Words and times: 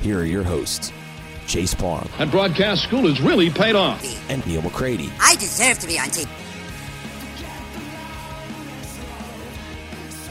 here 0.00 0.18
are 0.20 0.24
your 0.24 0.42
hosts, 0.42 0.92
Chase 1.46 1.74
Parham. 1.74 2.08
And 2.18 2.30
broadcast 2.30 2.82
school 2.84 3.06
has 3.08 3.20
really 3.20 3.50
paid 3.50 3.74
off. 3.76 4.02
and 4.30 4.44
Neil 4.46 4.62
McCready. 4.62 5.10
I 5.20 5.34
deserve 5.36 5.78
to 5.80 5.86
be 5.86 5.98
on 5.98 6.06
TV. 6.06 6.28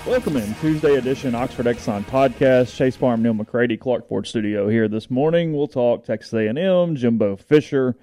Welcome 0.08 0.38
in 0.38 0.56
Tuesday 0.56 0.96
edition 0.96 1.36
Oxford 1.36 1.68
Exxon 1.68 2.04
podcast. 2.06 2.76
Chase 2.76 2.98
Parham, 2.98 3.22
Neil 3.22 3.34
McCready, 3.34 3.78
Clark 3.78 4.08
Ford 4.08 4.26
Studio 4.26 4.68
here 4.68 4.88
this 4.88 5.12
morning. 5.12 5.54
We'll 5.54 5.68
talk 5.68 6.04
Texas 6.04 6.34
A&M, 6.34 6.96
Jimbo 6.96 7.36
Fisher, 7.36 7.96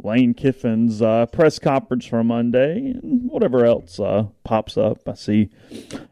Lane 0.00 0.32
Kiffin's 0.32 1.02
uh, 1.02 1.26
press 1.26 1.58
conference 1.58 2.06
for 2.06 2.22
Monday, 2.22 2.92
and 3.02 3.28
whatever 3.28 3.64
else 3.64 3.98
uh, 3.98 4.26
pops 4.44 4.76
up. 4.76 5.08
I 5.08 5.14
see. 5.14 5.50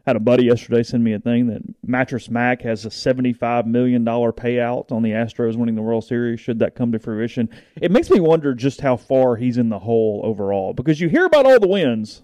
Had 0.05 0.17
a 0.17 0.19
buddy 0.19 0.43
yesterday 0.43 0.83
send 0.83 1.05
me 1.05 1.13
a 1.13 1.19
thing 1.19 1.47
that 1.47 1.61
Mattress 1.85 2.29
Mac 2.29 2.63
has 2.63 2.85
a 2.85 2.91
seventy-five 2.91 3.65
million 3.65 4.03
dollar 4.03 4.33
payout 4.33 4.91
on 4.91 5.03
the 5.03 5.11
Astros 5.11 5.55
winning 5.55 5.75
the 5.75 5.81
World 5.81 6.03
Series. 6.03 6.41
Should 6.41 6.59
that 6.59 6.75
come 6.75 6.91
to 6.91 6.99
fruition, 6.99 7.49
it 7.81 7.91
makes 7.91 8.09
me 8.09 8.19
wonder 8.19 8.53
just 8.53 8.81
how 8.81 8.97
far 8.97 9.37
he's 9.37 9.57
in 9.57 9.69
the 9.69 9.79
hole 9.79 10.19
overall. 10.23 10.73
Because 10.73 10.99
you 10.99 11.07
hear 11.07 11.25
about 11.25 11.45
all 11.45 11.59
the 11.59 11.67
wins, 11.69 12.23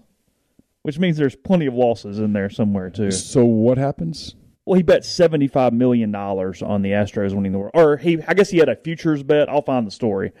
which 0.82 0.98
means 0.98 1.16
there's 1.16 1.34
plenty 1.34 1.64
of 1.64 1.72
losses 1.72 2.18
in 2.18 2.34
there 2.34 2.50
somewhere 2.50 2.90
too. 2.90 3.10
So 3.10 3.42
what 3.42 3.78
happens? 3.78 4.34
Well, 4.66 4.76
he 4.76 4.82
bet 4.82 5.02
seventy 5.02 5.48
five 5.48 5.72
million 5.72 6.12
dollars 6.12 6.60
on 6.60 6.82
the 6.82 6.90
Astros 6.90 7.34
winning 7.34 7.52
the 7.52 7.58
world, 7.58 7.72
or 7.72 7.96
he 7.96 8.18
I 8.28 8.34
guess 8.34 8.50
he 8.50 8.58
had 8.58 8.68
a 8.68 8.76
futures 8.76 9.22
bet. 9.22 9.48
I'll 9.48 9.62
find 9.62 9.86
the 9.86 9.90
story. 9.90 10.32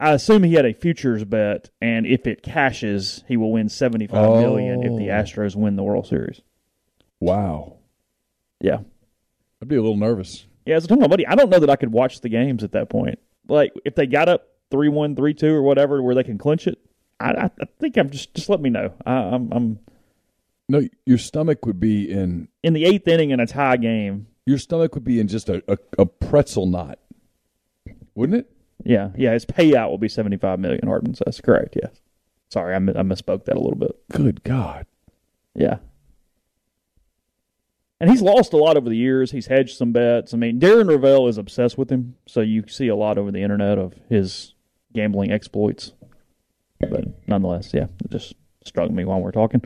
I 0.00 0.12
assume 0.12 0.42
he 0.44 0.54
had 0.54 0.64
a 0.64 0.72
futures 0.72 1.24
bet, 1.24 1.68
and 1.82 2.06
if 2.06 2.26
it 2.26 2.42
cashes, 2.42 3.22
he 3.28 3.36
will 3.36 3.52
win 3.52 3.68
seventy 3.68 4.06
five 4.06 4.30
million 4.40 4.82
if 4.82 4.96
the 4.96 5.10
Oh. 5.10 5.14
Astros 5.14 5.54
win 5.54 5.76
the 5.76 5.82
World 5.82 6.06
Series. 6.06 6.40
Wow. 7.20 7.76
Yeah, 8.60 8.78
I'd 9.60 9.68
be 9.68 9.76
a 9.76 9.80
little 9.82 9.96
nervous. 9.96 10.46
yeah. 10.66 10.76
As 10.76 10.84
I 10.84 10.88
told 10.88 11.00
my 11.00 11.06
buddy, 11.06 11.26
I 11.26 11.34
don't 11.34 11.50
know 11.50 11.58
that 11.60 11.70
I 11.70 11.76
could 11.76 11.92
watch 11.92 12.20
the 12.22 12.28
games 12.30 12.64
at 12.64 12.72
that 12.72 12.88
point. 12.88 13.18
Like 13.48 13.72
if 13.84 13.94
they 13.94 14.06
got 14.06 14.28
up 14.28 14.48
three 14.70 14.88
one, 14.88 15.14
three 15.16 15.34
two, 15.34 15.52
or 15.54 15.62
whatever, 15.62 16.02
where 16.02 16.14
they 16.14 16.24
can 16.24 16.38
clinch 16.38 16.66
it. 16.66 16.78
I, 17.20 17.32
I, 17.32 17.44
I 17.60 17.64
think 17.78 17.96
I'm 17.98 18.08
just 18.10 18.32
just 18.34 18.48
let 18.48 18.60
me 18.60 18.70
know. 18.70 18.92
I, 19.04 19.12
I'm 19.12 19.52
I'm 19.52 19.78
No, 20.68 20.80
your 21.04 21.18
stomach 21.18 21.66
would 21.66 21.78
be 21.80 22.10
in 22.10 22.48
in 22.62 22.72
the 22.72 22.84
eighth 22.86 23.06
inning 23.06 23.30
in 23.30 23.40
a 23.40 23.46
tie 23.46 23.76
game. 23.76 24.26
your 24.46 24.56
stomach 24.58 24.94
would 24.94 25.04
be 25.04 25.20
in 25.20 25.28
just 25.28 25.48
a, 25.50 25.62
a, 25.68 25.76
a 25.98 26.06
pretzel 26.06 26.64
knot, 26.66 26.98
wouldn't 28.14 28.38
it? 28.40 28.50
Yeah, 28.84 29.10
yeah. 29.16 29.32
His 29.32 29.46
payout 29.46 29.90
will 29.90 29.98
be 29.98 30.08
seventy 30.08 30.36
five 30.36 30.58
million. 30.58 30.86
Hardman 30.86 31.14
says 31.14 31.40
correct. 31.40 31.76
Yes. 31.80 32.00
Sorry, 32.50 32.74
I, 32.74 32.78
mi- 32.80 32.94
I 32.96 33.02
misspoke 33.02 33.44
that 33.44 33.56
a 33.56 33.60
little 33.60 33.78
bit. 33.78 33.92
Good 34.10 34.42
God. 34.42 34.86
Yeah. 35.54 35.78
And 38.00 38.10
he's 38.10 38.22
lost 38.22 38.52
a 38.52 38.56
lot 38.56 38.76
over 38.76 38.88
the 38.88 38.96
years. 38.96 39.30
He's 39.30 39.46
hedged 39.46 39.76
some 39.76 39.92
bets. 39.92 40.32
I 40.32 40.36
mean, 40.38 40.58
Darren 40.58 40.88
Rovell 40.88 41.28
is 41.28 41.36
obsessed 41.38 41.76
with 41.76 41.90
him, 41.90 42.16
so 42.26 42.40
you 42.40 42.66
see 42.66 42.88
a 42.88 42.96
lot 42.96 43.18
over 43.18 43.30
the 43.30 43.42
internet 43.42 43.78
of 43.78 43.94
his 44.08 44.54
gambling 44.94 45.30
exploits. 45.30 45.92
But 46.80 47.28
nonetheless, 47.28 47.72
yeah, 47.74 47.86
it 48.04 48.10
just 48.10 48.34
struck 48.64 48.90
me 48.90 49.04
while 49.04 49.20
we're 49.20 49.32
talking. 49.32 49.60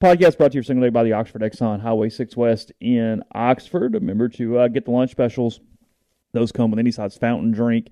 Podcast 0.00 0.38
brought 0.38 0.52
to 0.52 0.58
you 0.58 0.62
single 0.62 0.86
day 0.86 0.90
by 0.90 1.02
the 1.02 1.12
Oxford 1.12 1.42
Exxon 1.42 1.80
Highway 1.80 2.08
6 2.08 2.36
West 2.36 2.70
in 2.80 3.24
Oxford. 3.34 3.94
Remember 3.94 4.28
to 4.28 4.58
uh, 4.60 4.68
get 4.68 4.84
the 4.84 4.92
lunch 4.92 5.10
specials. 5.10 5.58
Those 6.32 6.52
come 6.52 6.70
with 6.70 6.78
any 6.78 6.92
size 6.92 7.18
fountain 7.18 7.50
drink 7.50 7.88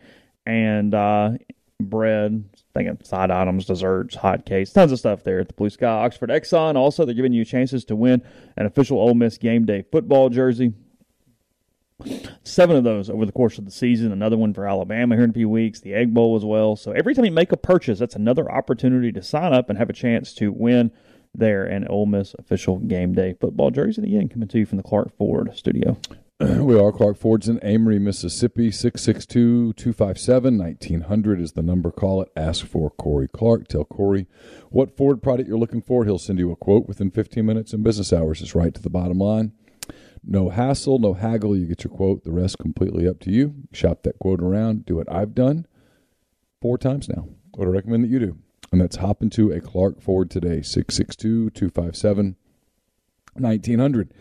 and 0.47 0.95
uh, 0.95 1.33
bread, 1.81 2.45
thinking 2.75 2.99
side 3.05 3.31
items, 3.31 3.67
desserts, 3.67 4.15
hot 4.15 4.47
cakes, 4.47 4.73
tons 4.73 4.93
of 4.93 4.99
stuff 4.99 5.25
there 5.25 5.41
at 5.41 5.49
the 5.49 5.55
Blue 5.55 5.71
Sky 5.71 5.87
Oxford 5.87 6.31
Exxon. 6.31 6.77
Also, 6.77 7.05
they're 7.05 7.15
giving 7.15 7.33
you 7.33 7.45
chances 7.45 7.85
to 7.87 7.97
win 7.97 8.23
an 8.57 8.67
official 8.67 8.99
Ole 8.99 9.15
Miss 9.15 9.39
game 9.39 9.65
day 9.65 9.85
football 9.91 10.31
jersey. 10.31 10.73
Seven 12.45 12.77
of 12.77 12.85
those 12.85 13.09
over 13.09 13.25
the 13.25 13.33
course 13.33 13.57
of 13.59 13.65
the 13.65 13.71
season. 13.71 14.13
Another 14.13 14.37
one 14.37 14.53
for 14.53 14.69
Alabama 14.69 15.15
here 15.15 15.25
in 15.25 15.31
a 15.31 15.35
few 15.35 15.49
weeks. 15.49 15.81
The 15.81 15.95
Egg 15.95 16.13
Bowl 16.13 16.37
as 16.37 16.45
well. 16.45 16.77
So 16.77 16.93
every 16.93 17.15
time 17.15 17.25
you 17.25 17.31
make 17.31 17.53
a 17.53 17.57
purchase, 17.57 17.99
that's 17.99 18.17
another 18.17 18.53
opportunity 18.53 19.13
to 19.13 19.23
sign 19.23 19.55
up 19.55 19.71
and 19.71 19.79
have 19.79 19.89
a 19.89 19.95
chance 19.95 20.35
to 20.35 20.53
win 20.53 20.91
there 21.35 21.65
an 21.65 21.87
Ole 21.89 22.07
Miss 22.07 22.35
official 22.39 22.79
game 22.79 23.15
day 23.15 23.35
football 23.41 23.71
jersey. 23.71 24.03
Again, 24.03 24.29
coming 24.29 24.49
to 24.49 24.59
you 24.59 24.67
from 24.67 24.77
the 24.77 24.83
Clark 24.83 25.17
Ford 25.17 25.51
studio. 25.55 25.99
We 26.39 26.79
are 26.79 26.93
Clark 26.93 27.17
Ford's 27.17 27.49
in 27.49 27.59
Amory, 27.65 27.99
Mississippi. 27.99 28.71
662 28.71 29.73
257 29.73 30.59
1900 30.59 31.41
is 31.41 31.53
the 31.53 31.63
number. 31.63 31.91
Call 31.91 32.21
it. 32.21 32.29
Ask 32.37 32.67
for 32.67 32.91
Corey 32.91 33.27
Clark. 33.27 33.69
Tell 33.69 33.87
Corey 33.87 34.27
what 34.69 34.99
Ford 34.99 35.23
product 35.23 35.49
you're 35.49 35.57
looking 35.57 35.81
for. 35.81 36.05
He'll 36.05 36.19
send 36.19 36.39
you 36.39 36.53
a 36.53 36.57
quote 36.57 36.87
within 36.87 37.11
15 37.11 37.47
minutes 37.47 37.73
in 37.73 37.83
business 37.83 38.13
hours. 38.13 38.43
It's 38.43 38.55
right 38.55 38.75
to 38.75 38.83
the 38.83 38.91
bottom 38.91 39.19
line. 39.19 39.53
No 40.23 40.51
hassle, 40.51 40.99
no 40.99 41.15
haggle. 41.15 41.57
You 41.57 41.65
get 41.65 41.85
your 41.85 41.95
quote. 41.95 42.25
The 42.25 42.33
rest 42.33 42.59
completely 42.59 43.09
up 43.09 43.19
to 43.21 43.31
you. 43.31 43.55
Shop 43.73 44.03
that 44.03 44.19
quote 44.19 44.43
around. 44.43 44.85
Do 44.85 44.97
what 44.97 45.11
I've 45.11 45.35
done 45.35 45.67
four 46.61 46.77
times 46.77 47.09
now. 47.09 47.29
What 47.55 47.67
I 47.67 47.71
recommend 47.71 48.05
that 48.05 48.11
you 48.11 48.19
do. 48.19 48.39
And 48.73 48.83
that's 48.83 48.97
hop 48.97 49.23
into 49.23 49.53
a 49.53 49.61
Clark 49.63 50.03
Ford 50.03 50.31
today. 50.31 50.61
662 50.61 51.49
257 51.49 52.37
1900. 53.39 54.13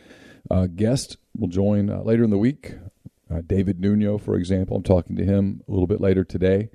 Uh, 0.50 0.68
guest 0.68 1.18
will 1.40 1.48
join 1.48 1.90
uh, 1.90 2.02
later 2.02 2.24
in 2.24 2.30
the 2.30 2.38
week. 2.38 2.76
Uh, 3.30 3.42
David 3.46 3.80
Nuno, 3.80 4.18
for 4.18 4.36
example. 4.36 4.78
I'm 4.78 4.84
talking 4.84 5.16
to 5.16 5.24
him 5.24 5.62
a 5.68 5.72
little 5.72 5.88
bit 5.88 6.02
later 6.02 6.24
today 6.24 6.70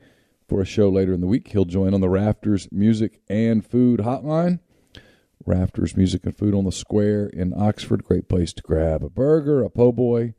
for 0.48 0.60
a 0.60 0.66
show 0.66 0.88
later 0.88 1.12
in 1.12 1.21
the 1.21 1.26
week. 1.26 1.48
He'll 1.48 1.65
join 1.65 1.94
on 1.94 2.00
the 2.00 2.09
Rafters 2.09 2.69
Music 2.72 3.21
and 3.28 3.65
Food 3.65 4.00
Hotline. 4.00 4.59
Rafters 5.47 5.97
Music 5.97 6.24
and 6.24 6.36
Food 6.36 6.54
on 6.54 6.65
the 6.65 6.72
Square 6.72 7.28
in 7.28 7.54
Oxford. 7.57 8.04
Great 8.04 8.28
place 8.28 8.53
to 8.53 8.62
grab 8.62 9.03
a 9.03 9.09
burger, 9.09 9.62
a 9.62 9.71
po' 9.71 9.92
boy, 9.92 10.34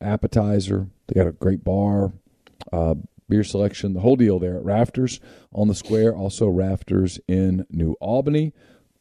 appetizer. 0.00 0.88
They 1.06 1.18
got 1.18 1.26
a 1.26 1.32
great 1.32 1.64
bar, 1.64 2.12
uh, 2.72 2.94
beer 3.28 3.42
selection, 3.44 3.94
the 3.94 4.00
whole 4.00 4.16
deal 4.16 4.38
there 4.38 4.56
at 4.56 4.64
Rafters 4.64 5.20
on 5.52 5.68
the 5.68 5.74
Square. 5.74 6.14
Also, 6.14 6.48
Rafters 6.48 7.18
in 7.26 7.66
New 7.70 7.96
Albany. 8.00 8.52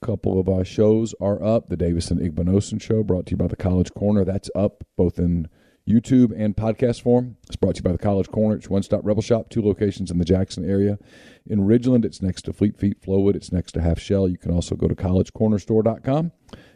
Couple 0.02 0.40
of 0.40 0.48
uh, 0.48 0.64
shows 0.64 1.16
are 1.20 1.44
up. 1.44 1.70
The 1.70 1.78
Davis 1.78 2.12
and 2.12 2.20
Igbenosin 2.20 2.80
show, 2.80 3.04
brought 3.04 3.26
to 3.28 3.32
you 3.32 3.38
by 3.38 3.48
the 3.48 3.56
College 3.56 3.92
Corner. 3.96 4.24
That's 4.24 4.50
up 4.54 4.84
both 4.96 5.18
in 5.18 5.50
YouTube 5.88 6.32
and 6.38 6.56
podcast 6.56 7.02
form. 7.02 7.38
It's 7.48 7.56
brought 7.56 7.76
to 7.76 7.80
you 7.80 7.84
by 7.84 7.94
the 7.94 7.98
College 7.98 8.30
Corner. 8.30 8.56
It's 8.56 8.70
one 8.70 8.84
stop 8.84 9.02
rebel 9.04 9.24
shop, 9.24 9.50
two 9.50 9.62
locations 9.62 10.12
in 10.12 10.20
the 10.20 10.26
Jackson 10.26 10.70
area. 10.70 11.00
In 11.48 11.62
Ridgeland, 11.62 12.06
it's 12.06 12.22
next 12.22 12.44
to 12.44 12.54
Fleet 12.54 12.78
Feet 12.78 13.02
Flowwood. 13.02 13.36
It's 13.36 13.52
next 13.52 13.72
to 13.72 13.82
Half 13.82 14.00
Shell. 14.00 14.30
You 14.30 14.38
can 14.38 14.52
also 14.52 14.76
go 14.76 14.88
to 14.88 14.96
collegecornerstore.com 14.96 16.32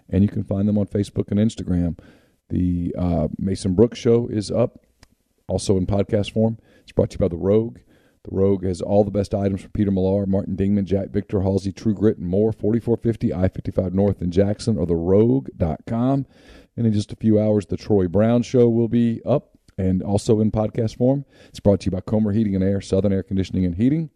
and 0.10 0.24
you 0.24 0.30
can 0.30 0.44
find 0.44 0.68
them 0.68 0.78
on 0.78 0.88
Facebook 0.88 1.30
and 1.30 1.40
Instagram. 1.40 2.00
The 2.50 2.96
uh, 2.98 3.28
Mason 3.38 3.76
Brooks 3.76 4.00
show 4.00 4.28
is 4.28 4.50
up 4.50 4.84
also 5.48 5.78
in 5.78 5.86
podcast 5.86 6.32
form. 6.32 6.58
It's 6.82 6.92
brought 6.92 7.12
to 7.12 7.16
you 7.16 7.20
by 7.20 7.28
The 7.28 7.38
Rogue. 7.38 7.78
The 8.24 8.36
Rogue 8.36 8.64
has 8.66 8.82
all 8.82 9.04
the 9.04 9.12
best 9.12 9.34
items 9.34 9.62
from 9.62 9.72
Peter 9.72 9.90
Millar, 9.90 10.28
Martin 10.28 10.56
Dingman, 10.56 10.86
Jack 10.86 11.10
Victor, 11.10 11.42
Halsey, 11.42 11.72
True 11.72 11.96
Grit, 11.96 12.18
and 12.18 12.28
more. 12.28 12.52
4450 12.52 13.34
I 13.34 13.48
55 13.48 13.94
North 13.96 14.22
in 14.22 14.30
Jackson 14.30 14.78
or 14.78 14.86
therogue.com. 14.86 16.28
And 16.78 16.88
in 16.88 16.94
just 16.94 17.12
a 17.12 17.16
few 17.16 17.40
hours, 17.40 17.66
the 17.66 17.78
Troy 17.78 18.08
Brown 18.08 18.44
Show 18.44 18.70
will 18.70 18.88
be 18.88 19.22
up 19.26 19.58
and 19.78 20.04
also 20.04 20.40
in 20.40 20.52
podcast 20.52 20.98
form. 20.98 21.26
It's 21.50 21.60
brought 21.60 21.82
to 21.82 21.86
you 21.86 21.92
by 21.92 22.02
Comer 22.02 22.32
Heating 22.32 22.56
and 22.56 22.64
Air, 22.64 22.80
Southern 22.80 23.12
Air 23.12 23.24
Conditioning 23.24 23.66
and 23.66 23.76
Heating. 23.76 24.12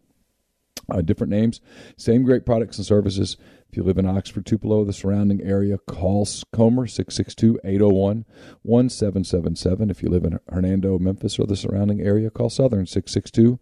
Uh, 0.87 1.01
different 1.01 1.31
names, 1.31 1.61
same 1.97 2.21
great 2.21 2.45
products 2.45 2.77
and 2.77 2.85
services. 2.85 3.37
If 3.71 3.75
you 3.75 3.81
live 3.81 3.97
in 3.97 4.05
Oxford, 4.05 4.45
Tupelo, 4.45 4.85
the 4.85 4.93
surrounding 4.93 5.41
area, 5.41 5.79
call 5.79 6.27
Comer 6.53 6.85
662 6.85 7.59
801 7.63 8.23
1777. 8.61 9.89
If 9.89 10.03
you 10.03 10.09
live 10.09 10.25
in 10.25 10.39
Hernando, 10.47 10.99
Memphis, 10.99 11.39
or 11.39 11.47
the 11.47 11.55
surrounding 11.55 12.01
area, 12.01 12.29
call 12.29 12.51
Southern 12.51 12.85
662 12.85 13.59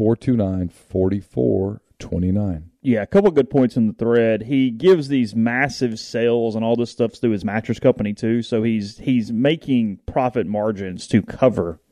429 0.00 0.70
4429. 0.70 2.70
Yeah, 2.80 3.02
a 3.02 3.06
couple 3.06 3.30
good 3.32 3.50
points 3.50 3.76
in 3.76 3.86
the 3.86 3.92
thread. 3.92 4.44
He 4.44 4.70
gives 4.70 5.08
these 5.08 5.36
massive 5.36 6.00
sales 6.00 6.56
and 6.56 6.64
all 6.64 6.74
this 6.74 6.90
stuff 6.90 7.12
through 7.12 7.32
his 7.32 7.44
mattress 7.44 7.78
company 7.78 8.14
too, 8.14 8.40
so 8.40 8.62
he's 8.62 8.96
he's 8.96 9.30
making 9.30 9.98
profit 10.06 10.46
margins 10.46 11.06
to 11.08 11.20
cover 11.20 11.82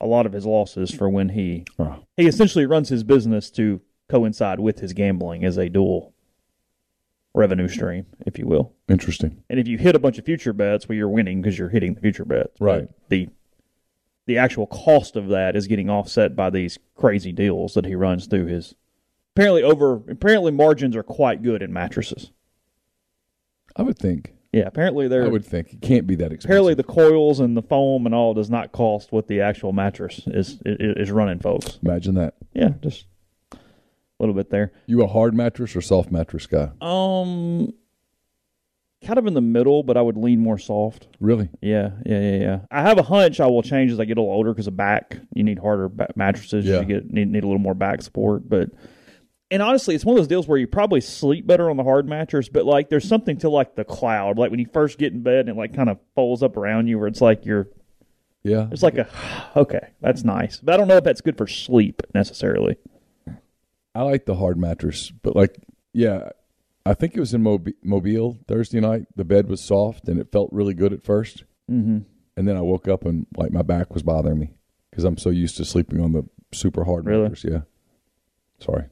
a 0.00 0.06
lot 0.06 0.24
of 0.24 0.32
his 0.32 0.46
losses 0.46 0.90
for 0.90 1.10
when 1.10 1.28
he 1.28 1.66
Oh. 1.78 1.96
he 2.16 2.26
essentially 2.26 2.64
runs 2.64 2.88
his 2.88 3.04
business 3.04 3.50
to 3.50 3.82
coincide 4.08 4.60
with 4.60 4.78
his 4.78 4.94
gambling 4.94 5.44
as 5.44 5.58
a 5.58 5.68
dual 5.68 6.14
revenue 7.34 7.68
stream, 7.68 8.06
if 8.24 8.38
you 8.38 8.46
will. 8.46 8.72
Interesting. 8.88 9.42
And 9.50 9.60
if 9.60 9.68
you 9.68 9.76
hit 9.76 9.94
a 9.94 9.98
bunch 9.98 10.16
of 10.16 10.24
future 10.24 10.54
bets, 10.54 10.88
well, 10.88 10.96
you're 10.96 11.10
winning 11.10 11.42
because 11.42 11.58
you're 11.58 11.68
hitting 11.68 11.92
the 11.92 12.00
future 12.00 12.24
bets. 12.24 12.58
Right. 12.62 12.88
the 13.10 13.28
the 14.28 14.38
actual 14.38 14.66
cost 14.66 15.16
of 15.16 15.28
that 15.28 15.56
is 15.56 15.66
getting 15.66 15.88
offset 15.88 16.36
by 16.36 16.50
these 16.50 16.78
crazy 16.94 17.32
deals 17.32 17.72
that 17.74 17.86
he 17.86 17.94
runs 17.94 18.26
through 18.26 18.46
his. 18.46 18.74
Apparently, 19.34 19.62
over 19.62 19.94
apparently 20.08 20.52
margins 20.52 20.94
are 20.94 21.02
quite 21.02 21.42
good 21.42 21.62
in 21.62 21.72
mattresses. 21.72 22.30
I 23.74 23.82
would 23.82 23.98
think. 23.98 24.34
Yeah, 24.52 24.64
apparently 24.66 25.08
they're 25.08 25.24
I 25.24 25.28
would 25.28 25.46
think. 25.46 25.72
It 25.72 25.80
can't 25.80 26.06
be 26.06 26.14
that 26.16 26.26
expensive. 26.26 26.44
apparently 26.50 26.74
the 26.74 26.84
coils 26.84 27.40
and 27.40 27.56
the 27.56 27.62
foam 27.62 28.04
and 28.04 28.14
all 28.14 28.34
does 28.34 28.50
not 28.50 28.72
cost 28.72 29.12
what 29.12 29.28
the 29.28 29.40
actual 29.40 29.72
mattress 29.72 30.22
is 30.26 30.60
is, 30.66 30.96
is 30.96 31.10
running, 31.10 31.38
folks. 31.38 31.78
Imagine 31.82 32.14
that. 32.16 32.34
Yeah, 32.52 32.74
just 32.82 33.06
a 33.52 33.56
little 34.18 34.34
bit 34.34 34.50
there. 34.50 34.72
You 34.86 35.02
a 35.02 35.06
hard 35.06 35.34
mattress 35.34 35.74
or 35.74 35.80
soft 35.80 36.10
mattress 36.10 36.46
guy? 36.46 36.70
Um, 36.82 37.72
kind 39.04 39.18
of 39.18 39.26
in 39.26 39.34
the 39.34 39.40
middle, 39.40 39.82
but 39.82 39.96
I 39.96 40.02
would 40.02 40.16
lean 40.16 40.40
more 40.40 40.58
soft. 40.58 41.08
Really? 41.20 41.48
Yeah, 41.60 41.90
yeah, 42.04 42.20
yeah, 42.20 42.36
yeah. 42.36 42.60
I 42.70 42.82
have 42.82 42.98
a 42.98 43.02
hunch 43.02 43.40
I 43.40 43.46
will 43.46 43.62
change 43.62 43.92
as 43.92 44.00
I 44.00 44.04
get 44.04 44.18
a 44.18 44.20
little 44.20 44.34
older 44.34 44.52
because 44.52 44.66
of 44.66 44.76
back. 44.76 45.18
You 45.34 45.44
need 45.44 45.58
harder 45.58 45.88
back 45.88 46.16
mattresses. 46.16 46.64
Yeah. 46.64 46.80
You 46.80 46.84
get 46.84 47.10
need, 47.10 47.28
need 47.30 47.44
a 47.44 47.46
little 47.46 47.60
more 47.60 47.74
back 47.74 48.02
support. 48.02 48.48
But 48.48 48.70
and 49.50 49.62
honestly, 49.62 49.94
it's 49.94 50.04
one 50.04 50.14
of 50.14 50.18
those 50.18 50.28
deals 50.28 50.48
where 50.48 50.58
you 50.58 50.66
probably 50.66 51.00
sleep 51.00 51.46
better 51.46 51.70
on 51.70 51.76
the 51.76 51.84
hard 51.84 52.08
mattress. 52.08 52.48
But 52.48 52.66
like, 52.66 52.90
there's 52.90 53.08
something 53.08 53.38
to 53.38 53.48
like 53.48 53.76
the 53.76 53.84
cloud, 53.84 54.38
like 54.38 54.50
when 54.50 54.60
you 54.60 54.68
first 54.72 54.98
get 54.98 55.12
in 55.12 55.22
bed 55.22 55.40
and 55.40 55.50
it 55.50 55.56
like 55.56 55.74
kind 55.74 55.88
of 55.88 55.98
folds 56.14 56.42
up 56.42 56.56
around 56.56 56.88
you, 56.88 56.98
where 56.98 57.08
it's 57.08 57.20
like 57.20 57.46
you're. 57.46 57.68
Yeah. 58.42 58.68
It's 58.70 58.82
like 58.82 58.98
a 58.98 59.08
okay, 59.56 59.90
that's 60.00 60.24
nice, 60.24 60.58
but 60.58 60.74
I 60.74 60.76
don't 60.76 60.88
know 60.88 60.96
if 60.96 61.04
that's 61.04 61.20
good 61.20 61.38
for 61.38 61.46
sleep 61.46 62.02
necessarily. 62.14 62.76
I 63.94 64.02
like 64.02 64.26
the 64.26 64.36
hard 64.36 64.58
mattress, 64.58 65.10
but 65.10 65.34
like, 65.34 65.56
yeah, 65.92 66.28
I 66.86 66.94
think 66.94 67.14
it 67.16 67.20
was 67.20 67.34
in 67.34 67.42
Mobi- 67.42 67.74
Mobile 67.82 68.38
Thursday 68.46 68.80
night. 68.80 69.06
The 69.16 69.24
bed 69.24 69.48
was 69.48 69.60
soft 69.62 70.08
and 70.08 70.18
it 70.18 70.32
felt 70.32 70.50
really 70.52 70.74
good 70.74 70.92
at 70.92 71.02
1st 71.02 71.42
Mm-hmm. 71.70 71.98
and 72.36 72.48
then 72.48 72.56
I 72.56 72.62
woke 72.62 72.88
up 72.88 73.04
and 73.04 73.26
like 73.36 73.52
my 73.52 73.60
back 73.60 73.92
was 73.92 74.02
bothering 74.02 74.38
me 74.38 74.54
because 74.90 75.04
I'm 75.04 75.18
so 75.18 75.28
used 75.28 75.58
to 75.58 75.66
sleeping 75.66 76.00
on 76.00 76.12
the 76.12 76.26
super 76.50 76.84
hard 76.84 77.04
Really? 77.04 77.24
mattress. 77.24 77.44
Yeah. 77.44 77.60
Sorry. 78.58 78.84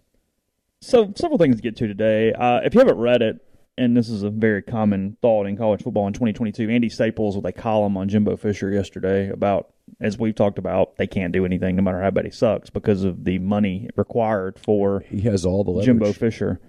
So, 0.83 1.11
several 1.17 1.39
things 1.39 1.57
to 1.57 1.63
get 1.63 1.75
to 1.77 1.87
today. 1.87 2.35
Uh, 2.35 2.61
if 2.65 2.75
you 2.75 2.81
haven't 2.81 2.99
read 2.99 3.23
it, 3.23 3.39
and 3.79 3.97
this 3.97 4.11
is 4.11 4.23
a 4.23 4.29
very 4.31 4.61
common 4.63 5.17
thought 5.23 5.47
in 5.47 5.57
college 5.57 5.83
football 5.83 6.07
in 6.07 6.13
2022, 6.13 6.69
Andy 6.69 6.91
Staples 6.91 7.35
with 7.35 7.47
a 7.47 7.53
column 7.53 7.97
on 7.97 8.09
Jimbo 8.11 8.37
Fisher 8.37 8.71
yesterday 8.71 9.31
about, 9.31 9.73
as 10.01 10.19
we've 10.19 10.35
talked 10.35 10.59
about, 10.59 10.97
they 10.97 11.07
can't 11.07 11.33
do 11.33 11.47
anything 11.47 11.77
no 11.77 11.83
matter 11.83 12.03
how 12.03 12.11
bad 12.11 12.27
he 12.27 12.31
sucks 12.31 12.69
because 12.69 13.05
of 13.05 13.25
the 13.25 13.39
money 13.39 13.89
required 13.97 14.59
for 14.59 15.01
He 15.09 15.23
has 15.23 15.47
all 15.47 15.65
the 15.65 15.71
leverage. 15.71 15.87
Jimbo 15.87 16.13
Fisher. 16.13 16.61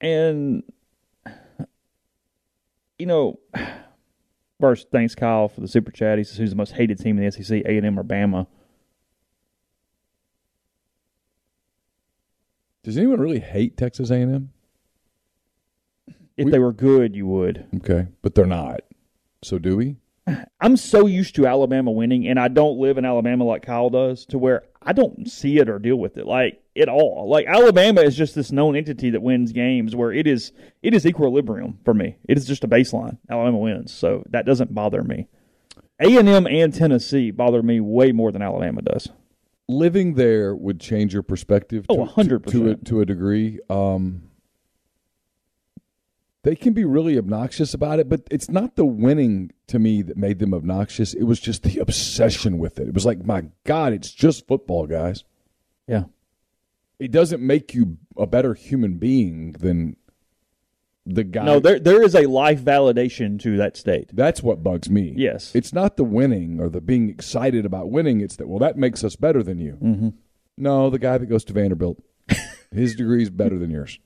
And, 0.00 0.62
you 2.98 3.06
know, 3.06 3.38
first, 4.60 4.90
thanks 4.90 5.14
Kyle 5.14 5.48
for 5.48 5.60
the 5.60 5.68
super 5.68 5.90
chat. 5.90 6.18
He 6.18 6.24
says, 6.24 6.36
who's 6.36 6.50
the 6.50 6.56
most 6.56 6.72
hated 6.72 6.98
team 6.98 7.18
in 7.18 7.24
the 7.24 7.30
SEC, 7.32 7.62
A&M 7.64 7.98
or 7.98 8.04
Bama? 8.04 8.46
Does 12.84 12.96
anyone 12.96 13.20
really 13.20 13.40
hate 13.40 13.76
Texas 13.76 14.10
A&M? 14.10 14.50
If 16.36 16.44
We- 16.46 16.50
they 16.52 16.58
were 16.58 16.72
good, 16.72 17.16
you 17.16 17.26
would. 17.26 17.66
Okay, 17.76 18.06
but 18.22 18.34
they're 18.34 18.46
not. 18.46 18.80
So 19.42 19.58
do 19.58 19.76
we? 19.76 19.96
I'm 20.60 20.76
so 20.76 21.06
used 21.06 21.34
to 21.36 21.46
Alabama 21.46 21.90
winning, 21.90 22.28
and 22.28 22.38
I 22.38 22.48
don't 22.48 22.78
live 22.78 22.98
in 22.98 23.04
Alabama 23.04 23.44
like 23.44 23.62
Kyle 23.62 23.90
does, 23.90 24.26
to 24.26 24.38
where 24.38 24.62
I 24.82 24.92
don't 24.92 25.28
see 25.30 25.58
it 25.58 25.68
or 25.68 25.78
deal 25.78 25.96
with 25.96 26.16
it 26.16 26.26
like 26.26 26.62
at 26.76 26.88
all. 26.88 27.28
Like 27.28 27.46
Alabama 27.46 28.00
is 28.02 28.16
just 28.16 28.34
this 28.34 28.52
known 28.52 28.76
entity 28.76 29.10
that 29.10 29.22
wins 29.22 29.52
games, 29.52 29.94
where 29.96 30.12
it 30.12 30.26
is 30.26 30.52
it 30.82 30.94
is 30.94 31.04
equilibrium 31.06 31.78
for 31.84 31.94
me. 31.94 32.16
It 32.28 32.38
is 32.38 32.46
just 32.46 32.64
a 32.64 32.68
baseline. 32.68 33.18
Alabama 33.28 33.58
wins, 33.58 33.92
so 33.92 34.22
that 34.30 34.46
doesn't 34.46 34.74
bother 34.74 35.02
me. 35.02 35.26
A 36.00 36.16
and 36.16 36.28
M 36.28 36.46
and 36.46 36.72
Tennessee 36.72 37.30
bother 37.32 37.62
me 37.62 37.80
way 37.80 38.12
more 38.12 38.30
than 38.30 38.40
Alabama 38.42 38.82
does. 38.82 39.08
living 39.68 40.14
there 40.14 40.54
would 40.54 40.80
change 40.80 41.12
your 41.12 41.22
perspective 41.24 41.84
Oh, 41.88 42.06
to, 42.06 42.12
100%. 42.12 42.46
to, 42.46 42.50
to, 42.52 42.70
a, 42.70 42.74
to 42.76 43.00
a 43.00 43.04
degree. 43.04 43.58
Um, 43.68 44.22
they 46.44 46.54
can 46.54 46.72
be 46.72 46.84
really 46.84 47.18
obnoxious 47.18 47.74
about 47.74 47.98
it, 47.98 48.08
but 48.08 48.22
it's 48.30 48.48
not 48.48 48.76
the 48.76 48.84
winning 48.84 49.50
to 49.66 49.78
me 49.78 50.02
that 50.02 50.16
made 50.16 50.38
them 50.38 50.54
obnoxious. 50.54 51.12
It 51.14 51.24
was 51.24 51.40
just 51.40 51.62
the 51.64 51.78
obsession 51.78 52.58
with 52.58 52.78
it. 52.78 52.88
It 52.88 52.94
was 52.94 53.04
like, 53.06 53.24
my 53.24 53.44
God, 53.64 53.92
it's 53.92 54.12
just 54.12 54.46
football, 54.46 54.86
guys. 54.86 55.24
Yeah, 55.86 56.04
It 56.98 57.10
doesn't 57.10 57.40
make 57.44 57.74
you 57.74 57.98
a 58.16 58.26
better 58.26 58.54
human 58.54 58.98
being 58.98 59.52
than 59.52 59.96
the 61.06 61.24
guy. 61.24 61.44
no, 61.44 61.58
there 61.58 61.78
there 61.78 62.02
is 62.02 62.14
a 62.14 62.26
life 62.26 62.60
validation 62.60 63.40
to 63.40 63.56
that 63.56 63.76
state. 63.78 64.10
That's 64.12 64.42
what 64.42 64.62
bugs 64.62 64.90
me. 64.90 65.14
Yes. 65.16 65.54
It's 65.54 65.72
not 65.72 65.96
the 65.96 66.04
winning 66.04 66.60
or 66.60 66.68
the 66.68 66.82
being 66.82 67.08
excited 67.08 67.64
about 67.64 67.90
winning. 67.90 68.20
It's 68.20 68.36
that, 68.36 68.46
well, 68.48 68.58
that 68.58 68.76
makes 68.76 69.02
us 69.02 69.16
better 69.16 69.42
than 69.42 69.58
you. 69.58 69.78
Mm-hmm. 69.82 70.08
No, 70.58 70.90
the 70.90 70.98
guy 70.98 71.16
that 71.16 71.26
goes 71.26 71.44
to 71.44 71.52
Vanderbilt, 71.54 72.02
his 72.70 72.94
degree 72.94 73.22
is 73.22 73.30
better 73.30 73.58
than 73.58 73.70
yours. 73.70 73.98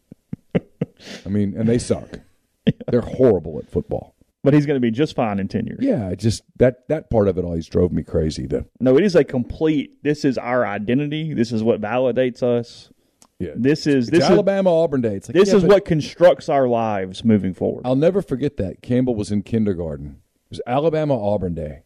I 1.26 1.28
mean, 1.28 1.54
and 1.56 1.68
they 1.68 1.78
suck. 1.78 2.20
They're 2.88 3.00
horrible 3.00 3.58
at 3.58 3.70
football. 3.70 4.14
But 4.44 4.54
he's 4.54 4.66
going 4.66 4.76
to 4.76 4.80
be 4.80 4.90
just 4.90 5.14
fine 5.14 5.38
in 5.38 5.46
ten 5.46 5.66
years. 5.66 5.78
Yeah, 5.82 6.14
just 6.16 6.42
that 6.56 6.88
that 6.88 7.10
part 7.10 7.28
of 7.28 7.38
it 7.38 7.44
always 7.44 7.68
drove 7.68 7.92
me 7.92 8.02
crazy. 8.02 8.48
To 8.48 8.66
No, 8.80 8.96
it 8.98 9.04
is 9.04 9.14
a 9.14 9.22
complete. 9.22 10.02
This 10.02 10.24
is 10.24 10.36
our 10.36 10.66
identity. 10.66 11.32
This 11.32 11.52
is 11.52 11.62
what 11.62 11.80
validates 11.80 12.42
us. 12.42 12.90
yeah, 13.38 13.52
This 13.54 13.86
is 13.86 14.08
it's 14.08 14.18
this 14.18 14.24
is 14.24 14.30
Alabama 14.30 14.70
Auburn 14.82 15.00
Day. 15.00 15.14
It's 15.14 15.28
like, 15.28 15.36
this 15.36 15.50
yeah, 15.50 15.56
is 15.58 15.64
what 15.64 15.84
constructs 15.84 16.48
our 16.48 16.66
lives 16.66 17.24
moving 17.24 17.54
forward. 17.54 17.82
I'll 17.86 17.94
never 17.94 18.20
forget. 18.20 18.56
That 18.56 18.82
Campbell 18.82 19.14
was 19.14 19.30
in 19.30 19.42
kindergarten. 19.42 20.20
It 20.46 20.50
was 20.50 20.60
Alabama 20.66 21.16
Auburn 21.16 21.54
Day, 21.54 21.82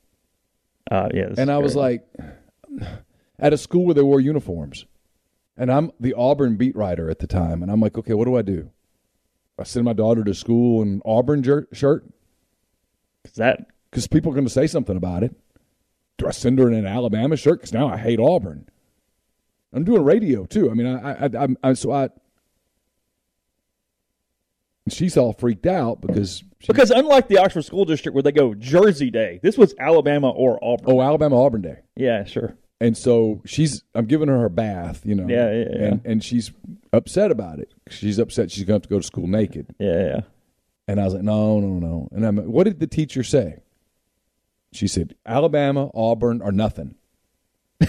Uh, 0.90 1.10
yeah, 1.12 1.34
and 1.36 1.50
I 1.50 1.58
was 1.58 1.76
like, 1.76 2.06
at 3.38 3.52
a 3.52 3.58
school 3.58 3.84
where 3.84 3.94
they 3.94 4.02
wore 4.02 4.20
uniforms, 4.20 4.86
and 5.58 5.70
I'm 5.70 5.92
the 6.00 6.14
Auburn 6.14 6.56
beat 6.56 6.74
writer 6.74 7.10
at 7.10 7.18
the 7.18 7.26
time, 7.26 7.62
and 7.62 7.70
I'm 7.70 7.80
like, 7.80 7.98
okay, 7.98 8.14
what 8.14 8.24
do 8.24 8.34
I 8.36 8.42
do? 8.42 8.70
I 9.58 9.64
send 9.64 9.84
my 9.84 9.92
daughter 9.92 10.22
to 10.24 10.34
school 10.34 10.82
in 10.82 11.00
Auburn 11.04 11.42
jer- 11.42 11.68
shirt 11.72 12.04
Is 13.24 13.32
that 13.32 13.66
because 13.90 14.06
people 14.06 14.30
are 14.30 14.34
going 14.34 14.46
to 14.46 14.52
say 14.52 14.66
something 14.66 14.96
about 14.96 15.22
it. 15.22 15.34
Do 16.18 16.26
I 16.26 16.30
send 16.30 16.58
her 16.58 16.68
in 16.68 16.74
an 16.74 16.86
Alabama 16.86 17.36
shirt? 17.36 17.60
Because 17.60 17.72
now 17.72 17.88
I 17.88 17.96
hate 17.96 18.18
Auburn. 18.20 18.68
I'm 19.72 19.84
doing 19.84 20.04
radio 20.04 20.44
too. 20.46 20.70
I 20.70 20.74
mean, 20.74 20.86
I, 20.86 20.98
I, 21.12 21.24
I, 21.26 21.30
I'm, 21.44 21.56
I 21.62 21.72
so 21.74 21.92
I. 21.92 22.08
She's 24.88 25.16
all 25.16 25.32
freaked 25.32 25.66
out 25.66 26.00
because 26.00 26.44
she, 26.60 26.68
because 26.68 26.90
unlike 26.92 27.26
the 27.26 27.38
Oxford 27.38 27.62
School 27.64 27.84
District 27.84 28.14
where 28.14 28.22
they 28.22 28.30
go 28.32 28.54
Jersey 28.54 29.10
Day, 29.10 29.40
this 29.42 29.58
was 29.58 29.74
Alabama 29.80 30.30
or 30.30 30.62
Auburn. 30.62 30.86
oh 30.88 31.02
Alabama 31.02 31.42
Auburn 31.44 31.62
Day, 31.62 31.78
Yeah, 31.96 32.22
sure. 32.24 32.56
And 32.80 32.96
so 32.96 33.40
she's 33.44 33.82
I'm 33.94 34.06
giving 34.06 34.28
her 34.28 34.38
her 34.40 34.48
bath, 34.48 35.04
you 35.04 35.14
know, 35.14 35.26
Yeah, 35.28 35.50
yeah, 35.52 35.64
yeah. 35.70 35.84
and 35.86 36.00
and 36.04 36.24
she's 36.24 36.52
upset 36.92 37.30
about 37.30 37.58
it. 37.58 37.72
She's 37.88 38.18
upset 38.18 38.50
she's 38.50 38.64
going 38.64 38.80
to 38.80 38.84
have 38.84 38.88
to 38.88 38.88
go 38.88 38.98
to 38.98 39.06
school 39.06 39.26
naked, 39.26 39.66
Yeah, 39.78 40.04
yeah. 40.06 40.20
and 40.88 41.00
I 41.00 41.04
was 41.04 41.14
like, 41.14 41.22
no, 41.22 41.60
no, 41.60 41.78
no. 41.78 42.08
And 42.12 42.26
I'm, 42.26 42.36
like, 42.36 42.46
what 42.46 42.64
did 42.64 42.80
the 42.80 42.86
teacher 42.86 43.22
say? 43.22 43.60
She 44.72 44.88
said, 44.88 45.14
Alabama, 45.24 45.90
Auburn, 45.94 46.42
or 46.42 46.52
nothing. 46.52 46.96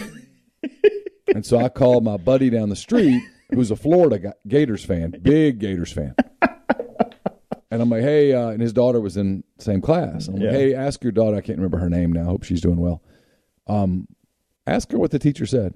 and 1.34 1.46
so 1.46 1.58
I 1.58 1.70
called 1.70 2.04
my 2.04 2.18
buddy 2.18 2.50
down 2.50 2.70
the 2.70 2.76
street, 2.76 3.22
who's 3.54 3.72
a 3.72 3.76
Florida 3.76 4.20
Ga- 4.20 4.34
Gators 4.48 4.86
fan, 4.86 5.12
big 5.22 5.60
Gators 5.60 5.92
fan. 5.92 6.16
And 7.70 7.82
I'm 7.82 7.90
like, 7.90 8.02
hey, 8.04 8.34
uh, 8.34 8.48
and 8.50 8.62
his 8.62 8.72
daughter 8.72 9.02
was 9.02 9.18
in 9.18 9.44
same 9.60 9.82
class. 9.82 10.30
I'm 10.30 10.36
like, 10.36 10.44
Yeah. 10.44 10.52
hey, 10.52 10.74
ask 10.74 11.04
your 11.04 11.12
daughter. 11.12 11.36
I 11.36 11.42
can't 11.42 11.58
remember 11.58 11.78
her 11.80 11.90
name 11.90 12.14
now. 12.14 12.24
Hope 12.24 12.44
she's 12.44 12.62
doing 12.62 12.78
well. 12.78 13.02
Um, 13.68 14.08
ask 14.68 14.92
her 14.92 15.00
what 15.00 15.12
the 15.12 15.20
teacher 15.20 15.46
said. 15.46 15.74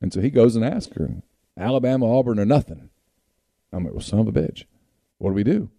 And 0.00 0.12
so 0.12 0.20
he 0.20 0.30
goes 0.30 0.56
and 0.56 0.64
asks 0.64 0.96
her, 0.96 1.22
Alabama, 1.56 2.18
Auburn, 2.18 2.40
or 2.40 2.44
nothing. 2.44 2.90
I'm 3.72 3.84
like, 3.84 3.92
well, 3.92 4.02
son 4.02 4.20
of 4.20 4.28
a 4.28 4.32
bitch. 4.32 4.64
What 5.18 5.30
do 5.30 5.34
we 5.34 5.44
do? 5.44 5.70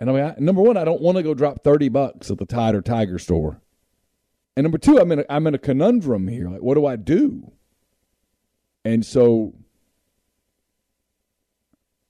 And 0.00 0.10
I 0.10 0.12
mean, 0.12 0.24
I, 0.24 0.34
number 0.38 0.62
one, 0.62 0.76
I 0.76 0.84
don't 0.84 1.02
want 1.02 1.16
to 1.18 1.22
go 1.22 1.34
drop 1.34 1.62
30 1.62 1.88
bucks 1.90 2.30
at 2.30 2.38
the 2.38 2.46
Tide 2.46 2.74
or 2.74 2.82
Tiger 2.82 3.18
store. 3.18 3.60
And 4.56 4.64
number 4.64 4.78
two, 4.78 4.98
I'm 4.98 5.12
in 5.12 5.20
a, 5.20 5.24
I'm 5.28 5.46
in 5.46 5.54
a 5.54 5.58
conundrum 5.58 6.28
here. 6.28 6.48
Like, 6.48 6.62
what 6.62 6.74
do 6.74 6.86
I 6.86 6.96
do? 6.96 7.52
And 8.84 9.04
so 9.04 9.54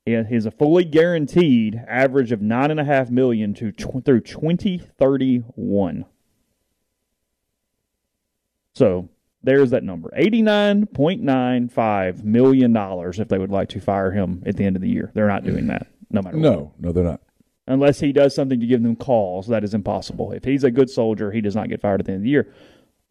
He 0.04 0.12
has 0.12 0.44
a 0.46 0.50
fully 0.50 0.84
guaranteed 0.84 1.80
average 1.88 2.32
of 2.32 2.42
nine 2.42 2.70
and 2.70 2.80
a 2.80 2.84
half 2.84 3.10
million 3.10 3.54
to 3.54 3.72
tw- 3.72 4.04
through 4.04 4.20
twenty 4.22 4.76
thirty 4.78 5.38
one. 5.54 6.04
So 8.74 9.08
there's 9.42 9.70
that 9.70 9.82
number 9.84 10.10
eighty 10.14 10.42
nine 10.42 10.86
point 10.86 11.22
nine 11.22 11.68
five 11.68 12.24
million 12.24 12.72
dollars 12.72 13.18
if 13.18 13.28
they 13.28 13.38
would 13.38 13.50
like 13.50 13.68
to 13.70 13.80
fire 13.80 14.10
him 14.10 14.42
at 14.46 14.56
the 14.56 14.64
end 14.64 14.76
of 14.76 14.82
the 14.82 14.88
year. 14.88 15.10
They're 15.14 15.28
not 15.28 15.44
doing 15.44 15.66
that, 15.68 15.86
no 16.10 16.22
matter 16.22 16.36
what. 16.36 16.42
no, 16.42 16.72
no, 16.78 16.92
they're 16.92 17.04
not. 17.04 17.20
Unless 17.66 18.00
he 18.00 18.12
does 18.12 18.34
something 18.34 18.58
to 18.58 18.66
give 18.66 18.82
them 18.82 18.96
cause, 18.96 19.46
that 19.46 19.62
is 19.62 19.74
impossible. 19.74 20.32
If 20.32 20.44
he's 20.44 20.64
a 20.64 20.70
good 20.70 20.90
soldier, 20.90 21.30
he 21.30 21.40
does 21.40 21.54
not 21.54 21.68
get 21.68 21.80
fired 21.80 22.00
at 22.00 22.06
the 22.06 22.12
end 22.12 22.20
of 22.20 22.24
the 22.24 22.30
year. 22.30 22.52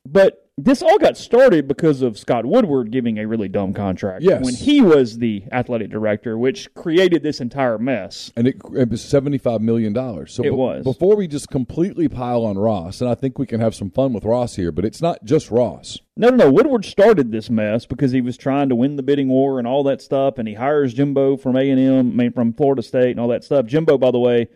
But 0.06 0.46
this 0.58 0.82
all 0.82 0.98
got 0.98 1.18
started 1.18 1.68
because 1.70 2.02
of 2.02 2.18
Scott 2.20 2.46
Woodward 2.46 2.92
giving 2.92 3.18
a 3.18 3.26
really 3.28 3.48
dumb 3.48 3.74
contract 3.74 4.24
Yes. 4.24 4.44
when 4.44 4.54
he 4.54 4.82
was 4.82 5.18
the 5.20 5.44
athletic 5.54 5.90
director, 5.90 6.38
which 6.38 6.74
created 6.74 7.24
this 7.24 7.40
entire 7.40 7.78
mess. 7.78 8.32
and 8.36 8.46
it, 8.48 8.58
it 8.76 8.90
was 8.90 9.02
seventy-five 9.02 9.62
million 9.62 9.94
dollars. 9.94 10.34
So 10.34 10.44
It 10.44 10.50
be- 10.50 10.56
was. 10.56 10.84
before 10.84 11.16
we 11.16 11.28
just 11.28 11.50
completely 11.50 12.10
pile 12.10 12.44
on 12.44 12.58
Ross, 12.58 13.00
and 13.02 13.10
I 13.10 13.16
think 13.16 13.40
we 13.40 13.46
can 13.46 13.62
have 13.62 13.74
some 13.76 13.90
fun 13.90 14.12
with 14.12 14.26
Ross 14.26 14.56
here, 14.56 14.72
but 14.74 14.84
it's 14.84 15.02
not 15.02 15.24
just 15.24 15.50
Ross. 15.52 16.00
No, 16.18 16.30
no, 16.30 16.36
no. 16.46 16.52
Woodward 16.52 16.84
started 16.84 17.32
this 17.32 17.50
mess 17.50 17.86
because 17.86 18.12
he 18.12 18.20
was 18.20 18.36
trying 18.36 18.68
to 18.70 18.76
win 18.76 18.98
the 18.98 19.04
bidding 19.04 19.30
war 19.30 19.60
and 19.60 19.68
all 19.68 19.84
that 19.84 20.02
stuff, 20.02 20.38
and 20.38 20.48
he 20.48 20.56
hires 20.56 20.94
Jimbo 20.94 21.38
from 21.38 21.56
A 21.56 21.70
and 21.70 21.80
M, 21.80 21.98
I 21.98 22.02
mean 22.24 22.34
from 22.34 22.52
Florida 22.52 22.82
State 22.82 23.12
and 23.12 23.20
all 23.22 23.30
that 23.30 23.46
stuff. 23.46 23.66
Jimbo, 23.66 23.98
by 23.98 24.12
the 24.12 24.20
way, 24.20 24.50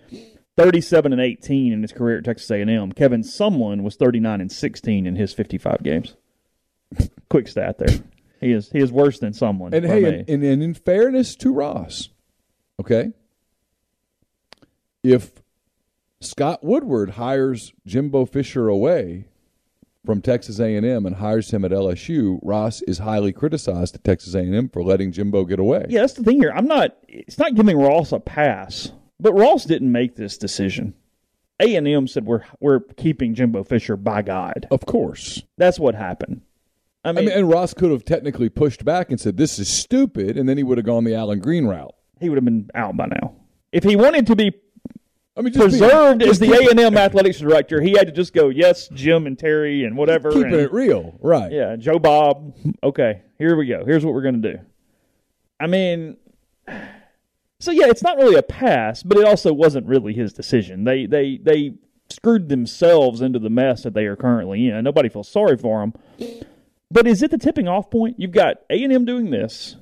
thirty-seven 0.57 1.11
and 1.11 1.21
eighteen 1.21 1.73
in 1.73 1.81
his 1.81 1.91
career 1.91 2.17
at 2.17 2.25
Texas 2.25 2.49
A 2.51 2.61
and 2.61 2.69
M. 2.69 2.91
Kevin 2.91 3.21
Sumlin 3.21 3.81
was 3.83 3.95
thirty-nine 3.95 4.41
and 4.41 4.51
sixteen 4.51 5.05
in 5.05 5.15
his 5.15 5.33
fifty-five 5.33 5.83
games. 5.83 6.15
Quick 7.29 7.47
stat 7.47 7.77
there. 7.79 7.99
He 8.41 8.51
is 8.51 8.69
he 8.71 8.79
is 8.79 8.91
worse 8.91 9.19
than 9.19 9.33
Sumlin. 9.33 9.73
And 9.73 9.85
hey, 9.85 10.03
and, 10.03 10.29
and, 10.29 10.43
and 10.43 10.63
in 10.63 10.73
fairness 10.73 11.35
to 11.37 11.53
Ross, 11.53 12.09
okay, 12.79 13.11
if 15.03 15.31
Scott 16.21 16.63
Woodward 16.63 17.11
hires 17.11 17.73
Jimbo 17.85 18.25
Fisher 18.25 18.67
away 18.67 19.25
from 20.05 20.21
Texas 20.21 20.59
A&M 20.59 21.05
and 21.05 21.15
hires 21.15 21.51
him 21.51 21.63
at 21.63 21.71
LSU, 21.71 22.39
Ross 22.43 22.81
is 22.81 22.99
highly 22.99 23.31
criticized 23.31 23.95
at 23.95 24.03
Texas 24.03 24.35
A&M 24.35 24.67
for 24.69 24.83
letting 24.83 25.11
Jimbo 25.13 25.45
get 25.45 25.59
away. 25.59 25.85
yeah, 25.89 26.01
that's 26.01 26.13
the 26.13 26.23
thing 26.23 26.39
here. 26.39 26.51
I'm 26.53 26.67
not. 26.67 26.97
It's 27.07 27.37
not 27.37 27.55
giving 27.55 27.77
Ross 27.77 28.11
a 28.11 28.19
pass, 28.19 28.91
but 29.23 29.33
Ross 29.33 29.65
didn't 29.65 29.91
make 29.91 30.15
this 30.15 30.37
decision. 30.37 30.93
A 31.59 31.75
and 31.75 31.87
M 31.87 32.07
said 32.07 32.25
we're 32.25 32.43
we're 32.59 32.81
keeping 32.81 33.33
Jimbo 33.33 33.63
Fisher 33.63 33.95
by 33.97 34.21
God. 34.21 34.67
Of 34.69 34.85
course. 34.85 35.41
That's 35.57 35.79
what 35.79 35.95
happened. 35.95 36.41
I 37.05 37.09
I 37.09 37.11
mean, 37.13 37.25
mean, 37.25 37.37
and 37.37 37.49
Ross 37.49 37.73
could 37.73 37.91
have 37.91 38.05
technically 38.05 38.49
pushed 38.49 38.85
back 38.85 39.09
and 39.09 39.19
said, 39.19 39.37
"This 39.37 39.57
is 39.59 39.67
stupid," 39.67 40.37
and 40.37 40.47
then 40.47 40.57
he 40.57 40.63
would 40.63 40.77
have 40.77 40.85
gone 40.85 41.03
the 41.03 41.15
Allen 41.15 41.39
Greene 41.39 41.65
route. 41.65 41.93
he 42.19 42.29
would 42.29 42.37
have 42.37 42.45
been 42.45 42.69
out 42.75 42.95
by 42.95 43.07
now. 43.07 43.33
If 43.71 43.83
he 43.83 43.95
wanted 43.95 44.27
to 44.27 44.35
be 44.35 44.51
I 45.35 45.41
mean, 45.41 45.51
just 45.53 45.73
be- 45.73 45.79
preserved 45.79 46.21
as 46.23 46.39
the 46.39 46.51
A 46.53 46.69
and 46.69 46.79
M 46.79 46.95
athletics 46.97 47.39
director, 47.39 47.81
he 47.81 47.91
had 47.97 48.05
to 48.07 48.13
just 48.13 48.33
go, 48.33 48.49
yes, 48.49 48.87
Jim 48.89 49.25
and 49.27 49.37
Terry 49.37 49.83
and 49.83 49.97
whatever. 49.97 50.29
keeping 50.31 50.53
and- 50.53 50.61
it 50.61 50.71
real, 50.71 51.17
right? 51.21 51.51
yeah, 51.51 51.75
Joe 51.75 51.97
Bob. 51.99 52.55
Okay, 52.83 53.21
here 53.37 53.55
we 53.57 53.65
go. 53.67 53.83
Here's 53.85 54.05
what 54.05 54.13
we're 54.13 54.21
gonna 54.21 54.37
do. 54.37 54.59
I 55.59 55.67
mean, 55.67 56.17
so 57.63 57.71
yeah, 57.71 57.85
it's 57.87 58.03
not 58.03 58.17
really 58.17 58.35
a 58.35 58.43
pass, 58.43 59.03
but 59.03 59.17
it 59.17 59.25
also 59.25 59.53
wasn't 59.53 59.87
really 59.87 60.13
his 60.13 60.33
decision. 60.33 60.83
They 60.83 61.05
they 61.05 61.37
they 61.37 61.75
screwed 62.09 62.49
themselves 62.49 63.21
into 63.21 63.39
the 63.39 63.49
mess 63.49 63.83
that 63.83 63.93
they 63.93 64.05
are 64.05 64.17
currently 64.17 64.67
in. 64.67 64.83
Nobody 64.83 65.07
feels 65.07 65.29
sorry 65.29 65.55
for 65.55 65.79
them. 65.79 65.93
But 66.91 67.07
is 67.07 67.23
it 67.23 67.31
the 67.31 67.37
tipping 67.37 67.69
off 67.69 67.89
point? 67.89 68.19
You've 68.19 68.33
got 68.33 68.57
A 68.69 68.83
and 68.83 68.91
M 68.91 69.05
doing 69.05 69.31
this. 69.31 69.77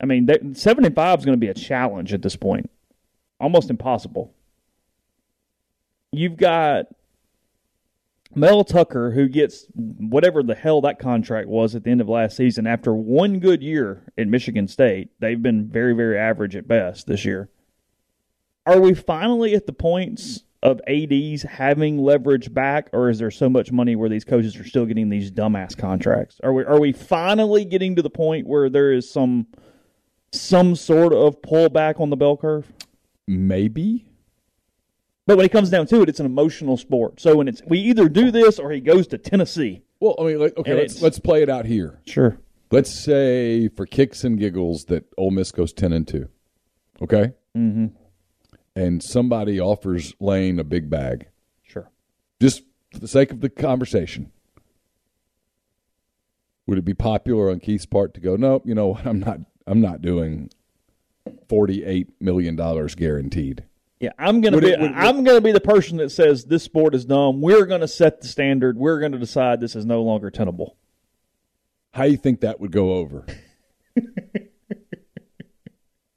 I 0.00 0.06
mean, 0.06 0.54
seven 0.54 0.84
and 0.84 0.94
five 0.94 1.18
is 1.18 1.24
going 1.24 1.36
to 1.36 1.40
be 1.40 1.48
a 1.48 1.54
challenge 1.54 2.14
at 2.14 2.22
this 2.22 2.36
point, 2.36 2.70
almost 3.40 3.70
impossible. 3.70 4.32
You've 6.12 6.36
got 6.36 6.86
Mel 8.36 8.64
Tucker, 8.64 9.12
who 9.12 9.28
gets 9.28 9.66
whatever 9.74 10.42
the 10.42 10.54
hell 10.54 10.80
that 10.82 10.98
contract 10.98 11.48
was 11.48 11.74
at 11.74 11.84
the 11.84 11.90
end 11.90 12.00
of 12.00 12.08
last 12.08 12.36
season 12.36 12.66
after 12.66 12.94
one 12.94 13.38
good 13.38 13.62
year 13.62 14.02
at 14.18 14.28
Michigan 14.28 14.68
State. 14.68 15.10
They've 15.20 15.40
been 15.40 15.68
very, 15.68 15.94
very 15.94 16.18
average 16.18 16.56
at 16.56 16.68
best 16.68 17.06
this 17.06 17.24
year. 17.24 17.48
Are 18.66 18.80
we 18.80 18.94
finally 18.94 19.54
at 19.54 19.66
the 19.66 19.72
points 19.72 20.42
of 20.62 20.80
ADs 20.88 21.42
having 21.42 21.98
leverage 21.98 22.52
back, 22.52 22.88
or 22.94 23.10
is 23.10 23.18
there 23.18 23.30
so 23.30 23.50
much 23.50 23.70
money 23.70 23.94
where 23.94 24.08
these 24.08 24.24
coaches 24.24 24.56
are 24.56 24.66
still 24.66 24.86
getting 24.86 25.10
these 25.10 25.30
dumbass 25.30 25.76
contracts? 25.76 26.40
Are 26.42 26.52
we 26.52 26.64
are 26.64 26.80
we 26.80 26.92
finally 26.92 27.66
getting 27.66 27.94
to 27.96 28.02
the 28.02 28.10
point 28.10 28.46
where 28.46 28.70
there 28.70 28.90
is 28.92 29.08
some 29.08 29.46
some 30.32 30.74
sort 30.74 31.12
of 31.12 31.40
pullback 31.42 32.00
on 32.00 32.08
the 32.08 32.16
bell 32.16 32.38
curve? 32.38 32.72
Maybe. 33.28 34.06
But 35.26 35.36
when 35.38 35.46
it 35.46 35.52
comes 35.52 35.70
down 35.70 35.86
to 35.86 36.02
it, 36.02 36.08
it's 36.08 36.20
an 36.20 36.26
emotional 36.26 36.76
sport. 36.76 37.20
So 37.20 37.36
when 37.36 37.48
it's 37.48 37.62
we 37.66 37.78
either 37.78 38.08
do 38.08 38.30
this 38.30 38.58
or 38.58 38.70
he 38.70 38.80
goes 38.80 39.06
to 39.08 39.18
Tennessee. 39.18 39.82
Well, 40.00 40.14
I 40.18 40.24
mean, 40.24 40.38
like, 40.38 40.56
okay, 40.58 40.72
And 40.72 40.80
let's 40.80 40.92
it's- 40.94 41.02
let's 41.02 41.18
play 41.18 41.42
it 41.42 41.48
out 41.48 41.64
here. 41.64 42.00
Sure. 42.06 42.38
Let's 42.70 42.90
say 42.90 43.68
for 43.68 43.86
kicks 43.86 44.24
and 44.24 44.38
giggles 44.38 44.84
that 44.86 45.04
Ole 45.16 45.30
Miss 45.30 45.50
goes 45.52 45.72
ten 45.72 45.92
and 45.92 46.06
two. 46.06 46.28
Okay. 47.00 47.32
Mm-hmm. 47.56 47.86
And 48.76 49.02
somebody 49.02 49.60
offers 49.60 50.14
Lane 50.20 50.58
a 50.58 50.64
big 50.64 50.90
bag, 50.90 51.28
Sure. 51.62 51.88
just 52.40 52.62
for 52.92 52.98
the 52.98 53.06
sake 53.08 53.30
of 53.30 53.40
the 53.40 53.48
conversation. 53.48 54.32
Would 56.66 56.78
it 56.78 56.84
be 56.84 56.94
popular 56.94 57.50
on 57.50 57.60
Keith's 57.60 57.86
part 57.86 58.14
to 58.14 58.20
go? 58.20 58.36
No, 58.36 58.62
you 58.64 58.74
know 58.74 58.88
what? 58.88 59.06
I'm 59.06 59.20
not. 59.20 59.38
I'm 59.66 59.80
not 59.80 60.02
doing 60.02 60.50
forty-eight 61.48 62.20
million 62.20 62.56
dollars 62.56 62.94
guaranteed. 62.94 63.64
Yeah, 64.00 64.10
I'm 64.18 64.40
gonna 64.40 64.56
Would 64.56 64.64
be 64.64 64.70
it- 64.70 64.80
would- 64.80 64.92
I'm 64.92 65.24
gonna 65.24 65.40
be 65.40 65.52
the 65.52 65.60
person 65.60 65.96
that 65.98 66.10
says 66.10 66.44
this 66.44 66.62
sport 66.62 66.94
is 66.94 67.04
dumb. 67.04 67.40
We're 67.40 67.64
gonna 67.66 67.88
set 67.88 68.20
the 68.20 68.28
standard. 68.28 68.76
We're 68.76 69.00
gonna 69.00 69.18
decide 69.18 69.60
this 69.60 69.76
is 69.76 69.86
no 69.86 70.02
longer 70.02 70.30
tenable. 70.30 70.76
How 71.92 72.04
do 72.04 72.10
you 72.10 72.16
think 72.16 72.40
that 72.40 72.60
would 72.60 72.72
go 72.72 72.94
over? 72.94 73.24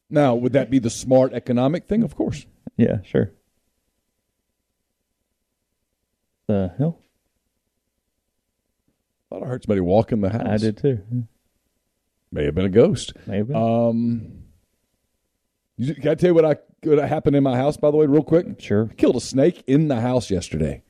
Now, 0.10 0.36
would 0.36 0.53
that 0.53 0.69
be 0.69 0.79
the 0.79 0.89
smart 0.89 1.34
economic 1.34 1.86
thing? 1.89 2.01
Of 2.01 2.15
course. 2.15 2.46
Yeah, 2.77 3.01
sure. 3.03 3.34
The 6.48 6.72
hell? 6.77 7.01
Thought 9.29 9.43
I 9.43 9.48
heard 9.48 9.63
somebody 9.63 9.81
walk 9.81 10.13
in 10.13 10.22
the 10.22 10.29
house. 10.29 10.48
I 10.48 10.55
did 10.57 10.77
too. 10.77 11.01
May 12.31 12.46
have 12.46 12.55
been 12.55 12.63
a 12.65 12.69
ghost. 12.69 13.12
Maybe. 13.25 13.53
Um, 13.53 14.43
you- 15.75 15.96
can 15.96 16.07
I 16.07 16.15
tell 16.15 16.29
you 16.29 16.34
what 16.34 16.46
I 16.46 16.55
what 16.84 17.00
happened 17.10 17.36
in 17.36 17.43
my 17.43 17.55
house? 17.57 17.77
By 17.77 17.91
the 17.91 17.98
way, 17.98 18.05
real 18.05 18.24
quick, 18.24 18.60
sure. 18.62 18.88
killed 18.98 19.15
a 19.15 19.22
snake 19.22 19.63
in 19.67 19.88
the 19.88 20.00
house 20.01 20.29
yesterday, 20.31 20.84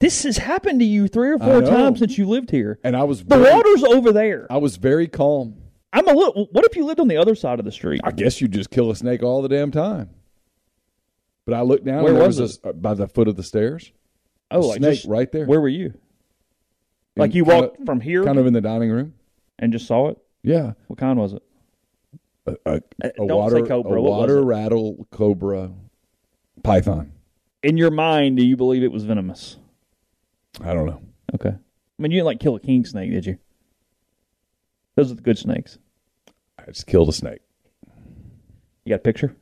This 0.00 0.22
has 0.24 0.38
happened 0.38 0.80
to 0.80 0.86
you 0.86 1.08
three 1.08 1.30
or 1.30 1.38
four 1.38 1.60
times 1.62 1.98
since 1.98 2.16
you 2.18 2.26
lived 2.26 2.50
here. 2.50 2.78
and 2.84 2.96
I 2.96 3.04
was 3.04 3.24
The 3.24 3.36
very, 3.38 3.52
water's 3.54 3.84
over 3.84 4.12
there. 4.12 4.46
I 4.50 4.56
was 4.58 4.76
very 4.76 5.06
calm. 5.08 5.56
I'm 5.92 6.06
a 6.08 6.12
little. 6.12 6.46
What 6.52 6.64
if 6.64 6.76
you 6.76 6.84
lived 6.86 7.00
on 7.00 7.08
the 7.08 7.16
other 7.16 7.34
side 7.34 7.58
of 7.58 7.64
the 7.64 7.72
street? 7.72 8.00
I 8.04 8.12
guess 8.12 8.40
you 8.40 8.46
just 8.48 8.70
kill 8.70 8.90
a 8.90 8.96
snake 8.96 9.22
all 9.22 9.42
the 9.42 9.48
damn 9.48 9.70
time. 9.72 10.10
But 11.44 11.54
I 11.54 11.62
looked 11.62 11.84
down. 11.84 12.02
Where 12.04 12.12
and 12.12 12.20
there 12.20 12.26
was 12.28 12.40
was 12.40 12.60
a- 12.62 12.72
by 12.72 12.94
the 12.94 13.08
foot 13.08 13.26
of 13.28 13.36
the 13.36 13.42
stairs. 13.42 13.92
Oh, 14.52 14.60
a 14.60 14.62
like 14.62 14.76
snake 14.78 14.94
just- 14.94 15.06
right 15.08 15.30
there. 15.32 15.46
Where 15.46 15.60
were 15.60 15.68
you? 15.68 15.94
Like 17.16 17.34
you 17.34 17.44
walked 17.44 17.84
from 17.84 18.00
here 18.00 18.24
kind 18.24 18.38
of 18.38 18.46
in 18.46 18.52
the 18.52 18.60
dining 18.60 18.90
room. 18.90 19.14
and 19.58 19.72
just 19.72 19.86
saw 19.86 20.08
it. 20.08 20.18
Yeah, 20.42 20.72
What 20.86 20.98
kind 20.98 21.18
was 21.18 21.32
it? 21.34 21.42
A, 22.46 22.56
a, 22.66 22.80
Uh, 23.02 23.08
a 23.18 23.24
water 23.26 23.64
cobra. 23.66 23.98
a 23.98 24.02
water 24.02 24.42
rattle 24.42 25.06
cobra 25.10 25.70
python. 26.62 27.12
In 27.62 27.76
your 27.76 27.90
mind, 27.90 28.36
do 28.38 28.44
you 28.46 28.56
believe 28.56 28.82
it 28.82 28.90
was 28.92 29.04
venomous? 29.04 29.56
I 30.62 30.72
don't 30.74 30.86
know. 30.86 31.00
Okay. 31.34 31.50
I 31.50 32.02
mean, 32.02 32.10
you 32.12 32.16
didn't 32.18 32.26
like 32.26 32.40
kill 32.40 32.56
a 32.56 32.60
king 32.60 32.84
snake, 32.84 33.10
did 33.10 33.26
you? 33.26 33.38
Those 34.96 35.12
are 35.12 35.14
the 35.14 35.22
good 35.22 35.38
snakes. 35.38 35.78
I 36.58 36.64
just 36.66 36.86
killed 36.86 37.08
a 37.08 37.12
snake. 37.12 37.40
You 38.84 38.90
got 38.90 38.96
a 38.96 38.98
picture? 38.98 39.36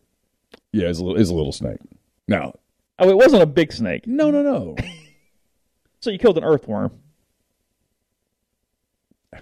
Yeah, 0.72 0.88
it's 0.88 0.98
a 0.98 1.04
little, 1.04 1.20
it's 1.20 1.30
a 1.30 1.34
little 1.34 1.52
snake. 1.52 1.78
Now, 2.26 2.54
Oh, 3.00 3.08
it 3.08 3.16
wasn't 3.16 3.42
a 3.42 3.46
big 3.46 3.72
snake. 3.72 4.06
no, 4.08 4.30
no, 4.30 4.42
no. 4.42 4.76
So 6.00 6.10
you 6.10 6.18
killed 6.18 6.36
an 6.38 6.44
earthworm. 6.44 6.92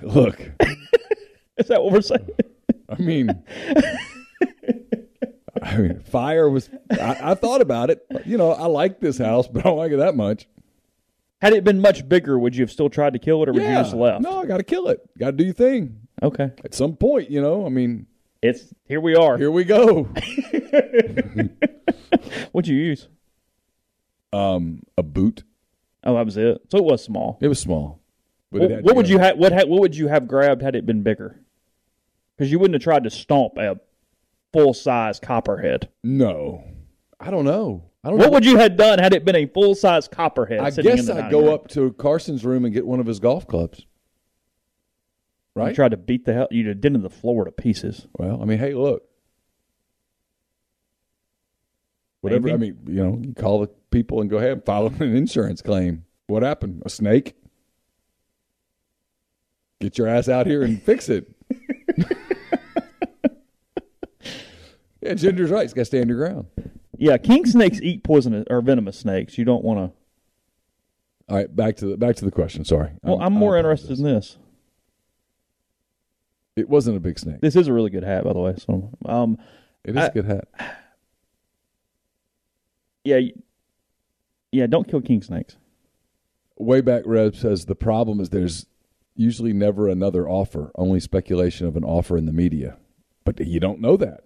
Look, 0.02 0.40
Is 1.58 1.68
that 1.68 1.82
what 1.82 1.92
we're 1.92 2.00
saying? 2.02 2.28
I 2.88 2.96
mean, 3.02 3.42
I 5.62 5.76
mean, 5.78 6.00
fire 6.00 6.48
was. 6.48 6.68
I, 6.90 7.18
I 7.22 7.34
thought 7.34 7.60
about 7.60 7.90
it. 7.90 8.06
You 8.24 8.36
know, 8.38 8.52
I 8.52 8.66
like 8.66 9.00
this 9.00 9.18
house, 9.18 9.48
but 9.48 9.60
I 9.60 9.68
don't 9.68 9.78
like 9.78 9.92
it 9.92 9.96
that 9.98 10.14
much. 10.16 10.46
Had 11.40 11.52
it 11.52 11.64
been 11.64 11.80
much 11.80 12.08
bigger, 12.08 12.38
would 12.38 12.54
you 12.56 12.62
have 12.62 12.70
still 12.70 12.88
tried 12.88 13.12
to 13.14 13.18
kill 13.18 13.42
it, 13.42 13.48
or 13.48 13.52
would 13.52 13.62
you 13.62 13.68
just 13.68 13.94
left? 13.94 14.22
no, 14.22 14.40
I 14.40 14.46
got 14.46 14.56
to 14.58 14.62
kill 14.62 14.88
it. 14.88 15.00
Got 15.18 15.32
to 15.32 15.36
do 15.36 15.44
your 15.44 15.52
thing. 15.54 16.00
Okay. 16.22 16.50
At 16.64 16.74
some 16.74 16.96
point, 16.96 17.30
you 17.30 17.42
know. 17.42 17.66
I 17.66 17.68
mean, 17.68 18.06
It's 18.42 18.72
here. 18.86 19.00
We 19.00 19.14
are. 19.16 19.36
here 19.36 19.50
we 19.50 19.64
go. 19.64 20.04
What'd 22.52 22.68
you 22.68 22.76
use? 22.76 23.08
Um, 24.32 24.82
a 24.96 25.02
boot. 25.02 25.44
Oh, 26.04 26.14
that 26.14 26.24
was 26.24 26.36
it. 26.36 26.60
So 26.70 26.78
it 26.78 26.84
was 26.84 27.02
small. 27.04 27.38
It 27.40 27.48
was 27.48 27.58
small. 27.58 28.00
But 28.50 28.60
What, 28.62 28.70
it 28.70 28.74
had 28.76 28.84
what 28.84 28.96
would 28.96 29.06
go. 29.06 29.12
you 29.12 29.18
have? 29.18 29.36
What 29.38 29.52
ha- 29.52 29.66
What 29.66 29.80
would 29.80 29.96
you 29.96 30.08
have 30.08 30.26
grabbed 30.28 30.62
had 30.62 30.74
it 30.76 30.86
been 30.86 31.02
bigger? 31.02 31.40
Because 32.36 32.50
you 32.52 32.58
wouldn't 32.58 32.74
have 32.74 32.82
tried 32.82 33.04
to 33.04 33.10
stomp 33.10 33.56
a 33.56 33.78
full 34.52 34.74
size 34.74 35.18
copperhead. 35.20 35.88
No, 36.04 36.64
I 37.18 37.30
don't 37.30 37.44
know. 37.44 37.84
I 38.04 38.10
don't 38.10 38.18
know. 38.18 38.24
What 38.24 38.32
would 38.34 38.44
you 38.44 38.56
have 38.58 38.76
done 38.76 38.98
had 38.98 39.12
it 39.14 39.24
been 39.24 39.34
a 39.36 39.46
full 39.46 39.74
size 39.74 40.06
copperhead? 40.06 40.60
I 40.60 40.70
guess 40.70 41.08
I'd 41.08 41.30
go 41.30 41.52
up 41.52 41.68
to 41.68 41.92
Carson's 41.94 42.44
room 42.44 42.64
and 42.64 42.72
get 42.72 42.86
one 42.86 43.00
of 43.00 43.06
his 43.06 43.18
golf 43.18 43.46
clubs. 43.46 43.80
You 43.80 45.62
Right. 45.62 45.74
tried 45.74 45.92
to 45.92 45.96
beat 45.96 46.26
the 46.26 46.34
hell. 46.34 46.48
You'd 46.50 46.66
have 46.66 46.80
dented 46.82 47.02
the 47.02 47.08
floor 47.10 47.46
to 47.46 47.50
pieces. 47.50 48.06
Well, 48.18 48.40
I 48.42 48.44
mean, 48.44 48.58
hey, 48.58 48.74
look. 48.74 49.02
Whatever. 52.20 52.48
Maybe. 52.48 52.54
I 52.54 52.56
mean, 52.58 52.78
you 52.86 53.02
know, 53.04 53.18
you 53.22 53.34
call 53.34 53.60
the 53.60 53.68
people 53.90 54.20
and 54.20 54.28
go 54.28 54.36
ahead 54.36 54.52
and 54.52 54.64
file 54.64 54.86
an 54.86 55.16
insurance 55.16 55.62
claim. 55.62 56.04
What 56.26 56.42
happened? 56.42 56.82
A 56.84 56.90
snake? 56.90 57.34
Get 59.80 59.96
your 59.98 60.06
ass 60.08 60.28
out 60.28 60.46
here 60.46 60.62
and 60.62 60.82
fix 60.82 61.08
it. 61.08 61.32
yeah, 65.06 65.14
Ginger's 65.14 65.50
right. 65.50 65.64
It's 65.64 65.72
got 65.72 65.82
to 65.82 65.84
stand 65.86 66.08
your 66.08 66.18
ground. 66.18 66.46
Yeah, 66.98 67.16
king 67.18 67.44
snakes 67.46 67.80
eat 67.82 68.02
poisonous 68.02 68.46
or 68.48 68.60
venomous 68.62 68.98
snakes. 68.98 69.36
You 69.38 69.44
don't 69.44 69.62
want 69.64 69.78
to. 69.78 69.96
All 71.28 71.36
right, 71.36 71.54
back 71.54 71.76
to 71.76 71.86
the 71.86 71.96
back 71.96 72.16
to 72.16 72.24
the 72.24 72.30
question. 72.30 72.64
Sorry. 72.64 72.90
Well, 73.02 73.16
I'm 73.20 73.36
I 73.36 73.38
more 73.38 73.56
interested 73.56 73.98
in 73.98 74.04
this. 74.04 74.38
It 76.54 76.68
wasn't 76.68 76.96
a 76.96 77.00
big 77.00 77.18
snake. 77.18 77.40
This 77.42 77.54
is 77.56 77.68
a 77.68 77.72
really 77.72 77.90
good 77.90 78.04
hat, 78.04 78.24
by 78.24 78.32
the 78.32 78.38
way. 78.38 78.54
So, 78.56 78.90
um, 79.04 79.36
It 79.84 79.90
is 79.90 79.96
I- 79.96 80.06
a 80.06 80.12
good 80.12 80.24
hat. 80.24 80.48
yeah, 83.04 83.20
yeah. 84.52 84.66
Don't 84.66 84.88
kill 84.88 85.00
king 85.02 85.22
snakes. 85.22 85.56
Wayback 86.60 87.02
Rev 87.04 87.36
says 87.36 87.66
the 87.66 87.74
problem 87.74 88.20
is 88.20 88.30
there's 88.30 88.66
usually 89.14 89.52
never 89.52 89.88
another 89.88 90.28
offer, 90.28 90.70
only 90.76 91.00
speculation 91.00 91.66
of 91.66 91.76
an 91.76 91.84
offer 91.84 92.16
in 92.16 92.24
the 92.26 92.32
media. 92.32 92.76
But 93.24 93.38
you 93.40 93.60
don't 93.60 93.80
know 93.80 93.96
that. 93.98 94.24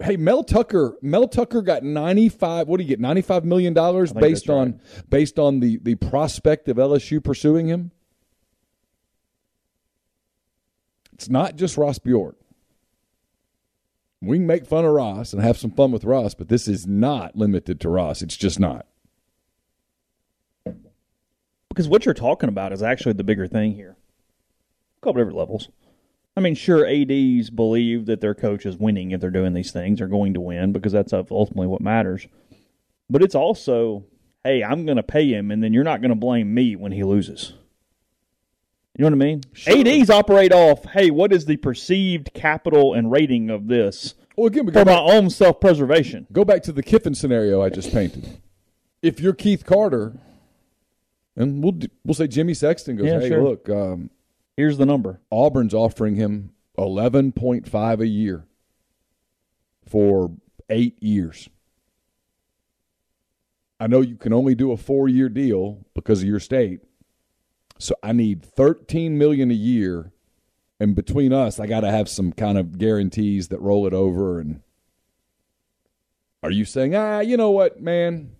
Hey, 0.00 0.16
Mel 0.16 0.44
Tucker, 0.44 0.96
Mel 1.02 1.26
Tucker 1.26 1.60
got 1.60 1.82
95, 1.82 2.68
what 2.68 2.78
do 2.78 2.84
you 2.84 2.88
get? 2.88 3.00
95 3.00 3.44
million 3.44 3.74
dollars 3.74 4.12
based 4.12 4.48
on 4.48 4.80
based 5.08 5.38
on 5.38 5.60
the 5.60 5.78
the 5.82 5.96
prospect 5.96 6.68
of 6.68 6.76
LSU 6.76 7.22
pursuing 7.22 7.66
him? 7.66 7.90
It's 11.12 11.28
not 11.28 11.56
just 11.56 11.76
Ross 11.76 11.98
Bjork. 11.98 12.36
We 14.20 14.38
can 14.38 14.46
make 14.46 14.66
fun 14.66 14.84
of 14.84 14.92
Ross 14.92 15.32
and 15.32 15.42
have 15.42 15.58
some 15.58 15.72
fun 15.72 15.90
with 15.90 16.04
Ross, 16.04 16.34
but 16.34 16.48
this 16.48 16.68
is 16.68 16.86
not 16.86 17.36
limited 17.36 17.80
to 17.80 17.88
Ross. 17.88 18.22
It's 18.22 18.36
just 18.36 18.60
not. 18.60 18.86
Because 21.68 21.88
what 21.88 22.04
you're 22.04 22.14
talking 22.14 22.48
about 22.48 22.72
is 22.72 22.82
actually 22.82 23.14
the 23.14 23.24
bigger 23.24 23.48
thing 23.48 23.74
here. 23.74 23.96
A 24.98 25.00
couple 25.04 25.20
different 25.20 25.38
levels. 25.38 25.68
I 26.36 26.40
mean, 26.40 26.54
sure, 26.54 26.86
ads 26.86 27.50
believe 27.50 28.06
that 28.06 28.20
their 28.20 28.34
coach 28.34 28.64
is 28.64 28.76
winning 28.76 29.10
if 29.10 29.20
they're 29.20 29.30
doing 29.30 29.52
these 29.52 29.70
things, 29.70 29.98
they're 29.98 30.08
going 30.08 30.34
to 30.34 30.40
win 30.40 30.72
because 30.72 30.92
that's 30.92 31.12
ultimately 31.12 31.66
what 31.66 31.82
matters. 31.82 32.26
But 33.10 33.22
it's 33.22 33.34
also, 33.34 34.04
hey, 34.42 34.64
I'm 34.64 34.86
going 34.86 34.96
to 34.96 35.02
pay 35.02 35.28
him, 35.28 35.50
and 35.50 35.62
then 35.62 35.74
you're 35.74 35.84
not 35.84 36.00
going 36.00 36.10
to 36.10 36.14
blame 36.16 36.54
me 36.54 36.74
when 36.76 36.92
he 36.92 37.04
loses. 37.04 37.52
You 38.96 39.04
know 39.04 39.16
what 39.16 39.24
I 39.24 39.26
mean? 39.26 39.42
ads 40.00 40.10
operate 40.10 40.52
off, 40.52 40.84
hey, 40.86 41.10
what 41.10 41.32
is 41.32 41.44
the 41.46 41.56
perceived 41.58 42.32
capital 42.34 42.94
and 42.94 43.10
rating 43.10 43.48
of 43.50 43.66
this 43.68 44.14
Well, 44.36 44.46
again, 44.46 44.66
we 44.66 44.72
for 44.72 44.84
go 44.84 44.90
my 44.90 44.98
own 45.14 45.28
self 45.30 45.60
preservation? 45.60 46.26
go 46.32 46.44
back 46.44 46.62
to 46.64 46.72
the 46.72 46.82
Kiffin 46.82 47.14
scenario 47.14 47.60
I 47.62 47.68
just 47.70 47.92
painted. 47.92 48.40
If 49.02 49.18
you're 49.20 49.32
Keith 49.34 49.64
Carter, 49.66 50.18
and 51.36 51.62
we'll 51.64 51.78
we'll 52.04 52.14
say 52.14 52.26
Jimmy 52.26 52.54
Sexton 52.54 52.96
goes, 52.96 53.06
Yeah, 53.06 53.20
hey, 53.20 53.28
sure. 53.28 53.42
look, 53.42 53.68
um, 53.70 54.10
Here's 54.62 54.78
the 54.78 54.86
number. 54.86 55.20
Auburn's 55.28 55.74
offering 55.74 56.14
him 56.14 56.52
eleven 56.78 57.32
point 57.32 57.68
five 57.68 58.00
a 58.00 58.06
year 58.06 58.46
for 59.84 60.36
eight 60.70 61.02
years. 61.02 61.48
I 63.80 63.88
know 63.88 64.02
you 64.02 64.14
can 64.14 64.32
only 64.32 64.54
do 64.54 64.70
a 64.70 64.76
four 64.76 65.08
year 65.08 65.28
deal 65.28 65.84
because 65.96 66.22
of 66.22 66.28
your 66.28 66.38
state, 66.38 66.78
so 67.80 67.96
I 68.04 68.12
need 68.12 68.44
thirteen 68.44 69.18
million 69.18 69.50
a 69.50 69.54
year. 69.54 70.12
And 70.78 70.94
between 70.94 71.32
us, 71.32 71.58
I 71.58 71.66
got 71.66 71.80
to 71.80 71.90
have 71.90 72.08
some 72.08 72.32
kind 72.32 72.56
of 72.56 72.78
guarantees 72.78 73.48
that 73.48 73.60
roll 73.60 73.84
it 73.88 73.92
over. 73.92 74.38
And 74.38 74.60
are 76.40 76.52
you 76.52 76.64
saying, 76.64 76.94
ah, 76.94 77.18
you 77.18 77.36
know 77.36 77.50
what, 77.50 77.82
man? 77.82 78.36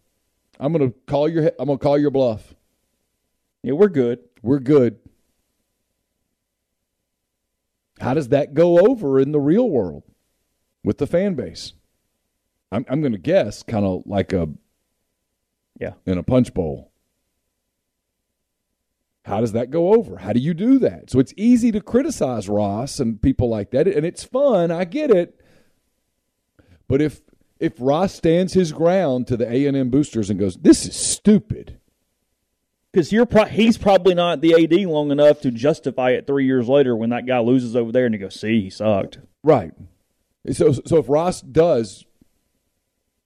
I'm 0.60 0.70
gonna 0.70 0.92
call 1.08 1.28
your 1.28 1.50
I'm 1.58 1.66
gonna 1.66 1.78
call 1.78 1.98
your 1.98 2.12
bluff. 2.12 2.54
Yeah, 3.64 3.72
we're 3.72 3.88
good. 3.88 4.20
We're 4.40 4.60
good. 4.60 5.00
How 8.02 8.14
does 8.14 8.28
that 8.28 8.52
go 8.52 8.80
over 8.80 9.20
in 9.20 9.30
the 9.30 9.40
real 9.40 9.70
world 9.70 10.02
with 10.82 10.98
the 10.98 11.06
fan 11.06 11.34
base? 11.34 11.72
I'm, 12.72 12.84
I'm 12.88 13.00
going 13.00 13.12
to 13.12 13.18
guess 13.18 13.62
kind 13.62 13.84
of 13.86 14.02
like 14.06 14.32
a 14.32 14.48
Yeah. 15.78 15.92
in 16.04 16.18
a 16.18 16.22
punch 16.24 16.52
bowl. 16.52 16.90
How 19.24 19.40
does 19.40 19.52
that 19.52 19.70
go 19.70 19.94
over? 19.94 20.18
How 20.18 20.32
do 20.32 20.40
you 20.40 20.52
do 20.52 20.80
that? 20.80 21.10
So 21.10 21.20
it's 21.20 21.32
easy 21.36 21.70
to 21.70 21.80
criticize 21.80 22.48
Ross 22.48 22.98
and 22.98 23.22
people 23.22 23.48
like 23.48 23.70
that, 23.70 23.86
and 23.86 24.04
it's 24.04 24.24
fun. 24.24 24.72
I 24.72 24.84
get 24.84 25.10
it. 25.10 25.40
But 26.88 27.00
if 27.00 27.20
if 27.60 27.74
Ross 27.78 28.12
stands 28.12 28.54
his 28.54 28.72
ground 28.72 29.28
to 29.28 29.36
the 29.36 29.48
A 29.50 29.66
and 29.66 29.76
M 29.76 29.90
boosters 29.90 30.28
and 30.28 30.40
goes, 30.40 30.56
"This 30.56 30.84
is 30.86 30.96
stupid," 30.96 31.78
Because 32.92 33.10
you're 33.10 33.26
pro- 33.26 33.46
he's 33.46 33.78
probably 33.78 34.14
not 34.14 34.42
the 34.42 34.52
AD 34.52 34.86
long 34.86 35.10
enough 35.10 35.40
to 35.40 35.50
justify 35.50 36.10
it 36.10 36.26
three 36.26 36.44
years 36.44 36.68
later 36.68 36.94
when 36.94 37.10
that 37.10 37.26
guy 37.26 37.38
loses 37.38 37.74
over 37.74 37.90
there 37.90 38.04
and 38.04 38.14
you 38.14 38.20
go, 38.20 38.28
see, 38.28 38.62
he 38.62 38.70
sucked. 38.70 39.18
Right. 39.42 39.72
So, 40.50 40.72
so 40.72 40.98
if 40.98 41.08
Ross 41.08 41.40
does, 41.40 42.04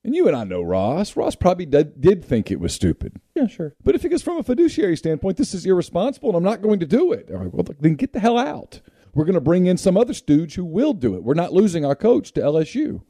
and 0.05 0.15
you 0.15 0.29
and 0.29 0.37
I 0.37 0.45
know 0.45 0.63
Ross, 0.63 1.17
Ross 1.17 1.35
probably 1.35 1.67
did, 1.67 2.01
did 2.01 2.25
think 2.25 2.51
it 2.51 2.61
was 2.61 2.73
stupid. 2.73 3.21
Yeah, 3.35 3.49
sure. 3.49 3.75
But 3.83 3.97
if 3.97 4.05
it 4.05 4.11
goes 4.11 4.23
from 4.23 4.39
a 4.39 4.45
fiduciary 4.45 4.97
standpoint, 4.97 5.37
this 5.37 5.53
is 5.53 5.67
irresponsible, 5.67 6.29
and 6.29 6.37
I'm 6.37 6.45
not 6.45 6.63
going 6.63 6.79
to 6.81 6.87
do 6.87 7.13
it. 7.13 7.29
All 7.33 7.39
right, 7.39 7.53
well, 7.53 7.67
then 7.81 7.97
get 7.97 8.13
the 8.13 8.21
hell 8.21 8.39
out. 8.39 8.81
We're 9.15 9.25
going 9.25 9.35
to 9.35 9.41
bring 9.41 9.67
in 9.67 9.79
some 9.79 9.97
other 9.97 10.15
stooge 10.15 10.55
who 10.55 10.65
will 10.65 10.93
do 10.93 11.17
it. 11.17 11.25
We're 11.25 11.35
not 11.35 11.53
losing 11.53 11.85
our 11.85 11.97
coach 11.97 12.33
to 12.33 12.41
LSU. 12.41 13.03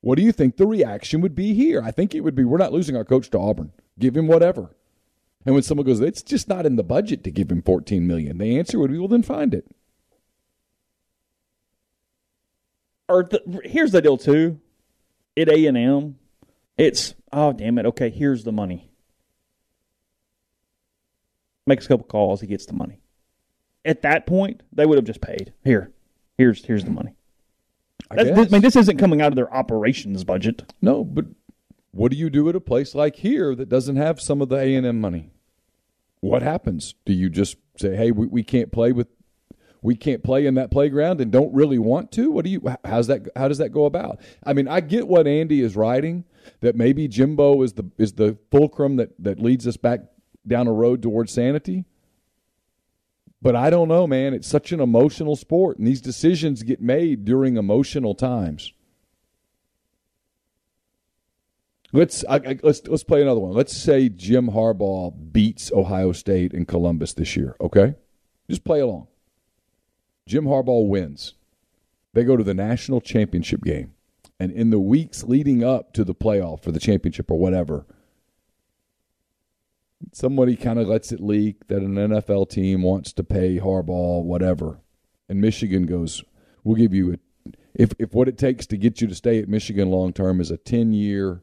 What 0.00 0.16
do 0.16 0.22
you 0.22 0.30
think 0.30 0.56
the 0.56 0.66
reaction 0.66 1.22
would 1.22 1.34
be 1.34 1.54
here? 1.54 1.82
I 1.82 1.90
think 1.90 2.14
it 2.14 2.20
would 2.20 2.36
be 2.36 2.44
we're 2.44 2.58
not 2.58 2.72
losing 2.72 2.96
our 2.96 3.04
coach 3.04 3.30
to 3.30 3.38
Auburn. 3.40 3.72
Give 3.98 4.16
him 4.16 4.28
whatever. 4.28 4.70
And 5.46 5.54
when 5.54 5.62
someone 5.62 5.86
goes, 5.86 6.00
it's 6.00 6.22
just 6.22 6.48
not 6.48 6.66
in 6.66 6.74
the 6.74 6.82
budget 6.82 7.22
to 7.22 7.30
give 7.30 7.50
him 7.50 7.62
14 7.62 8.04
million. 8.04 8.38
The 8.38 8.58
answer 8.58 8.80
would 8.80 8.90
be, 8.90 8.98
well, 8.98 9.06
then 9.06 9.22
find 9.22 9.54
it. 9.54 9.64
Or 13.08 13.22
the, 13.22 13.60
here's 13.64 13.92
the 13.92 14.02
deal 14.02 14.18
too. 14.18 14.60
At 15.36 15.48
A 15.48 15.66
and 15.66 15.76
M, 15.76 16.18
it's 16.76 17.14
oh 17.32 17.52
damn 17.52 17.78
it. 17.78 17.86
Okay, 17.86 18.10
here's 18.10 18.42
the 18.42 18.50
money. 18.50 18.90
Makes 21.66 21.84
a 21.84 21.88
couple 21.88 22.06
calls, 22.06 22.40
he 22.40 22.48
gets 22.48 22.66
the 22.66 22.72
money. 22.72 23.00
At 23.84 24.02
that 24.02 24.26
point, 24.26 24.62
they 24.72 24.86
would 24.86 24.98
have 24.98 25.04
just 25.04 25.20
paid. 25.20 25.52
Here, 25.62 25.92
here's 26.36 26.64
here's 26.64 26.84
the 26.84 26.90
money. 26.90 27.14
I. 28.10 28.20
I 28.20 28.44
mean, 28.46 28.62
this 28.62 28.74
isn't 28.74 28.96
coming 28.96 29.20
out 29.20 29.28
of 29.28 29.36
their 29.36 29.52
operations 29.54 30.24
budget. 30.24 30.72
no, 30.80 31.04
but 31.04 31.26
what 31.92 32.10
do 32.10 32.16
you 32.16 32.30
do 32.30 32.48
at 32.48 32.56
a 32.56 32.60
place 32.60 32.94
like 32.94 33.16
here 33.16 33.54
that 33.54 33.68
doesn't 33.68 33.96
have 33.96 34.20
some 34.20 34.42
of 34.42 34.48
the 34.48 34.56
A 34.56 34.74
and 34.74 34.86
M 34.86 35.00
money? 35.00 35.30
What 36.26 36.42
happens? 36.42 36.94
Do 37.04 37.12
you 37.12 37.30
just 37.30 37.56
say, 37.76 37.94
"Hey, 37.94 38.10
we, 38.10 38.26
we 38.26 38.42
can't 38.42 38.72
play 38.72 38.92
with, 38.92 39.08
we 39.80 39.94
can't 39.94 40.24
play 40.24 40.46
in 40.46 40.54
that 40.54 40.70
playground," 40.70 41.20
and 41.20 41.30
don't 41.30 41.54
really 41.54 41.78
want 41.78 42.10
to? 42.12 42.30
What 42.30 42.44
do 42.44 42.50
you? 42.50 42.62
How's 42.84 43.06
that? 43.06 43.28
How 43.36 43.48
does 43.48 43.58
that 43.58 43.70
go 43.70 43.84
about? 43.84 44.20
I 44.44 44.52
mean, 44.52 44.66
I 44.66 44.80
get 44.80 45.06
what 45.06 45.26
Andy 45.26 45.60
is 45.60 45.76
writing 45.76 46.24
that 46.60 46.74
maybe 46.74 47.06
Jimbo 47.06 47.62
is 47.62 47.74
the 47.74 47.84
is 47.96 48.14
the 48.14 48.36
fulcrum 48.50 48.96
that 48.96 49.10
that 49.20 49.40
leads 49.40 49.66
us 49.66 49.76
back 49.76 50.00
down 50.46 50.66
a 50.66 50.72
road 50.72 51.02
towards 51.02 51.32
sanity. 51.32 51.84
But 53.40 53.54
I 53.54 53.70
don't 53.70 53.88
know, 53.88 54.06
man. 54.06 54.34
It's 54.34 54.48
such 54.48 54.72
an 54.72 54.80
emotional 54.80 55.36
sport, 55.36 55.78
and 55.78 55.86
these 55.86 56.00
decisions 56.00 56.64
get 56.64 56.80
made 56.80 57.24
during 57.24 57.56
emotional 57.56 58.14
times. 58.14 58.72
Let's 61.96 62.26
I, 62.28 62.36
I, 62.36 62.58
let's 62.62 62.86
let's 62.86 63.04
play 63.04 63.22
another 63.22 63.40
one. 63.40 63.52
Let's 63.52 63.74
say 63.74 64.10
Jim 64.10 64.48
Harbaugh 64.48 65.14
beats 65.32 65.72
Ohio 65.72 66.12
State 66.12 66.52
in 66.52 66.66
Columbus 66.66 67.14
this 67.14 67.36
year. 67.36 67.56
Okay, 67.58 67.94
just 68.50 68.64
play 68.64 68.80
along. 68.80 69.06
Jim 70.26 70.44
Harbaugh 70.44 70.86
wins. 70.86 71.36
They 72.12 72.22
go 72.22 72.36
to 72.36 72.44
the 72.44 72.52
national 72.52 73.00
championship 73.00 73.62
game, 73.62 73.94
and 74.38 74.52
in 74.52 74.68
the 74.68 74.78
weeks 74.78 75.24
leading 75.24 75.64
up 75.64 75.94
to 75.94 76.04
the 76.04 76.14
playoff 76.14 76.62
for 76.62 76.70
the 76.70 76.78
championship 76.78 77.30
or 77.30 77.38
whatever, 77.38 77.86
somebody 80.12 80.54
kind 80.54 80.78
of 80.78 80.88
lets 80.88 81.12
it 81.12 81.20
leak 81.20 81.66
that 81.68 81.80
an 81.80 81.94
NFL 81.94 82.50
team 82.50 82.82
wants 82.82 83.14
to 83.14 83.24
pay 83.24 83.58
Harbaugh 83.58 84.22
whatever, 84.22 84.80
and 85.30 85.40
Michigan 85.40 85.86
goes, 85.86 86.22
"We'll 86.62 86.76
give 86.76 86.92
you 86.92 87.14
a." 87.14 87.16
If, 87.74 87.92
if 87.98 88.12
what 88.12 88.28
it 88.28 88.36
takes 88.36 88.66
to 88.66 88.76
get 88.76 89.00
you 89.00 89.08
to 89.08 89.14
stay 89.14 89.38
at 89.38 89.48
Michigan 89.48 89.90
long 89.90 90.12
term 90.12 90.42
is 90.42 90.50
a 90.50 90.58
10 90.58 90.92
year 90.92 91.42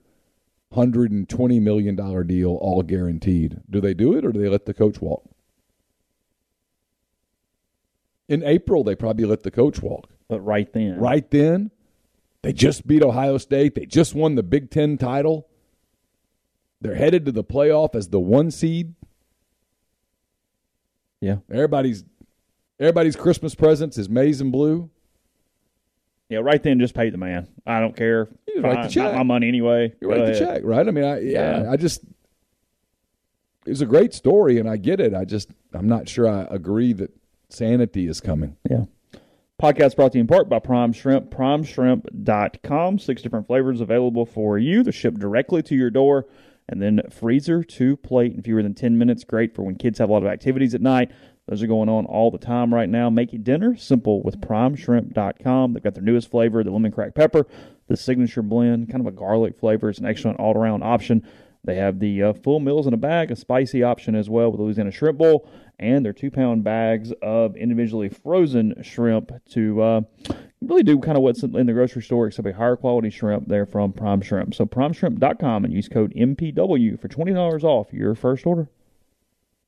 $120 0.74 1.62
million 1.62 2.28
deal, 2.28 2.50
all 2.50 2.84
guaranteed. 2.84 3.62
Do 3.70 3.80
they 3.82 3.94
do 3.94 4.16
it 4.16 4.26
or 4.26 4.32
do 4.32 4.42
they 4.42 4.50
let 4.50 4.66
the 4.66 4.74
coach 4.74 5.00
walk? 5.02 5.30
In 8.28 8.44
April, 8.44 8.84
they 8.84 8.96
probably 8.96 9.26
let 9.26 9.44
the 9.44 9.52
coach 9.52 9.82
walk. 9.82 10.10
But 10.28 10.42
right 10.42 10.72
then, 10.74 11.00
Right 11.00 11.30
then, 11.30 11.72
they 12.42 12.54
just 12.54 12.88
beat 12.88 13.04
Ohio 13.04 13.38
State. 13.38 13.76
They 13.76 13.86
just 13.86 14.16
won 14.16 14.36
the 14.36 14.44
Big 14.44 14.72
Ten 14.72 14.98
title. 14.98 15.48
They're 16.82 16.96
headed 16.96 17.26
to 17.26 17.32
the 17.32 17.44
playoff 17.44 17.96
as 17.96 18.10
the 18.10 18.20
one 18.20 18.52
seed. 18.52 18.96
Yeah, 21.22 21.38
Everybody's 21.50 22.04
everybody's 22.80 23.16
Christmas 23.16 23.56
presents 23.56 23.98
is 23.98 24.10
maize 24.10 24.42
and 24.42 24.52
blue. 24.52 24.90
Yeah, 26.34 26.40
right 26.40 26.62
then, 26.62 26.80
just 26.80 26.94
pay 26.94 27.10
the 27.10 27.18
man. 27.18 27.48
I 27.66 27.80
don't 27.80 27.96
care. 27.96 28.28
You 28.48 28.62
write 28.62 28.84
the 28.84 28.90
check. 28.90 29.04
Not 29.12 29.16
my 29.16 29.24
money 29.24 29.48
anyway. 29.48 29.94
You 30.02 30.08
Go 30.08 30.14
write 30.16 30.26
the 30.26 30.32
ahead. 30.32 30.38
check, 30.58 30.62
right? 30.66 30.88
I 30.88 30.92
mean, 30.92 31.04
I 31.06 31.20
yeah, 31.22 31.62
Yeah. 31.64 31.72
I 31.72 31.78
just 31.78 32.02
it's 33.66 33.82
a 33.82 33.86
great 33.86 34.14
story, 34.14 34.60
and 34.60 34.70
I 34.70 34.78
get 34.78 35.00
it. 35.00 35.14
I 35.14 35.26
just 35.26 35.50
I'm 35.74 35.88
not 35.88 36.10
sure 36.10 36.28
I 36.28 36.48
agree 36.50 36.94
that 36.94 37.12
sanity 37.50 38.08
is 38.08 38.20
coming. 38.22 38.58
Yeah. 38.70 38.86
Podcast 39.62 39.96
brought 39.96 40.12
to 40.12 40.18
you 40.18 40.22
in 40.22 40.28
part 40.28 40.50
by 40.50 40.60
Prime 40.60 40.92
Shrimp, 40.92 41.30
primeshrimp.com. 41.30 43.00
Six 43.00 43.22
different 43.22 43.48
flavors 43.48 43.82
available 43.82 44.26
for 44.26 44.58
you. 44.58 44.84
They're 44.84 44.92
shipped 44.92 45.20
directly 45.20 45.62
to 45.64 45.76
your 45.76 45.90
door. 45.90 46.26
And 46.70 46.82
then 46.82 47.02
freezer 47.10 47.62
to 47.64 47.98
plate 47.98 48.34
in 48.34 48.42
fewer 48.42 48.64
than 48.64 48.74
10 48.74 48.98
minutes. 48.98 49.24
Great 49.26 49.54
for 49.54 49.64
when 49.64 49.76
kids 49.76 50.00
have 50.00 50.10
a 50.10 50.14
lot 50.14 50.24
of 50.24 50.30
activities 50.30 50.74
at 50.74 50.82
night. 50.82 51.12
Those 51.54 51.62
are 51.62 51.68
going 51.68 51.88
on 51.88 52.08
all 52.08 52.32
the 52.32 52.40
time 52.40 52.74
right 52.74 52.90
now. 52.90 53.12
Make 53.12 53.32
your 53.32 53.44
dinner 53.44 53.78
simple 53.78 54.24
with 54.24 54.42
primeshrimp.com. 54.42 55.74
They've 55.74 55.84
got 55.84 55.94
their 55.94 56.02
newest 56.02 56.32
flavor, 56.32 56.64
the 56.64 56.72
lemon 56.72 56.92
crack 56.92 57.14
pepper, 57.14 57.46
the 57.88 57.96
signature 57.96 58.42
blend, 58.42 58.90
kind 58.90 59.02
of 59.02 59.06
a 59.06 59.16
garlic 59.16 59.60
flavor. 59.60 59.88
It's 59.88 60.00
an 60.00 60.08
excellent 60.08 60.40
all 60.40 60.58
around 60.58 60.82
option. 60.82 61.24
They 61.64 61.76
have 61.76 62.00
the 62.00 62.24
uh, 62.24 62.34
full 62.34 62.60
meals 62.60 62.88
in 62.88 62.96
a 62.96 62.98
bag, 62.98 63.30
a 63.30 63.36
spicy 63.36 63.84
option 63.84 64.16
as 64.16 64.32
well 64.32 64.52
with 64.52 64.62
Louisiana 64.62 64.90
Shrimp 64.90 65.20
Bowl, 65.20 65.48
and 65.78 66.04
their 66.04 66.12
two 66.12 66.32
pound 66.32 66.64
bags 66.64 67.14
of 67.22 67.56
individually 67.56 68.10
frozen 68.10 68.74
shrimp 68.82 69.32
to 69.52 69.80
uh, 69.80 70.02
really 70.60 70.82
do 70.82 70.98
kind 70.98 71.18
of 71.18 71.22
what's 71.22 71.44
in 71.44 71.68
the 71.68 71.74
grocery 71.74 72.02
store, 72.02 72.26
except 72.26 72.48
a 72.48 72.54
higher 72.54 72.78
quality 72.78 73.12
shrimp 73.12 73.48
there 73.48 73.68
from 73.68 73.94
Prime 73.94 74.22
Shrimp. 74.22 74.56
So 74.56 74.66
primeshrimp.com 74.66 75.66
and 75.66 75.72
use 75.72 75.88
code 75.88 76.16
MPW 76.16 77.00
for 77.00 77.08
$20 77.08 77.64
off 77.64 77.94
your 77.94 78.16
first 78.16 78.48
order. 78.48 78.70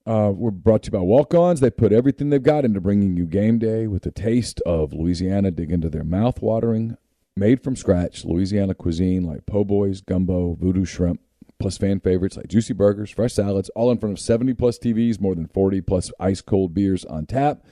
Uh, 0.06 0.32
we're 0.36 0.52
brought 0.52 0.84
to 0.84 0.88
you 0.88 0.92
by 0.92 1.00
Walk 1.00 1.34
Ons. 1.34 1.62
They 1.62 1.72
put 1.72 1.92
everything 1.92 2.30
they've 2.30 2.42
got 2.42 2.64
into 2.64 2.80
bringing 2.80 3.18
you 3.18 3.26
game 3.26 3.58
day 3.58 3.88
with 3.88 4.06
a 4.06 4.12
taste 4.12 4.62
of 4.62 4.94
Louisiana. 4.94 5.50
Dig 5.50 5.72
into 5.72 5.90
their 5.90 6.04
mouth 6.04 6.44
watering, 6.44 6.96
made 7.36 7.64
from 7.64 7.76
scratch 7.76 8.24
Louisiana 8.24 8.76
cuisine 8.76 9.24
like 9.24 9.48
po' 9.48 9.64
boys, 9.64 10.02
gumbo, 10.02 10.54
voodoo 10.54 10.86
shrimp, 10.86 11.22
plus 11.58 11.80
fan 11.80 12.00
favorites 12.00 12.38
like 12.38 12.48
juicy 12.48 12.74
burgers, 12.74 13.10
fresh 13.10 13.34
salads, 13.34 13.70
all 13.70 13.90
in 13.90 13.98
front 13.98 14.14
of 14.14 14.20
70 14.20 14.54
plus 14.54 14.78
TVs, 14.78 15.20
more 15.20 15.34
than 15.34 15.48
40 15.48 15.82
plus 15.82 16.12
ice 16.20 16.42
cold 16.42 16.76
beers 16.76 17.04
on 17.06 17.26
tap. 17.26 17.66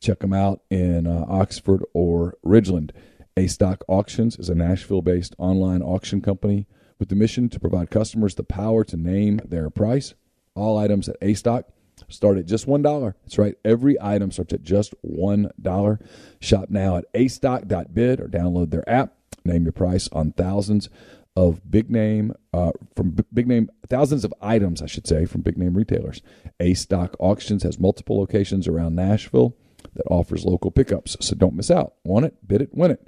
Check 0.00 0.18
them 0.18 0.34
out 0.34 0.60
in 0.68 1.06
uh, 1.06 1.24
Oxford 1.28 1.82
or 1.94 2.36
Ridgeland. 2.44 2.90
A 3.38 3.46
Stock 3.46 3.84
Auctions 3.88 4.38
is 4.38 4.50
a 4.50 4.54
Nashville 4.54 5.00
based 5.00 5.34
online 5.38 5.80
auction 5.80 6.20
company 6.20 6.66
with 6.98 7.08
the 7.08 7.14
mission 7.14 7.48
to 7.48 7.58
provide 7.58 7.88
customers 7.88 8.34
the 8.34 8.44
power 8.44 8.84
to 8.84 8.98
name 8.98 9.40
their 9.46 9.70
price. 9.70 10.12
All 10.54 10.78
items 10.78 11.08
at 11.08 11.16
A 11.22 11.34
Stock 11.34 11.66
start 12.08 12.38
at 12.38 12.46
just 12.46 12.66
$1. 12.66 13.14
That's 13.22 13.38
right. 13.38 13.56
Every 13.64 14.00
item 14.00 14.30
starts 14.30 14.52
at 14.52 14.62
just 14.62 14.94
$1. 15.02 16.00
Shop 16.40 16.70
now 16.70 16.96
at 16.96 17.04
a 17.14 17.24
astock.bid 17.24 18.20
or 18.20 18.28
download 18.28 18.70
their 18.70 18.88
app. 18.88 19.14
Name 19.44 19.64
your 19.64 19.72
price 19.72 20.08
on 20.12 20.32
thousands 20.32 20.88
of 21.36 21.70
big 21.70 21.90
name 21.90 22.34
uh, 22.52 22.72
from 22.96 23.16
big 23.32 23.46
name 23.46 23.70
thousands 23.88 24.24
of 24.24 24.34
items, 24.42 24.82
I 24.82 24.86
should 24.86 25.06
say, 25.06 25.24
from 25.24 25.42
big 25.42 25.56
name 25.56 25.76
retailers. 25.76 26.20
A 26.58 26.74
Stock 26.74 27.14
Auctions 27.18 27.62
has 27.62 27.78
multiple 27.78 28.18
locations 28.18 28.66
around 28.68 28.96
Nashville 28.96 29.56
that 29.94 30.06
offers 30.10 30.44
local 30.44 30.70
pickups, 30.70 31.16
so 31.20 31.34
don't 31.34 31.54
miss 31.54 31.70
out. 31.70 31.94
Want 32.04 32.26
it? 32.26 32.34
Bid 32.46 32.62
it, 32.62 32.74
win 32.74 32.90
it. 32.90 33.06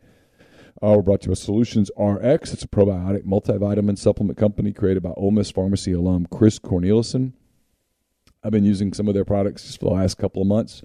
Uh, 0.83 0.95
we're 0.97 1.03
brought 1.03 1.21
to 1.21 1.27
you 1.27 1.31
by 1.31 1.35
Solutions 1.35 1.93
RX. 1.97 2.53
It's 2.53 2.65
a 2.65 2.69
probiotic 2.69 3.23
multivitamin 3.23 3.97
supplement 3.97 4.37
company 4.37 4.73
created 4.73 5.05
by 5.05 5.11
Ole 5.11 5.31
Miss 5.31 5.49
Pharmacy 5.49 5.93
alum 5.93 6.27
Chris 6.29 6.59
Cornelison. 6.59 7.35
I've 8.43 8.51
been 8.51 8.65
using 8.65 8.93
some 8.93 9.07
of 9.07 9.15
their 9.15 9.25
products 9.25 9.63
just 9.65 9.79
for 9.79 9.85
the 9.85 9.93
last 9.95 10.19
couple 10.19 10.43
of 10.43 10.49
months. 10.49 10.83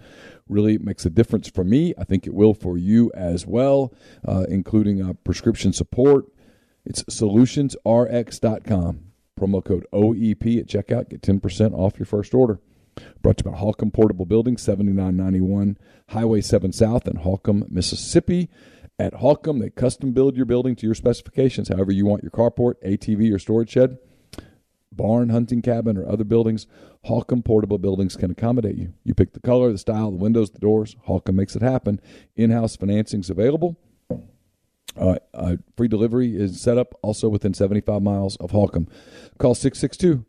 Really 0.47 0.77
makes 0.77 1.07
a 1.07 1.09
difference 1.09 1.49
for 1.49 1.63
me. 1.63 1.95
I 1.97 2.03
think 2.03 2.27
it 2.27 2.35
will 2.35 2.53
for 2.53 2.77
you 2.77 3.11
as 3.15 3.47
well, 3.47 3.91
uh, 4.23 4.45
including 4.47 5.01
uh, 5.01 5.13
prescription 5.23 5.73
support. 5.73 6.25
It's 6.85 7.01
solutionsrx.com. 7.05 8.99
Promo 9.39 9.65
code 9.65 9.87
OEP 9.91 10.59
at 10.59 10.67
checkout. 10.67 11.09
Get 11.09 11.23
10% 11.23 11.73
off 11.73 11.97
your 11.97 12.05
first 12.05 12.35
order. 12.35 12.59
Brought 13.23 13.37
to 13.37 13.45
you 13.45 13.51
by 13.51 13.57
Holcomb 13.57 13.89
Portable 13.91 14.25
Building, 14.25 14.57
7991 14.57 15.77
Highway 16.09 16.41
7 16.41 16.71
South 16.71 17.07
in 17.07 17.17
Holcomb, 17.17 17.65
Mississippi. 17.67 18.49
At 18.99 19.15
Holcomb, 19.15 19.59
they 19.59 19.69
custom 19.69 20.11
build 20.11 20.35
your 20.35 20.47
building 20.47 20.75
to 20.77 20.85
your 20.87 20.95
specifications, 20.95 21.69
however 21.69 21.91
you 21.91 22.05
want 22.05 22.23
your 22.23 22.31
carport, 22.31 22.75
ATV, 22.83 23.31
or 23.31 23.37
storage 23.37 23.69
shed, 23.69 23.99
barn, 24.91 25.29
hunting 25.29 25.61
cabin, 25.61 25.97
or 25.97 26.09
other 26.09 26.23
buildings. 26.23 26.65
Holcomb 27.03 27.43
Portable 27.43 27.77
Buildings 27.77 28.15
can 28.15 28.31
accommodate 28.31 28.75
you. 28.75 28.93
You 29.03 29.13
pick 29.13 29.33
the 29.33 29.39
color, 29.39 29.71
the 29.71 29.77
style, 29.77 30.09
the 30.09 30.17
windows, 30.17 30.49
the 30.49 30.59
doors. 30.59 30.95
Holcomb 31.03 31.35
makes 31.35 31.55
it 31.55 31.61
happen. 31.61 32.01
In 32.35 32.49
house 32.49 32.75
financing 32.75 33.19
is 33.19 33.29
available. 33.29 33.77
Uh, 34.99 35.17
uh, 35.31 35.57
free 35.75 35.87
delivery 35.87 36.35
is 36.35 36.59
set 36.59 36.79
up 36.79 36.95
also 37.03 37.29
within 37.29 37.53
75 37.53 38.01
miles 38.01 38.35
of 38.37 38.49
Holcomb. 38.49 38.87
Call 39.37 39.53
662 39.53 40.25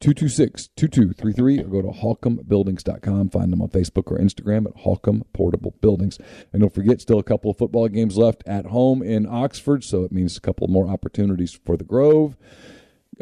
226 0.00 0.68
2233 0.76 1.60
or 1.60 1.64
go 1.64 1.82
to 1.82 1.88
holcombbuildings.com. 1.88 3.30
Find 3.30 3.52
them 3.52 3.62
on 3.62 3.68
Facebook 3.68 4.10
or 4.10 4.18
Instagram 4.18 4.66
at 4.66 4.82
Holcomb 4.82 5.24
Portable 5.32 5.74
Buildings. 5.80 6.18
And 6.52 6.60
don't 6.60 6.74
forget, 6.74 7.00
still 7.00 7.18
a 7.18 7.24
couple 7.24 7.50
of 7.50 7.58
football 7.58 7.88
games 7.88 8.16
left 8.16 8.42
at 8.46 8.66
home 8.66 9.02
in 9.02 9.26
Oxford, 9.26 9.84
so 9.84 10.04
it 10.04 10.12
means 10.12 10.36
a 10.36 10.40
couple 10.40 10.68
more 10.68 10.88
opportunities 10.88 11.58
for 11.64 11.76
the 11.76 11.84
Grove. 11.84 12.36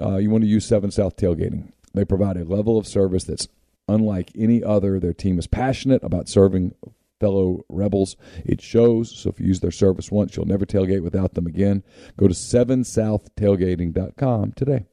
Uh, 0.00 0.16
you 0.16 0.30
want 0.30 0.42
to 0.42 0.48
use 0.48 0.64
7 0.64 0.90
South 0.90 1.16
Tailgating. 1.16 1.72
They 1.94 2.04
provide 2.04 2.37
a 2.37 2.44
level 2.44 2.78
of 2.78 2.87
service 2.87 3.24
that's 3.24 3.48
unlike 3.88 4.30
any 4.37 4.62
other. 4.64 4.98
Their 4.98 5.12
team 5.12 5.38
is 5.38 5.46
passionate 5.46 6.02
about 6.02 6.28
serving 6.28 6.74
fellow 7.20 7.64
rebels. 7.68 8.16
It 8.44 8.61
shows. 8.61 9.16
So 9.16 9.30
if 9.30 9.38
you 9.38 9.46
use 9.46 9.61
their 9.61 9.70
service 9.70 10.11
once, 10.11 10.37
you'll 10.37 10.46
never 10.46 10.66
tailgate 10.66 11.02
without 11.02 11.35
them 11.35 11.46
again. 11.46 11.85
Go 12.16 12.26
to 12.26 12.35
7southtailgating.com 12.35 14.52
today. 14.52 14.87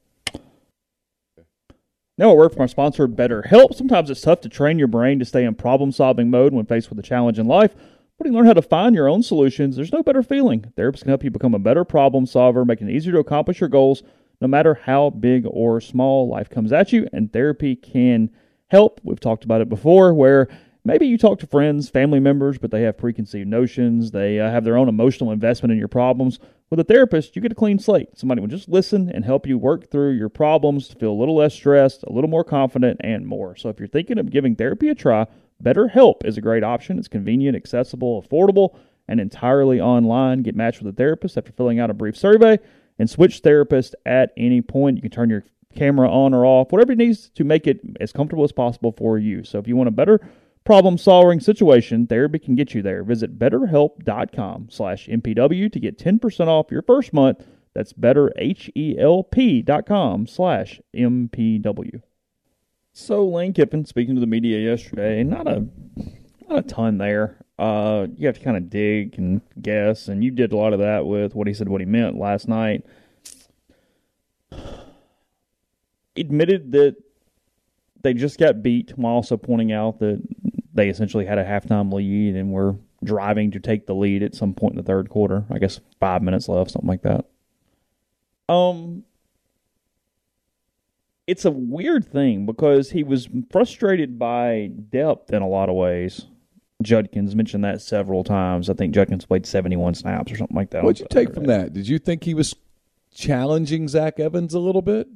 Now, 2.19 2.31
a 2.31 2.35
word 2.35 2.51
from 2.51 2.63
our 2.63 2.67
sponsor, 2.67 3.07
BetterHelp. 3.07 3.73
Sometimes 3.75 4.09
it's 4.09 4.19
tough 4.19 4.41
to 4.41 4.49
train 4.49 4.77
your 4.77 4.89
brain 4.89 5.19
to 5.19 5.25
stay 5.25 5.45
in 5.45 5.55
problem 5.55 5.93
solving 5.93 6.29
mode 6.29 6.51
when 6.51 6.65
faced 6.65 6.89
with 6.89 6.99
a 6.99 7.01
challenge 7.01 7.39
in 7.39 7.47
life. 7.47 7.73
But 7.73 8.25
when 8.25 8.33
you 8.33 8.37
learn 8.37 8.45
how 8.45 8.51
to 8.55 8.61
find 8.61 8.93
your 8.93 9.07
own 9.07 9.23
solutions, 9.23 9.77
there's 9.77 9.93
no 9.93 10.03
better 10.03 10.21
feeling. 10.21 10.69
Therapists 10.77 11.03
can 11.03 11.07
help 11.07 11.23
you 11.23 11.31
become 11.31 11.53
a 11.53 11.59
better 11.59 11.85
problem 11.85 12.25
solver, 12.25 12.65
making 12.65 12.89
it 12.89 12.93
easier 12.93 13.13
to 13.13 13.19
accomplish 13.19 13.61
your 13.61 13.69
goals 13.69 14.03
no 14.41 14.49
matter 14.49 14.73
how 14.73 15.11
big 15.11 15.45
or 15.49 15.79
small 15.79 16.27
life 16.27 16.49
comes 16.49 16.73
at 16.73 16.91
you. 16.91 17.07
And 17.13 17.31
therapy 17.31 17.77
can 17.77 18.31
help. 18.67 18.99
We've 19.01 19.17
talked 19.17 19.45
about 19.45 19.61
it 19.61 19.69
before, 19.69 20.13
where 20.13 20.49
maybe 20.83 21.07
you 21.07 21.17
talk 21.17 21.39
to 21.39 21.47
friends, 21.47 21.89
family 21.89 22.19
members, 22.19 22.57
but 22.57 22.69
they 22.69 22.81
have 22.81 22.97
preconceived 22.97 23.47
notions. 23.47 24.11
They 24.11 24.41
uh, 24.41 24.51
have 24.51 24.65
their 24.65 24.75
own 24.75 24.89
emotional 24.89 25.31
investment 25.31 25.71
in 25.71 25.79
your 25.79 25.87
problems. 25.87 26.39
With 26.69 26.79
a 26.79 26.83
therapist, 26.83 27.35
you 27.35 27.41
get 27.41 27.51
a 27.51 27.55
clean 27.55 27.79
slate. 27.79 28.09
Somebody 28.15 28.41
will 28.41 28.47
just 28.47 28.69
listen 28.69 29.09
and 29.09 29.25
help 29.25 29.47
you 29.47 29.57
work 29.57 29.89
through 29.89 30.11
your 30.11 30.29
problems 30.29 30.87
to 30.89 30.95
feel 30.95 31.11
a 31.11 31.19
little 31.19 31.35
less 31.35 31.55
stressed, 31.55 32.03
a 32.03 32.13
little 32.13 32.29
more 32.29 32.43
confident, 32.43 33.01
and 33.03 33.25
more. 33.25 33.55
So 33.55 33.69
if 33.69 33.79
you're 33.79 33.87
thinking 33.87 34.19
of 34.19 34.29
giving 34.29 34.55
therapy 34.55 34.89
a 34.89 34.95
try, 34.95 35.25
BetterHelp 35.63 36.25
is 36.25 36.37
a 36.37 36.41
great 36.41 36.63
option. 36.63 36.99
It's 36.99 37.07
convenient, 37.07 37.55
accessible, 37.55 38.21
affordable, 38.21 38.77
and 39.07 39.19
entirely 39.19 39.81
online. 39.81 40.43
Get 40.43 40.55
matched 40.55 40.83
with 40.83 40.93
a 40.93 40.95
therapist 40.95 41.37
after 41.39 41.51
filling 41.51 41.79
out 41.79 41.89
a 41.89 41.95
brief 41.95 42.15
survey 42.15 42.59
and 42.99 43.09
switch 43.09 43.39
therapist 43.39 43.95
at 44.05 44.31
any 44.37 44.61
point. 44.61 44.97
You 44.97 45.01
can 45.01 45.11
turn 45.11 45.31
your 45.31 45.45
camera 45.75 46.07
on 46.07 46.35
or 46.35 46.45
off, 46.45 46.71
whatever 46.71 46.91
it 46.91 46.99
needs 46.99 47.29
to 47.29 47.43
make 47.43 47.65
it 47.65 47.79
as 47.99 48.11
comfortable 48.11 48.43
as 48.43 48.51
possible 48.51 48.91
for 48.91 49.17
you. 49.17 49.43
So 49.43 49.57
if 49.57 49.67
you 49.67 49.75
want 49.75 49.87
a 49.87 49.91
better 49.91 50.21
problem 50.69 50.97
solving 50.99 51.39
situation, 51.39 52.05
therapy 52.05 52.37
can 52.37 52.53
get 52.53 52.75
you 52.75 52.83
there. 52.83 53.03
Visit 53.03 53.39
betterhelp.com 53.39 54.67
slash 54.69 55.07
MPW 55.07 55.71
to 55.71 55.79
get 55.79 55.97
10% 55.97 56.45
off 56.45 56.69
your 56.69 56.83
first 56.83 57.11
month. 57.11 57.47
That's 57.73 57.91
betterhelp.com 57.91 60.27
slash 60.27 60.79
MPW. 60.95 62.03
So 62.93 63.27
Lane 63.27 63.53
Kiffin 63.53 63.85
speaking 63.85 64.13
to 64.13 64.21
the 64.21 64.27
media 64.27 64.59
yesterday, 64.59 65.23
not 65.23 65.47
a 65.47 65.65
not 66.47 66.59
a 66.59 66.61
ton 66.61 66.99
there. 66.99 67.43
Uh, 67.57 68.05
you 68.15 68.27
have 68.27 68.37
to 68.37 68.43
kind 68.43 68.55
of 68.55 68.69
dig 68.69 69.17
and 69.17 69.41
guess, 69.59 70.07
and 70.07 70.23
you 70.23 70.29
did 70.29 70.53
a 70.53 70.55
lot 70.55 70.73
of 70.73 70.79
that 70.81 71.07
with 71.07 71.33
what 71.33 71.47
he 71.47 71.53
said, 71.55 71.67
what 71.67 71.81
he 71.81 71.87
meant 71.87 72.15
last 72.15 72.47
night. 72.47 72.85
Admitted 76.15 76.73
that 76.73 76.95
they 78.01 78.13
just 78.13 78.37
got 78.37 78.61
beat, 78.61 78.95
while 78.97 79.15
also 79.15 79.35
pointing 79.35 79.71
out 79.71 79.97
that 79.99 80.21
they 80.73 80.89
essentially 80.89 81.25
had 81.25 81.37
a 81.37 81.45
halftime 81.45 81.91
lead 81.91 82.35
and 82.35 82.51
were 82.51 82.75
driving 83.03 83.51
to 83.51 83.59
take 83.59 83.85
the 83.85 83.95
lead 83.95 84.23
at 84.23 84.35
some 84.35 84.53
point 84.53 84.73
in 84.73 84.77
the 84.77 84.83
third 84.83 85.09
quarter. 85.09 85.45
I 85.49 85.59
guess 85.59 85.79
five 85.99 86.21
minutes 86.21 86.49
left, 86.49 86.71
something 86.71 86.87
like 86.87 87.03
that. 87.03 87.25
Um, 88.51 89.03
it's 91.27 91.45
a 91.45 91.51
weird 91.51 92.11
thing 92.11 92.45
because 92.45 92.91
he 92.91 93.03
was 93.03 93.29
frustrated 93.51 94.17
by 94.17 94.71
depth 94.89 95.31
in 95.31 95.41
a 95.41 95.47
lot 95.47 95.69
of 95.69 95.75
ways. 95.75 96.25
Judkins 96.81 97.35
mentioned 97.35 97.63
that 97.63 97.81
several 97.81 98.23
times. 98.23 98.69
I 98.69 98.73
think 98.73 98.93
Judkins 98.93 99.25
played 99.25 99.45
71 99.45 99.95
snaps 99.95 100.31
or 100.31 100.37
something 100.37 100.55
like 100.55 100.71
that. 100.71 100.83
What'd 100.83 101.01
you 101.01 101.07
take 101.09 101.33
from 101.33 101.45
that? 101.45 101.73
Did 101.73 101.87
you 101.87 101.99
think 101.99 102.23
he 102.23 102.33
was 102.33 102.55
challenging 103.13 103.87
Zach 103.87 104.19
Evans 104.19 104.53
a 104.53 104.59
little 104.59 104.81
bit? 104.81 105.07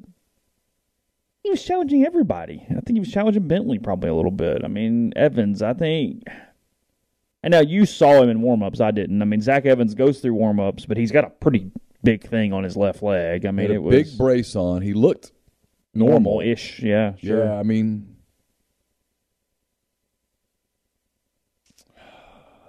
He 1.44 1.50
was 1.50 1.64
challenging 1.64 2.06
everybody. 2.06 2.66
I 2.70 2.76
think 2.76 2.94
he 2.94 3.00
was 3.00 3.12
challenging 3.12 3.48
Bentley 3.48 3.78
probably 3.78 4.10
a 4.10 4.16
little 4.16 4.32
bit. 4.32 4.64
I 4.64 4.70
mean, 4.70 5.12
Evans, 5.16 5.62
I 5.62 5.74
think. 5.74 6.24
And 7.44 7.52
now 7.52 7.60
you 7.60 7.86
saw 7.86 8.24
him 8.24 8.30
in 8.30 8.40
warmups. 8.40 8.80
I 8.80 8.92
didn't. 8.92 9.22
I 9.22 9.26
mean, 9.26 9.42
Zach 9.42 9.66
Evans 9.66 9.94
goes 9.94 10.22
through 10.22 10.36
warmups, 10.36 10.88
but 10.88 10.96
he's 10.96 11.12
got 11.12 11.26
a 11.26 11.30
pretty 11.30 11.70
big 12.02 12.26
thing 12.26 12.54
on 12.54 12.64
his 12.64 12.78
left 12.78 13.04
leg. 13.04 13.46
I 13.46 13.52
mean, 13.52 13.70
it 13.70 13.84
was 13.84 13.94
a 13.94 14.04
big 14.04 14.18
brace 14.18 14.56
on. 14.56 14.82
He 14.82 14.94
looked 14.94 15.34
normal 15.94 16.40
ish. 16.40 16.80
Yeah, 16.80 17.16
sure. 17.18 17.44
Yeah, 17.44 17.60
I 17.60 17.64
mean, 17.64 18.16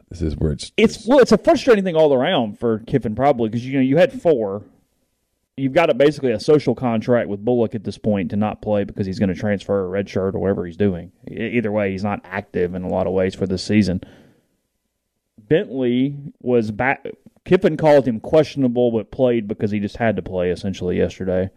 this 0.09 0.21
is 0.21 0.37
where 0.37 0.51
it's 0.51 0.73
it's 0.77 1.07
well, 1.07 1.21
it's 1.21 1.33
a 1.33 1.39
frustrating 1.39 1.85
thing 1.85 1.95
all 1.95 2.13
around 2.13 2.59
for 2.59 2.81
Kiffin 2.81 3.15
probably 3.15 3.49
because 3.49 3.65
you 3.65 3.75
know 3.75 3.81
you 3.81 3.97
had 3.97 4.21
four. 4.21 4.65
You've 5.57 5.73
got 5.73 5.89
a, 5.89 5.95
basically 5.95 6.33
a 6.33 6.41
social 6.41 6.75
contract 6.75 7.29
with 7.29 7.45
Bullock 7.45 7.77
at 7.77 7.85
this 7.85 7.97
point 7.99 8.31
to 8.31 8.37
not 8.37 8.61
play 8.61 8.83
because 8.83 9.07
he's 9.07 9.21
going 9.21 9.29
to 9.33 9.39
transfer 9.39 9.85
a 9.85 9.89
red 9.89 10.09
shirt 10.09 10.35
or 10.35 10.41
whatever 10.41 10.67
he's 10.67 10.77
doing. 10.77 11.13
Either 11.31 11.71
way, 11.71 11.93
he's 11.93 12.03
not 12.03 12.21
active 12.25 12.75
in 12.75 12.83
a 12.83 12.89
lot 12.89 13.07
of 13.07 13.13
ways 13.13 13.37
for 13.37 13.47
this 13.47 13.63
season. 13.63 14.01
Bentley 15.39 16.17
was 16.41 16.71
back. 16.71 17.07
Kiffin 17.45 17.77
called 17.77 18.07
him 18.07 18.21
questionable, 18.21 18.91
but 18.91 19.11
played 19.11 19.47
because 19.47 19.71
he 19.71 19.79
just 19.79 19.97
had 19.97 20.17
to 20.17 20.23
play 20.23 20.51
essentially 20.51 20.97
yesterday. 20.97 21.51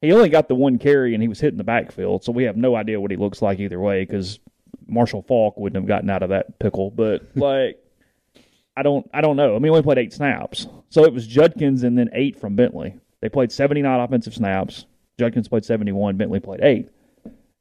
He 0.00 0.12
only 0.12 0.30
got 0.30 0.48
the 0.48 0.54
one 0.54 0.78
carry 0.78 1.12
and 1.12 1.22
he 1.22 1.28
was 1.28 1.40
hitting 1.40 1.58
the 1.58 1.64
backfield, 1.64 2.24
so 2.24 2.32
we 2.32 2.44
have 2.44 2.56
no 2.56 2.74
idea 2.74 3.00
what 3.00 3.10
he 3.10 3.16
looks 3.16 3.42
like 3.42 3.60
either 3.60 3.78
way 3.78 4.04
because 4.04 4.40
Marshall 4.86 5.22
Faulk 5.22 5.58
wouldn't 5.58 5.80
have 5.80 5.86
gotten 5.86 6.08
out 6.08 6.22
of 6.22 6.30
that 6.30 6.58
pickle. 6.58 6.90
But 6.90 7.22
like, 7.36 7.78
I 8.76 8.82
don't, 8.82 9.08
I 9.12 9.20
don't 9.20 9.36
know. 9.36 9.50
I 9.50 9.58
mean, 9.58 9.64
he 9.64 9.70
only 9.70 9.82
played 9.82 9.98
eight 9.98 10.14
snaps, 10.14 10.66
so 10.88 11.04
it 11.04 11.12
was 11.12 11.26
Judkins 11.26 11.82
and 11.82 11.98
then 11.98 12.08
eight 12.12 12.40
from 12.40 12.56
Bentley. 12.56 12.98
They 13.20 13.28
played 13.28 13.52
seventy 13.52 13.82
nine 13.82 14.00
offensive 14.00 14.34
snaps. 14.34 14.86
Judkins 15.18 15.48
played 15.48 15.64
seventy 15.64 15.92
one. 15.92 16.16
Bentley 16.16 16.40
played 16.40 16.60
eight, 16.62 16.88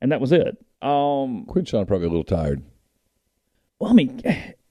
and 0.02 0.12
that 0.12 0.22
was 0.22 0.32
it. 0.32 0.58
Um, 0.82 1.46
Quinshon 1.48 1.88
probably 1.88 2.08
a 2.08 2.10
little 2.10 2.24
tired. 2.24 2.64
Well, 3.80 3.92
I 3.92 3.94
mean, 3.94 4.22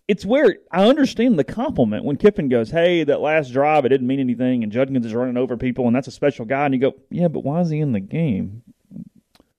it's 0.08 0.24
where 0.24 0.56
I 0.72 0.88
understand 0.88 1.38
the 1.38 1.44
compliment 1.44 2.04
when 2.04 2.16
Kiffin 2.16 2.48
goes, 2.48 2.70
"Hey, 2.70 3.04
that 3.04 3.20
last 3.20 3.52
drive 3.52 3.84
it 3.84 3.90
didn't 3.90 4.06
mean 4.06 4.20
anything," 4.20 4.62
and 4.62 4.72
Judkins 4.72 5.04
is 5.04 5.14
running 5.14 5.36
over 5.36 5.56
people, 5.56 5.86
and 5.86 5.94
that's 5.94 6.08
a 6.08 6.12
special 6.12 6.46
guy, 6.46 6.64
and 6.64 6.74
you 6.74 6.80
go, 6.80 6.94
"Yeah, 7.10 7.28
but 7.28 7.44
why 7.44 7.60
is 7.60 7.68
he 7.68 7.80
in 7.80 7.92
the 7.92 8.00
game?" 8.00 8.62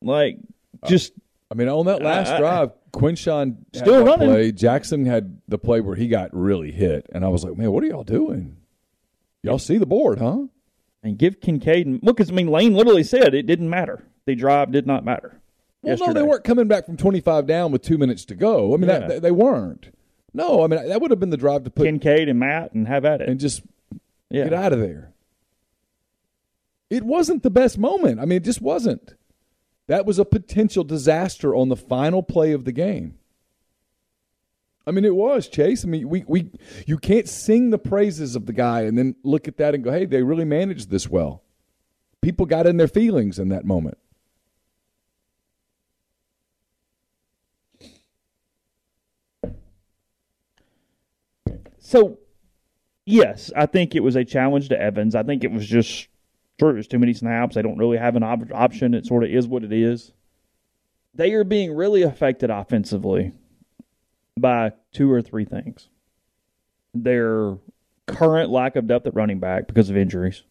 Like, 0.01 0.39
just. 0.87 1.13
Uh, 1.13 1.21
I 1.51 1.55
mean, 1.55 1.67
on 1.67 1.87
that 1.87 2.03
last 2.03 2.29
uh, 2.29 2.37
drive, 2.37 2.71
Quinshon 2.93 3.57
still 3.73 4.05
running. 4.05 4.29
Play. 4.29 4.51
Jackson 4.51 5.05
had 5.05 5.41
the 5.47 5.57
play 5.57 5.81
where 5.81 5.95
he 5.95 6.07
got 6.07 6.29
really 6.31 6.71
hit, 6.71 7.07
and 7.11 7.25
I 7.25 7.27
was 7.29 7.43
like, 7.43 7.57
"Man, 7.57 7.71
what 7.71 7.83
are 7.83 7.87
y'all 7.87 8.03
doing? 8.03 8.57
Y'all 9.43 9.59
see 9.59 9.77
the 9.77 9.87
board, 9.87 10.19
huh?" 10.19 10.43
And 11.01 11.17
give 11.17 11.39
Kincaid 11.39 11.87
and 11.87 12.03
look, 12.03 12.17
because 12.17 12.29
I 12.29 12.33
mean, 12.33 12.47
Lane 12.47 12.73
literally 12.73 13.03
said 13.03 13.33
it 13.33 13.43
didn't 13.43 13.69
matter. 13.69 14.03
The 14.25 14.35
drive 14.35 14.71
did 14.71 14.85
not 14.85 15.05
matter. 15.05 15.39
Well, 15.81 15.91
yesterday. 15.91 16.07
no, 16.07 16.13
they 16.13 16.27
weren't 16.27 16.43
coming 16.43 16.67
back 16.67 16.85
from 16.85 16.97
twenty-five 16.97 17.47
down 17.47 17.71
with 17.71 17.83
two 17.83 17.97
minutes 17.97 18.25
to 18.25 18.35
go. 18.35 18.73
I 18.73 18.77
mean, 18.77 18.89
yeah. 18.89 19.07
that, 19.07 19.21
they 19.21 19.31
weren't. 19.31 19.95
No, 20.33 20.63
I 20.63 20.67
mean 20.67 20.87
that 20.87 21.01
would 21.01 21.11
have 21.11 21.19
been 21.19 21.29
the 21.29 21.37
drive 21.37 21.63
to 21.63 21.69
put 21.69 21.85
Kincaid 21.85 22.27
and 22.27 22.39
Matt 22.39 22.73
and 22.73 22.87
have 22.87 23.05
at 23.05 23.21
it 23.21 23.29
and 23.29 23.39
just 23.39 23.61
yeah. 24.29 24.43
get 24.43 24.53
out 24.53 24.73
of 24.73 24.79
there. 24.79 25.13
It 26.89 27.03
wasn't 27.03 27.43
the 27.43 27.49
best 27.49 27.77
moment. 27.77 28.19
I 28.19 28.25
mean, 28.25 28.37
it 28.37 28.43
just 28.43 28.61
wasn't. 28.61 29.13
That 29.87 30.05
was 30.05 30.19
a 30.19 30.25
potential 30.25 30.83
disaster 30.83 31.55
on 31.55 31.69
the 31.69 31.75
final 31.75 32.23
play 32.23 32.51
of 32.51 32.65
the 32.65 32.71
game. 32.71 33.18
I 34.89 34.91
mean, 34.91 35.05
it 35.05 35.15
was 35.15 35.47
Chase. 35.47 35.85
I 35.85 35.87
mean, 35.87 36.09
we 36.09 36.23
we 36.27 36.49
you 36.87 36.97
can't 36.97 37.29
sing 37.29 37.69
the 37.69 37.77
praises 37.77 38.35
of 38.35 38.47
the 38.47 38.53
guy 38.53 38.81
and 38.81 38.97
then 38.97 39.15
look 39.23 39.47
at 39.47 39.57
that 39.57 39.75
and 39.75 39.83
go, 39.83 39.91
"Hey, 39.91 40.05
they 40.05 40.23
really 40.23 40.45
managed 40.45 40.89
this 40.89 41.07
well." 41.07 41.43
People 42.21 42.47
got 42.47 42.65
in 42.65 42.77
their 42.77 42.87
feelings 42.87 43.37
in 43.37 43.49
that 43.49 43.65
moment. 43.65 43.99
So, 51.77 52.17
yes, 53.05 53.51
I 53.55 53.67
think 53.67 53.93
it 53.93 54.01
was 54.01 54.15
a 54.15 54.25
challenge 54.25 54.69
to 54.69 54.81
Evans. 54.81 55.13
I 55.13 55.21
think 55.21 55.43
it 55.43 55.51
was 55.51 55.67
just 55.67 56.07
true. 56.57 56.73
There's 56.73 56.87
too 56.87 56.97
many 56.97 57.13
snaps. 57.13 57.53
They 57.53 57.61
don't 57.61 57.77
really 57.77 57.97
have 57.97 58.15
an 58.15 58.23
op- 58.23 58.51
option. 58.51 58.95
It 58.95 59.05
sort 59.05 59.23
of 59.23 59.29
is 59.29 59.47
what 59.47 59.63
it 59.63 59.71
is. 59.71 60.13
They 61.13 61.33
are 61.33 61.43
being 61.43 61.75
really 61.75 62.01
affected 62.01 62.49
offensively 62.49 63.33
by 64.39 64.73
two 64.93 65.11
or 65.11 65.21
three 65.21 65.45
things. 65.45 65.89
Their 66.93 67.57
current 68.07 68.49
lack 68.49 68.75
of 68.75 68.87
depth 68.87 69.07
at 69.07 69.15
running 69.15 69.39
back 69.39 69.67
because 69.67 69.89
of 69.89 69.97
injuries, 69.97 70.43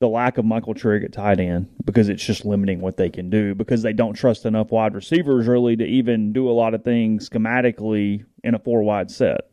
the 0.00 0.08
lack 0.08 0.38
of 0.38 0.44
Michael 0.44 0.74
Trigg 0.74 1.04
at 1.04 1.12
tight 1.12 1.38
end 1.38 1.68
because 1.84 2.08
it's 2.08 2.24
just 2.24 2.44
limiting 2.44 2.80
what 2.80 2.96
they 2.96 3.08
can 3.08 3.30
do 3.30 3.54
because 3.54 3.82
they 3.82 3.92
don't 3.92 4.14
trust 4.14 4.46
enough 4.46 4.70
wide 4.70 4.94
receivers 4.94 5.46
really 5.46 5.76
to 5.76 5.84
even 5.84 6.32
do 6.32 6.50
a 6.50 6.52
lot 6.52 6.74
of 6.74 6.82
things 6.82 7.28
schematically 7.28 8.24
in 8.42 8.54
a 8.54 8.58
four 8.58 8.82
wide 8.82 9.10
set. 9.10 9.48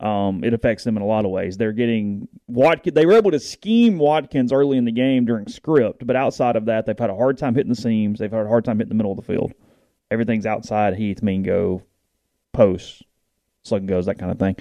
Um, 0.00 0.42
it 0.44 0.54
affects 0.54 0.84
them 0.84 0.96
in 0.96 1.02
a 1.02 1.06
lot 1.06 1.26
of 1.26 1.30
ways. 1.30 1.58
They're 1.58 1.74
getting 1.74 2.26
Watkins. 2.46 2.94
They 2.94 3.04
were 3.04 3.12
able 3.12 3.32
to 3.32 3.38
scheme 3.38 3.98
Watkins 3.98 4.50
early 4.50 4.78
in 4.78 4.86
the 4.86 4.92
game 4.92 5.26
during 5.26 5.46
script, 5.46 6.06
but 6.06 6.16
outside 6.16 6.56
of 6.56 6.64
that, 6.64 6.86
they've 6.86 6.98
had 6.98 7.10
a 7.10 7.14
hard 7.14 7.36
time 7.36 7.54
hitting 7.54 7.68
the 7.68 7.76
seams. 7.76 8.18
They've 8.18 8.32
had 8.32 8.46
a 8.46 8.48
hard 8.48 8.64
time 8.64 8.78
hitting 8.78 8.88
the 8.88 8.94
middle 8.94 9.12
of 9.12 9.18
the 9.18 9.30
field. 9.30 9.52
Everything's 10.10 10.46
outside 10.46 10.94
Heath, 10.94 11.22
Mingo, 11.22 11.82
posts, 12.52 13.02
slug 13.62 13.86
goes, 13.86 14.06
that 14.06 14.18
kind 14.18 14.30
of 14.32 14.38
thing. 14.38 14.56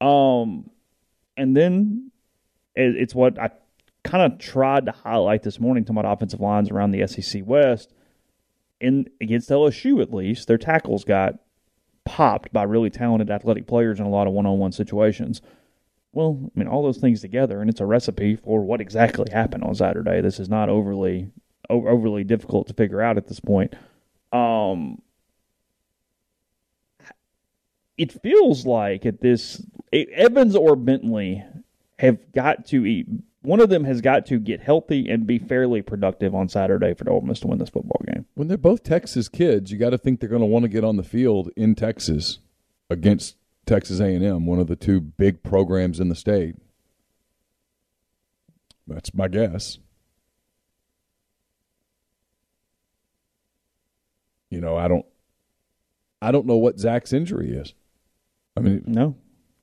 Um, 0.00 0.70
and 1.36 1.56
then 1.56 2.10
it, 2.74 2.96
it's 2.96 3.14
what 3.14 3.38
I 3.38 3.50
kind 4.04 4.32
of 4.32 4.38
tried 4.38 4.86
to 4.86 4.92
highlight 4.92 5.42
this 5.42 5.60
morning 5.60 5.84
talking 5.84 5.98
about 5.98 6.12
offensive 6.12 6.40
lines 6.40 6.70
around 6.70 6.92
the 6.92 7.06
SEC 7.06 7.42
West. 7.44 7.92
In 8.80 9.08
against 9.20 9.50
LSU, 9.50 10.00
at 10.00 10.14
least, 10.14 10.46
their 10.46 10.58
tackles 10.58 11.04
got 11.04 11.34
popped 12.04 12.52
by 12.52 12.62
really 12.62 12.90
talented 12.90 13.30
athletic 13.30 13.66
players 13.66 13.98
in 13.98 14.06
a 14.06 14.08
lot 14.08 14.26
of 14.26 14.32
one-on-one 14.32 14.72
situations. 14.72 15.42
Well, 16.12 16.40
I 16.44 16.58
mean, 16.58 16.68
all 16.68 16.82
those 16.82 16.98
things 16.98 17.20
together, 17.20 17.60
and 17.60 17.68
it's 17.68 17.80
a 17.80 17.86
recipe 17.86 18.36
for 18.36 18.62
what 18.62 18.80
exactly 18.80 19.30
happened 19.30 19.64
on 19.64 19.74
Saturday. 19.74 20.20
This 20.20 20.38
is 20.40 20.48
not 20.48 20.68
overly 20.68 21.30
overly 21.68 22.24
difficult 22.24 22.66
to 22.66 22.74
figure 22.74 23.02
out 23.02 23.18
at 23.18 23.28
this 23.28 23.40
point. 23.40 23.74
Um, 24.32 25.02
it 27.98 28.12
feels 28.22 28.64
like 28.64 29.04
at 29.04 29.20
this 29.20 29.62
Evans 29.92 30.54
or 30.54 30.76
Bentley 30.76 31.44
have 31.98 32.18
got 32.32 32.64
to 32.66 32.86
eat. 32.86 33.06
One 33.42 33.60
of 33.60 33.68
them 33.68 33.84
has 33.84 34.00
got 34.00 34.26
to 34.26 34.38
get 34.38 34.60
healthy 34.60 35.08
and 35.08 35.26
be 35.26 35.38
fairly 35.38 35.82
productive 35.82 36.34
on 36.34 36.48
Saturday 36.48 36.94
for 36.94 37.10
Ole 37.10 37.20
Miss 37.22 37.40
to 37.40 37.48
win 37.48 37.58
this 37.58 37.70
football 37.70 38.00
game. 38.06 38.26
When 38.34 38.48
they're 38.48 38.56
both 38.56 38.82
Texas 38.82 39.28
kids, 39.28 39.72
you 39.72 39.78
got 39.78 39.90
to 39.90 39.98
think 39.98 40.20
they're 40.20 40.28
going 40.28 40.40
to 40.40 40.46
want 40.46 40.64
to 40.64 40.68
get 40.68 40.84
on 40.84 40.96
the 40.96 41.02
field 41.02 41.50
in 41.56 41.74
Texas 41.74 42.38
against 42.90 43.36
Texas 43.66 44.00
A&M, 44.00 44.46
one 44.46 44.58
of 44.58 44.66
the 44.66 44.76
two 44.76 45.00
big 45.00 45.42
programs 45.42 46.00
in 46.00 46.08
the 46.08 46.14
state. 46.14 46.56
That's 48.86 49.12
my 49.12 49.28
guess. 49.28 49.78
You 54.50 54.60
know, 54.60 54.76
I 54.76 54.88
don't 54.88 55.04
I 56.22 56.32
don't 56.32 56.46
know 56.46 56.56
what 56.56 56.78
Zach's 56.78 57.12
injury 57.12 57.50
is. 57.52 57.74
I 58.58 58.60
mean, 58.60 58.84
No, 58.86 59.16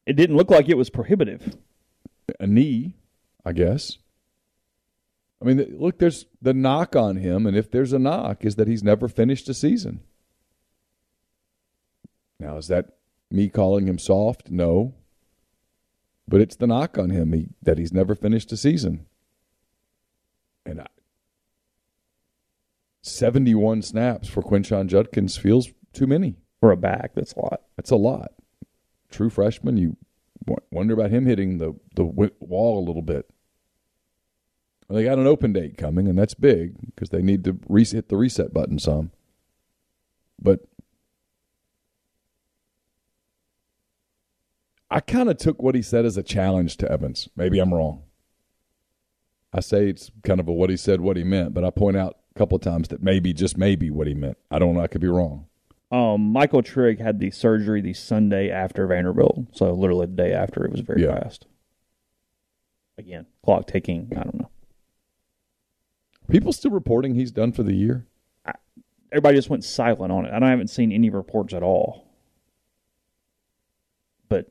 it 0.05 0.13
didn't 0.13 0.37
look 0.37 0.49
like 0.49 0.69
it 0.69 0.77
was 0.77 0.89
prohibitive. 0.89 1.55
a 2.39 2.47
knee, 2.47 2.95
I 3.45 3.51
guess. 3.51 3.97
I 5.41 5.45
mean, 5.45 5.77
look, 5.77 5.99
there's 5.99 6.25
the 6.41 6.53
knock 6.53 6.95
on 6.95 7.17
him, 7.17 7.45
and 7.45 7.55
if 7.57 7.69
there's 7.69 7.93
a 7.93 7.99
knock, 7.99 8.45
is 8.45 8.55
that 8.55 8.67
he's 8.67 8.83
never 8.83 9.07
finished 9.07 9.47
a 9.49 9.53
season. 9.53 9.99
Now, 12.39 12.57
is 12.57 12.67
that 12.67 12.95
me 13.29 13.49
calling 13.49 13.87
him 13.87 13.99
soft? 13.99 14.49
No. 14.49 14.95
But 16.27 16.41
it's 16.41 16.55
the 16.55 16.67
knock 16.67 16.97
on 16.97 17.11
him 17.11 17.33
he, 17.33 17.49
that 17.61 17.77
he's 17.77 17.93
never 17.93 18.15
finished 18.15 18.51
a 18.51 18.57
season. 18.57 19.05
And 20.65 20.81
I, 20.81 20.87
71 23.03 23.83
snaps 23.83 24.27
for 24.27 24.41
Quinshon 24.41 24.87
Judkins 24.87 25.37
feels 25.37 25.69
too 25.93 26.07
many. 26.07 26.35
For 26.59 26.71
a 26.71 26.77
back, 26.77 27.11
that's 27.13 27.33
a 27.33 27.39
lot. 27.39 27.61
That's 27.75 27.91
a 27.91 27.95
lot. 27.95 28.31
True 29.15 29.29
freshman, 29.29 29.77
you 29.77 29.95
wonder 30.71 30.93
about 30.93 31.09
him 31.09 31.25
hitting 31.25 31.57
the, 31.57 31.73
the 31.95 32.03
wall 32.03 32.77
a 32.77 32.85
little 32.85 33.01
bit. 33.01 33.29
They 34.89 35.05
got 35.05 35.19
an 35.19 35.25
open 35.25 35.53
date 35.53 35.77
coming, 35.77 36.09
and 36.09 36.19
that's 36.19 36.33
big 36.33 36.75
because 36.87 37.11
they 37.11 37.21
need 37.21 37.45
to 37.45 37.57
hit 37.71 38.09
the 38.09 38.17
reset 38.17 38.53
button 38.53 38.77
some. 38.77 39.11
But 40.37 40.65
I 44.91 44.99
kind 44.99 45.29
of 45.29 45.37
took 45.37 45.61
what 45.61 45.75
he 45.75 45.81
said 45.81 46.03
as 46.03 46.17
a 46.17 46.23
challenge 46.23 46.75
to 46.77 46.91
Evans. 46.91 47.29
Maybe 47.37 47.59
I'm 47.59 47.73
wrong. 47.73 48.03
I 49.53 49.61
say 49.61 49.87
it's 49.87 50.11
kind 50.25 50.41
of 50.41 50.49
a 50.49 50.51
what 50.51 50.69
he 50.69 50.75
said, 50.75 50.99
what 50.99 51.15
he 51.15 51.23
meant, 51.23 51.53
but 51.53 51.63
I 51.63 51.69
point 51.69 51.95
out 51.95 52.17
a 52.35 52.37
couple 52.37 52.57
of 52.57 52.61
times 52.61 52.89
that 52.89 53.01
maybe, 53.01 53.31
just 53.31 53.57
maybe, 53.57 53.89
what 53.89 54.07
he 54.07 54.13
meant. 54.13 54.37
I 54.51 54.59
don't 54.59 54.73
know. 54.73 54.81
I 54.81 54.87
could 54.87 54.99
be 54.99 55.07
wrong. 55.07 55.47
Um, 55.95 56.33
Michael 56.33 56.61
Trigg 56.61 56.99
had 56.99 57.19
the 57.19 57.31
surgery 57.31 57.79
the 57.79 57.93
Sunday 57.93 58.49
after 58.49 58.85
Vanderbilt, 58.85 59.45
so 59.53 59.71
literally 59.71 60.07
the 60.07 60.11
day 60.11 60.33
after. 60.33 60.65
It 60.65 60.71
was 60.71 60.81
very 60.81 61.03
Yeah. 61.03 61.19
fast. 61.19 61.45
Again, 62.97 63.27
clock 63.43 63.67
ticking. 63.67 64.11
I 64.15 64.23
don't 64.23 64.39
know. 64.39 64.49
People 66.27 66.51
still 66.51 66.71
reporting 66.71 67.15
he's 67.15 67.31
done 67.31 67.53
for 67.53 67.63
the 67.63 67.73
year. 67.75 68.05
Everybody 69.11 69.37
just 69.37 69.49
went 69.49 69.63
silent 69.63 70.11
on 70.11 70.25
it. 70.25 70.33
I 70.33 70.49
haven't 70.49 70.69
seen 70.69 70.91
any 70.91 71.09
reports 71.09 71.53
at 71.53 71.63
all. 71.63 72.05
But 74.27 74.47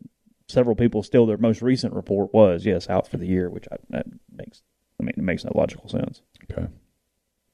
several 0.49 0.77
people 0.77 1.03
still. 1.03 1.27
Their 1.27 1.37
most 1.37 1.61
recent 1.61 1.93
report 1.93 2.33
was 2.33 2.65
yes, 2.65 2.89
out 2.89 3.07
for 3.07 3.19
the 3.19 3.27
year, 3.27 3.51
which 3.51 3.67
I, 3.71 3.77
that 3.91 4.07
makes. 4.35 4.63
I 4.99 5.03
mean, 5.03 5.15
it 5.17 5.23
makes 5.23 5.45
no 5.45 5.53
logical 5.55 5.89
sense. 5.91 6.23
Okay. 6.51 6.69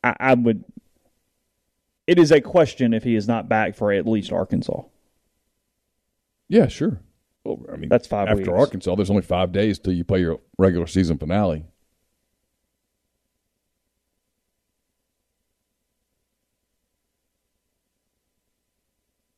I, 0.04 0.14
I 0.20 0.34
would. 0.34 0.64
It 2.10 2.18
is 2.18 2.32
a 2.32 2.40
question 2.40 2.92
if 2.92 3.04
he 3.04 3.14
is 3.14 3.28
not 3.28 3.48
back 3.48 3.76
for 3.76 3.92
at 3.92 4.04
least 4.04 4.32
Arkansas. 4.32 4.82
Yeah, 6.48 6.66
sure. 6.66 6.98
Well, 7.44 7.64
I 7.72 7.76
mean, 7.76 7.88
That's 7.88 8.08
five 8.08 8.26
after 8.26 8.38
weeks. 8.38 8.48
Arkansas. 8.48 8.96
There's 8.96 9.10
only 9.10 9.22
five 9.22 9.52
days 9.52 9.78
till 9.78 9.92
you 9.92 10.02
play 10.02 10.18
your 10.18 10.40
regular 10.58 10.88
season 10.88 11.18
finale. 11.18 11.66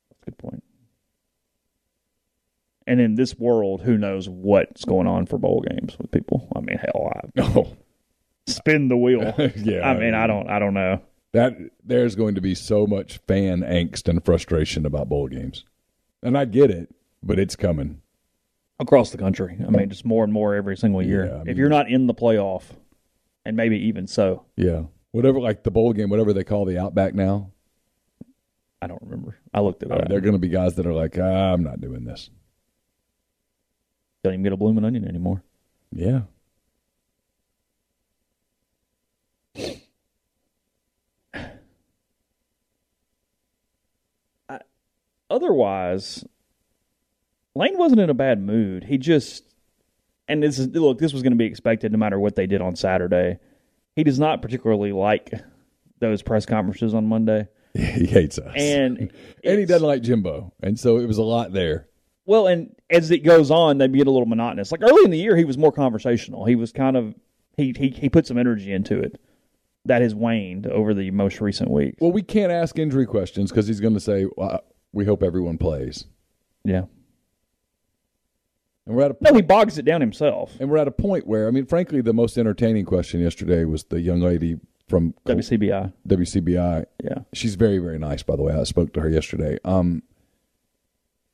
That's 0.09 0.23
a 0.23 0.25
good 0.31 0.39
point. 0.39 0.65
And 2.87 3.03
in 3.03 3.17
this 3.17 3.39
world, 3.39 3.83
who 3.83 3.99
knows 3.99 4.31
what's 4.31 4.87
going 4.87 5.07
on 5.07 5.27
for 5.27 5.37
bowl 5.37 5.63
games 5.69 5.99
with 5.99 6.11
people? 6.11 6.49
I 6.57 6.61
mean, 6.61 6.79
hell, 6.79 7.13
I 7.15 7.43
Oh, 7.55 7.77
spin 8.47 8.89
the 8.89 8.97
wheel. 8.97 9.35
yeah. 9.57 9.87
I 9.87 9.99
mean, 9.99 10.15
I 10.15 10.27
don't, 10.27 10.49
I 10.49 10.59
don't 10.59 10.73
know. 10.73 11.03
That 11.33 11.57
there's 11.85 12.15
going 12.15 12.35
to 12.35 12.41
be 12.41 12.55
so 12.55 12.87
much 12.87 13.19
fan 13.27 13.61
angst 13.63 14.09
and 14.09 14.25
frustration 14.25 14.85
about 14.87 15.09
bowl 15.09 15.29
games, 15.29 15.65
and 16.23 16.37
I 16.37 16.45
get 16.45 16.71
it, 16.71 16.95
but 17.23 17.39
it's 17.39 17.57
coming. 17.57 18.01
Across 18.79 19.11
the 19.11 19.19
country, 19.19 19.57
I 19.67 19.71
mean, 19.71 19.89
just 19.89 20.05
more 20.05 20.25
and 20.25 20.33
more 20.33 20.55
every 20.55 20.77
single 20.77 21.03
year. 21.03 21.27
Yeah, 21.27 21.35
I 21.35 21.39
mean- 21.39 21.49
if 21.49 21.57
you're 21.57 21.69
not 21.69 21.89
in 21.91 22.07
the 22.07 22.15
playoff, 22.15 22.65
and 23.45 23.57
maybe 23.57 23.77
even 23.79 24.07
so, 24.07 24.45
Yeah, 24.57 24.85
whatever, 25.13 25.41
like 25.41 25.63
the 25.63 25.71
bowl 25.71 25.93
game, 25.93 26.11
whatever 26.11 26.33
they 26.33 26.45
call 26.45 26.65
the 26.65 26.79
Outback 26.79 27.15
now. 27.15 27.51
I 28.81 28.89
don't 28.89 29.01
remember. 29.03 29.37
I 29.55 29.61
looked 29.61 29.83
it 29.85 29.93
Uh, 29.93 29.97
up. 29.97 30.09
there 30.09 30.19
are 30.19 30.21
going 30.23 30.33
to 30.33 30.39
be 30.41 30.49
guys 30.49 30.75
that 30.75 30.87
are 30.87 30.93
like, 30.93 31.17
ah, 31.19 31.53
I'm 31.53 31.63
not 31.63 31.81
doing 31.81 32.05
this. 32.05 32.31
Don't 34.25 34.35
even 34.35 34.43
get 34.43 34.53
a 34.53 34.57
blooming 34.57 34.85
onion 34.85 35.07
anymore. 35.07 35.43
Yeah, 35.93 36.23
otherwise, 45.33 46.25
Lane 47.55 47.79
wasn't 47.79 48.01
in 48.01 48.11
a 48.11 48.15
bad 48.15 48.41
mood. 48.41 48.85
He 48.85 48.99
just, 48.99 49.45
and 50.29 50.43
this 50.43 50.59
is 50.59 50.69
look, 50.69 50.99
this 50.99 51.13
was 51.13 51.23
going 51.23 51.33
to 51.33 51.37
be 51.37 51.47
expected 51.47 51.93
no 51.93 51.99
matter 51.99 52.19
what 52.19 52.37
they 52.37 52.47
did 52.47 52.61
on 52.61 52.77
Saturday. 52.77 53.39
He 53.97 54.05
does 54.05 54.19
not 54.19 54.43
particularly 54.43 54.93
like 54.93 55.33
those 55.99 56.23
press 56.23 56.47
conferences 56.47 56.95
on 56.95 57.07
Monday, 57.07 57.49
he 57.75 58.07
hates 58.07 58.39
us, 58.39 58.55
and 58.57 58.99
and 59.45 59.59
he 59.59 59.65
doesn't 59.65 59.87
like 59.87 60.03
Jimbo, 60.03 60.53
and 60.63 60.79
so 60.79 60.99
it 60.99 61.07
was 61.07 61.19
a 61.19 61.23
lot 61.23 61.53
there. 61.53 61.89
Well, 62.25 62.47
and 62.47 62.75
as 62.89 63.11
it 63.11 63.25
goes 63.25 63.51
on, 63.51 63.79
they 63.79 63.89
get 63.89 64.07
a 64.07 64.11
little 64.11 64.27
monotonous. 64.27 64.71
Like 64.71 64.83
early 64.83 65.05
in 65.05 65.11
the 65.11 65.19
year, 65.19 65.37
he 65.37 65.45
was 65.45 65.59
more 65.59 65.73
conversational. 65.73 66.45
He 66.45 66.55
was 66.55 66.73
kind 66.73 66.97
of 66.97 67.15
he 67.57 67.75
he 67.77 67.91
he 67.91 68.09
put 68.09 68.27
some 68.27 68.39
energy 68.39 68.73
into 68.73 68.99
it. 68.99 69.21
That 69.87 70.01
has 70.03 70.15
waned 70.15 70.69
over 70.69 70.95
the 70.95 71.11
most 71.11 71.41
recent 71.41 71.69
weeks. 71.69 71.97
Well, 72.01 72.13
we 72.13 72.23
can't 72.23 72.53
ask 72.53 72.79
injury 72.79 73.05
questions 73.05 73.51
because 73.51 73.67
he's 73.67 73.81
going 73.81 73.95
to 73.95 74.01
say, 74.01 74.29
well, 74.37 74.63
"We 74.93 75.05
hope 75.05 75.23
everyone 75.23 75.59
plays," 75.59 76.05
Yeah. 76.65 76.85
and 78.87 78.97
we're 78.97 79.03
at 79.05 79.11
a 79.13 79.17
No, 79.21 79.35
he 79.35 79.43
bogs 79.43 79.79
it 79.79 79.85
down 79.85 80.01
himself. 80.01 80.57
And 80.61 80.71
we're 80.71 80.79
at 80.79 80.89
a 80.89 80.93
point 80.93 81.27
where, 81.27 81.47
I 81.49 81.51
mean, 81.51 81.67
frankly, 81.67 82.01
the 82.01 82.13
most 82.13 82.37
entertaining 82.39 82.85
question 82.85 83.21
yesterday 83.21 83.65
was 83.65 83.85
the 83.85 84.01
young 84.01 84.21
lady 84.21 84.59
from 84.89 85.15
WCBI. 85.25 85.93
WCBI. 86.07 86.85
Yeah. 87.03 87.19
She's 87.33 87.55
very, 87.55 87.79
very 87.79 87.99
nice, 87.99 88.23
by 88.23 88.37
the 88.37 88.43
way. 88.43 88.53
I 88.55 88.65
spoke 88.65 88.93
to 88.95 89.01
her 89.01 89.09
yesterday. 89.09 89.59
Um, 89.65 90.03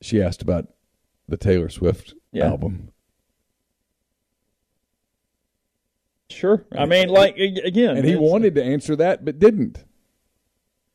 she 0.00 0.22
asked 0.22 0.42
about 0.42 0.68
the 1.26 1.36
Taylor 1.36 1.68
Swift 1.68 2.14
Yeah. 2.32 2.46
album. 2.48 2.90
Sure. 6.30 6.64
I 6.72 6.84
mean, 6.86 7.08
like 7.08 7.36
a- 7.38 7.66
again, 7.66 7.96
And 7.96 8.04
he 8.04 8.12
it's- 8.12 8.30
wanted 8.30 8.54
to 8.56 8.62
answer 8.62 8.94
that, 8.96 9.24
but 9.24 9.38
didn't. 9.38 9.84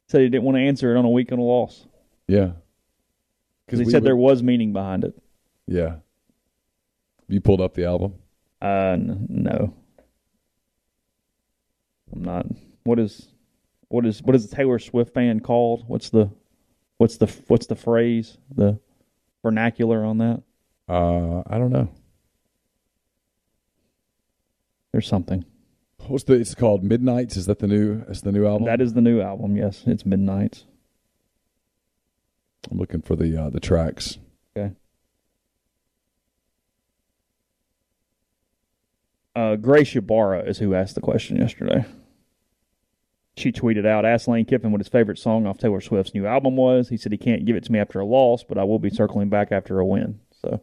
said 0.07 0.21
he 0.21 0.29
didn't 0.29 0.43
want 0.43 0.55
to 0.57 0.61
answer 0.61 0.93
it 0.93 0.97
on 0.97 1.05
a 1.05 1.09
week 1.09 1.31
on 1.31 1.39
a 1.39 1.43
loss 1.43 1.87
Yeah. 2.27 2.51
because 3.65 3.79
he 3.79 3.85
we 3.85 3.91
said 3.91 4.01
would- 4.03 4.07
there 4.07 4.15
was 4.15 4.41
meaning 4.43 4.73
behind 4.73 5.03
it. 5.03 5.13
Yeah. 5.67 5.97
You 7.27 7.41
pulled 7.41 7.61
up 7.61 7.73
the 7.73 7.85
album? 7.85 8.15
Uh, 8.61 8.93
n- 8.97 9.27
no, 9.29 9.73
I'm 12.13 12.23
not. 12.23 12.45
What 12.83 12.99
is 12.99 13.27
what 13.89 14.05
is 14.05 14.21
what 14.21 14.35
is 14.35 14.47
the 14.49 14.55
Taylor 14.55 14.79
Swift 14.79 15.13
fan 15.13 15.39
called? 15.39 15.83
What's 15.87 16.09
the 16.09 16.29
what's 16.97 17.17
the 17.17 17.27
what's 17.47 17.65
the 17.67 17.75
phrase 17.75 18.37
the 18.53 18.79
vernacular 19.41 20.03
on 20.05 20.17
that? 20.19 20.43
Uh, 20.87 21.43
I 21.47 21.57
don't 21.57 21.71
know. 21.71 21.89
There's 24.91 25.07
something. 25.07 25.45
What's 26.07 26.25
the? 26.25 26.33
It's 26.33 26.55
called 26.55 26.83
Midnights. 26.83 27.37
Is 27.37 27.45
that 27.47 27.59
the 27.59 27.67
new? 27.67 28.03
Is 28.09 28.21
the 28.21 28.31
new 28.31 28.45
album? 28.45 28.65
That 28.65 28.81
is 28.81 28.93
the 28.93 29.01
new 29.01 29.21
album. 29.21 29.55
Yes, 29.55 29.83
it's 29.87 30.05
Midnights. 30.05 30.65
I'm 32.71 32.77
looking 32.77 33.01
for 33.01 33.15
the 33.15 33.35
uh, 33.37 33.49
the 33.49 33.59
tracks. 33.59 34.17
Okay. 34.55 34.73
Uh, 39.35 39.55
Grace 39.55 39.95
Ybarra 39.95 40.43
is 40.43 40.59
who 40.59 40.73
asked 40.75 40.95
the 40.95 41.01
question 41.01 41.37
yesterday. 41.37 41.85
she 43.35 43.51
tweeted 43.51 43.85
out, 43.85 44.05
asked 44.05 44.27
Lane 44.27 44.45
Kiffin 44.45 44.71
what 44.71 44.79
his 44.79 44.87
favorite 44.87 45.17
song 45.17 45.47
off 45.47 45.57
Taylor 45.57 45.81
Swift's 45.81 46.13
new 46.13 46.27
album 46.27 46.55
was. 46.55 46.89
He 46.89 46.97
said 46.97 47.11
he 47.11 47.17
can't 47.17 47.45
give 47.45 47.55
it 47.55 47.63
to 47.65 47.71
me 47.71 47.79
after 47.79 47.99
a 47.99 48.05
loss, 48.05 48.43
but 48.43 48.57
I 48.59 48.63
will 48.63 48.79
be 48.79 48.91
circling 48.91 49.29
back 49.29 49.51
after 49.51 49.79
a 49.79 49.85
win. 49.85 50.19
So 50.39 50.61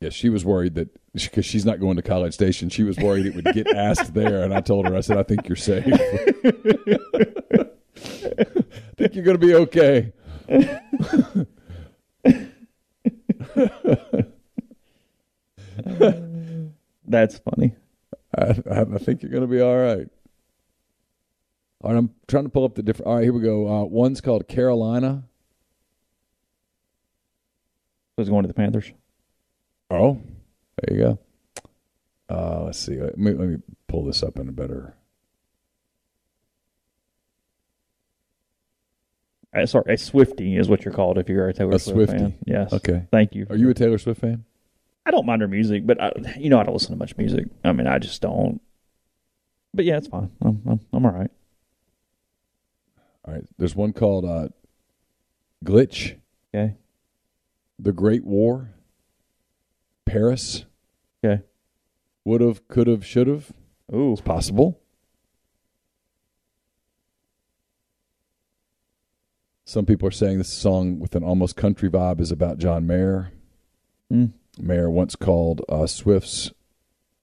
Yeah, 0.00 0.08
she 0.10 0.30
was 0.30 0.44
worried 0.46 0.74
that 0.76 0.88
because 1.12 1.44
she's 1.44 1.66
not 1.66 1.78
going 1.80 1.96
to 1.96 2.02
College 2.02 2.32
Station, 2.32 2.70
she 2.70 2.82
was 2.82 2.96
worried 2.98 3.26
it 3.26 3.34
would 3.34 3.52
get 3.52 3.66
asked 3.68 4.14
there. 4.14 4.42
And 4.44 4.54
I 4.54 4.60
told 4.62 4.86
her, 4.86 4.96
I 4.96 5.00
said, 5.00 5.18
I 5.18 5.22
think 5.24 5.46
you're 5.46 5.56
safe. 5.56 5.84
I 8.06 8.44
think 8.96 9.14
you're 9.14 9.24
going 9.24 9.38
to 9.38 9.46
be 9.46 9.54
okay. 9.54 10.12
that's 17.06 17.38
funny. 17.38 17.74
I, 18.36 18.62
I 18.70 18.80
I 18.80 18.98
think 18.98 19.22
you're 19.22 19.30
going 19.30 19.42
to 19.42 19.48
be 19.48 19.60
all 19.60 19.76
right. 19.76 20.08
All 21.82 21.92
right, 21.92 21.98
I'm 21.98 22.10
trying 22.26 22.44
to 22.44 22.50
pull 22.50 22.64
up 22.64 22.74
the 22.74 22.82
different. 22.82 23.08
All 23.08 23.16
right, 23.16 23.24
here 23.24 23.32
we 23.32 23.40
go. 23.42 23.68
Uh, 23.68 23.84
one's 23.84 24.20
called 24.20 24.48
Carolina. 24.48 25.24
Who's 28.16 28.28
going 28.28 28.42
to 28.42 28.48
the 28.48 28.54
Panthers. 28.54 28.92
Oh, 29.90 30.20
there 30.80 30.96
you 30.96 31.02
go. 31.04 31.18
Uh, 32.28 32.64
let's 32.64 32.78
see. 32.78 33.00
Let 33.00 33.18
me, 33.18 33.32
let 33.32 33.48
me 33.48 33.58
pull 33.88 34.04
this 34.04 34.22
up 34.22 34.38
in 34.38 34.48
a 34.48 34.52
better. 34.52 34.94
Uh, 39.54 39.66
sorry, 39.66 39.94
a 39.94 39.96
Swifty 39.98 40.56
is 40.56 40.68
what 40.68 40.84
you're 40.84 40.94
called 40.94 41.18
if 41.18 41.28
you're 41.28 41.48
a 41.48 41.52
Taylor 41.54 41.74
A 41.76 41.78
Swift 41.78 42.12
Swiftie. 42.12 42.18
fan. 42.18 42.34
Yes. 42.46 42.72
Okay. 42.72 43.06
Thank 43.10 43.34
you. 43.34 43.46
Are 43.50 43.56
you 43.56 43.70
a 43.70 43.74
Taylor 43.74 43.98
Swift 43.98 44.20
fan? 44.20 44.44
I 45.06 45.10
don't 45.10 45.24
mind 45.26 45.40
her 45.42 45.48
music, 45.48 45.86
but 45.86 46.00
I, 46.02 46.12
you 46.38 46.50
know 46.50 46.58
I 46.58 46.64
don't 46.64 46.74
listen 46.74 46.90
to 46.90 46.96
much 46.98 47.16
music. 47.16 47.46
I 47.64 47.72
mean, 47.72 47.86
I 47.86 47.98
just 47.98 48.20
don't. 48.20 48.60
But 49.72 49.84
yeah, 49.84 49.96
it's 49.98 50.08
fine. 50.08 50.30
I'm 50.42 50.60
I'm, 50.68 50.80
I'm 50.92 51.06
all 51.06 51.12
right. 51.12 51.30
All 53.24 53.34
right. 53.34 53.44
There's 53.58 53.74
one 53.76 53.92
called 53.92 54.24
uh, 54.24 54.48
Glitch, 55.64 56.16
Okay. 56.54 56.74
The 57.78 57.92
Great 57.92 58.24
War, 58.24 58.70
Paris, 60.04 60.64
Okay. 61.24 61.42
Would 62.24 62.40
have, 62.40 62.66
could 62.68 62.86
have, 62.88 63.04
should 63.06 63.26
have. 63.28 63.52
Ooh. 63.94 64.12
It's 64.12 64.20
possible. 64.20 64.80
Some 69.68 69.84
people 69.84 70.06
are 70.06 70.12
saying 70.12 70.38
this 70.38 70.48
song 70.48 71.00
with 71.00 71.16
an 71.16 71.24
almost 71.24 71.56
country 71.56 71.90
vibe 71.90 72.20
is 72.20 72.30
about 72.30 72.58
John 72.58 72.86
Mayer. 72.86 73.32
Mm. 74.12 74.32
Mayer 74.60 74.88
once 74.88 75.16
called 75.16 75.60
uh, 75.68 75.88
Swift's 75.88 76.52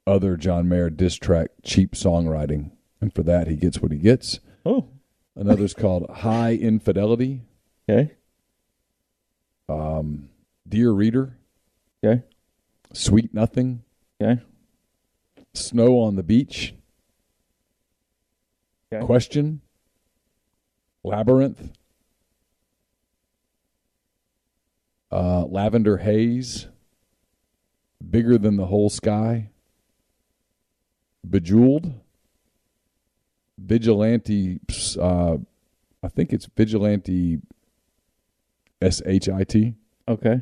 other 0.05 0.35
John 0.35 0.67
Mayer 0.67 0.89
diss 0.89 1.15
track 1.15 1.51
cheap 1.63 1.93
songwriting, 1.93 2.71
and 2.99 3.15
for 3.15 3.23
that 3.23 3.47
he 3.47 3.55
gets 3.55 3.81
what 3.81 3.93
he 3.93 3.97
gets. 3.97 4.41
Oh. 4.65 4.89
Another's 5.37 5.73
called 5.73 6.09
High 6.09 6.53
Infidelity. 6.55 7.43
Okay. 7.89 8.11
Um, 9.69 10.27
Dear 10.67 10.91
Reader, 10.91 11.37
Okay. 12.03 12.23
Sweet 12.91 13.33
Nothing, 13.33 13.83
Okay. 14.21 14.41
Snow 15.53 15.97
on 16.01 16.17
the 16.17 16.23
Beach, 16.23 16.75
Okay. 18.91 19.03
Question, 19.05 19.61
Labyrinth, 21.05 21.71
uh, 25.13 25.45
Lavender 25.45 25.97
Haze, 25.97 26.67
Bigger 28.09 28.37
Than 28.37 28.57
the 28.57 28.65
Whole 28.65 28.89
Sky, 28.89 29.51
Bejeweled, 31.29 31.93
Vigilante, 33.57 34.59
uh, 34.99 35.37
I 36.01 36.07
think 36.09 36.33
it's 36.33 36.49
Vigilante 36.57 37.39
S 38.81 39.01
H 39.05 39.29
I 39.29 39.43
T. 39.43 39.75
Okay. 40.07 40.41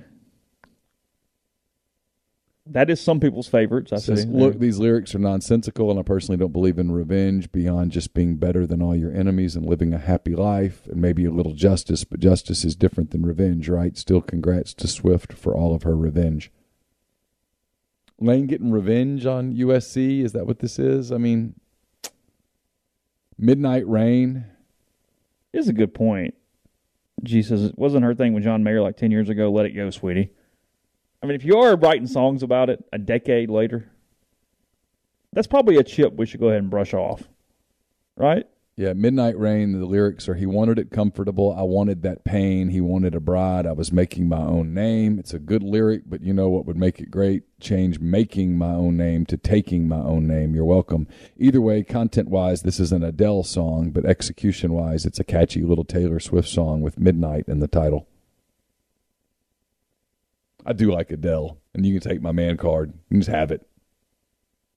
That 2.71 2.89
is 2.89 3.01
some 3.01 3.19
people's 3.19 3.49
favorites. 3.49 3.91
I 3.91 3.97
says, 3.97 4.21
see. 4.21 4.29
look, 4.29 4.57
these 4.57 4.79
lyrics 4.79 5.13
are 5.13 5.19
nonsensical, 5.19 5.91
and 5.91 5.99
I 5.99 6.03
personally 6.03 6.37
don't 6.37 6.53
believe 6.53 6.79
in 6.79 6.91
revenge 6.91 7.51
beyond 7.51 7.91
just 7.91 8.13
being 8.13 8.37
better 8.37 8.65
than 8.65 8.81
all 8.81 8.95
your 8.95 9.11
enemies 9.11 9.57
and 9.57 9.65
living 9.65 9.93
a 9.93 9.97
happy 9.97 10.35
life 10.35 10.87
and 10.87 11.01
maybe 11.01 11.25
a 11.25 11.31
little 11.31 11.53
justice. 11.53 12.05
But 12.05 12.21
justice 12.21 12.63
is 12.63 12.77
different 12.77 13.11
than 13.11 13.25
revenge, 13.25 13.67
right? 13.67 13.97
Still, 13.97 14.21
congrats 14.21 14.73
to 14.75 14.87
Swift 14.87 15.33
for 15.33 15.53
all 15.53 15.75
of 15.75 15.83
her 15.83 15.97
revenge. 15.97 16.49
Lane 18.19 18.47
getting 18.47 18.71
revenge 18.71 19.25
on 19.25 19.53
USC? 19.53 20.23
Is 20.23 20.31
that 20.31 20.47
what 20.47 20.59
this 20.59 20.79
is? 20.79 21.11
I 21.11 21.17
mean, 21.17 21.55
Midnight 23.37 23.85
Rain. 23.87 24.45
is 25.51 25.67
a 25.67 25.73
good 25.73 25.93
point. 25.93 26.35
G 27.23 27.41
says 27.41 27.65
it 27.65 27.77
wasn't 27.77 28.05
her 28.05 28.15
thing 28.15 28.33
with 28.33 28.43
John 28.43 28.63
Mayer 28.63 28.81
like 28.81 28.95
ten 28.95 29.11
years 29.11 29.27
ago. 29.27 29.51
Let 29.51 29.65
it 29.65 29.71
go, 29.71 29.89
sweetie. 29.89 30.31
I 31.21 31.27
mean, 31.27 31.35
if 31.35 31.45
you 31.45 31.57
are 31.59 31.75
writing 31.75 32.07
songs 32.07 32.41
about 32.41 32.69
it 32.69 32.83
a 32.91 32.97
decade 32.97 33.49
later, 33.49 33.89
that's 35.33 35.47
probably 35.47 35.77
a 35.77 35.83
chip 35.83 36.13
we 36.13 36.25
should 36.25 36.39
go 36.39 36.47
ahead 36.47 36.61
and 36.61 36.69
brush 36.69 36.93
off, 36.93 37.23
right? 38.15 38.47
Yeah, 38.77 38.93
Midnight 38.93 39.37
Rain, 39.37 39.79
the 39.79 39.85
lyrics 39.85 40.27
are 40.27 40.33
He 40.33 40.47
wanted 40.47 40.79
it 40.79 40.89
comfortable. 40.89 41.53
I 41.55 41.61
wanted 41.61 42.01
that 42.01 42.23
pain. 42.23 42.69
He 42.69 42.81
wanted 42.81 43.13
a 43.13 43.19
bride. 43.19 43.67
I 43.67 43.73
was 43.73 43.91
making 43.91 44.27
my 44.27 44.41
own 44.41 44.73
name. 44.73 45.19
It's 45.19 45.33
a 45.33 45.39
good 45.39 45.61
lyric, 45.61 46.03
but 46.07 46.21
you 46.21 46.33
know 46.33 46.49
what 46.49 46.65
would 46.65 46.77
make 46.77 46.99
it 46.99 47.11
great? 47.11 47.43
Change 47.59 47.99
making 47.99 48.57
my 48.57 48.71
own 48.71 48.97
name 48.97 49.25
to 49.27 49.37
taking 49.37 49.87
my 49.87 49.99
own 49.99 50.25
name. 50.25 50.55
You're 50.55 50.65
welcome. 50.65 51.07
Either 51.37 51.61
way, 51.61 51.83
content 51.83 52.29
wise, 52.29 52.63
this 52.63 52.79
is 52.79 52.91
an 52.91 53.03
Adele 53.03 53.43
song, 53.43 53.91
but 53.91 54.05
execution 54.05 54.73
wise, 54.73 55.05
it's 55.05 55.19
a 55.19 55.25
catchy 55.25 55.61
little 55.61 55.85
Taylor 55.85 56.19
Swift 56.19 56.49
song 56.49 56.81
with 56.81 56.97
Midnight 56.97 57.45
in 57.47 57.59
the 57.59 57.67
title. 57.67 58.07
I 60.65 60.73
do 60.73 60.91
like 60.91 61.11
Adele, 61.11 61.57
and 61.73 61.85
you 61.85 61.99
can 61.99 62.09
take 62.09 62.21
my 62.21 62.31
man 62.31 62.57
card. 62.57 62.93
and 63.09 63.21
just 63.21 63.31
have 63.31 63.51
it. 63.51 63.67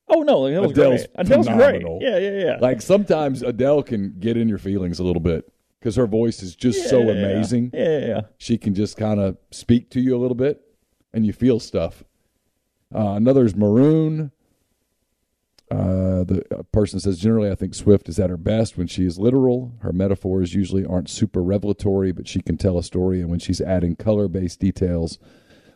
Oh 0.09 0.21
no, 0.23 0.47
Adele's, 0.47 0.73
Adele's 0.73 1.01
great. 1.07 1.11
Adele's 1.17 1.47
phenomenal. 1.47 1.99
great. 1.99 2.11
Yeah, 2.11 2.19
yeah, 2.19 2.45
yeah. 2.45 2.59
Like 2.61 2.83
sometimes 2.83 3.43
Adele 3.43 3.83
can 3.83 4.15
get 4.21 4.37
in 4.37 4.49
your 4.49 4.59
feelings 4.59 4.99
a 4.99 5.05
little 5.05 5.21
bit 5.21 5.51
because 5.81 5.97
her 5.97 6.07
voice 6.07 6.43
is 6.43 6.55
just 6.55 6.89
so 6.89 7.01
amazing. 7.09 7.71
Yeah, 7.73 7.99
yeah, 7.99 8.07
yeah. 8.07 8.21
She 8.39 8.59
can 8.59 8.75
just 8.75 8.97
kind 8.97 9.19
of 9.19 9.39
speak 9.51 9.91
to 9.91 10.01
you 10.01 10.17
a 10.17 10.21
little 10.21 10.35
bit, 10.35 10.61
and 11.13 11.25
you 11.25 11.33
feel 11.33 11.59
stuff. 11.59 12.05
Uh, 12.95 13.15
another 13.15 13.45
is 13.45 13.57
Maroon. 13.57 14.31
Uh, 15.71 16.23
the 16.25 16.45
uh, 16.57 16.63
person 16.65 17.01
says 17.01 17.19
generally, 17.19 17.51
I 17.51 17.55
think 17.55 17.75
Swift 17.75 18.09
is 18.09 18.21
at 18.21 18.31
her 18.31 18.37
best 18.37 18.77
when 18.77 18.87
she 18.87 19.05
is 19.05 19.19
literal. 19.19 19.73
Her 19.81 19.93
metaphors 19.93 20.55
usually 20.55 20.85
aren't 20.85 21.09
super 21.09 21.43
revelatory, 21.43 22.13
but 22.13 22.29
she 22.29 22.41
can 22.41 22.57
tell 22.59 22.79
a 22.79 22.83
story. 22.83 23.21
And 23.21 23.31
when 23.31 23.41
she's 23.41 23.61
adding 23.63 23.97
color-based 23.97 24.61
details, 24.61 25.19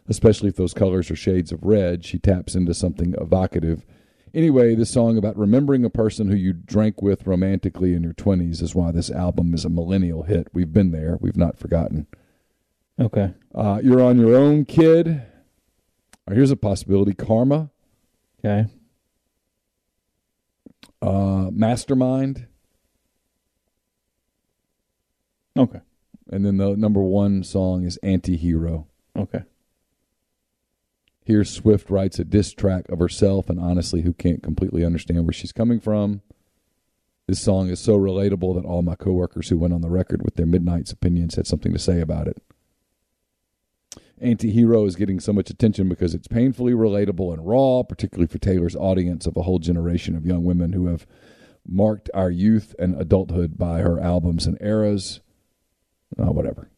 especially 0.09 0.48
if 0.48 0.56
those 0.56 0.74
colors 0.74 1.11
are 1.11 1.16
shades 1.16 1.52
of 1.52 1.62
red, 1.62 2.04
she 2.04 2.18
taps 2.18 2.54
into 2.54 2.74
something 2.74 3.14
evocative. 3.20 3.84
Anyway, 4.34 4.74
this 4.74 4.90
song 4.90 5.16
about 5.16 5.36
remembering 5.38 5.84
a 5.84 5.90
person 5.90 6.28
who 6.28 6.36
you 6.36 6.52
drank 6.52 7.00
with 7.02 7.26
romantically 7.26 7.94
in 7.94 8.02
your 8.02 8.12
20s 8.14 8.62
is 8.62 8.74
why 8.74 8.90
this 8.90 9.11
album 9.11 9.54
is 9.54 9.64
a 9.64 9.70
millennial 9.70 10.24
hit. 10.24 10.48
We've 10.52 10.72
been 10.72 10.90
there, 10.90 11.16
we've 11.20 11.36
not 11.36 11.59
forgotten. 11.59 12.06
Okay. 13.00 13.32
Uh, 13.54 13.80
you're 13.82 14.02
on 14.02 14.18
your 14.18 14.36
own, 14.36 14.64
kid. 14.64 15.22
Here's 16.30 16.50
a 16.50 16.56
possibility 16.56 17.14
Karma, 17.14 17.70
Okay. 18.44 18.66
uh, 21.00 21.50
Mastermind, 21.52 22.46
Okay. 25.56 25.80
and 26.30 26.44
then 26.44 26.56
the 26.59 26.76
number 26.76 27.00
one 27.02 27.42
song 27.42 27.84
is 27.84 27.96
Anti 27.98 28.36
Hero. 28.36 28.86
Okay. 29.16 29.42
Here, 31.29 31.45
Swift 31.45 31.91
writes 31.91 32.18
a 32.18 32.24
diss 32.24 32.55
track 32.55 32.89
of 32.89 33.01
herself, 33.01 33.51
and 33.51 33.61
honestly, 33.61 34.01
who 34.01 34.14
can't 34.14 34.43
completely 34.43 34.83
understand 34.83 35.26
where 35.26 35.33
she's 35.35 35.53
coming 35.53 35.79
from. 35.79 36.22
This 37.26 37.43
song 37.43 37.68
is 37.68 37.81
so 37.81 37.99
relatable 37.99 38.55
that 38.55 38.66
all 38.66 38.81
my 38.81 38.95
coworkers 38.95 39.51
who 39.51 39.59
went 39.59 39.74
on 39.74 39.83
the 39.83 39.91
record 39.91 40.22
with 40.22 40.37
their 40.37 40.47
Midnight's 40.47 40.91
opinions 40.91 41.35
had 41.35 41.47
something 41.47 41.74
to 41.74 41.79
say 41.79 42.01
about 42.01 42.29
it. 42.29 42.43
Anti 44.18 44.51
Hero 44.51 44.87
is 44.87 44.97
getting 44.97 45.20
so 45.20 45.35
much 45.35 45.51
attention 45.51 45.87
because 45.87 46.14
it's 46.14 46.29
painfully 46.29 46.72
relatable 46.72 47.31
and 47.35 47.47
raw, 47.47 47.83
particularly 47.83 48.26
for 48.26 48.39
Taylor's 48.39 48.74
audience 48.74 49.26
of 49.26 49.37
a 49.37 49.43
whole 49.43 49.59
generation 49.59 50.16
of 50.16 50.24
young 50.24 50.45
women 50.45 50.72
who 50.72 50.87
have 50.87 51.07
marked 51.68 52.09
our 52.14 52.31
youth 52.31 52.74
and 52.79 52.99
adulthood 52.99 53.59
by 53.59 53.81
her 53.81 54.01
albums 54.01 54.47
and 54.47 54.57
eras. 54.62 55.20
Uh, 56.18 56.33
whatever. 56.33 56.70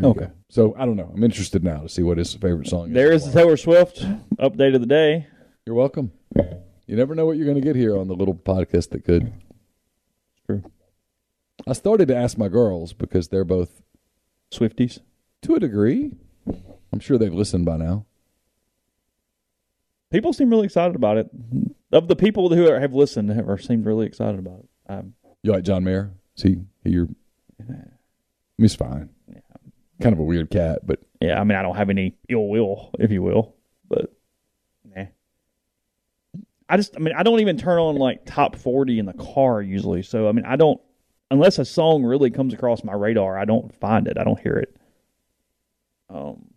There 0.00 0.10
Okay. 0.10 0.20
go. 0.26 0.32
So 0.48 0.74
I 0.78 0.84
don't 0.86 0.96
know. 0.96 1.10
I'm 1.14 1.22
interested 1.24 1.64
now 1.64 1.80
to 1.82 1.88
see 1.88 2.02
what 2.02 2.18
his 2.18 2.34
favorite 2.34 2.68
song 2.68 2.88
is. 2.88 2.94
There 2.94 3.12
is 3.12 3.24
the 3.26 3.32
Taylor 3.32 3.56
Swift 3.56 3.98
update 4.38 4.74
of 4.74 4.80
the 4.80 4.86
day. 4.86 5.26
You're 5.64 5.74
welcome. 5.76 6.12
You 6.34 6.94
never 6.96 7.14
know 7.14 7.26
what 7.26 7.36
you're 7.36 7.46
going 7.46 7.60
to 7.60 7.66
get 7.66 7.74
here 7.76 7.96
on 7.98 8.06
the 8.08 8.14
little 8.14 8.34
podcast 8.34 8.90
that 8.90 9.04
could. 9.04 9.32
True. 10.46 10.62
I 11.66 11.72
started 11.72 12.06
to 12.08 12.16
ask 12.16 12.38
my 12.38 12.48
girls 12.48 12.92
because 12.92 13.28
they're 13.28 13.44
both, 13.44 13.82
Swifties. 14.52 15.00
to 15.42 15.54
a 15.56 15.60
degree, 15.60 16.12
I'm 16.92 17.00
sure 17.00 17.18
they've 17.18 17.32
listened 17.34 17.64
by 17.64 17.76
now. 17.78 18.04
people 20.12 20.32
seem 20.32 20.50
really 20.50 20.66
excited 20.66 20.94
about 20.94 21.16
it. 21.16 21.28
Of 21.92 22.06
the 22.08 22.16
people 22.16 22.54
who 22.54 22.68
are, 22.70 22.78
have 22.78 22.92
listened, 22.92 23.30
have 23.30 23.48
are, 23.48 23.58
seemed 23.58 23.86
really 23.86 24.06
excited 24.06 24.38
about 24.38 24.60
it. 24.60 24.68
Um, 24.88 25.14
You 25.42 25.52
like 25.52 25.64
John 25.64 25.82
Mayer? 25.84 26.12
See, 26.36 26.58
you're. 26.84 27.08
He's 28.58 28.74
fine. 28.74 29.08
Kind 30.00 30.12
of 30.12 30.18
a 30.18 30.24
weird 30.24 30.50
cat, 30.50 30.80
but 30.84 31.00
yeah, 31.20 31.40
I 31.40 31.44
mean, 31.44 31.56
I 31.56 31.62
don't 31.62 31.76
have 31.76 31.88
any 31.88 32.14
ill 32.28 32.48
will, 32.48 32.90
if 32.98 33.10
you 33.10 33.22
will, 33.22 33.54
but 33.88 34.12
nah. 34.84 35.06
I 36.68 36.76
just, 36.76 36.94
I 36.96 37.00
mean, 37.00 37.14
I 37.16 37.22
don't 37.22 37.40
even 37.40 37.56
turn 37.56 37.78
on 37.78 37.96
like 37.96 38.26
top 38.26 38.56
forty 38.56 38.98
in 38.98 39.06
the 39.06 39.14
car 39.14 39.62
usually. 39.62 40.02
So 40.02 40.28
I 40.28 40.32
mean, 40.32 40.44
I 40.44 40.56
don't 40.56 40.80
unless 41.30 41.58
a 41.58 41.64
song 41.64 42.04
really 42.04 42.30
comes 42.30 42.52
across 42.52 42.84
my 42.84 42.92
radar. 42.92 43.38
I 43.38 43.46
don't 43.46 43.74
find 43.74 44.06
it. 44.06 44.18
I 44.18 44.24
don't 44.24 44.38
hear 44.38 44.56
it. 44.56 44.76
Um, 46.08 46.48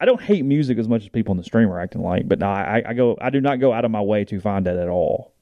I 0.00 0.04
don't 0.04 0.20
hate 0.20 0.44
music 0.44 0.78
as 0.78 0.88
much 0.88 1.02
as 1.02 1.08
people 1.08 1.32
in 1.32 1.38
the 1.38 1.44
stream 1.44 1.70
are 1.70 1.80
acting 1.80 2.02
like, 2.02 2.28
but 2.28 2.38
no, 2.38 2.46
I, 2.46 2.82
I 2.86 2.92
go, 2.94 3.16
I 3.20 3.30
do 3.30 3.40
not 3.40 3.58
go 3.58 3.72
out 3.72 3.84
of 3.84 3.90
my 3.90 4.00
way 4.00 4.24
to 4.26 4.40
find 4.40 4.66
it 4.66 4.76
at 4.76 4.88
all. 4.88 5.34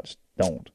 I 0.00 0.04
just 0.04 0.18
don't. 0.38 0.68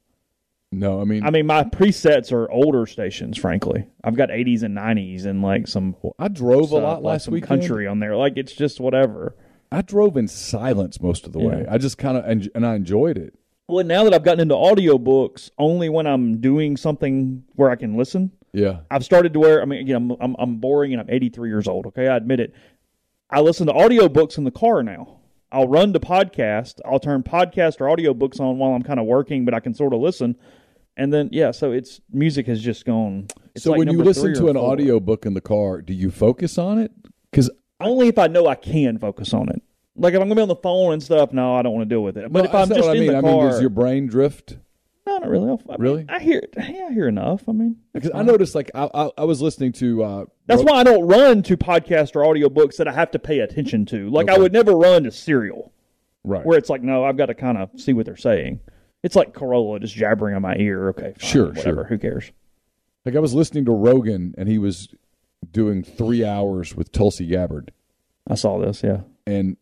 No, 0.72 0.99
I 0.99 1.05
mean, 1.05 1.24
I 1.24 1.30
mean, 1.32 1.45
my 1.45 1.63
presets 1.63 2.32
are 2.32 2.49
older 2.51 2.86
stations. 2.86 3.38
Frankly, 3.38 3.88
I've 4.03 4.15
got 4.15 4.30
80s 4.30 4.63
and 4.63 4.78
90s 4.78 5.26
and 5.26 5.41
like 5.41 5.68
some 5.68 5.95
I 6.20 6.28
drove 6.28 6.72
a 6.72 6.76
lot 6.78 7.01
like 7.01 7.13
last 7.13 7.30
week. 7.30 7.45
country 7.45 7.88
on 7.88 7.99
there. 7.99 8.15
Like 8.15 8.34
it's 8.36 8.53
just 8.53 8.80
whatever. 8.80 9.36
I 9.72 9.82
drove 9.82 10.18
in 10.18 10.28
silence 10.28 11.01
most 11.01 11.26
of 11.26 11.34
the 11.34 11.39
way. 11.39 11.63
Yeah. 11.63 11.74
I 11.74 11.78
just 11.78 11.97
kind 11.97 12.18
of 12.18 12.26
and, 12.26 12.49
and 12.53 12.65
I 12.65 12.76
enjoyed 12.76 13.18
it. 13.18 13.34
Well, 13.70 13.86
now 13.86 14.03
that 14.05 14.13
I've 14.13 14.24
gotten 14.24 14.39
into 14.41 14.55
audiobooks, 14.55 15.51
only 15.57 15.89
when 15.89 16.07
I'm 16.07 16.39
doing 16.39 16.78
something 16.78 17.43
where 17.55 17.70
I 17.70 17.76
can 17.76 17.97
listen, 17.97 18.32
Yeah, 18.53 18.80
I've 18.89 19.03
started 19.03 19.34
to 19.34 19.39
where 19.39 19.61
I 19.61 19.65
mean, 19.65 19.80
again, 19.80 19.95
I'm, 19.95 20.11
I'm 20.20 20.36
I'm 20.39 20.55
boring 20.57 20.93
and 20.93 21.01
I'm 21.01 21.09
83 21.09 21.49
years 21.49 21.68
old. 21.68 21.86
Okay, 21.88 22.07
I 22.07 22.18
admit 22.18 22.39
it. 22.39 22.53
I 23.30 23.41
listen 23.41 23.68
to 23.68 23.74
audiobooks 23.74 24.38
in 24.38 24.43
the 24.45 24.51
car 24.51 24.84
now. 24.84 25.16
I'll 25.52 25.68
run 25.68 25.93
to 25.93 26.00
podcast. 26.00 26.80
I'll 26.86 27.00
turn 27.00 27.24
podcast 27.24 27.80
or 27.80 27.86
audiobooks 27.86 28.39
on 28.39 28.58
while 28.58 28.72
I'm 28.72 28.84
kind 28.84 29.00
of 29.00 29.06
working, 29.06 29.45
but 29.45 29.54
I 29.54 29.60
can 29.60 29.74
sort 29.74 29.93
of 29.93 30.02
listen. 30.02 30.36
And 30.98 31.14
then 31.14 31.30
yeah, 31.32 31.52
so 31.52 31.72
it's 31.72 32.02
music 32.12 32.48
has 32.48 32.62
just 32.62 32.86
gone. 32.86 33.28
So 33.56 33.72
like 33.72 33.80
when 33.80 33.91
you 33.91 34.04
listen 34.04 34.34
to 34.34 34.48
an 34.48 34.56
four. 34.56 34.72
audio 34.72 35.00
book 35.00 35.26
in 35.26 35.34
the 35.34 35.41
car, 35.41 35.82
do 35.82 35.93
you 35.93 36.12
focus 36.12 36.58
on 36.58 36.80
it? 36.80 36.91
Because 37.32 37.50
only 37.80 38.08
if 38.08 38.18
I 38.18 38.28
know 38.28 38.48
I 38.48 38.56
can 38.56 38.98
focus 38.98 39.34
on 39.34 39.50
it. 39.50 39.62
Like 39.95 40.14
if 40.14 40.22
I'm 40.22 40.28
gonna 40.28 40.36
be 40.36 40.41
on 40.41 40.48
the 40.48 40.56
phone 40.56 40.93
and 40.93 41.04
stuff, 41.04 41.32
no, 41.34 41.56
I 41.56 41.62
don't 41.62 41.74
want 41.74 41.88
to 41.88 41.93
deal 41.93 42.04
with 42.04 42.18
it. 42.18 42.32
But 42.32 42.45
if 42.45 42.54
I'm 42.54 42.68
just 42.68 42.82
what 42.82 42.89
I 42.89 42.93
in 42.93 43.00
mean. 43.00 43.12
the 43.12 43.18
I 43.18 43.22
car, 43.22 43.32
mean, 43.32 43.41
does 43.50 43.62
your 43.62 43.70
brain 43.70 44.08
drift? 44.08 44.58
No, 45.08 45.18
not 45.20 45.30
really. 45.30 45.45
I 45.45 45.51
mean, 45.51 45.60
Really? 45.80 46.05
I 46.10 46.20
hear 46.20 46.39
it. 46.39 46.53
Yeah, 46.58 46.88
I 46.89 46.93
hear 46.93 47.08
enough. 47.08 47.47
I 47.47 47.53
mean, 47.53 47.78
Because 47.93 48.12
I 48.14 48.22
noticed, 48.24 48.53
like, 48.55 48.70
I, 48.76 48.89
I, 48.93 49.10
I 49.20 49.24
was 49.24 49.41
listening 49.41 49.72
to. 49.74 50.03
Uh, 50.03 50.26
That's 50.47 50.64
Ro- 50.64 50.74
why 50.74 50.80
I 50.80 50.84
don't 50.84 51.08
run 51.08 51.41
to 51.43 51.55
podcast 51.58 52.16
or 52.16 52.22
audiobooks 52.22 52.76
that 52.78 52.88
I 52.88 52.93
have 52.93 53.12
to 53.12 53.20
pay 53.20 53.39
attention 53.39 53.86
to. 53.88 54.10
Like 54.10 54.30
I 54.30 54.38
would 54.38 54.51
never 54.53 54.74
run 54.74 55.03
to 55.05 55.12
Serial, 55.12 55.72
right. 56.24 56.45
where 56.45 56.58
it's 56.58 56.70
like, 56.70 56.84
no, 56.84 57.03
I've 57.05 57.18
got 57.18 57.28
to 57.28 57.34
kind 57.34 57.58
of 57.58 57.70
see 57.80 57.93
what 57.93 58.05
they're 58.05 58.16
saying. 58.18 58.60
It's 59.03 59.16
like 59.16 59.34
Carolla 59.34 59.80
just 59.80 59.95
jabbering 59.95 60.36
on 60.36 60.41
my 60.41 60.55
ear. 60.58 60.89
Okay, 60.89 61.14
fine, 61.18 61.30
Sure, 61.30 61.47
whatever. 61.49 61.64
sure. 61.64 61.84
Who 61.86 61.97
cares? 61.97 62.32
Like 63.05 63.16
I 63.16 63.20
was 63.20 63.34
listening 63.34 63.64
to 63.66 63.72
Rogan, 63.72 64.36
and 64.38 64.49
he 64.49 64.58
was 64.58 64.89
doing 65.51 65.84
three 65.84 66.26
hours 66.26 66.76
with 66.76 66.91
Tulsi 66.91 67.26
Gabbard, 67.28 67.72
I 68.28 68.36
saw 68.36 68.60
this. 68.60 68.84
Yeah, 68.84 69.01
and 69.26 69.55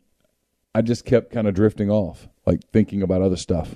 I 0.74 0.82
just 0.82 1.06
kept 1.06 1.32
kind 1.32 1.48
of 1.48 1.54
drifting 1.54 1.92
off, 1.92 2.28
like 2.48 2.62
thinking 2.74 3.04
about 3.04 3.22
other 3.22 3.36
stuff. 3.38 3.76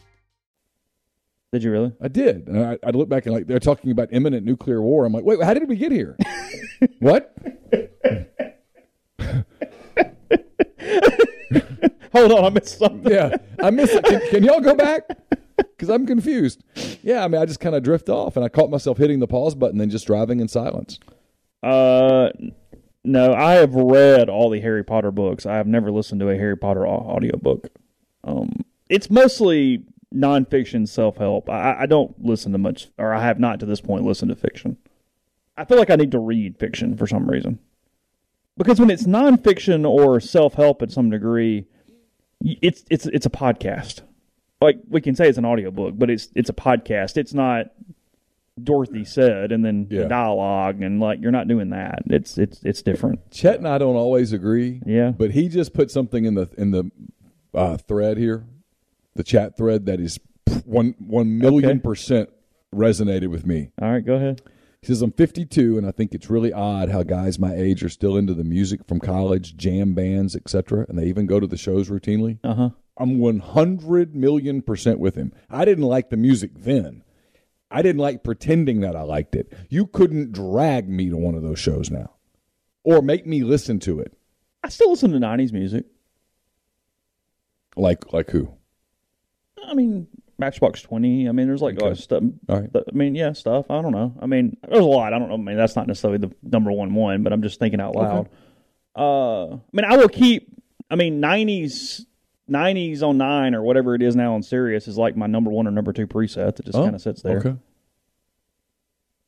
Did 1.51 1.63
you 1.63 1.71
really? 1.71 1.91
I 2.01 2.07
did, 2.07 2.47
and 2.47 2.63
I, 2.63 2.77
I 2.85 2.91
look 2.91 3.09
back 3.09 3.25
and 3.25 3.35
like 3.35 3.47
they're 3.47 3.59
talking 3.59 3.91
about 3.91 4.09
imminent 4.11 4.45
nuclear 4.45 4.81
war. 4.81 5.05
I'm 5.05 5.11
like, 5.11 5.25
wait, 5.25 5.41
how 5.43 5.53
did 5.53 5.67
we 5.67 5.75
get 5.75 5.91
here? 5.91 6.15
what? 6.99 7.35
Hold 12.13 12.31
on, 12.31 12.45
I 12.45 12.49
missed 12.49 12.77
something. 12.77 13.11
Yeah, 13.11 13.35
I 13.61 13.69
missed 13.69 13.93
it. 13.93 14.03
Can, 14.05 14.21
can 14.29 14.43
y'all 14.43 14.61
go 14.61 14.75
back? 14.75 15.03
Because 15.57 15.89
I'm 15.89 16.05
confused. 16.05 16.63
Yeah, 17.03 17.23
I 17.23 17.27
mean, 17.27 17.41
I 17.41 17.45
just 17.45 17.59
kind 17.59 17.75
of 17.75 17.83
drift 17.83 18.07
off, 18.09 18.35
and 18.35 18.45
I 18.45 18.49
caught 18.49 18.69
myself 18.69 18.97
hitting 18.97 19.19
the 19.19 19.27
pause 19.27 19.55
button 19.55 19.79
and 19.81 19.91
just 19.91 20.07
driving 20.07 20.39
in 20.39 20.47
silence. 20.47 20.99
Uh, 21.63 22.29
no, 23.03 23.33
I 23.33 23.53
have 23.53 23.73
read 23.73 24.29
all 24.29 24.49
the 24.49 24.61
Harry 24.61 24.83
Potter 24.83 25.11
books. 25.11 25.45
I 25.45 25.55
have 25.55 25.67
never 25.67 25.91
listened 25.91 26.21
to 26.21 26.29
a 26.29 26.37
Harry 26.37 26.57
Potter 26.57 26.85
au- 26.85 27.09
audiobook. 27.09 27.67
Um, 28.23 28.63
it's 28.89 29.09
mostly 29.09 29.83
nonfiction 30.13 30.87
self 30.87 31.17
help. 31.17 31.49
I, 31.49 31.81
I 31.81 31.85
don't 31.85 32.23
listen 32.23 32.51
to 32.51 32.57
much, 32.57 32.89
or 32.97 33.13
I 33.13 33.21
have 33.21 33.39
not 33.39 33.59
to 33.61 33.65
this 33.65 33.81
point 33.81 34.03
listened 34.05 34.29
to 34.29 34.35
fiction. 34.35 34.77
I 35.57 35.65
feel 35.65 35.77
like 35.77 35.89
I 35.89 35.95
need 35.95 36.11
to 36.11 36.19
read 36.19 36.57
fiction 36.57 36.97
for 36.97 37.07
some 37.07 37.29
reason. 37.29 37.59
Because 38.57 38.79
when 38.79 38.89
it's 38.89 39.03
nonfiction 39.03 39.89
or 39.89 40.19
self 40.19 40.53
help 40.55 40.81
at 40.81 40.91
some 40.91 41.09
degree, 41.09 41.65
it's 42.43 42.83
it's 42.89 43.05
it's 43.07 43.25
a 43.25 43.29
podcast. 43.29 44.01
Like 44.59 44.77
we 44.89 45.01
can 45.01 45.15
say 45.15 45.27
it's 45.27 45.37
an 45.37 45.45
audiobook, 45.45 45.97
but 45.97 46.09
it's 46.09 46.29
it's 46.35 46.49
a 46.49 46.53
podcast. 46.53 47.17
It's 47.17 47.33
not 47.33 47.67
Dorothy 48.61 49.05
said 49.05 49.51
and 49.51 49.63
then 49.65 49.87
Yeah. 49.89 50.01
the 50.03 50.09
dialogue 50.09 50.81
and 50.81 50.99
like 50.99 51.19
you're 51.21 51.31
not 51.31 51.47
doing 51.47 51.69
that. 51.69 52.03
It's 52.07 52.37
it's 52.37 52.61
it's 52.63 52.81
different. 52.81 53.31
Chet 53.31 53.57
and 53.57 53.67
I 53.67 53.77
don't 53.77 53.95
always 53.95 54.33
agree. 54.33 54.81
Yeah. 54.85 55.11
but 55.11 55.31
he 55.31 55.47
just 55.47 55.73
put 55.73 55.89
something 55.89 56.25
in 56.25 56.35
the 56.35 56.49
in 56.57 56.71
the 56.71 56.91
uh, 57.53 57.77
thread 57.77 58.17
here, 58.17 58.45
the 59.15 59.23
chat 59.23 59.57
thread 59.57 59.85
that 59.85 59.99
is 59.99 60.19
one 60.65 60.95
one 60.99 61.37
million 61.37 61.69
Okay. 61.71 61.79
percent 61.79 62.29
resonated 62.73 63.27
with 63.29 63.45
me. 63.45 63.71
All 63.81 63.91
right, 63.91 64.05
go 64.05 64.15
ahead. 64.15 64.41
He 64.81 64.87
says, 64.87 65.03
I'm 65.03 65.11
52, 65.11 65.77
and 65.77 65.85
I 65.85 65.91
think 65.91 66.15
it's 66.15 66.27
really 66.29 66.51
odd 66.51 66.89
how 66.89 67.03
guys 67.03 67.37
my 67.37 67.53
age 67.53 67.83
are 67.83 67.89
still 67.89 68.17
into 68.17 68.33
the 68.33 68.43
music 68.43 68.83
from 68.87 68.99
college, 68.99 69.55
jam 69.55 69.93
bands, 69.93 70.35
etc., 70.35 70.87
and 70.89 70.97
they 70.97 71.05
even 71.05 71.27
go 71.27 71.39
to 71.39 71.45
the 71.45 71.55
shows 71.57 71.89
routinely. 71.89 72.39
Uh 72.43 72.55
huh. 72.55 72.69
I'm 72.97 73.19
100 73.19 74.15
million 74.15 74.61
percent 74.63 74.99
with 74.99 75.15
him. 75.15 75.33
I 75.51 75.65
didn't 75.65 75.83
like 75.83 76.09
the 76.09 76.17
music 76.17 76.51
then. 76.55 77.03
I 77.69 77.81
didn't 77.83 78.01
like 78.01 78.23
pretending 78.23 78.81
that 78.81 78.95
I 78.95 79.03
liked 79.03 79.35
it. 79.35 79.53
You 79.69 79.85
couldn't 79.87 80.31
drag 80.33 80.89
me 80.89 81.09
to 81.09 81.15
one 81.17 81.35
of 81.35 81.41
those 81.43 81.59
shows 81.59 81.89
now 81.91 82.11
or 82.83 83.01
make 83.01 83.25
me 83.27 83.43
listen 83.43 83.79
to 83.81 83.99
it. 83.99 84.13
I 84.63 84.69
still 84.69 84.89
listen 84.91 85.11
to 85.11 85.19
'90s 85.19 85.53
music. 85.53 85.85
Like 87.75 88.11
like 88.13 88.29
who? 88.31 88.51
I 89.67 89.73
mean, 89.73 90.07
Matchbox 90.37 90.81
Twenty. 90.81 91.29
I 91.29 91.31
mean, 91.31 91.47
there's 91.47 91.61
like 91.61 91.81
lot 91.81 91.97
stuff. 91.97 92.23
Right. 92.47 92.69
I 92.75 92.81
mean, 92.93 93.15
yeah, 93.15 93.33
stuff. 93.33 93.69
I 93.69 93.81
don't 93.81 93.91
know. 93.91 94.13
I 94.21 94.25
mean, 94.25 94.57
there's 94.67 94.83
a 94.83 94.87
lot. 94.87 95.13
I 95.13 95.19
don't 95.19 95.29
know. 95.29 95.35
I 95.35 95.37
mean, 95.37 95.57
that's 95.57 95.75
not 95.75 95.87
necessarily 95.87 96.17
the 96.19 96.31
number 96.43 96.71
one 96.71 96.93
one, 96.93 97.23
but 97.23 97.31
I'm 97.33 97.41
just 97.41 97.59
thinking 97.59 97.79
out 97.81 97.95
loud. 97.95 98.29
Uh, 98.95 99.53
I 99.55 99.59
mean, 99.73 99.85
I 99.85 99.97
will 99.97 100.09
keep. 100.09 100.47
I 100.89 100.95
mean, 100.95 101.21
'90s, 101.21 102.01
'90s 102.49 103.01
on 103.01 103.17
nine 103.17 103.55
or 103.55 103.61
whatever 103.61 103.95
it 103.95 104.01
is 104.01 104.15
now 104.15 104.33
on 104.33 104.43
Sirius 104.43 104.87
is 104.87 104.97
like 104.97 105.15
my 105.15 105.27
number 105.27 105.49
one 105.51 105.67
or 105.67 105.71
number 105.71 105.93
two 105.93 106.07
preset 106.07 106.55
that 106.57 106.65
just 106.65 106.77
Oh, 106.77 106.83
kind 106.83 106.95
of 106.95 107.01
sits 107.01 107.21
there. 107.21 107.37
Okay. 107.37 107.55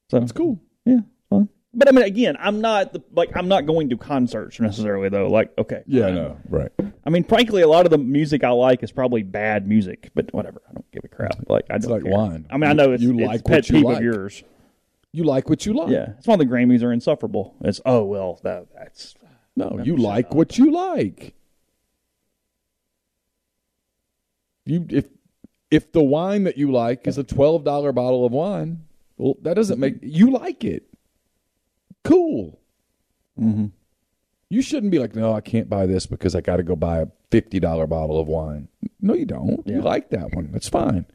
So 0.09 0.19
That's 0.19 0.31
cool. 0.33 0.59
Yeah. 0.85 0.99
But 1.75 1.87
I 1.87 1.91
mean, 1.91 2.03
again, 2.05 2.37
I'm 2.39 2.61
not 2.61 2.93
the, 2.93 3.01
like 3.13 3.35
I'm 3.35 3.47
not 3.47 3.65
going 3.65 3.89
to 3.89 3.97
concerts 3.97 4.59
necessarily 4.59 5.09
though. 5.09 5.27
Like, 5.27 5.51
okay, 5.57 5.81
Yeah, 5.87 6.03
fine. 6.05 6.15
no, 6.15 6.37
right. 6.49 6.71
I 7.05 7.09
mean, 7.09 7.23
frankly, 7.23 7.63
a 7.63 7.67
lot 7.67 7.85
of 7.85 7.89
the 7.89 7.97
music 7.97 8.43
I 8.43 8.51
like 8.51 8.83
is 8.83 8.91
probably 8.91 9.23
bad 9.23 9.67
music, 9.67 10.11
but 10.13 10.31
whatever. 10.33 10.61
I 10.69 10.73
don't 10.73 10.91
give 10.91 11.03
a 11.03 11.07
crap. 11.07 11.35
Like, 11.49 11.65
I 11.71 11.75
It's 11.77 11.85
don't 11.87 11.95
like 11.95 12.03
care. 12.03 12.11
wine. 12.11 12.45
I 12.51 12.57
mean, 12.57 12.69
I 12.69 12.73
know 12.73 12.91
it's, 12.91 13.01
You 13.01 13.17
it's 13.17 13.27
like 13.27 13.43
pet 13.43 13.55
what 13.55 13.69
you 13.69 13.75
peeve 13.77 13.85
like. 13.85 13.97
of 13.97 14.03
yours. 14.03 14.43
You 15.13 15.23
like 15.23 15.49
what 15.49 15.65
you 15.65 15.73
like. 15.73 15.89
Yeah, 15.89 16.13
it's 16.17 16.27
why 16.27 16.35
the 16.35 16.45
Grammys 16.45 16.83
are 16.83 16.91
insufferable. 16.93 17.55
It's 17.61 17.81
oh 17.85 18.03
well, 18.03 18.39
that 18.43 18.67
that's 18.75 19.15
No, 19.55 19.79
you 19.83 19.95
like 19.97 20.27
uh, 20.27 20.35
what 20.35 20.57
you 20.59 20.71
like. 20.71 21.33
You 24.65 24.85
if 24.89 25.07
if 25.71 25.91
the 25.91 26.03
wine 26.03 26.43
that 26.43 26.57
you 26.57 26.71
like 26.71 27.07
is 27.07 27.17
a 27.17 27.23
twelve 27.23 27.63
dollar 27.63 27.91
bottle 27.91 28.25
of 28.25 28.31
wine, 28.31 28.83
well, 29.17 29.35
that 29.41 29.55
doesn't 29.55 29.79
make 29.79 29.95
you 30.01 30.31
like 30.31 30.63
it. 30.63 30.87
Cool. 32.03 32.59
Mhm. 33.39 33.71
You 34.49 34.61
shouldn't 34.61 34.91
be 34.91 34.99
like, 34.99 35.15
no, 35.15 35.33
I 35.33 35.41
can't 35.41 35.69
buy 35.69 35.85
this 35.85 36.05
because 36.05 36.35
I 36.35 36.41
got 36.41 36.57
to 36.57 36.63
go 36.63 36.75
buy 36.75 36.99
a 37.01 37.07
fifty 37.31 37.59
dollar 37.59 37.87
bottle 37.87 38.19
of 38.19 38.27
wine. 38.27 38.67
No, 39.01 39.13
you 39.13 39.25
don't. 39.25 39.65
You 39.67 39.81
like 39.81 40.09
that 40.11 40.33
one. 40.35 40.49
That's 40.51 40.69
fine. 40.69 41.05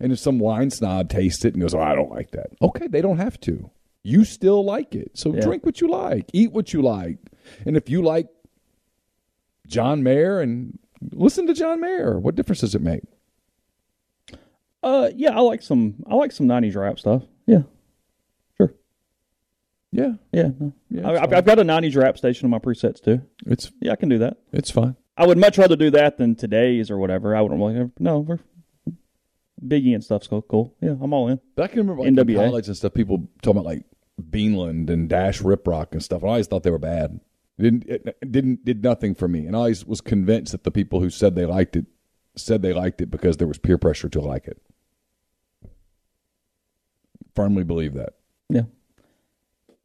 And 0.00 0.12
if 0.12 0.18
some 0.18 0.38
wine 0.38 0.70
snob 0.70 1.08
tastes 1.08 1.44
it 1.44 1.54
and 1.54 1.62
goes, 1.62 1.74
"Oh, 1.74 1.80
I 1.80 1.94
don't 1.94 2.10
like 2.10 2.30
that," 2.32 2.50
okay, 2.60 2.86
they 2.86 3.00
don't 3.00 3.18
have 3.18 3.40
to. 3.40 3.70
You 4.02 4.24
still 4.24 4.64
like 4.64 4.94
it, 4.94 5.12
so 5.14 5.34
Yeah. 5.34 5.40
drink 5.40 5.64
what 5.66 5.80
you 5.80 5.88
like, 5.88 6.26
eat 6.32 6.52
what 6.52 6.72
you 6.72 6.82
like, 6.82 7.18
and 7.66 7.76
if 7.76 7.88
you 7.90 8.02
like 8.02 8.28
John 9.66 10.02
Mayer 10.02 10.40
and 10.40 10.78
listen 11.12 11.46
to 11.46 11.54
John 11.54 11.80
Mayer, 11.80 12.18
what 12.18 12.34
difference 12.36 12.60
does 12.60 12.74
it 12.74 12.82
make? 12.82 13.02
uh 14.82 15.10
yeah. 15.16 15.36
I 15.36 15.40
like 15.40 15.62
some 15.62 15.94
I 16.08 16.14
like 16.14 16.30
some 16.32 16.46
'90s 16.46 16.76
rap 16.76 16.98
stuff. 17.00 17.22
Yeah. 17.46 17.62
Yeah, 19.90 20.12
Yeah, 20.32 20.50
no. 20.60 20.72
Yeah, 20.90 21.08
I, 21.08 21.22
I've. 21.22 21.32
I've 21.32 21.44
got 21.46 21.58
a 21.58 21.62
'90s 21.62 21.96
rap 21.96 22.18
station 22.18 22.44
on 22.44 22.50
my 22.50 22.58
presets 22.58 23.02
too. 23.02 23.22
it's 23.46 23.72
Yeah, 23.80 23.92
I 23.92 23.96
can 23.96 24.08
do 24.08 24.18
that. 24.18 24.36
it's 24.52 24.70
fine. 24.70 24.96
I 25.16 25.26
would 25.26 25.38
much 25.38 25.58
rather 25.58 25.76
do 25.76 25.90
that 25.90 26.18
than 26.18 26.34
today's 26.34 26.90
or 26.90 26.98
whatever. 26.98 27.34
I 27.34 27.40
wouldn't 27.40 27.60
really. 27.60 27.90
No, 27.98 28.18
we're 28.20 28.38
Biggie 29.66 29.94
and 29.94 30.04
stuff's 30.04 30.28
cool. 30.28 30.42
Cool. 30.42 30.74
Yeah, 30.80 30.94
I'm 31.00 31.12
all 31.12 31.28
in. 31.28 31.40
But 31.56 31.64
I 31.64 31.66
can 31.68 31.78
remember 31.78 32.02
like, 32.02 32.08
in 32.08 32.16
NWA. 32.16 32.36
college 32.36 32.66
and 32.68 32.76
stuff, 32.76 32.94
people 32.94 33.28
talking 33.42 33.60
about 33.60 33.66
like 33.66 33.84
Beanland 34.30 34.90
and 34.90 35.08
Dash 35.08 35.40
Rip 35.40 35.66
Rock 35.66 35.88
and 35.92 36.02
stuff. 36.02 36.22
And 36.22 36.28
I 36.30 36.34
always 36.34 36.46
thought 36.46 36.62
they 36.62 36.70
were 36.70 36.78
bad. 36.78 37.20
It 37.58 37.62
didn't 37.62 37.84
it, 37.88 38.16
it 38.22 38.32
didn't 38.32 38.64
did 38.64 38.82
nothing 38.84 39.14
for 39.14 39.26
me. 39.26 39.46
And 39.46 39.56
I 39.56 39.60
always 39.60 39.84
was 39.84 40.00
convinced 40.00 40.52
that 40.52 40.64
the 40.64 40.70
people 40.70 41.00
who 41.00 41.10
said 41.10 41.34
they 41.34 41.46
liked 41.46 41.76
it 41.76 41.86
said 42.36 42.62
they 42.62 42.72
liked 42.72 43.00
it 43.00 43.10
because 43.10 43.36
there 43.38 43.48
was 43.48 43.58
peer 43.58 43.78
pressure 43.78 44.08
to 44.08 44.20
like 44.20 44.46
it. 44.46 44.62
Firmly 47.34 47.64
believe 47.64 47.94
that. 47.94 48.14
Yeah. 48.48 48.62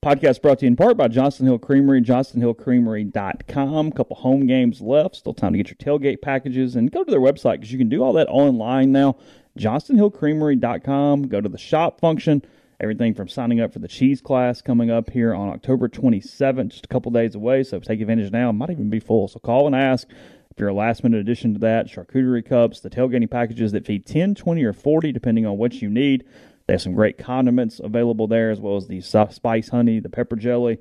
Podcast 0.04 0.42
brought 0.42 0.60
to 0.60 0.66
you 0.66 0.68
in 0.68 0.76
part 0.76 0.98
by 0.98 1.08
Johnston 1.08 1.46
Hill 1.46 1.58
Creamery, 1.58 2.02
johnstonhillcreamery.com. 2.02 3.92
Couple 3.94 4.18
home 4.18 4.46
games 4.46 4.82
left. 4.82 5.16
Still 5.16 5.34
time 5.34 5.54
to 5.54 5.58
get 5.58 5.70
your 5.70 5.78
tailgate 5.78 6.22
packages 6.22 6.76
and 6.76 6.92
go 6.92 7.06
to 7.06 7.10
their 7.10 7.22
website 7.22 7.54
because 7.54 7.72
you 7.72 7.78
can 7.78 7.88
do 7.88 8.04
all 8.04 8.12
that 8.12 8.28
online 8.28 8.92
now. 8.92 9.16
johnstonhillcreamery.com. 9.58 11.30
Go 11.30 11.40
to 11.40 11.48
the 11.48 11.58
shop 11.58 12.02
function. 12.02 12.44
Everything 12.82 13.14
from 13.14 13.30
signing 13.30 13.62
up 13.62 13.72
for 13.72 13.80
the 13.80 13.88
cheese 13.88 14.20
class 14.20 14.62
coming 14.62 14.92
up 14.92 15.10
here 15.10 15.34
on 15.34 15.48
October 15.48 15.88
27th, 15.88 16.68
just 16.68 16.84
a 16.84 16.90
couple 16.90 17.10
days 17.10 17.34
away. 17.34 17.64
So 17.64 17.80
take 17.80 18.02
advantage 18.02 18.30
now. 18.34 18.50
It 18.50 18.54
might 18.54 18.72
even 18.72 18.90
be 18.90 19.00
full. 19.00 19.30
So 19.30 19.40
call 19.40 19.68
and 19.68 19.76
ask 19.76 20.10
if 20.10 20.60
you're 20.60 20.68
a 20.68 20.74
last 20.74 21.06
minute 21.06 21.22
addition 21.22 21.54
to 21.54 21.60
that. 21.62 21.88
Charcuterie 21.88 22.46
cups, 22.46 22.82
the 22.82 22.90
tailgating 22.90 23.32
packages 23.32 23.72
that 23.72 23.86
feed 23.86 24.06
10, 24.06 24.36
20, 24.36 24.64
or 24.66 24.74
40, 24.74 25.14
depending 25.14 25.46
on 25.46 25.58
what 25.58 25.82
you 25.82 25.90
need. 25.90 26.26
They 26.74 26.76
have 26.76 26.82
some 26.82 26.96
great 26.96 27.20
condiments 27.20 27.80
available 27.84 28.26
there, 28.26 28.50
as 28.50 28.60
well 28.60 28.78
as 28.78 28.88
the 28.88 29.00
spice 29.00 29.70
honey, 29.70 30.00
the 30.00 30.10
pepper 30.10 30.36
jelly, 30.36 30.80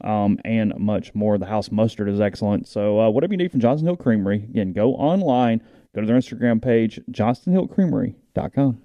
um, 0.00 0.38
and 0.44 0.72
much 0.78 1.16
more. 1.16 1.36
The 1.36 1.46
house 1.46 1.72
mustard 1.72 2.08
is 2.08 2.20
excellent. 2.20 2.68
So, 2.68 3.00
uh, 3.00 3.10
whatever 3.10 3.32
you 3.32 3.38
need 3.38 3.50
from 3.50 3.58
Johnston 3.58 3.88
Hill 3.88 3.96
Creamery, 3.96 4.36
again, 4.36 4.72
go 4.72 4.94
online, 4.94 5.60
go 5.96 6.00
to 6.00 6.06
their 6.06 6.16
Instagram 6.16 6.62
page, 6.62 7.00
johnstonhillcreamery.com. 7.10 8.82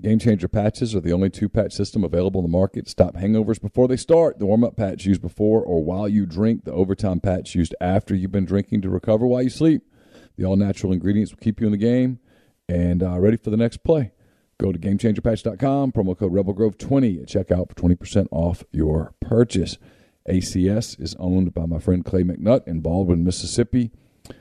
Game 0.00 0.18
changer 0.18 0.48
patches 0.48 0.94
are 0.94 1.02
the 1.02 1.12
only 1.12 1.28
two 1.28 1.46
patch 1.46 1.74
system 1.74 2.02
available 2.02 2.40
in 2.40 2.50
the 2.50 2.56
market. 2.56 2.88
Stop 2.88 3.14
hangovers 3.14 3.60
before 3.60 3.86
they 3.86 3.98
start. 3.98 4.38
The 4.38 4.46
warm 4.46 4.64
up 4.64 4.78
patch 4.78 5.04
used 5.04 5.20
before 5.20 5.62
or 5.62 5.84
while 5.84 6.08
you 6.08 6.24
drink. 6.24 6.64
The 6.64 6.72
overtime 6.72 7.20
patch 7.20 7.54
used 7.54 7.74
after 7.82 8.14
you've 8.14 8.32
been 8.32 8.46
drinking 8.46 8.80
to 8.80 8.88
recover 8.88 9.26
while 9.26 9.42
you 9.42 9.50
sleep. 9.50 9.82
The 10.38 10.46
all 10.46 10.56
natural 10.56 10.90
ingredients 10.94 11.32
will 11.32 11.40
keep 11.40 11.60
you 11.60 11.66
in 11.66 11.72
the 11.72 11.76
game 11.76 12.18
and 12.66 13.02
uh, 13.02 13.18
ready 13.20 13.36
for 13.36 13.50
the 13.50 13.58
next 13.58 13.84
play. 13.84 14.12
Go 14.60 14.72
to 14.72 14.78
gamechangerpatch.com, 14.78 15.92
promo 15.92 16.18
code 16.18 16.32
RebelGrove20 16.32 17.22
at 17.22 17.28
checkout 17.28 17.68
for 17.68 17.76
20% 17.76 18.26
off 18.32 18.64
your 18.72 19.14
purchase. 19.20 19.78
ACS 20.28 21.00
is 21.00 21.14
owned 21.20 21.54
by 21.54 21.64
my 21.64 21.78
friend 21.78 22.04
Clay 22.04 22.24
McNutt 22.24 22.66
in 22.66 22.82
Baldwyn, 22.82 23.22
Mississippi. 23.22 23.92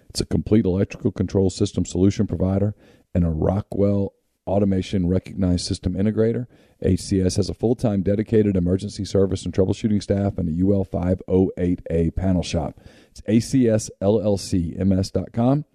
It's 0.09 0.19
a 0.19 0.25
complete 0.25 0.65
electrical 0.65 1.11
control 1.11 1.51
system 1.51 1.85
solution 1.85 2.25
provider 2.25 2.73
and 3.13 3.23
a 3.23 3.29
Rockwell 3.29 4.15
automation 4.47 5.07
recognized 5.07 5.67
system 5.67 5.93
integrator. 5.93 6.47
ACS 6.83 7.37
has 7.37 7.49
a 7.49 7.53
full 7.53 7.75
time 7.75 8.01
dedicated 8.01 8.57
emergency 8.57 9.05
service 9.05 9.45
and 9.45 9.53
troubleshooting 9.53 10.01
staff 10.01 10.39
and 10.39 10.49
a 10.49 10.65
UL 10.65 10.83
508A 10.83 12.15
panel 12.15 12.41
shop. 12.41 12.79
It's 13.11 13.21
ACSLLCMS.com 13.21 15.65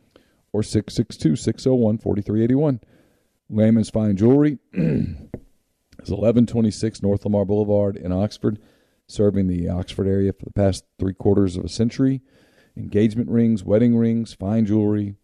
or 0.52 0.64
662 0.64 1.36
601 1.36 1.98
4381. 1.98 2.80
Lammon's 3.50 3.90
Fine 3.90 4.16
Jewelry 4.16 4.58
is 4.72 6.10
1126 6.10 7.02
North 7.02 7.24
Lamar 7.24 7.44
Boulevard 7.44 7.96
in 7.96 8.12
Oxford, 8.12 8.58
serving 9.06 9.46
the 9.46 9.68
Oxford 9.68 10.06
area 10.06 10.32
for 10.32 10.44
the 10.44 10.52
past 10.52 10.84
three 10.98 11.14
quarters 11.14 11.56
of 11.56 11.64
a 11.64 11.68
century. 11.68 12.22
Engagement 12.76 13.28
rings, 13.28 13.62
wedding 13.62 13.96
rings, 13.96 14.32
fine 14.32 14.64
jewelry, 14.64 15.16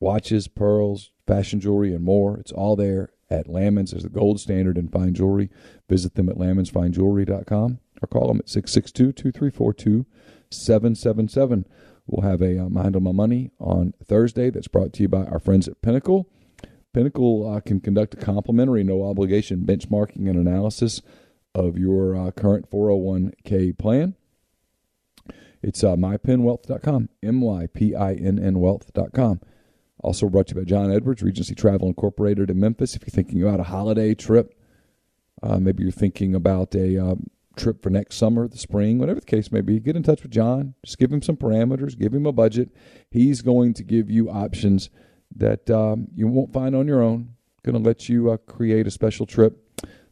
watches, 0.00 0.48
pearls, 0.48 1.10
fashion 1.26 1.60
jewelry, 1.60 1.94
and 1.94 2.04
more. 2.04 2.38
It's 2.38 2.52
all 2.52 2.76
there 2.76 3.10
at 3.30 3.48
Lammon's. 3.48 3.90
There's 3.90 4.04
the 4.04 4.08
gold 4.08 4.40
standard 4.40 4.78
in 4.78 4.88
fine 4.88 5.14
jewelry. 5.14 5.50
Visit 5.88 6.14
them 6.14 6.28
at 6.28 6.36
lammonsfinejewelry.com 6.36 7.78
or 8.02 8.06
call 8.06 8.28
them 8.28 8.38
at 8.38 8.48
662 8.48 9.12
2342 9.12 10.06
777. 10.50 11.66
We'll 12.06 12.28
have 12.28 12.42
a 12.42 12.58
uh, 12.58 12.68
Mind 12.68 12.96
on 12.96 13.02
My 13.02 13.12
Money 13.12 13.50
on 13.58 13.94
Thursday 14.02 14.50
that's 14.50 14.68
brought 14.68 14.92
to 14.94 15.02
you 15.02 15.08
by 15.08 15.24
our 15.24 15.38
friends 15.38 15.68
at 15.68 15.80
Pinnacle. 15.82 16.28
Pinnacle 16.94 17.52
uh, 17.52 17.60
can 17.60 17.80
conduct 17.80 18.14
a 18.14 18.16
complimentary, 18.16 18.84
no 18.84 19.04
obligation 19.04 19.66
benchmarking 19.66 20.28
and 20.30 20.36
analysis 20.36 21.02
of 21.54 21.76
your 21.76 22.16
uh, 22.16 22.30
current 22.30 22.70
401k 22.70 23.76
plan. 23.76 24.14
It's 25.62 25.82
uh, 25.82 25.96
mypinnwealth.com, 25.96 27.08
M 27.22 27.40
Y 27.40 27.66
P 27.72 27.94
I 27.94 28.14
N 28.14 28.38
N 28.38 28.60
wealth.com. 28.60 29.40
Also 30.02 30.28
brought 30.28 30.48
to 30.48 30.54
you 30.54 30.60
by 30.60 30.66
John 30.66 30.92
Edwards, 30.92 31.22
Regency 31.22 31.54
Travel 31.54 31.88
Incorporated 31.88 32.50
in 32.50 32.60
Memphis. 32.60 32.94
If 32.94 33.02
you're 33.02 33.08
thinking 33.08 33.42
about 33.42 33.60
a 33.60 33.64
holiday 33.64 34.14
trip, 34.14 34.54
uh, 35.42 35.58
maybe 35.58 35.82
you're 35.82 35.92
thinking 35.92 36.34
about 36.34 36.74
a 36.74 36.98
um, 36.98 37.30
trip 37.56 37.82
for 37.82 37.88
next 37.88 38.16
summer, 38.16 38.46
the 38.46 38.58
spring, 38.58 38.98
whatever 38.98 39.20
the 39.20 39.26
case 39.26 39.50
may 39.50 39.62
be, 39.62 39.80
get 39.80 39.96
in 39.96 40.02
touch 40.02 40.22
with 40.22 40.32
John. 40.32 40.74
Just 40.84 40.98
give 40.98 41.10
him 41.10 41.22
some 41.22 41.36
parameters, 41.36 41.98
give 41.98 42.12
him 42.12 42.26
a 42.26 42.32
budget. 42.32 42.70
He's 43.10 43.40
going 43.40 43.72
to 43.74 43.82
give 43.82 44.10
you 44.10 44.28
options 44.28 44.90
that 45.36 45.68
um, 45.70 46.08
you 46.14 46.26
won't 46.26 46.52
find 46.52 46.74
on 46.74 46.86
your 46.86 47.02
own. 47.02 47.30
Going 47.62 47.82
to 47.82 47.88
let 47.88 48.08
you 48.08 48.30
uh, 48.30 48.36
create 48.36 48.86
a 48.86 48.90
special 48.90 49.26
trip 49.26 49.60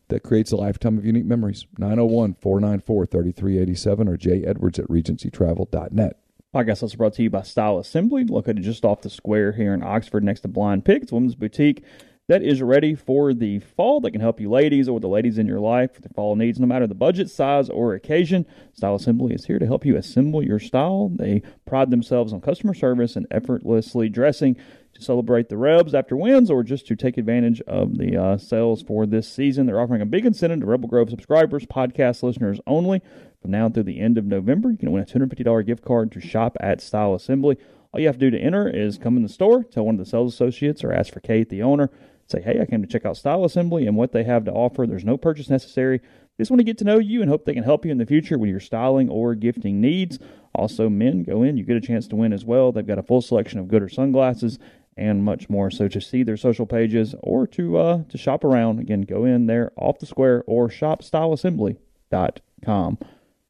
that 0.08 0.22
creates 0.22 0.52
a 0.52 0.56
lifetime 0.56 0.98
of 0.98 1.04
unique 1.04 1.24
memories. 1.24 1.66
901 1.78 2.34
494 2.40 3.06
3387 3.06 4.08
or 4.08 4.16
J 4.16 4.44
Edwards 4.44 4.78
at 4.78 4.88
regencytravel.net. 4.88 6.18
Podcast 6.54 6.82
also 6.82 6.96
brought 6.96 7.14
to 7.14 7.22
you 7.22 7.30
by 7.30 7.42
Style 7.42 7.78
Assembly, 7.78 8.24
located 8.24 8.62
just 8.62 8.84
off 8.84 9.00
the 9.00 9.08
square 9.08 9.52
here 9.52 9.72
in 9.72 9.82
Oxford 9.82 10.22
next 10.22 10.40
to 10.40 10.48
Blind 10.48 10.84
Pig. 10.84 11.02
It's 11.02 11.12
women's 11.12 11.34
boutique 11.34 11.82
that 12.28 12.42
is 12.42 12.62
ready 12.62 12.94
for 12.94 13.34
the 13.34 13.58
fall 13.58 14.00
that 14.00 14.12
can 14.12 14.20
help 14.20 14.40
you 14.40 14.50
ladies 14.50 14.88
or 14.88 15.00
the 15.00 15.08
ladies 15.08 15.38
in 15.38 15.46
your 15.46 15.60
life 15.60 15.94
for 15.94 16.02
the 16.02 16.08
fall 16.10 16.36
needs, 16.36 16.60
no 16.60 16.66
matter 16.66 16.86
the 16.86 16.94
budget, 16.94 17.30
size, 17.30 17.68
or 17.68 17.94
occasion. 17.94 18.46
Style 18.74 18.94
Assembly 18.94 19.34
is 19.34 19.46
here 19.46 19.58
to 19.58 19.66
help 19.66 19.84
you 19.84 19.96
assemble 19.96 20.42
your 20.42 20.58
style. 20.58 21.10
They 21.14 21.42
pride 21.66 21.90
themselves 21.90 22.32
on 22.32 22.40
customer 22.40 22.74
service 22.74 23.16
and 23.16 23.26
effortlessly 23.30 24.08
dressing 24.08 24.56
to 24.94 25.02
celebrate 25.02 25.48
the 25.48 25.56
Rebs 25.56 25.94
after 25.94 26.16
wins 26.16 26.50
or 26.50 26.62
just 26.62 26.86
to 26.88 26.96
take 26.96 27.18
advantage 27.18 27.60
of 27.62 27.98
the 27.98 28.16
uh, 28.16 28.38
sales 28.38 28.82
for 28.82 29.06
this 29.06 29.28
season. 29.28 29.66
They're 29.66 29.80
offering 29.80 30.02
a 30.02 30.06
big 30.06 30.26
incentive 30.26 30.60
to 30.60 30.66
Rebel 30.66 30.88
Grove 30.88 31.10
subscribers, 31.10 31.66
podcast 31.66 32.22
listeners 32.22 32.60
only. 32.66 33.02
From 33.40 33.50
now 33.50 33.68
through 33.68 33.84
the 33.84 34.00
end 34.00 34.18
of 34.18 34.24
November, 34.24 34.70
you 34.70 34.78
can 34.78 34.92
win 34.92 35.02
a 35.02 35.06
$250 35.06 35.66
gift 35.66 35.84
card 35.84 36.12
to 36.12 36.20
shop 36.20 36.56
at 36.60 36.80
Style 36.80 37.14
Assembly. 37.14 37.56
All 37.92 38.00
you 38.00 38.06
have 38.06 38.16
to 38.16 38.30
do 38.30 38.36
to 38.36 38.42
enter 38.42 38.68
is 38.68 38.98
come 38.98 39.16
in 39.16 39.22
the 39.22 39.28
store, 39.28 39.64
tell 39.64 39.84
one 39.84 39.96
of 39.96 39.98
the 39.98 40.08
sales 40.08 40.32
associates, 40.32 40.82
or 40.82 40.92
ask 40.92 41.12
for 41.12 41.20
Kate, 41.20 41.48
the 41.48 41.62
owner. 41.62 41.90
Say, 42.28 42.40
hey, 42.40 42.60
I 42.60 42.66
came 42.66 42.80
to 42.80 42.88
check 42.88 43.04
out 43.04 43.16
Style 43.16 43.44
Assembly 43.44 43.86
and 43.86 43.96
what 43.96 44.12
they 44.12 44.24
have 44.24 44.44
to 44.44 44.52
offer. 44.52 44.86
There's 44.86 45.04
no 45.04 45.16
purchase 45.16 45.50
necessary. 45.50 46.00
Just 46.38 46.50
want 46.50 46.60
to 46.60 46.64
get 46.64 46.78
to 46.78 46.84
know 46.84 46.98
you 46.98 47.20
and 47.20 47.28
hope 47.28 47.44
they 47.44 47.52
can 47.52 47.64
help 47.64 47.84
you 47.84 47.90
in 47.90 47.98
the 47.98 48.06
future 48.06 48.38
with 48.38 48.48
your 48.48 48.60
styling 48.60 49.10
or 49.10 49.34
gifting 49.34 49.80
needs. 49.80 50.18
Also, 50.54 50.88
men, 50.88 51.24
go 51.24 51.42
in. 51.42 51.56
You 51.56 51.64
get 51.64 51.76
a 51.76 51.80
chance 51.80 52.06
to 52.08 52.16
win 52.16 52.32
as 52.32 52.44
well. 52.44 52.72
They've 52.72 52.86
got 52.86 52.98
a 52.98 53.02
full 53.02 53.20
selection 53.20 53.58
of 53.58 53.66
Goodr 53.66 53.92
sunglasses 53.92 54.58
and 54.96 55.24
much 55.24 55.48
more. 55.48 55.70
So 55.70 55.88
to 55.88 56.00
see 56.00 56.22
their 56.22 56.36
social 56.36 56.66
pages 56.66 57.14
or 57.20 57.46
to 57.48 57.78
uh, 57.78 58.02
to 58.08 58.18
shop 58.18 58.44
around, 58.44 58.78
again, 58.80 59.02
go 59.02 59.24
in 59.24 59.46
there 59.46 59.72
off 59.76 59.98
the 59.98 60.06
square 60.06 60.44
or 60.46 60.68
shopstyleassembly.com. 60.68 62.98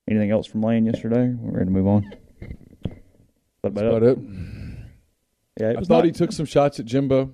Anything 0.09 0.31
else 0.31 0.47
from 0.47 0.63
Lane 0.63 0.87
yesterday? 0.87 1.35
We're 1.39 1.53
ready 1.59 1.67
to 1.67 1.71
move 1.71 1.87
on. 1.87 2.11
That's 3.63 3.81
about 3.81 4.03
it. 4.03 4.19
Yeah, 5.61 5.71
it 5.71 5.77
I 5.79 5.81
thought 5.83 5.99
not- 5.99 6.05
he 6.07 6.13
took 6.13 6.33
some 6.33 6.47
shots 6.47 6.81
at 6.81 6.87
Jimbo. 6.87 7.31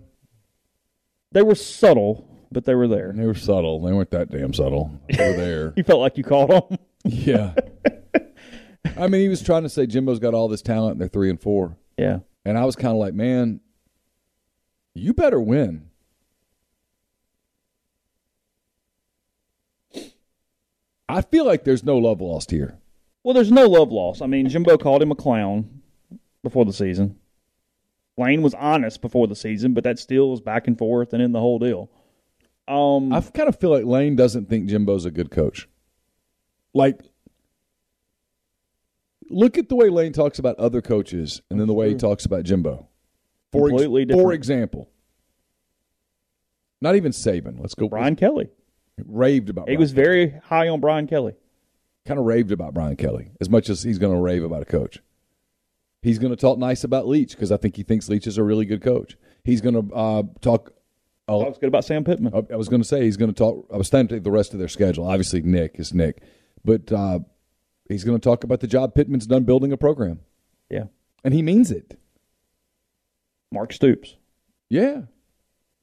they 1.32 1.42
were 1.42 1.54
subtle, 1.54 2.28
but 2.52 2.64
they 2.64 2.74
were 2.74 2.88
there. 2.88 3.12
They 3.14 3.24
were 3.26 3.34
subtle. 3.34 3.80
They 3.80 3.92
weren't 3.92 4.10
that 4.10 4.30
damn 4.30 4.52
subtle. 4.52 4.90
They 5.08 5.30
were 5.30 5.36
there. 5.36 5.72
You 5.76 5.84
felt 5.84 6.00
like 6.00 6.18
you 6.18 6.24
caught 6.24 6.68
them. 6.68 6.78
yeah. 7.04 7.54
I 8.96 9.06
mean, 9.08 9.20
he 9.22 9.28
was 9.28 9.42
trying 9.42 9.62
to 9.62 9.68
say 9.68 9.86
Jimbo's 9.86 10.18
got 10.18 10.34
all 10.34 10.48
this 10.48 10.62
talent 10.62 10.92
and 10.92 11.00
they're 11.00 11.08
three 11.08 11.30
and 11.30 11.40
four. 11.40 11.76
yeah. 11.96 12.18
And 12.44 12.56
I 12.58 12.64
was 12.64 12.74
kind 12.76 12.92
of 12.92 12.96
like, 12.98 13.14
man, 13.14 13.60
you 14.94 15.14
better 15.14 15.40
win. 15.40 15.90
I 21.08 21.22
feel 21.22 21.46
like 21.46 21.64
there's 21.64 21.84
no 21.84 21.96
love 21.96 22.20
lost 22.20 22.50
here. 22.50 22.78
Well, 23.22 23.34
there's 23.34 23.50
no 23.50 23.66
love 23.66 23.90
lost. 23.90 24.22
I 24.22 24.26
mean, 24.26 24.48
Jimbo 24.48 24.76
called 24.76 25.02
him 25.02 25.10
a 25.10 25.14
clown 25.14 25.82
before 26.42 26.64
the 26.64 26.72
season. 26.72 27.18
Lane 28.16 28.42
was 28.42 28.54
honest 28.54 29.00
before 29.00 29.26
the 29.26 29.36
season, 29.36 29.74
but 29.74 29.84
that 29.84 29.98
still 29.98 30.30
was 30.30 30.40
back 30.40 30.66
and 30.66 30.76
forth 30.76 31.12
and 31.12 31.22
in 31.22 31.32
the 31.32 31.40
whole 31.40 31.58
deal. 31.58 31.90
Um, 32.66 33.12
I 33.12 33.20
kind 33.20 33.48
of 33.48 33.58
feel 33.58 33.70
like 33.70 33.84
Lane 33.84 34.16
doesn't 34.16 34.48
think 34.48 34.68
Jimbo's 34.68 35.06
a 35.06 35.10
good 35.10 35.30
coach. 35.30 35.68
Like, 36.74 37.00
look 39.30 39.56
at 39.56 39.68
the 39.68 39.76
way 39.76 39.88
Lane 39.88 40.12
talks 40.12 40.38
about 40.38 40.58
other 40.58 40.82
coaches 40.82 41.40
and 41.48 41.58
then 41.58 41.66
the 41.66 41.74
way 41.74 41.90
he 41.90 41.94
talks 41.94 42.26
about 42.26 42.44
Jimbo. 42.44 42.87
For, 43.52 43.68
ex- 43.68 43.82
Completely 43.82 44.14
for 44.14 44.32
example, 44.32 44.88
not 46.80 46.96
even 46.96 47.12
Saban. 47.12 47.58
Let's 47.60 47.74
go. 47.74 47.88
Brian 47.88 48.16
Kelly. 48.16 48.48
raved 49.04 49.48
about. 49.48 49.68
He 49.68 49.74
Brian 49.74 49.80
was 49.80 49.92
very 49.92 50.30
high 50.44 50.68
on 50.68 50.80
Brian 50.80 51.06
Kelly. 51.06 51.34
kind 52.06 52.20
of 52.20 52.26
raved 52.26 52.52
about 52.52 52.74
Brian 52.74 52.96
Kelly 52.96 53.30
as 53.40 53.48
much 53.48 53.68
as 53.68 53.82
he's 53.82 53.98
going 53.98 54.14
to 54.14 54.20
rave 54.20 54.42
about 54.44 54.62
a 54.62 54.66
coach. 54.66 54.98
He's 56.02 56.18
going 56.18 56.30
to 56.30 56.36
talk 56.36 56.58
nice 56.58 56.84
about 56.84 57.08
Leach 57.08 57.32
because 57.32 57.50
I 57.50 57.56
think 57.56 57.74
he 57.76 57.82
thinks 57.82 58.08
Leach 58.08 58.26
is 58.28 58.38
a 58.38 58.44
really 58.44 58.64
good 58.64 58.82
coach. 58.82 59.16
He's 59.44 59.60
going 59.60 59.74
to 59.88 59.94
uh, 59.94 60.22
talk. 60.40 60.72
I 61.26 61.32
was 61.32 61.58
good 61.58 61.66
about 61.68 61.84
Sam 61.84 62.04
Pittman. 62.04 62.32
I 62.50 62.56
was 62.56 62.68
going 62.68 62.80
to 62.80 62.88
say 62.88 63.02
he's 63.02 63.16
going 63.18 63.32
to 63.32 63.36
talk. 63.36 63.66
I 63.72 63.76
was 63.76 63.90
trying 63.90 64.08
to 64.08 64.14
take 64.14 64.24
the 64.24 64.30
rest 64.30 64.52
of 64.54 64.58
their 64.60 64.68
schedule. 64.68 65.06
Obviously, 65.06 65.42
Nick 65.42 65.78
is 65.78 65.92
Nick, 65.92 66.22
but 66.64 66.90
uh, 66.92 67.18
he's 67.88 68.04
going 68.04 68.18
to 68.18 68.22
talk 68.22 68.44
about 68.44 68.60
the 68.60 68.66
job 68.66 68.94
Pittman's 68.94 69.26
done 69.26 69.42
building 69.44 69.70
a 69.72 69.76
program, 69.76 70.20
Yeah. 70.70 70.84
and 71.24 71.34
he 71.34 71.42
means 71.42 71.70
it. 71.70 71.98
Mark 73.52 73.72
Stoops. 73.72 74.16
Yeah, 74.68 75.02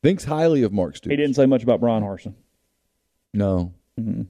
thinks 0.03 0.23
highly 0.23 0.63
of 0.63 0.71
Mark 0.71 0.95
Stoops. 0.95 1.11
He 1.11 1.17
didn't 1.17 1.35
say 1.35 1.45
much 1.45 1.63
about 1.63 1.79
Brian 1.79 2.03
Harsin. 2.03 2.33
No, 3.33 3.73
Mm-hmm. 3.99 4.23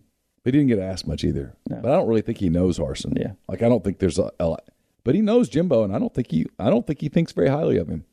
he 0.43 0.51
didn't 0.51 0.67
get 0.67 0.77
asked 0.79 1.07
much 1.07 1.23
either. 1.23 1.55
No. 1.69 1.77
But 1.81 1.91
I 1.91 1.95
don't 1.95 2.07
really 2.07 2.21
think 2.21 2.37
he 2.37 2.49
knows 2.49 2.77
Harsin. 2.77 3.17
Yeah. 3.19 3.31
like 3.47 3.63
I 3.63 3.67
don't 3.69 3.83
think 3.83 3.97
there's 3.99 4.19
a, 4.19 4.31
a 4.39 4.47
lot. 4.47 4.63
But 5.03 5.15
he 5.15 5.21
knows 5.21 5.49
Jimbo, 5.49 5.83
and 5.83 5.95
I 5.95 5.99
don't 5.99 6.13
think 6.13 6.31
he. 6.31 6.45
I 6.59 6.69
don't 6.69 6.85
think 6.87 7.01
he 7.01 7.09
thinks 7.09 7.31
very 7.31 7.49
highly 7.49 7.77
of 7.77 7.87
him. 7.87 8.05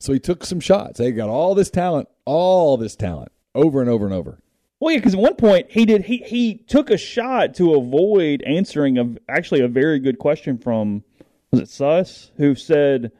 So 0.00 0.12
he 0.12 0.20
took 0.20 0.44
some 0.44 0.60
shots. 0.60 0.98
They 0.98 1.10
got 1.12 1.28
all 1.28 1.54
this 1.54 1.70
talent, 1.70 2.08
all 2.24 2.76
this 2.76 2.94
talent, 2.94 3.32
over 3.54 3.80
and 3.80 3.90
over 3.90 4.04
and 4.04 4.14
over. 4.14 4.38
Well, 4.80 4.92
yeah, 4.92 4.98
because 4.98 5.14
at 5.14 5.20
one 5.20 5.34
point 5.34 5.66
he 5.70 5.84
did 5.84 6.04
he 6.04 6.18
he 6.18 6.54
took 6.54 6.90
a 6.90 6.96
shot 6.98 7.54
to 7.54 7.74
avoid 7.74 8.42
answering 8.42 8.98
a 8.98 9.14
actually 9.28 9.60
a 9.62 9.68
very 9.68 9.98
good 9.98 10.18
question 10.20 10.58
from 10.58 11.02
was 11.50 11.60
it 11.62 11.68
Sus 11.68 12.30
who 12.36 12.54
said, 12.54 13.10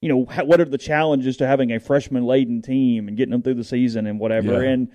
you 0.00 0.08
know, 0.08 0.24
ha- 0.26 0.44
what 0.44 0.60
are 0.60 0.64
the 0.64 0.78
challenges 0.78 1.36
to 1.38 1.46
having 1.46 1.72
a 1.72 1.80
freshman 1.80 2.24
laden 2.24 2.62
team 2.62 3.08
and 3.08 3.16
getting 3.16 3.32
them 3.32 3.42
through 3.42 3.54
the 3.54 3.64
season 3.64 4.06
and 4.06 4.18
whatever 4.20 4.62
Yeah. 4.64 4.70
and. 4.70 4.88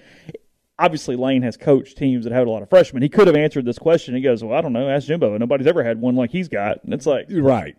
Obviously, 0.80 1.16
Lane 1.16 1.44
has 1.44 1.56
coached 1.56 1.98
teams 1.98 2.24
that 2.24 2.34
had 2.34 2.48
a 2.48 2.50
lot 2.50 2.64
of 2.64 2.70
freshmen. 2.70 3.04
He 3.04 3.08
could 3.08 3.28
have 3.28 3.36
answered 3.36 3.64
this 3.64 3.78
question. 3.78 4.16
He 4.16 4.22
goes, 4.22 4.44
"Well, 4.44 4.58
I 4.58 4.62
don't 4.62 4.74
know. 4.74 4.90
Ask 4.90 5.06
Jimbo. 5.06 5.38
Nobody's 5.38 5.68
ever 5.68 5.84
had 5.84 6.02
one 6.02 6.16
like 6.16 6.32
he's 6.32 6.48
got." 6.48 6.84
And 6.84 6.92
it's 6.96 7.06
like, 7.06 7.28
Right. 7.30 7.76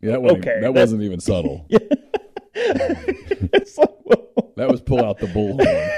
Yeah, 0.00 0.12
that 0.12 0.22
wasn't, 0.22 0.46
Okay, 0.46 0.54
that 0.54 0.72
that- 0.72 0.80
wasn't 0.80 1.02
even 1.02 1.20
subtle. 1.20 1.66
it's 2.54 3.76
like, 3.76 3.90
well, 4.02 4.52
That 4.56 4.70
was 4.70 4.80
pull 4.80 5.04
out 5.04 5.18
the 5.18 5.26
bullhorn. 5.26 5.90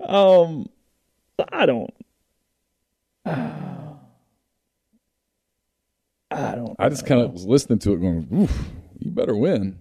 um, 0.08 0.68
I 1.52 1.66
don't, 1.66 1.90
I 6.36 6.54
don't. 6.54 6.76
I 6.78 6.88
just 6.88 7.06
kind 7.06 7.20
of 7.22 7.32
was 7.32 7.44
listening 7.46 7.78
to 7.80 7.92
it, 7.94 8.00
going, 8.00 8.28
"Oof, 8.32 8.68
you 8.98 9.10
better 9.10 9.36
win." 9.36 9.78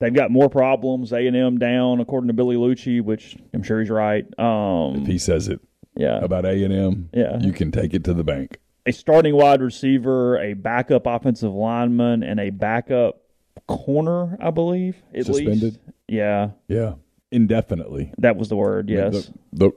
They've 0.00 0.12
got 0.14 0.30
more 0.30 0.48
problems. 0.48 1.12
A 1.12 1.26
and 1.26 1.36
M 1.36 1.58
down, 1.58 2.00
according 2.00 2.28
to 2.28 2.34
Billy 2.34 2.56
Liucci, 2.56 3.00
which 3.02 3.36
I'm 3.54 3.62
sure 3.62 3.78
he's 3.80 3.90
right. 3.90 4.24
Um, 4.38 5.02
If 5.02 5.06
he 5.06 5.18
says 5.18 5.48
it 5.48 5.60
yeah, 5.94 6.18
about 6.24 6.44
A 6.44 6.64
and 6.64 6.72
M, 6.74 7.08
Yeah. 7.12 7.38
you 7.40 7.52
can 7.52 7.70
take 7.70 7.94
it 7.94 8.02
to 8.04 8.14
the 8.14 8.24
bank. 8.24 8.58
a 8.84 8.90
starting 8.92 9.36
wide 9.36 9.62
receiver, 9.62 10.38
a 10.40 10.54
backup 10.54 11.06
offensive 11.06 11.52
lineman, 11.52 12.24
and 12.24 12.40
a 12.40 12.50
backup 12.50 13.20
corner, 13.68 14.36
I 14.40 14.50
believe. 14.50 14.96
At 15.14 15.26
Suspended? 15.26 15.62
least, 15.62 15.80
yeah, 16.08 16.50
Yeah, 16.66 16.94
indefinitely. 17.30 18.12
that 18.18 18.36
was 18.36 18.48
the 18.48 18.56
word. 18.56 18.90
Yes, 18.90 19.30
The, 19.52 19.66
the, 19.68 19.72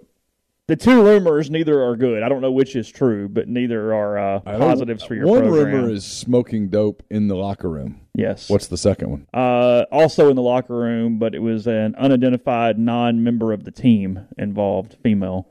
the 0.68 0.76
two 0.76 1.04
rumors, 1.04 1.50
neither 1.52 1.84
are 1.84 1.96
good. 1.96 2.24
I 2.24 2.30
don't 2.30 2.42
know 2.42 2.52
which 2.52 2.76
is 2.76 2.90
true, 2.90 3.30
but 3.30 3.48
neither 3.48 3.94
are 3.94 4.18
uh, 4.18 4.40
positives 4.40 5.04
for 5.04 5.14
your 5.16 5.28
one 5.28 5.42
program. 5.44 5.74
rumor 5.74 5.90
is 5.92 6.04
smoking 6.06 6.70
dope 6.70 7.04
in 7.10 7.28
the 7.28 7.36
locker 7.36 7.70
room. 7.70 8.02
yes. 8.16 8.50
What's 8.50 8.68
the 8.68 8.78
second 8.78 9.10
one? 9.12 9.28
Uh, 9.34 9.86
also 9.92 10.30
in 10.30 10.36
the 10.36 10.42
locker 10.42 10.76
room, 10.76 11.20
but 11.20 11.36
it 11.36 11.40
was 11.40 11.68
an 11.68 11.94
unidentified 11.96 12.80
non-member 12.80 13.54
of 13.54 13.64
the 13.64 13.72
team 13.72 14.28
involved, 14.38 14.98
female. 15.04 15.48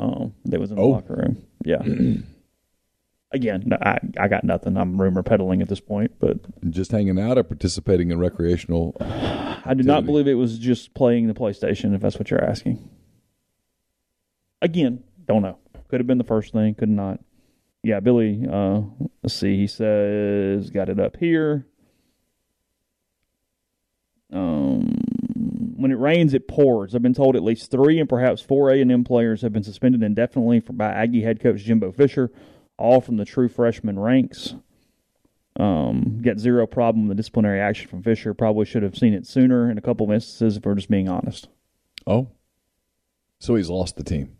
Um, 0.00 0.34
that 0.46 0.58
was 0.60 0.70
in 0.70 0.76
the 0.76 0.82
Oh. 0.82 0.88
locker 0.90 1.14
room. 1.14 1.46
Yeah. 1.64 1.82
Again, 3.32 3.64
no, 3.66 3.76
I 3.82 3.98
I 4.18 4.28
got 4.28 4.44
nothing. 4.44 4.76
I'm 4.76 5.00
rumor 5.00 5.22
peddling 5.22 5.60
at 5.60 5.68
this 5.68 5.80
point, 5.80 6.12
but 6.20 6.38
Just 6.70 6.92
hanging 6.92 7.18
out 7.18 7.36
or 7.38 7.42
participating 7.42 8.10
in 8.10 8.18
recreational? 8.18 8.96
I 9.00 9.74
do 9.76 9.82
not 9.82 10.06
believe 10.06 10.28
it 10.28 10.34
was 10.34 10.58
just 10.58 10.94
playing 10.94 11.26
the 11.26 11.34
PlayStation. 11.34 11.94
If 11.94 12.00
that's 12.02 12.18
what 12.18 12.30
you're 12.30 12.42
asking. 12.44 12.88
Again, 14.62 15.04
don't 15.26 15.42
know. 15.42 15.58
Could 15.88 16.00
have 16.00 16.06
been 16.06 16.18
the 16.18 16.24
first 16.24 16.52
thing. 16.52 16.74
Could 16.74 16.88
not. 16.88 17.20
Yeah, 17.82 18.00
Billy. 18.00 18.44
Uh, 18.50 18.82
let's 19.22 19.34
see. 19.34 19.56
He 19.56 19.66
says 19.66 20.70
got 20.70 20.88
it 20.88 20.98
up 20.98 21.16
here. 21.16 21.66
Um, 24.32 24.98
when 25.76 25.92
it 25.92 25.98
rains, 25.98 26.34
it 26.34 26.48
pours. 26.48 26.94
I've 26.94 27.02
been 27.02 27.14
told 27.14 27.36
at 27.36 27.44
least 27.44 27.70
three 27.70 28.00
and 28.00 28.08
perhaps 28.08 28.42
four 28.42 28.70
A 28.70 28.80
and 28.80 28.90
M 28.90 29.04
players 29.04 29.42
have 29.42 29.52
been 29.52 29.62
suspended 29.62 30.02
indefinitely 30.02 30.60
by 30.60 30.90
Aggie 30.90 31.22
head 31.22 31.40
coach 31.40 31.62
Jimbo 31.62 31.92
Fisher, 31.92 32.32
all 32.76 33.00
from 33.00 33.18
the 33.18 33.24
true 33.24 33.48
freshman 33.48 33.98
ranks. 33.98 34.54
Um, 35.58 36.20
got 36.22 36.38
zero 36.38 36.66
problem 36.66 37.06
with 37.06 37.16
the 37.16 37.22
disciplinary 37.22 37.60
action 37.60 37.88
from 37.88 38.02
Fisher. 38.02 38.34
Probably 38.34 38.66
should 38.66 38.82
have 38.82 38.96
seen 38.96 39.14
it 39.14 39.26
sooner 39.26 39.70
in 39.70 39.78
a 39.78 39.82
couple 39.82 40.06
of 40.06 40.12
instances 40.12 40.56
if 40.56 40.66
we're 40.66 40.74
just 40.74 40.90
being 40.90 41.08
honest. 41.08 41.48
Oh, 42.06 42.28
so 43.38 43.54
he's 43.54 43.70
lost 43.70 43.96
the 43.96 44.04
team. 44.04 44.35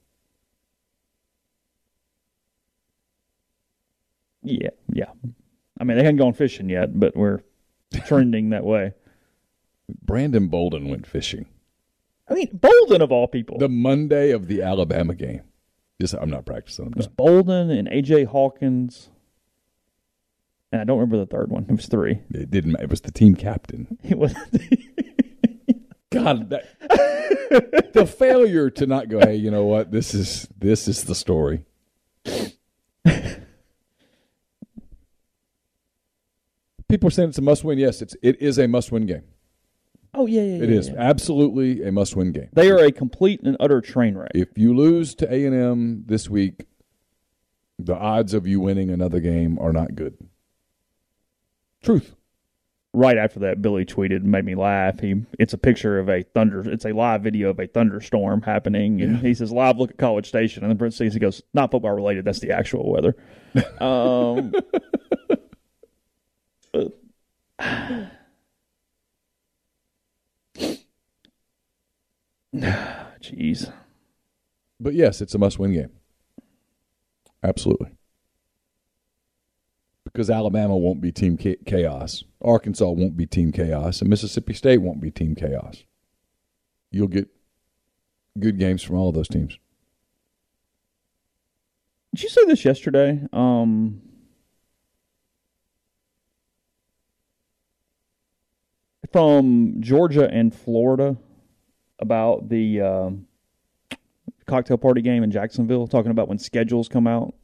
Yeah, 4.47 4.71
yeah. 4.93 5.11
I 5.79 5.85
mean, 5.85 5.99
they 5.99 6.05
hadn't 6.05 6.19
gone 6.19 6.33
fishing 6.33 6.69
yet, 6.69 6.99
but 6.99 7.17
we're 7.17 7.41
trending 8.07 8.51
that 8.51 8.65
way. 8.65 8.95
Brandon 10.03 10.49
Bolden 10.49 10.89
went 10.89 11.07
fishing 11.07 11.47
I 12.29 12.35
mean, 12.35 12.49
Bolden 12.53 13.03
of 13.03 13.13
all 13.13 13.29
people. 13.29 13.59
the 13.59 13.69
Monday 13.69 14.31
of 14.31 14.49
the 14.49 14.63
Alabama 14.63 15.15
game. 15.15 15.43
Just 16.01 16.15
I'm 16.15 16.31
not 16.31 16.45
practicing. 16.45 16.87
I'm 16.87 16.93
It 16.93 16.97
was 16.97 17.07
done. 17.07 17.15
Bolden 17.17 17.71
and 17.71 17.89
AJ 17.89 18.27
Hawkins, 18.27 19.11
and 20.73 20.81
I 20.81 20.85
don't 20.85 20.99
remember 20.99 21.19
the 21.19 21.27
third 21.27 21.51
one. 21.51 21.67
It 21.69 21.73
was 21.73 21.87
three. 21.87 22.21
It 22.31 22.51
didn't. 22.51 22.77
It 22.81 22.91
was 22.91 23.01
the 23.03 23.13
team 23.13 23.35
captain. 23.35 23.99
It 24.05 24.19
was. 24.19 24.35
God, 26.11 26.51
that, 26.51 27.93
the 27.93 28.07
failure 28.07 28.71
to 28.71 28.87
not 28.87 29.09
go. 29.09 29.21
Hey, 29.21 29.35
you 29.37 29.51
know 29.51 29.65
what? 29.65 29.91
This 29.91 30.15
is 30.15 30.49
this 30.57 30.89
is 30.89 31.05
the 31.05 31.15
story. 31.15 31.65
People 36.89 37.09
are 37.09 37.11
saying 37.11 37.31
it's 37.31 37.39
a 37.39 37.43
must-win. 37.43 37.79
Yes, 37.79 38.01
it's 38.03 38.17
it 38.23 38.41
is 38.41 38.59
a 38.59 38.69
must-win 38.69 39.07
game. 39.07 39.25
oh 40.15 40.27
yeah, 40.27 40.43
yeah, 40.43 40.63
It 40.65 40.71
yeah, 40.71 40.77
is 40.79 40.89
yeah. 40.89 40.95
absolutely 40.99 41.83
a 41.83 41.91
must-win 41.93 42.33
game. 42.33 42.49
They 42.53 42.71
are 42.71 42.79
a 42.79 42.93
complete 42.93 43.41
and 43.43 43.57
utter 43.59 43.81
train 43.81 44.17
wreck. 44.17 44.31
If 44.35 44.57
you 44.57 44.75
lose 44.75 45.15
to 45.17 45.33
A 45.33 45.45
and 45.47 45.55
M 45.55 46.05
this 46.07 46.31
week, 46.31 46.67
the 47.79 47.95
odds 47.97 48.35
of 48.35 48.47
you 48.47 48.61
winning 48.61 48.91
another 48.91 49.21
game 49.21 49.59
are 49.59 49.73
not 49.73 49.95
good. 49.95 50.17
Truth. 51.83 52.15
right 52.93 53.19
after 53.19 53.41
that, 53.41 53.61
Billy 53.63 53.85
tweeted, 53.85 54.17
and 54.17 54.27
made 54.33 54.45
me 54.45 54.55
laugh. 54.55 54.99
He, 55.01 55.23
it's 55.39 55.53
a 55.53 55.59
picture 55.59 55.99
of 55.99 56.09
a 56.09 56.23
thunder. 56.23 56.69
It's 56.71 56.85
a 56.85 56.93
live 56.93 57.23
video 57.23 57.51
of 57.51 57.61
a 57.61 57.67
thunderstorm 57.67 58.43
happening, 58.43 59.03
and 59.03 59.19
he 59.19 59.35
says, 59.35 59.53
"Live 59.53 59.77
look 59.79 59.91
at 59.91 59.99
College 59.99 60.27
Station." 60.27 60.63
And 60.63 60.71
then 60.71 60.79
parentheses, 60.79 61.15
he 61.15 61.21
goes, 61.21 61.43
"Not 61.53 61.71
football 61.73 61.93
related. 61.93 62.25
That's 62.25 62.41
the 62.41 62.53
actual 62.53 62.91
weather." 62.91 63.15
um, 63.81 64.53
Jeez. 73.21 73.73
But 74.79 74.95
yes, 74.95 75.21
it's 75.21 75.35
a 75.35 75.39
must-win 75.39 75.73
game. 75.73 75.91
Absolutely. 77.43 77.91
Because 80.05 80.31
Alabama 80.31 80.77
won't 80.77 81.01
be 81.01 81.13
team 81.13 81.37
chaos, 81.37 82.25
Arkansas 82.43 82.89
won't 82.89 83.17
be 83.17 83.27
team 83.27 83.53
chaos, 83.53 84.01
and 84.01 84.09
Mississippi 84.09 84.55
State 84.55 84.79
won't 84.79 85.01
be 85.01 85.11
team 85.11 85.35
chaos. 85.35 85.85
You'll 86.91 87.09
get 87.09 87.29
good 88.39 88.59
games 88.59 88.83
from 88.83 88.97
all 88.97 89.09
of 89.09 89.15
those 89.15 89.29
teams. 89.29 89.59
Did 92.15 92.23
you 92.23 92.29
say 92.31 92.45
this 92.47 92.65
yesterday? 92.65 93.21
Um, 93.33 94.01
from 99.13 99.77
Georgia 99.81 100.29
and 100.31 100.55
Florida 100.55 101.17
about 101.99 102.49
the 102.49 102.81
um, 102.81 103.27
cocktail 104.47 104.79
party 104.79 105.03
game 105.03 105.23
in 105.23 105.31
Jacksonville, 105.31 105.87
talking 105.87 106.11
about 106.11 106.29
when 106.29 106.39
schedules 106.39 106.89
come 106.89 107.07
out, 107.07 107.35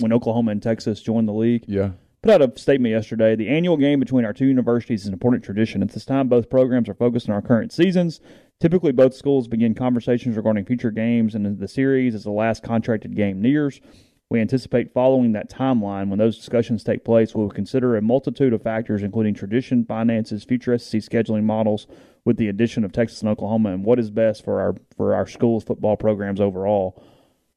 when 0.00 0.12
Oklahoma 0.12 0.52
and 0.52 0.62
Texas 0.62 1.00
join 1.00 1.26
the 1.26 1.32
league. 1.32 1.64
Yeah. 1.66 1.90
Put 2.22 2.42
out 2.42 2.42
a 2.42 2.58
statement 2.58 2.92
yesterday. 2.92 3.36
The 3.36 3.48
annual 3.48 3.76
game 3.76 4.00
between 4.00 4.24
our 4.24 4.32
two 4.32 4.46
universities 4.46 5.02
is 5.02 5.06
an 5.06 5.12
important 5.12 5.44
tradition. 5.44 5.82
At 5.82 5.90
this 5.90 6.04
time, 6.04 6.28
both 6.28 6.50
programs 6.50 6.88
are 6.88 6.94
focused 6.94 7.28
on 7.28 7.34
our 7.34 7.42
current 7.42 7.72
seasons. 7.72 8.20
Typically, 8.58 8.90
both 8.90 9.14
schools 9.14 9.46
begin 9.46 9.74
conversations 9.74 10.36
regarding 10.36 10.64
future 10.64 10.90
games 10.90 11.34
and 11.34 11.58
the 11.58 11.68
series 11.68 12.14
as 12.14 12.24
the 12.24 12.30
last 12.30 12.62
contracted 12.62 13.14
game 13.14 13.40
nears. 13.40 13.80
We 14.28 14.40
anticipate 14.40 14.92
following 14.92 15.32
that 15.32 15.48
timeline 15.48 16.08
when 16.08 16.18
those 16.18 16.36
discussions 16.36 16.82
take 16.82 17.04
place. 17.04 17.34
We 17.34 17.42
will 17.42 17.50
consider 17.50 17.96
a 17.96 18.02
multitude 18.02 18.52
of 18.52 18.62
factors, 18.62 19.02
including 19.04 19.34
tradition, 19.34 19.84
finances, 19.84 20.42
future 20.42 20.76
SEC 20.78 21.00
scheduling 21.02 21.44
models, 21.44 21.86
with 22.24 22.36
the 22.36 22.48
addition 22.48 22.84
of 22.84 22.90
Texas 22.90 23.20
and 23.20 23.28
Oklahoma, 23.30 23.72
and 23.72 23.84
what 23.84 24.00
is 24.00 24.10
best 24.10 24.44
for 24.44 24.60
our 24.60 24.74
for 24.96 25.14
our 25.14 25.28
schools' 25.28 25.62
football 25.62 25.96
programs 25.96 26.40
overall. 26.40 27.00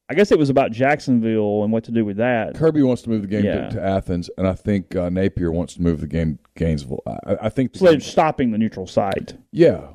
I 0.08 0.14
guess 0.14 0.30
it 0.32 0.38
was 0.38 0.50
about 0.50 0.70
Jacksonville 0.72 1.62
and 1.62 1.72
what 1.72 1.84
to 1.84 1.92
do 1.92 2.04
with 2.04 2.16
that. 2.16 2.54
Kirby 2.56 2.82
wants 2.82 3.02
to 3.02 3.10
move 3.10 3.22
the 3.22 3.28
game 3.28 3.44
Yeah. 3.44 3.68
to, 3.68 3.74
to 3.76 3.82
Athens, 3.82 4.28
and 4.38 4.46
I 4.46 4.54
think 4.54 4.94
uh, 4.94 5.08
Napier 5.08 5.50
wants 5.52 5.74
to 5.74 5.82
move 5.82 6.00
the 6.00 6.06
game 6.08 6.38
Gainesville. 6.56 7.02
I, 7.06 7.36
I 7.42 7.48
think. 7.48 7.76
So 7.76 7.98
stopping 7.98 8.52
the 8.52 8.58
neutral 8.58 8.86
site 8.86 9.34
yeah. 9.50 9.88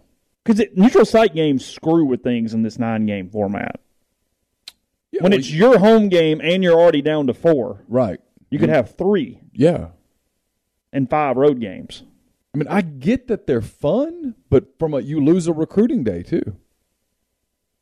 because 0.44 0.62
neutral 0.76 1.06
site 1.06 1.34
games 1.34 1.66
screw 1.66 2.04
with 2.06 2.22
things 2.22 2.54
in 2.54 2.64
this 2.64 2.78
nine 2.78 3.06
game 3.06 3.30
format. 3.30 3.80
Yeah. 5.16 5.24
When 5.24 5.32
well, 5.32 5.40
it's 5.40 5.52
your 5.52 5.80
home 5.80 6.10
game 6.10 6.42
and 6.44 6.62
you're 6.62 6.78
already 6.78 7.02
down 7.02 7.28
to 7.28 7.34
four, 7.34 7.84
right. 7.88 8.20
you 8.50 8.60
could 8.60 8.70
mm-hmm. 8.70 8.76
have 8.76 8.98
three 8.98 9.40
Yeah. 9.54 9.90
and 10.92 11.10
five 11.10 11.38
road 11.38 11.62
games. 11.62 12.04
I 12.54 12.58
mean, 12.58 12.68
I 12.68 12.82
get 12.82 13.28
that 13.28 13.48
they're 13.48 13.62
fun, 13.62 14.36
but 14.50 14.78
from 14.78 14.94
a 14.94 15.00
you 15.00 15.24
lose 15.24 15.48
a 15.48 15.54
recruiting 15.54 16.04
day 16.04 16.22
too. 16.22 16.58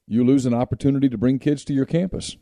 You 0.07 0.23
lose 0.23 0.45
an 0.45 0.53
opportunity 0.53 1.09
to 1.09 1.17
bring 1.17 1.39
kids 1.39 1.63
to 1.65 1.73
your 1.73 1.85
campus. 1.85 2.37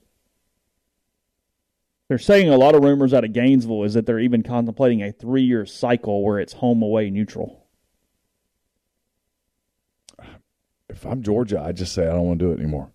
They're 2.09 2.17
saying 2.17 2.49
a 2.49 2.57
lot 2.57 2.75
of 2.75 2.83
rumors 2.83 3.13
out 3.13 3.23
of 3.23 3.31
Gainesville 3.31 3.85
is 3.85 3.93
that 3.93 4.05
they're 4.05 4.19
even 4.19 4.43
contemplating 4.43 5.01
a 5.01 5.13
three 5.13 5.43
year 5.43 5.65
cycle 5.65 6.23
where 6.23 6.39
it's 6.39 6.53
home 6.53 6.81
away 6.81 7.09
neutral. 7.09 7.65
If 10.89 11.05
I'm 11.05 11.23
Georgia, 11.23 11.61
I 11.61 11.71
just 11.71 11.93
say 11.93 12.03
I 12.03 12.11
don't 12.11 12.27
want 12.27 12.39
to 12.39 12.45
do 12.45 12.51
it 12.51 12.59
anymore. 12.59 12.91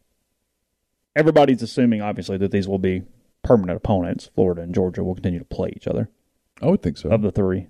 Everybody's 1.16 1.62
assuming, 1.62 2.02
obviously, 2.02 2.36
that 2.36 2.52
these 2.52 2.68
will 2.68 2.78
be 2.78 3.02
permanent 3.42 3.78
opponents. 3.78 4.30
Florida 4.34 4.62
and 4.62 4.74
Georgia 4.74 5.02
will 5.02 5.14
continue 5.14 5.38
to 5.38 5.44
play 5.44 5.72
each 5.74 5.88
other 5.88 6.08
I 6.60 6.66
would 6.66 6.82
think 6.82 6.98
so. 6.98 7.08
of 7.08 7.22
the 7.22 7.32
three. 7.32 7.68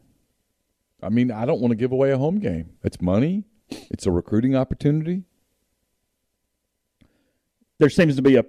I 1.03 1.09
mean, 1.11 1.31
I 1.31 1.45
don't 1.47 1.61
want 1.61 1.71
to 1.71 1.77
give 1.77 1.93
away 1.93 2.11
a 2.11 2.19
home 2.19 2.39
game. 2.41 2.71
It's 2.83 3.01
money. 3.01 3.45
It's 3.71 4.07
a 4.07 4.11
recruiting 4.11 4.57
opportunity. 4.57 5.25
There 7.79 7.91
seems 7.91 8.17
to 8.17 8.23
be 8.23 8.37
a 8.37 8.45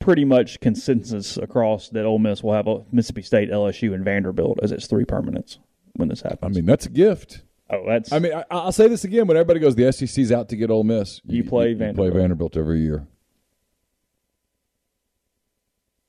pretty 0.00 0.24
much 0.24 0.60
consensus 0.60 1.36
across 1.36 1.88
that 1.90 2.04
Ole 2.04 2.18
Miss 2.18 2.42
will 2.42 2.54
have 2.54 2.66
a 2.66 2.84
Mississippi 2.90 3.22
State, 3.22 3.50
LSU, 3.50 3.94
and 3.94 4.04
Vanderbilt 4.04 4.58
as 4.62 4.72
its 4.72 4.86
three 4.86 5.04
permanents 5.04 5.58
when 5.94 6.08
this 6.08 6.22
happens. 6.22 6.40
I 6.42 6.48
mean, 6.48 6.64
that's 6.66 6.86
a 6.86 6.90
gift. 6.90 7.42
oh, 7.70 7.84
that's 7.86 8.12
I 8.12 8.18
mean, 8.18 8.32
I, 8.32 8.44
I'll 8.50 8.72
say 8.72 8.88
this 8.88 9.04
again: 9.04 9.26
when 9.26 9.36
everybody 9.36 9.60
goes, 9.60 9.74
the 9.74 9.92
SEC's 9.92 10.32
out 10.32 10.48
to 10.48 10.56
get 10.56 10.70
Ole 10.70 10.84
Miss. 10.84 11.20
You 11.26 11.44
play 11.44 11.74
play 11.74 11.74
Vanderbilt. 11.74 12.14
Vanderbilt 12.14 12.56
every 12.56 12.80
year. 12.80 13.06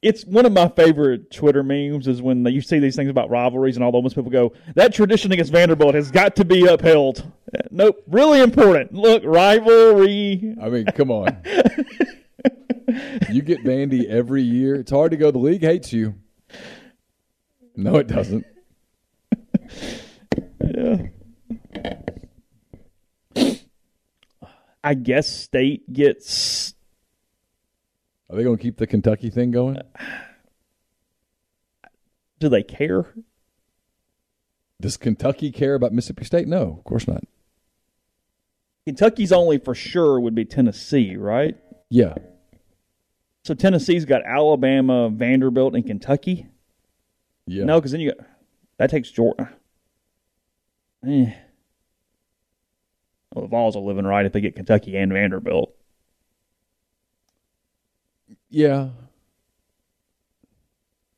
It's 0.01 0.23
one 0.25 0.45
of 0.45 0.51
my 0.51 0.67
favorite 0.69 1.31
Twitter 1.31 1.63
memes 1.63 2.07
is 2.07 2.21
when 2.21 2.45
you 2.45 2.61
see 2.61 2.79
these 2.79 2.95
things 2.95 3.09
about 3.09 3.29
rivalries 3.29 3.75
and 3.77 3.83
all 3.83 3.91
the 3.91 3.97
Ole 3.97 4.09
people 4.09 4.29
go, 4.29 4.53
that 4.75 4.93
tradition 4.93 5.31
against 5.31 5.51
Vanderbilt 5.51 5.95
has 5.95 6.11
got 6.11 6.35
to 6.35 6.45
be 6.45 6.65
upheld. 6.65 7.19
Uh, 7.53 7.61
Nope, 7.71 8.03
really 8.07 8.41
important. 8.41 8.93
Look, 8.93 9.23
rivalry. 9.25 10.55
I 10.61 10.69
mean, 10.69 10.85
come 10.85 11.11
on. 11.11 11.41
you 13.31 13.41
get 13.41 13.63
Vandy 13.63 14.05
every 14.07 14.43
year. 14.43 14.75
It's 14.75 14.91
hard 14.91 15.11
to 15.11 15.17
go. 15.17 15.31
The 15.31 15.37
league 15.39 15.61
hates 15.61 15.91
you. 15.93 16.15
No, 17.75 17.95
it 17.95 18.07
doesn't. 18.07 18.45
Yeah. 20.75 21.07
I 24.83 24.93
guess 24.93 25.27
State 25.29 25.91
gets. 25.91 26.73
Are 28.29 28.35
they 28.35 28.43
going 28.43 28.57
to 28.57 28.61
keep 28.61 28.77
the 28.77 28.87
Kentucky 28.87 29.29
thing 29.29 29.51
going? 29.51 29.79
Do 32.39 32.49
they 32.49 32.63
care? 32.63 33.13
Does 34.79 34.97
Kentucky 34.97 35.51
care 35.51 35.73
about 35.73 35.91
Mississippi 35.91 36.25
State? 36.25 36.47
No, 36.47 36.75
of 36.77 36.83
course 36.83 37.07
not. 37.07 37.23
Kentucky's 38.85 39.31
only 39.31 39.57
for 39.57 39.73
sure 39.73 40.19
would 40.19 40.35
be 40.35 40.45
Tennessee, 40.45 41.15
right? 41.15 41.57
Yeah. 41.89 42.13
So 43.43 43.53
Tennessee's 43.53 44.05
got 44.05 44.23
Alabama, 44.23 45.09
Vanderbilt, 45.09 45.73
and 45.73 45.85
Kentucky. 45.85 46.47
Yeah. 47.47 47.63
No, 47.63 47.79
because 47.79 47.91
then 47.91 48.01
you 48.01 48.13
got 48.13 48.25
that 48.77 48.89
takes 48.89 49.09
Georgia. 49.09 49.49
Eh. 51.05 51.33
Well, 53.33 53.45
the 53.45 53.47
Vols 53.47 53.75
are 53.75 53.81
living 53.81 54.05
right 54.05 54.25
if 54.25 54.33
they 54.33 54.41
get 54.41 54.55
Kentucky 54.55 54.95
and 54.95 55.11
Vanderbilt. 55.11 55.73
Yeah. 58.49 58.89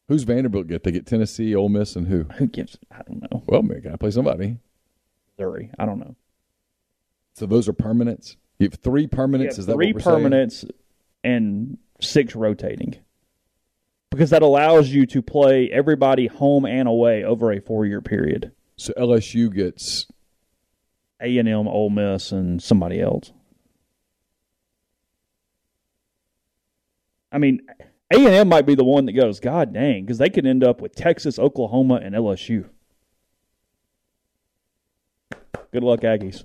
Who's 0.07 0.23
Vanderbilt 0.23 0.67
get? 0.67 0.83
They 0.83 0.91
get 0.91 1.05
Tennessee, 1.05 1.55
Ole 1.55 1.69
Miss, 1.69 1.95
and 1.95 2.07
who? 2.07 2.23
Who 2.37 2.47
gives? 2.47 2.77
I 2.91 3.01
don't 3.03 3.21
know. 3.21 3.43
Well, 3.45 3.61
man, 3.61 3.81
gotta 3.81 3.97
play 3.97 4.11
somebody. 4.11 4.57
Missouri. 5.37 5.69
I 5.77 5.85
don't 5.85 5.99
know. 5.99 6.15
So 7.35 7.45
those 7.45 7.69
are 7.69 7.73
permanents. 7.73 8.35
You 8.57 8.65
have 8.65 8.79
three 8.79 9.07
permanents. 9.07 9.43
Yeah, 9.53 9.59
Is 9.59 9.65
that 9.67 9.73
three 9.73 9.93
what 9.93 9.95
we're 9.95 10.01
saying? 10.01 10.25
permanents 10.25 10.69
and 11.23 11.77
six 12.01 12.35
rotating? 12.35 12.97
Because 14.11 14.31
that 14.31 14.41
allows 14.41 14.89
you 14.89 15.05
to 15.05 15.21
play 15.21 15.69
everybody 15.71 16.25
home 16.27 16.65
and 16.65 16.87
away 16.87 17.23
over 17.23 17.51
a 17.51 17.61
four-year 17.61 18.01
period. 18.01 18.51
So 18.75 18.91
LSU 18.97 19.53
gets 19.53 20.07
A 21.21 21.37
and 21.37 21.47
M, 21.47 21.67
Ole 21.67 21.91
Miss, 21.91 22.31
and 22.31 22.61
somebody 22.61 22.99
else. 22.99 23.31
I 27.31 27.37
mean, 27.37 27.61
A 28.11 28.15
and 28.17 28.27
M 28.27 28.49
might 28.49 28.65
be 28.65 28.75
the 28.75 28.83
one 28.83 29.05
that 29.05 29.13
goes, 29.13 29.39
God 29.39 29.73
dang, 29.73 30.03
because 30.05 30.17
they 30.17 30.29
could 30.29 30.45
end 30.45 30.63
up 30.63 30.81
with 30.81 30.95
Texas, 30.95 31.37
Oklahoma, 31.39 31.99
and 32.03 32.15
LSU. 32.15 32.69
Good 35.71 35.83
luck, 35.83 35.99
Aggies. 36.01 36.43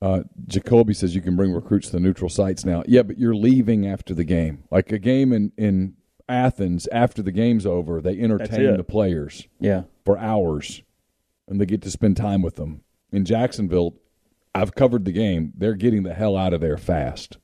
Uh, 0.00 0.22
Jacoby 0.46 0.94
says 0.94 1.14
you 1.14 1.20
can 1.22 1.36
bring 1.36 1.52
recruits 1.52 1.86
to 1.88 1.92
the 1.92 2.00
neutral 2.00 2.28
sites 2.30 2.64
now. 2.64 2.82
Yeah, 2.86 3.02
but 3.02 3.18
you're 3.18 3.34
leaving 3.34 3.86
after 3.86 4.14
the 4.14 4.24
game. 4.24 4.64
Like 4.70 4.92
a 4.92 4.98
game 4.98 5.32
in, 5.32 5.52
in 5.56 5.94
Athens, 6.28 6.86
after 6.92 7.22
the 7.22 7.32
game's 7.32 7.66
over, 7.66 8.00
they 8.00 8.18
entertain 8.20 8.76
the 8.76 8.84
players 8.84 9.48
Yeah. 9.58 9.84
for 10.04 10.18
hours 10.18 10.82
and 11.48 11.60
they 11.60 11.66
get 11.66 11.82
to 11.82 11.90
spend 11.90 12.16
time 12.16 12.42
with 12.42 12.56
them. 12.56 12.82
In 13.10 13.24
Jacksonville, 13.24 13.94
I've 14.54 14.74
covered 14.74 15.04
the 15.04 15.12
game. 15.12 15.52
They're 15.56 15.74
getting 15.74 16.02
the 16.02 16.14
hell 16.14 16.36
out 16.36 16.52
of 16.52 16.60
there 16.60 16.76
fast. 16.76 17.38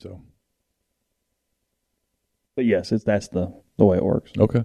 So, 0.00 0.20
But 2.54 2.64
yes, 2.64 2.92
it's 2.92 3.04
that's 3.04 3.28
the 3.28 3.52
the 3.78 3.84
way 3.84 3.96
it 3.98 4.04
works. 4.04 4.32
okay. 4.38 4.64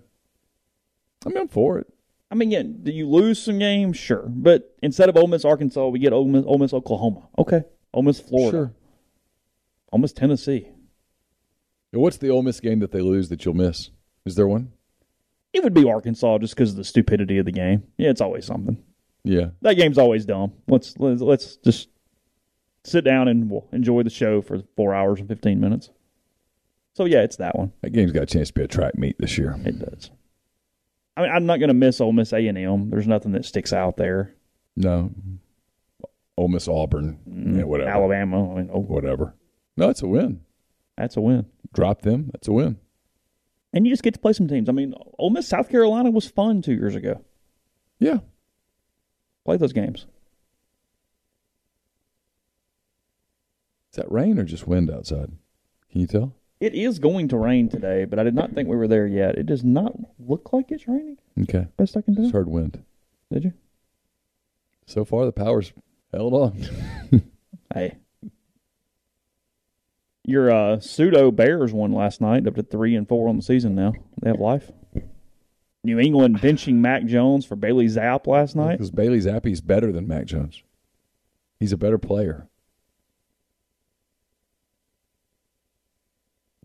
I 1.26 1.30
mean, 1.30 1.38
I'm 1.38 1.48
for 1.48 1.78
it. 1.80 1.88
I 2.32 2.36
mean, 2.36 2.50
yeah, 2.50 2.64
do 2.64 2.92
you 2.92 3.08
lose 3.08 3.42
some 3.42 3.60
games? 3.60 3.98
Sure. 3.98 4.24
But 4.28 4.74
instead 4.82 5.10
of 5.10 5.18
Ole 5.18 5.28
Miss, 5.28 5.44
Arkansas, 5.46 5.88
we 5.90 6.00
get 6.00 6.14
Ole 6.14 6.26
Miss, 6.28 6.46
Ole 6.46 6.58
Miss 6.58 6.74
Oklahoma. 6.74 7.28
Okay. 7.38 7.62
Ole 7.94 8.04
Miss, 8.04 8.20
Florida. 8.20 8.58
Sure. 8.58 8.74
Ole 9.92 10.00
Miss, 10.00 10.14
Tennessee. 10.14 10.70
What's 11.92 12.18
the 12.18 12.30
Ole 12.30 12.42
Miss 12.42 12.62
game 12.62 12.80
that 12.80 12.92
they 12.92 13.02
lose 13.02 13.28
that 13.30 13.44
you'll 13.44 13.54
miss? 13.54 13.90
Is 14.26 14.36
there 14.36 14.48
one? 14.48 14.72
It 15.52 15.62
would 15.64 15.74
be 15.74 15.86
Arkansas 15.86 16.38
just 16.38 16.56
because 16.56 16.72
of 16.72 16.78
the 16.78 16.86
stupidity 16.86 17.38
of 17.38 17.46
the 17.46 17.52
game. 17.52 17.84
Yeah, 17.98 18.10
it's 18.12 18.22
always 18.22 18.46
something. 18.46 18.82
Yeah. 19.26 19.48
That 19.62 19.74
game's 19.76 19.98
always 19.98 20.26
dumb. 20.26 20.54
Let's 20.70 20.98
let's, 20.98 21.22
let's 21.22 21.58
just 21.58 21.90
sit 22.84 23.04
down 23.04 23.28
and 23.28 23.50
we'll 23.50 23.68
enjoy 23.72 24.04
the 24.04 24.10
show 24.10 24.42
for 24.42 24.62
four 24.76 24.94
hours 24.94 25.20
and 25.20 25.28
fifteen 25.28 25.60
minutes. 25.60 25.90
So 26.94 27.06
yeah, 27.06 27.22
it's 27.22 27.38
that 27.38 27.58
one. 27.58 27.72
That 27.82 27.92
game's 27.92 28.12
got 28.12 28.24
a 28.24 28.28
chance 28.28 28.50
to 28.50 28.54
be 28.54 28.64
a 28.64 28.68
track 28.68 28.98
meet 28.98 29.18
this 29.20 29.38
year. 29.38 29.56
It 29.66 29.80
does. 29.80 30.12
I 31.16 31.22
mean, 31.22 31.32
I'm 31.32 31.46
not 31.46 31.60
going 31.60 31.70
to 31.70 31.74
miss 31.74 32.02
Ole 32.02 32.14
Miss 32.14 32.34
A 32.34 32.48
and 32.48 32.58
M. 32.58 32.90
There's 32.90 33.08
nothing 33.08 33.32
that 33.34 33.46
sticks 33.46 33.74
out 33.74 33.98
there. 33.98 34.34
No. 34.76 35.12
Ole 36.38 36.48
Miss 36.48 36.68
Auburn. 36.68 37.20
Mm-hmm. 37.30 37.60
Yeah, 37.60 37.66
whatever. 37.66 37.90
Alabama. 37.90 38.52
I 38.52 38.56
mean, 38.58 38.70
oh, 38.74 38.80
Whatever. 38.80 39.36
No, 39.78 39.90
it's 39.90 40.02
a 40.02 40.08
win. 40.08 40.42
that's 40.98 41.18
a 41.18 41.22
win. 41.22 41.46
Drop 41.74 42.02
them. 42.02 42.30
That's 42.34 42.48
a 42.48 42.54
win. 42.54 42.78
And 43.74 43.86
you 43.86 43.94
just 43.94 44.04
get 44.04 44.14
to 44.16 44.20
play 44.20 44.34
some 44.34 44.48
teams. 44.48 44.68
I 44.68 44.74
mean, 44.74 44.94
Ole 45.18 45.30
Miss 45.30 45.48
South 45.48 45.70
Carolina 45.70 46.12
was 46.12 46.28
fun 46.28 46.62
two 46.62 46.74
years 46.74 46.96
ago. 46.96 47.24
Yeah. 48.00 48.18
Play 49.46 49.58
those 49.58 49.74
games. 49.74 50.08
Is 53.92 53.98
that 53.98 54.12
rain 54.12 54.39
or 54.39 54.44
just 54.44 54.68
wind 54.68 54.89
outside? 54.89 55.32
Can 55.92 56.02
you 56.02 56.08
tell? 56.08 56.34
It 56.60 56.74
is 56.76 57.00
going 57.00 57.28
to 57.30 57.38
rain 57.38 57.70
today, 57.70 58.06
but 58.06 58.20
I 58.20 58.24
did 58.24 58.36
not 58.36 58.54
think 58.54 58.70
we 58.70 58.78
were 58.78 58.88
there 58.88 59.08
yet. 59.08 59.38
It 59.38 59.48
does 59.48 59.64
not 59.64 59.94
look 60.20 60.54
like 60.54 60.72
it's 60.72 60.88
raining. 60.88 61.18
Okay. 61.42 61.68
Best 61.76 61.98
I 61.98 62.02
can 62.02 62.14
do. 62.14 62.22
Just 62.22 62.34
heard 62.34 62.48
wind. 62.48 62.84
Did 63.32 63.46
you? 63.46 63.54
So 64.86 65.04
far, 65.04 65.26
the 65.26 65.32
power's 65.32 65.74
held 66.12 66.34
on. 66.34 66.66
Hey. 67.74 67.98
Your 70.26 70.52
uh, 70.52 70.80
pseudo 70.82 71.32
Bears 71.32 71.72
won 71.72 71.94
last 71.94 72.20
night, 72.20 72.46
up 72.46 72.56
to 72.56 72.64
three 72.64 72.96
and 72.96 73.08
four 73.08 73.30
on 73.30 73.38
the 73.38 73.42
season 73.42 73.76
now. 73.76 73.94
They 74.22 74.30
have 74.30 74.39
life. 74.42 74.72
New 75.84 75.98
England 75.98 76.42
benching 76.42 76.76
Mac 76.76 77.06
Jones 77.06 77.46
for 77.46 77.56
Bailey 77.56 77.88
Zappe 77.88 78.28
last 78.28 78.56
night. 78.56 78.74
Because 78.74 78.92
Bailey 78.92 79.20
Zappe's 79.20 79.62
better 79.62 79.92
than 79.92 80.08
Mac 80.08 80.26
Jones. 80.26 80.62
He's 81.60 81.72
a 81.72 81.78
better 81.78 81.98
player. 81.98 82.48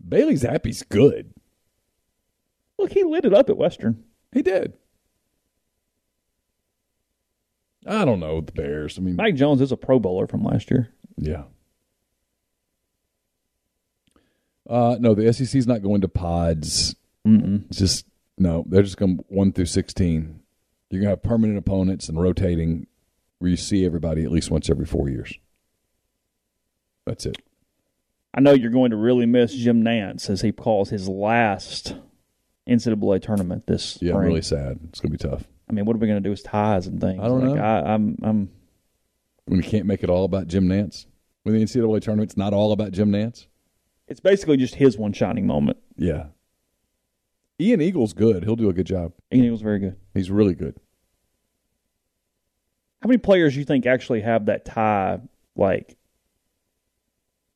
Bailey 0.05 0.35
Zappe's 0.35 0.83
good. 0.83 1.33
Look, 2.77 2.91
he 2.91 3.03
lit 3.03 3.25
it 3.25 3.33
up 3.33 3.49
at 3.49 3.57
Western. 3.57 4.03
He 4.31 4.41
did. 4.41 4.73
I 7.85 8.03
don't 8.05 8.19
know 8.19 8.41
the 8.41 8.51
Bears. 8.51 8.97
I 8.97 9.01
mean, 9.01 9.15
Mike 9.15 9.35
Jones 9.35 9.61
is 9.61 9.71
a 9.71 9.77
Pro 9.77 9.99
Bowler 9.99 10.27
from 10.27 10.43
last 10.43 10.69
year. 10.69 10.93
yeah. 11.17 11.43
Uh, 14.69 14.97
no, 14.99 15.13
the 15.15 15.31
SEC's 15.31 15.65
not 15.65 15.81
going 15.81 16.01
to 16.01 16.09
pods. 16.09 16.93
Mm-mm. 17.25 17.65
It's 17.69 17.77
just 17.79 18.05
no. 18.37 18.65
They're 18.67 18.83
just 18.83 18.97
going 18.97 19.23
one 19.29 19.53
through 19.53 19.67
sixteen. 19.67 20.41
You're 20.89 20.99
gonna 21.01 21.11
have 21.11 21.23
permanent 21.23 21.57
opponents 21.57 22.09
and 22.09 22.19
rotating, 22.19 22.85
where 23.39 23.49
you 23.49 23.55
see 23.55 23.85
everybody 23.85 24.25
at 24.25 24.31
least 24.31 24.51
once 24.51 24.69
every 24.69 24.85
four 24.85 25.07
years. 25.07 25.33
That's 27.05 27.25
it. 27.25 27.37
I 28.37 28.39
know 28.39 28.53
you're 28.53 28.69
going 28.71 28.91
to 28.91 28.97
really 28.97 29.25
miss 29.25 29.51
Jim 29.53 29.83
Nantz 29.83 30.29
as 30.29 30.41
he 30.41 30.51
calls 30.51 30.91
his 30.91 31.09
last 31.09 31.95
NCAA 32.69 33.19
tournament 33.21 33.65
this 33.65 33.97
Yeah, 33.99 34.13
I'm 34.13 34.19
really 34.19 34.43
sad. 34.43 34.79
It's 34.89 34.99
gonna 34.99 35.11
be 35.11 35.17
tough 35.17 35.43
I 35.69 35.73
mean, 35.73 35.85
what 35.85 35.95
are 35.95 35.99
we 35.99 36.07
going 36.07 36.21
to 36.21 36.25
do 36.25 36.29
with 36.29 36.43
ties 36.43 36.87
and 36.87 37.01
things? 37.01 37.19
I 37.21 37.27
don't 37.27 37.45
Like, 37.45 37.55
know. 37.57 37.61
I, 37.61 37.93
I'm, 37.93 38.17
I'm, 38.23 38.49
when 39.45 39.61
you 39.61 39.67
can't 39.69 39.85
make 39.85 40.01
it 40.03 40.09
all 40.09 40.23
about 40.23 40.47
Jim 40.47 40.67
Nantz. 40.67 41.07
When 41.43 41.55
the 41.55 41.61
NCAA 41.63 42.01
tournament's 42.01 42.37
not 42.37 42.53
all 42.53 42.71
about 42.71 42.91
Jim 42.91 43.11
Nantz. 43.11 43.47
it's 44.07 44.19
basically 44.19 44.55
just 44.57 44.75
his 44.75 44.97
one 44.97 45.13
shining 45.13 45.45
moment. 45.45 45.77
Yeah. 45.97 46.27
Ian 47.59 47.81
Eagle's 47.81 48.13
good. 48.13 48.43
He'll 48.43 48.55
do 48.55 48.69
a 48.69 48.73
good 48.73 48.85
job. 48.85 49.13
Ian 49.33 49.45
Eagle's 49.45 49.61
very 49.61 49.79
good. 49.79 49.97
He's 50.13 50.29
really 50.31 50.53
good. 50.53 50.77
How 53.01 53.07
many 53.07 53.17
players 53.17 53.57
you 53.57 53.65
think 53.65 53.85
actually 53.85 54.21
have 54.21 54.45
that 54.45 54.63
tie 54.63 55.19
like 55.55 55.96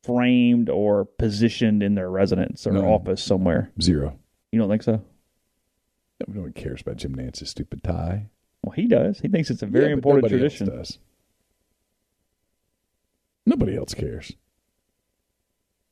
framed 0.02 0.68
or 0.68 1.04
positioned 1.04 1.82
in 1.82 1.94
their 1.94 2.10
residence 2.10 2.66
or 2.66 2.72
None. 2.72 2.84
office 2.84 3.22
somewhere? 3.22 3.70
Zero. 3.80 4.18
You 4.50 4.58
don't 4.60 4.68
think 4.68 4.82
so? 4.82 5.02
No 6.28 6.42
one 6.42 6.52
cares 6.52 6.80
about 6.82 6.96
Jim 6.96 7.14
Nantz's 7.14 7.50
stupid 7.50 7.82
tie. 7.82 8.28
Well, 8.62 8.72
he 8.72 8.86
does. 8.86 9.18
He 9.20 9.28
thinks 9.28 9.50
it's 9.50 9.62
a 9.62 9.66
very 9.66 9.86
Yeah, 9.86 9.92
important 9.94 10.24
nobody 10.24 10.42
else 10.44 10.54
tradition. 10.54 10.76
does. 10.78 10.98
Nobody 13.44 13.76
else 13.76 13.92
cares. 13.94 14.32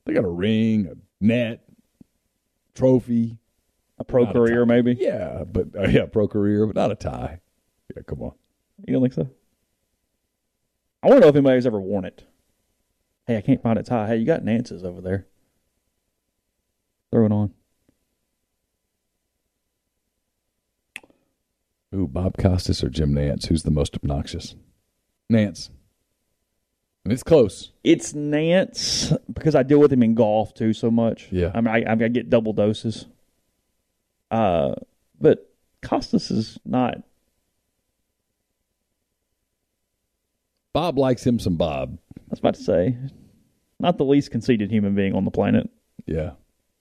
They 0.05 0.13
got 0.13 0.23
a 0.23 0.29
ring, 0.29 0.87
a 0.87 0.95
net, 1.23 1.63
trophy. 2.73 3.37
A 3.97 4.03
pro 4.03 4.23
Not 4.23 4.29
a 4.31 4.33
career, 4.39 4.59
tie. 4.65 4.65
maybe. 4.65 4.97
Yeah, 4.99 5.43
but 5.43 5.67
uh, 5.77 5.87
yeah, 5.87 6.05
pro 6.05 6.27
career, 6.27 6.65
but 6.65 6.75
not 6.75 6.91
a 6.91 6.95
tie. 6.95 7.39
Yeah, 7.95 8.01
come 8.07 8.21
on. 8.23 8.31
You 8.87 8.93
don't 8.93 9.01
think 9.03 9.13
so? 9.13 9.29
I 11.03 11.07
want 11.07 11.17
to 11.17 11.21
know 11.21 11.27
if 11.29 11.35
anybody's 11.35 11.67
ever 11.67 11.79
worn 11.79 12.05
it. 12.05 12.23
Hey, 13.31 13.37
I 13.37 13.41
can't 13.41 13.63
find 13.63 13.79
a 13.79 13.83
tie. 13.83 14.07
Hey, 14.07 14.17
you 14.17 14.25
got 14.25 14.43
Nantz's 14.43 14.83
over 14.83 14.99
there. 14.99 15.25
Throw 17.11 17.25
it 17.27 17.31
on. 17.31 17.53
Ooh, 21.95 22.07
Bob 22.07 22.35
Costas 22.37 22.83
or 22.83 22.89
Jim 22.89 23.13
Nantz? 23.13 23.45
Who's 23.45 23.63
the 23.63 23.71
most 23.71 23.95
obnoxious? 23.95 24.55
Nantz. 25.31 25.69
It's 27.05 27.23
close. 27.23 27.71
It's 27.85 28.11
Nantz 28.11 29.17
because 29.33 29.55
I 29.55 29.63
deal 29.63 29.79
with 29.79 29.93
him 29.93 30.03
in 30.03 30.13
golf 30.13 30.53
too 30.53 30.73
so 30.73 30.91
much. 30.91 31.29
Yeah. 31.31 31.51
I 31.55 31.61
mean, 31.61 31.73
I, 31.73 31.89
I 31.89 31.95
get 32.09 32.29
double 32.29 32.51
doses. 32.51 33.05
Uh, 34.29 34.73
but 35.21 35.49
Costas 35.81 36.31
is 36.31 36.59
not. 36.65 37.01
Bob 40.73 40.97
likes 40.97 41.25
him 41.25 41.39
some 41.39 41.55
Bob. 41.55 41.97
I 42.17 42.21
was 42.29 42.39
about 42.39 42.55
to 42.55 42.63
say, 42.63 42.97
not 43.81 43.97
the 43.97 44.05
least 44.05 44.31
conceited 44.31 44.71
human 44.71 44.95
being 44.95 45.13
on 45.15 45.25
the 45.25 45.31
planet. 45.31 45.69
Yeah. 46.05 46.31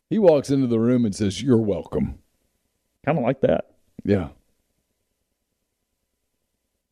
He 0.09 0.19
walks 0.19 0.51
into 0.51 0.67
the 0.67 0.79
room 0.79 1.05
and 1.05 1.15
says, 1.15 1.43
You're 1.43 1.57
welcome. 1.57 2.19
Kind 3.05 3.19
of 3.19 3.25
like 3.25 3.41
that. 3.43 3.67
Yeah. 4.05 4.29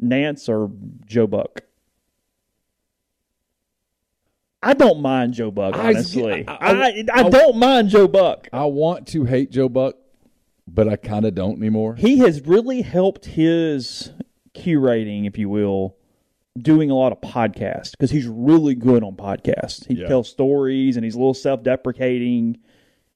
Nantz 0.03 0.49
or 0.49 0.71
Joe 1.07 1.27
Buck. 1.27 1.63
I 4.63 4.75
don't 4.75 5.01
mind 5.01 5.35
Joe 5.35 5.51
Buck, 5.51 5.77
honestly. 5.77 6.45
I- 6.49 6.53
I, 6.57 6.73
I- 6.73 7.05
I, 7.13 7.27
I- 7.27 7.31
don't 7.31 7.57
mind 7.59 7.91
Joe 7.91 8.09
Buck. 8.09 8.49
I 8.53 8.65
want 8.65 9.07
to 9.09 9.25
hate 9.25 9.51
Joe 9.51 9.69
Buck, 9.69 9.97
but 10.67 10.89
I 10.89 10.97
kind 10.97 11.25
of 11.25 11.35
don't 11.35 11.59
anymore. 11.59 11.95
He 11.97 12.19
has 12.19 12.41
really 12.43 12.83
helped 12.83 13.27
his 13.27 14.11
curating, 14.57 15.27
if 15.29 15.39
you 15.39 15.49
will, 15.49 15.97
doing 16.57 16.91
a 16.91 16.95
lot 16.95 17.13
of 17.13 17.21
podcasts 17.21 17.93
because 17.93 18.11
he's 18.11 18.27
really 18.27 18.75
good 18.75 19.03
on 19.05 19.15
podcasts. 19.17 19.87
He 19.87 19.95
Yeah. 19.95 20.09
tells 20.09 20.29
stories 20.29 20.97
and 20.97 21.05
he's 21.05 21.15
a 21.15 21.19
little 21.19 21.35
self 21.35 21.63
deprecating. 21.63 22.59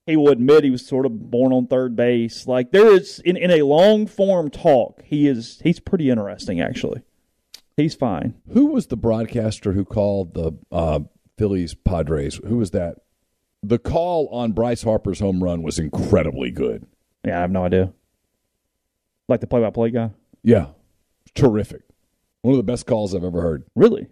He 0.07 0.17
will 0.17 0.29
admit 0.31 0.65
he 0.65 0.71
was 0.71 0.85
sort 0.85 1.07
of 1.07 1.31
born 1.31 1.53
on 1.53 1.67
third 1.67 1.95
base. 1.97 2.47
Like 2.47 2.73
there 2.73 2.93
is 2.93 3.21
in, 3.21 3.37
in 3.37 3.51
a 3.51 3.63
long 3.63 4.07
form 4.07 4.51
talk, 4.51 5.03
he 5.05 5.27
is 5.29 5.61
he's 5.65 5.81
pretty 5.81 6.11
interesting 6.11 6.61
actually. 6.61 7.03
He's 7.77 7.95
fine. 7.95 8.35
Who 8.53 8.67
was 8.67 8.89
the 8.89 8.97
broadcaster 8.97 9.73
who 9.73 9.85
called 9.85 10.35
the 10.35 10.53
uh, 10.71 11.01
Phillies 11.39 11.75
Padres? 11.75 12.37
Who 12.47 12.59
was 12.59 12.73
that? 12.73 12.99
The 13.63 13.79
call 13.79 14.29
on 14.29 14.53
Bryce 14.53 14.83
Harper's 14.83 15.21
home 15.21 15.43
run 15.43 15.63
was 15.63 15.79
incredibly 15.79 16.51
good. 16.51 16.85
Yeah, 17.25 17.39
I 17.39 17.41
have 17.43 17.51
no 17.53 17.65
idea. 17.65 17.93
Like 19.29 19.41
the 19.41 19.47
play 19.47 19.61
by 19.63 19.71
play 19.71 19.91
guy? 19.91 20.11
Yeah, 20.43 20.67
terrific. 21.35 21.83
One 22.43 22.53
of 22.53 22.59
the 22.59 22.63
best 22.65 22.87
calls 22.87 23.15
I've 23.15 23.25
ever 23.25 23.41
heard. 23.41 23.65
Really? 23.75 24.09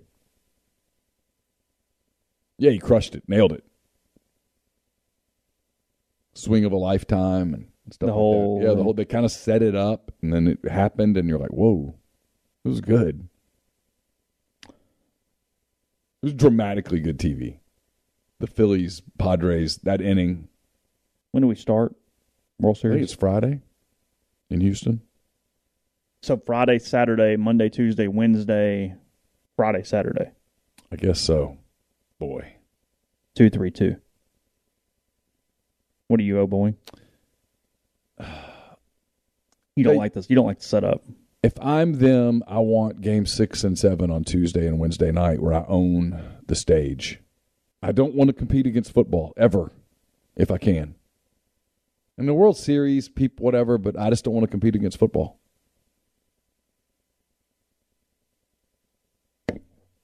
Yeah, 2.59 2.71
he 2.71 2.79
crushed 2.79 3.15
it, 3.15 3.25
nailed 3.29 3.53
it. 3.53 3.65
swing 6.33 6.65
of 6.65 6.73
a 6.73 6.77
lifetime 6.77 7.53
and 7.53 7.67
stuff. 7.91 7.99
The 8.01 8.07
like 8.07 8.15
whole- 8.15 8.61
that. 8.61 8.67
yeah, 8.69 8.75
the 8.75 8.83
whole 8.83 8.95
they 8.95 9.05
kind 9.05 9.25
of 9.27 9.33
set 9.33 9.63
it 9.63 9.75
up 9.75 10.13
and 10.23 10.33
then 10.33 10.47
it 10.47 10.65
happened 10.71 11.17
and 11.19 11.29
you're 11.29 11.39
like, 11.39 11.51
whoa, 11.51 11.95
it 12.65 12.69
was 12.69 12.81
good. 12.81 13.29
It 14.63 14.73
was 16.23 16.33
dramatically 16.35 17.01
good 17.01 17.19
TV. 17.19 17.59
The 18.39 18.47
Phillies, 18.47 19.03
Padres, 19.19 19.79
that 19.79 20.01
inning. 20.01 20.49
When 21.33 21.43
do 21.43 21.47
we 21.49 21.55
start? 21.57 21.95
World 22.59 22.77
I 22.79 22.81
think 22.81 22.93
Series. 22.93 23.03
it's 23.05 23.13
Friday 23.21 23.61
in 24.51 24.61
Houston. 24.61 25.01
So 26.23 26.37
Friday, 26.37 26.79
Saturday, 26.79 27.37
Monday, 27.37 27.69
Tuesday, 27.69 28.07
Wednesday, 28.07 28.95
Friday, 29.57 29.83
Saturday. 29.83 30.31
I 30.93 30.97
guess 30.97 31.21
so. 31.21 31.57
Boy. 32.19 32.55
Two, 33.35 33.49
three, 33.49 33.71
two. 33.71 33.97
What 36.09 36.19
do 36.19 36.25
you 36.25 36.41
owe, 36.41 36.47
boy? 36.47 36.75
You 39.77 39.85
don't 39.85 39.95
They- 39.95 39.99
like 39.99 40.13
this. 40.13 40.29
You 40.29 40.37
don't 40.37 40.47
like 40.47 40.59
the 40.59 40.65
setup. 40.65 41.03
If 41.43 41.55
I'm 41.59 41.95
them, 41.95 42.43
I 42.47 42.59
want 42.59 43.01
game 43.01 43.25
six 43.25 43.65
and 43.65 43.79
seven 43.79 44.11
on 44.11 44.25
Tuesday 44.25 44.67
and 44.67 44.79
Wednesday 44.79 45.11
night 45.11 45.41
where 45.41 45.55
I 45.55 45.65
own 45.69 46.21
the 46.47 46.55
stage. 46.55 47.19
I 47.83 47.93
don't 47.93 48.15
want 48.15 48.29
to 48.29 48.35
compete 48.35 48.67
against 48.67 48.93
football 48.93 49.33
ever, 49.39 49.73
if 50.37 50.51
I 50.51 50.59
can. 50.59 50.97
In 52.19 52.27
the 52.27 52.35
World 52.35 52.59
Series, 52.59 53.09
people, 53.09 53.43
whatever, 53.45 53.79
but 53.79 53.99
I 53.99 54.11
just 54.11 54.23
don't 54.23 54.35
want 54.35 54.45
to 54.45 54.51
compete 54.51 54.75
against 54.75 54.99
football. 54.99 55.40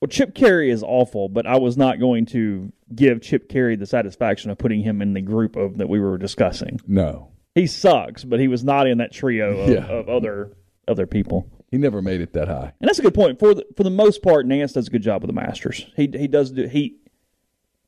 Well, 0.01 0.09
Chip 0.09 0.34
Caray 0.34 0.70
is 0.70 0.82
awful, 0.82 1.28
but 1.28 1.47
I 1.47 1.59
was 1.59 1.76
not 1.78 1.99
going 1.99 2.26
to 2.26 2.70
give 2.94 3.22
Chip 3.22 3.49
Caray 3.49 3.76
the 3.76 3.86
satisfaction 3.86 4.51
of 4.51 4.59
putting 4.59 4.82
him 4.82 5.01
in 5.01 5.14
the 5.14 5.22
group 5.22 5.57
of 5.57 5.78
that 5.78 5.88
we 5.88 5.99
were 6.01 6.18
discussing. 6.18 6.80
No, 6.86 7.30
He 7.55 7.66
sucks, 7.66 8.22
but 8.22 8.38
he 8.38 8.49
was 8.49 8.62
not 8.62 8.86
in 8.86 8.99
that 8.99 9.12
trio 9.12 9.57
of, 9.59 9.70
Yeah. 9.70 9.86
of 9.86 10.09
other 10.09 10.53
other 10.88 11.07
people. 11.07 11.51
he 11.70 11.78
never 11.78 12.01
made 12.03 12.20
it 12.20 12.32
that 12.34 12.47
high. 12.47 12.72
And 12.80 12.86
that's 12.88 12.99
a 12.99 13.03
good 13.03 13.14
point. 13.14 13.38
For 13.40 13.55
the, 13.55 13.64
for 13.76 13.82
the 13.82 13.90
most 13.90 14.22
part, 14.22 14.47
Nantz 14.47 14.74
does 14.74 14.86
a 14.86 14.90
good 14.90 15.03
job 15.03 15.22
with 15.22 15.28
the 15.28 15.40
Masters. 15.40 15.86
He 15.97 16.09
he 16.12 16.28
does 16.28 16.51
do 16.53 16.66
he. 16.68 16.99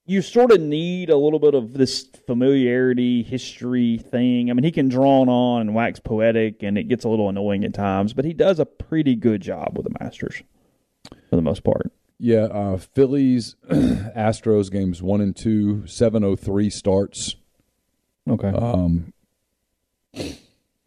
You 0.06 0.22
sort 0.22 0.50
of 0.50 0.60
need 0.62 1.10
a 1.10 1.16
little 1.18 1.38
bit 1.38 1.54
of 1.54 1.74
this 1.74 2.08
familiarity, 2.26 3.22
history 3.22 3.98
thing. 3.98 4.50
I 4.50 4.54
mean, 4.54 4.64
he 4.64 4.70
can 4.72 4.88
draw 4.88 5.20
on 5.20 5.60
and 5.60 5.74
wax 5.74 6.00
poetic, 6.00 6.62
and 6.62 6.78
it 6.78 6.84
gets 6.88 7.04
a 7.04 7.10
little 7.10 7.28
annoying 7.28 7.62
at 7.64 7.74
times. 7.74 8.14
But 8.14 8.24
he 8.24 8.32
does 8.32 8.58
a 8.58 8.64
pretty 8.64 9.14
good 9.14 9.42
job 9.42 9.74
with 9.76 9.84
the 9.84 9.94
Masters, 10.00 10.42
for 11.28 11.36
the 11.36 11.42
most 11.42 11.62
part. 11.62 11.92
Yeah, 12.18 12.44
uh, 12.44 12.78
Phillies, 12.78 13.56
Astros 13.70 14.70
games 14.70 15.00
one 15.00 15.20
and 15.20 15.36
two, 15.36 15.86
703 15.86 16.70
starts. 16.70 17.36
Okay. 18.28 18.48
Um, 18.48 19.12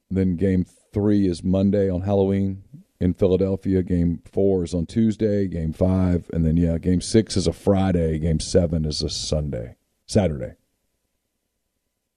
then 0.09 0.35
game 0.35 0.65
three 0.93 1.27
is 1.27 1.43
Monday 1.43 1.89
on 1.89 2.01
Halloween 2.01 2.63
in 2.99 3.13
Philadelphia. 3.13 3.81
Game 3.81 4.21
four 4.31 4.63
is 4.63 4.73
on 4.73 4.85
Tuesday. 4.85 5.47
Game 5.47 5.73
five, 5.73 6.29
and 6.33 6.45
then 6.45 6.57
yeah, 6.57 6.77
game 6.77 7.01
six 7.01 7.37
is 7.37 7.47
a 7.47 7.53
Friday. 7.53 8.19
Game 8.19 8.39
seven 8.39 8.85
is 8.85 9.01
a 9.01 9.09
Sunday, 9.09 9.75
Saturday. 10.05 10.53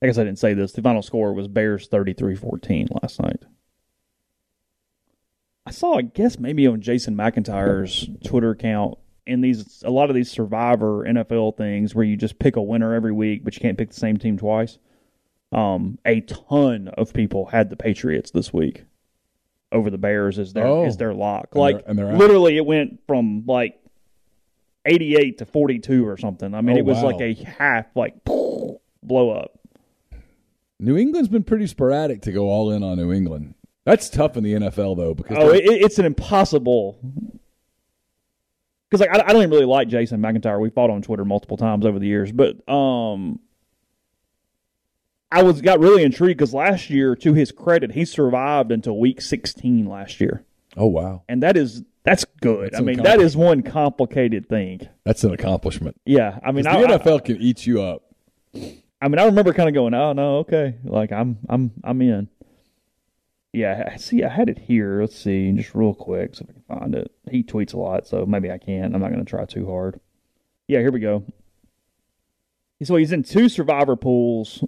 I 0.02 0.06
guess 0.06 0.18
I 0.18 0.24
didn't 0.24 0.38
say 0.38 0.52
this. 0.54 0.72
The 0.72 0.82
final 0.82 1.00
score 1.00 1.32
was 1.32 1.48
Bears 1.48 1.88
33-14 1.88 2.88
last 3.02 3.22
night. 3.22 3.42
I 5.64 5.70
saw, 5.70 5.96
I 5.96 6.02
guess, 6.02 6.38
maybe 6.38 6.66
on 6.66 6.82
Jason 6.82 7.16
McIntyre's 7.16 8.10
Twitter 8.22 8.50
account 8.50 8.98
in 9.26 9.40
these 9.40 9.82
a 9.84 9.90
lot 9.90 10.10
of 10.10 10.14
these 10.16 10.30
Survivor 10.30 11.04
NFL 11.04 11.56
things 11.56 11.94
where 11.94 12.04
you 12.04 12.16
just 12.16 12.38
pick 12.38 12.56
a 12.56 12.62
winner 12.62 12.94
every 12.94 13.12
week, 13.12 13.44
but 13.44 13.54
you 13.54 13.60
can't 13.60 13.78
pick 13.78 13.88
the 13.90 13.94
same 14.00 14.16
team 14.18 14.36
twice. 14.38 14.78
Um, 15.52 15.98
a 16.04 16.20
ton 16.22 16.88
of 16.88 17.12
people 17.14 17.46
had 17.46 17.70
the 17.70 17.76
Patriots 17.76 18.30
this 18.32 18.52
week 18.52 18.84
over 19.72 19.88
the 19.90 19.98
Bears 19.98 20.38
as 20.38 20.52
their 20.52 20.66
Oh. 20.66 20.84
as 20.84 20.96
their 20.96 21.14
lock. 21.14 21.48
And 21.52 21.60
like 21.60 21.84
they're- 21.86 21.94
they're 21.94 22.16
literally, 22.16 22.56
it 22.56 22.66
went 22.66 23.00
from 23.06 23.44
like 23.46 23.78
eighty 24.84 25.16
eight 25.16 25.38
to 25.38 25.46
forty 25.46 25.78
two 25.78 26.06
or 26.06 26.16
something. 26.16 26.54
I 26.54 26.60
mean, 26.60 26.76
Oh, 26.76 26.80
it 26.80 26.84
was 26.84 26.98
wow. 26.98 27.06
like 27.12 27.20
a 27.20 27.34
half 27.44 27.86
like 27.96 28.14
blow 28.24 29.30
up. 29.30 29.58
New 30.80 30.96
England's 30.96 31.28
been 31.28 31.44
pretty 31.44 31.66
sporadic 31.66 32.20
to 32.22 32.32
go 32.32 32.48
all 32.50 32.70
in 32.70 32.82
on 32.82 32.96
New 32.98 33.12
England. 33.12 33.54
That's 33.84 34.10
tough 34.10 34.36
in 34.36 34.44
the 34.44 34.54
NFL 34.54 34.96
though 34.96 35.14
because 35.14 35.36
Oh, 35.38 35.50
it, 35.50 35.62
it's 35.64 35.98
an 35.98 36.04
impossible. 36.04 36.98
Because 38.94 39.08
like 39.08 39.20
I, 39.20 39.28
I 39.28 39.32
don't 39.32 39.42
even 39.42 39.50
really 39.50 39.64
like 39.64 39.88
Jason 39.88 40.20
McIntyre. 40.20 40.60
We 40.60 40.70
fought 40.70 40.88
on 40.90 41.02
Twitter 41.02 41.24
multiple 41.24 41.56
times 41.56 41.84
over 41.84 41.98
the 41.98 42.06
years, 42.06 42.30
but 42.30 42.56
um, 42.68 43.40
I 45.32 45.42
was 45.42 45.60
got 45.60 45.80
really 45.80 46.04
intrigued 46.04 46.38
because 46.38 46.54
last 46.54 46.90
year, 46.90 47.16
to 47.16 47.34
his 47.34 47.50
credit, 47.50 47.92
he 47.92 48.04
survived 48.04 48.70
until 48.70 48.96
week 48.98 49.20
sixteen 49.20 49.86
last 49.86 50.20
year, 50.20 50.44
oh 50.76 50.86
wow, 50.86 51.22
and 51.28 51.42
that 51.42 51.56
is 51.56 51.82
that's 52.04 52.24
good. 52.40 52.70
That's 52.70 52.78
I 52.78 52.82
mean, 52.84 53.02
that 53.02 53.20
is 53.20 53.36
one 53.36 53.62
complicated 53.62 54.48
thing. 54.48 54.88
that's 55.02 55.24
an 55.24 55.32
accomplishment. 55.32 56.00
Yeah, 56.04 56.38
I 56.44 56.52
mean, 56.52 56.66
I, 56.66 56.80
the 56.80 56.94
I- 56.94 56.98
NFL 56.98 57.24
can 57.24 57.38
eat 57.38 57.66
you 57.66 57.82
up. 57.82 58.02
I 58.54 59.08
mean, 59.08 59.18
I 59.18 59.24
remember 59.24 59.52
kind 59.52 59.68
of 59.68 59.74
going, 59.74 59.92
"Oh 59.92 60.12
no, 60.12 60.36
okay, 60.38 60.76
like 60.84 61.10
I'm, 61.10 61.38
I'm, 61.48 61.72
I'm 61.82 62.00
in." 62.00 62.28
Yeah, 63.54 63.90
I 63.92 63.96
see. 63.98 64.24
I 64.24 64.28
had 64.28 64.48
it 64.48 64.58
here. 64.58 65.00
Let's 65.00 65.16
see, 65.16 65.52
just 65.52 65.76
real 65.76 65.94
quick, 65.94 66.34
so 66.34 66.44
if 66.44 66.50
I 66.50 66.52
can 66.54 66.80
find 66.80 66.94
it. 66.96 67.12
He 67.30 67.44
tweets 67.44 67.72
a 67.72 67.78
lot, 67.78 68.04
so 68.04 68.26
maybe 68.26 68.50
I 68.50 68.58
can't. 68.58 68.92
I'm 68.94 69.00
not 69.00 69.12
going 69.12 69.24
to 69.24 69.30
try 69.30 69.44
too 69.44 69.66
hard. 69.66 70.00
Yeah, 70.66 70.80
here 70.80 70.90
we 70.90 70.98
go. 70.98 71.24
So 72.82 72.96
he's 72.96 73.12
in 73.12 73.22
two 73.22 73.48
survivor 73.48 73.94
pools. 73.94 74.64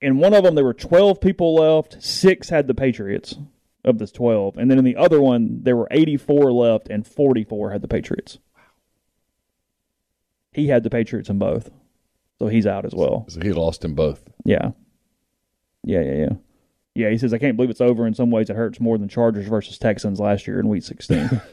In 0.00 0.18
one 0.18 0.32
of 0.32 0.44
them, 0.44 0.54
there 0.54 0.64
were 0.64 0.72
12 0.72 1.20
people 1.20 1.56
left. 1.56 2.00
Six 2.00 2.50
had 2.50 2.68
the 2.68 2.74
Patriots 2.74 3.36
of 3.84 3.98
this 3.98 4.12
12, 4.12 4.58
and 4.58 4.70
then 4.70 4.78
in 4.78 4.84
the 4.84 4.96
other 4.96 5.20
one, 5.20 5.64
there 5.64 5.76
were 5.76 5.88
84 5.90 6.52
left, 6.52 6.88
and 6.88 7.04
44 7.04 7.72
had 7.72 7.82
the 7.82 7.88
Patriots. 7.88 8.38
Wow. 8.54 8.62
He 10.52 10.68
had 10.68 10.84
the 10.84 10.90
Patriots 10.90 11.28
in 11.28 11.40
both, 11.40 11.70
so 12.38 12.46
he's 12.46 12.66
out 12.66 12.84
as 12.84 12.94
well. 12.94 13.26
So 13.28 13.40
he 13.40 13.52
lost 13.52 13.84
in 13.84 13.96
both. 13.96 14.22
Yeah. 14.44 14.70
Yeah, 15.82 16.00
yeah, 16.02 16.14
yeah. 16.14 16.36
Yeah, 16.94 17.10
he 17.10 17.18
says, 17.18 17.34
I 17.34 17.38
can't 17.38 17.56
believe 17.56 17.70
it's 17.70 17.80
over. 17.80 18.06
In 18.06 18.14
some 18.14 18.30
ways, 18.30 18.48
it 18.50 18.56
hurts 18.56 18.78
more 18.80 18.98
than 18.98 19.08
Chargers 19.08 19.48
versus 19.48 19.78
Texans 19.78 20.20
last 20.20 20.46
year 20.46 20.60
in 20.60 20.68
week 20.68 20.84
16. 20.84 21.40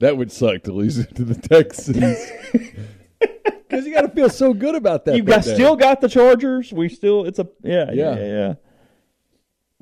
That 0.00 0.16
would 0.16 0.32
suck 0.32 0.62
to 0.64 0.72
lose 0.72 0.98
it 0.98 1.14
to 1.14 1.22
the 1.24 1.34
Texans. 1.36 2.18
Because 3.68 3.86
you 3.86 3.94
got 3.94 4.02
to 4.02 4.08
feel 4.08 4.28
so 4.28 4.52
good 4.52 4.74
about 4.74 5.04
that. 5.06 5.16
You've 5.16 5.24
got 5.24 5.44
day. 5.44 5.54
still 5.54 5.76
got 5.76 6.00
the 6.02 6.08
Chargers. 6.08 6.72
We 6.74 6.88
still, 6.90 7.24
it's 7.24 7.38
a, 7.38 7.48
yeah, 7.62 7.90
yeah, 7.92 7.94
Yeah. 7.94 8.16
yeah, 8.18 8.26
yeah. 8.26 8.54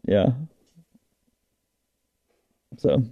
Yeah. 0.07 0.27
So, 2.77 3.03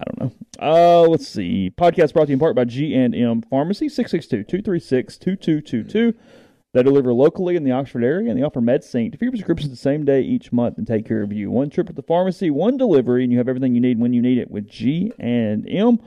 I 0.00 0.04
don't 0.04 0.20
know. 0.20 0.32
Uh, 0.60 1.02
let's 1.08 1.26
see. 1.28 1.70
Podcast 1.76 2.12
brought 2.14 2.24
to 2.26 2.30
you 2.30 2.34
in 2.36 2.40
part 2.40 2.54
by 2.56 2.64
G&M 2.64 3.42
Pharmacy, 3.50 3.88
662-236-2222. 3.88 6.14
They 6.74 6.82
deliver 6.82 7.14
locally 7.14 7.56
in 7.56 7.64
the 7.64 7.72
Oxford 7.72 8.04
area, 8.04 8.28
and 8.28 8.38
they 8.38 8.44
offer 8.44 8.60
MedSync 8.60 9.12
to 9.12 9.18
your 9.20 9.32
prescriptions 9.32 9.70
the 9.70 9.76
same 9.76 10.04
day 10.04 10.20
each 10.20 10.52
month 10.52 10.76
and 10.76 10.86
take 10.86 11.06
care 11.06 11.22
of 11.22 11.32
you. 11.32 11.50
One 11.50 11.70
trip 11.70 11.86
to 11.86 11.94
the 11.94 12.02
pharmacy, 12.02 12.50
one 12.50 12.76
delivery, 12.76 13.22
and 13.22 13.32
you 13.32 13.38
have 13.38 13.48
everything 13.48 13.74
you 13.74 13.80
need 13.80 13.98
when 13.98 14.12
you 14.12 14.20
need 14.20 14.36
it 14.36 14.50
with 14.50 14.68
G&M. 14.68 15.98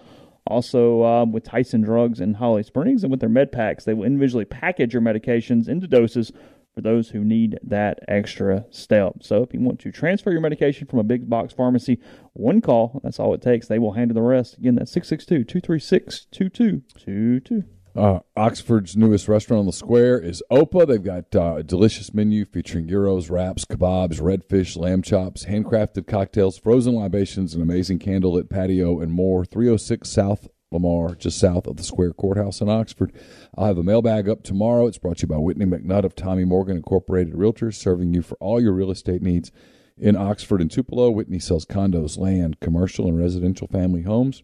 Also, 0.45 1.03
um, 1.03 1.31
with 1.31 1.43
Tyson 1.43 1.81
Drugs 1.81 2.19
in 2.19 2.35
Holly 2.35 2.63
Springs 2.63 3.03
and 3.03 3.09
with 3.09 3.21
their 3.21 3.29
med 3.29 3.51
packs, 3.51 3.85
they 3.85 3.93
will 3.93 4.05
individually 4.05 4.45
package 4.45 4.93
your 4.93 5.01
medications 5.01 5.67
into 5.67 5.87
doses 5.87 6.31
for 6.73 6.81
those 6.81 7.09
who 7.09 7.23
need 7.23 7.59
that 7.63 7.99
extra 8.07 8.65
step. 8.69 9.15
So, 9.21 9.43
if 9.43 9.53
you 9.53 9.59
want 9.59 9.79
to 9.79 9.91
transfer 9.91 10.31
your 10.31 10.41
medication 10.41 10.87
from 10.87 10.99
a 10.99 11.03
big 11.03 11.29
box 11.29 11.53
pharmacy, 11.53 11.99
one 12.33 12.61
call, 12.61 12.99
that's 13.03 13.19
all 13.19 13.33
it 13.33 13.41
takes. 13.41 13.67
They 13.67 13.79
will 13.79 13.93
handle 13.93 14.15
the 14.15 14.21
rest. 14.21 14.57
Again, 14.57 14.75
that's 14.75 14.91
662 14.91 15.43
236 15.43 16.25
2222. 16.31 17.63
Uh, 17.93 18.19
Oxford's 18.37 18.95
newest 18.95 19.27
restaurant 19.27 19.59
on 19.59 19.65
the 19.65 19.73
square 19.73 20.17
is 20.17 20.41
Opa. 20.49 20.87
They've 20.87 21.03
got 21.03 21.35
uh, 21.35 21.55
a 21.57 21.63
delicious 21.63 22.13
menu 22.13 22.45
featuring 22.45 22.87
gyros, 22.87 23.29
wraps, 23.29 23.65
kebabs, 23.65 24.21
redfish, 24.21 24.77
lamb 24.77 25.01
chops, 25.01 25.45
handcrafted 25.45 26.07
cocktails, 26.07 26.57
frozen 26.57 26.95
libations, 26.95 27.53
an 27.53 27.61
amazing 27.61 27.99
candlelit 27.99 28.49
patio, 28.49 29.01
and 29.01 29.11
more. 29.11 29.43
306 29.43 30.07
South 30.07 30.47
Lamar, 30.71 31.15
just 31.15 31.37
south 31.37 31.67
of 31.67 31.75
the 31.75 31.83
Square 31.83 32.13
Courthouse 32.13 32.61
in 32.61 32.69
Oxford. 32.69 33.11
I'll 33.57 33.67
have 33.67 33.77
a 33.77 33.83
mailbag 33.83 34.29
up 34.29 34.41
tomorrow. 34.41 34.87
It's 34.87 34.97
brought 34.97 35.17
to 35.17 35.23
you 35.23 35.27
by 35.27 35.37
Whitney 35.37 35.65
McNutt 35.65 36.05
of 36.05 36.15
Tommy 36.15 36.45
Morgan 36.45 36.77
Incorporated 36.77 37.33
Realtors, 37.33 37.75
serving 37.75 38.13
you 38.13 38.21
for 38.21 38.35
all 38.35 38.61
your 38.61 38.71
real 38.71 38.91
estate 38.91 39.21
needs 39.21 39.51
in 39.97 40.15
Oxford 40.15 40.61
and 40.61 40.71
Tupelo. 40.71 41.11
Whitney 41.11 41.39
sells 41.39 41.65
condos, 41.65 42.17
land, 42.17 42.61
commercial, 42.61 43.07
and 43.07 43.17
residential 43.17 43.67
family 43.67 44.03
homes. 44.03 44.43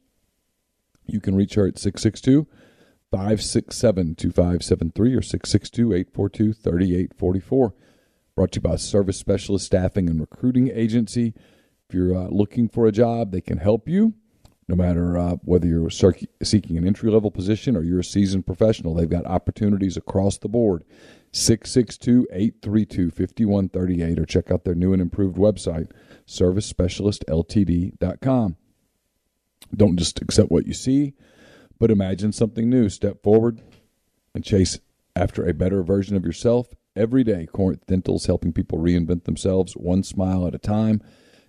You 1.05 1.21
can 1.21 1.33
reach 1.33 1.53
her 1.53 1.65
at 1.65 1.75
662- 1.75 2.45
567 3.11 4.15
2573 4.15 5.15
or 5.15 5.21
662 5.21 5.93
842 5.93 6.53
3844. 6.53 7.73
Brought 8.35 8.51
to 8.51 8.57
you 8.57 8.61
by 8.61 8.75
Service 8.75 9.17
Specialist 9.17 9.65
Staffing 9.65 10.09
and 10.09 10.19
Recruiting 10.19 10.69
Agency. 10.69 11.33
If 11.89 11.95
you're 11.95 12.15
uh, 12.15 12.27
looking 12.27 12.67
for 12.67 12.85
a 12.85 12.91
job, 12.91 13.31
they 13.31 13.41
can 13.41 13.57
help 13.57 13.87
you. 13.87 14.13
No 14.67 14.75
matter 14.75 15.17
uh, 15.17 15.37
whether 15.43 15.65
you're 15.65 15.89
seeking 15.89 16.77
an 16.77 16.85
entry 16.85 17.09
level 17.09 17.31
position 17.31 17.77
or 17.77 17.83
you're 17.83 18.01
a 18.01 18.03
seasoned 18.03 18.45
professional, 18.45 18.93
they've 18.93 19.09
got 19.09 19.25
opportunities 19.25 19.95
across 19.95 20.37
the 20.37 20.49
board. 20.49 20.83
662 21.31 22.27
832 22.31 23.11
5138 23.11 24.19
or 24.19 24.25
check 24.25 24.51
out 24.51 24.65
their 24.65 24.75
new 24.75 24.91
and 24.91 25.01
improved 25.01 25.37
website, 25.37 25.89
servicespecialistltd.com. 26.27 28.57
Don't 29.75 29.97
just 29.97 30.21
accept 30.21 30.51
what 30.51 30.67
you 30.67 30.73
see, 30.73 31.13
but 31.79 31.91
imagine 31.91 32.31
something 32.31 32.69
new. 32.69 32.89
Step 32.89 33.21
forward 33.23 33.61
and 34.33 34.43
chase 34.43 34.79
after 35.15 35.45
a 35.45 35.53
better 35.53 35.83
version 35.83 36.15
of 36.15 36.25
yourself 36.25 36.67
every 36.95 37.23
day. 37.23 37.47
Corinth 37.51 37.85
Dental's 37.85 38.25
helping 38.25 38.53
people 38.53 38.79
reinvent 38.79 39.23
themselves 39.23 39.73
one 39.73 40.03
smile 40.03 40.45
at 40.47 40.55
a 40.55 40.59
time. 40.59 41.01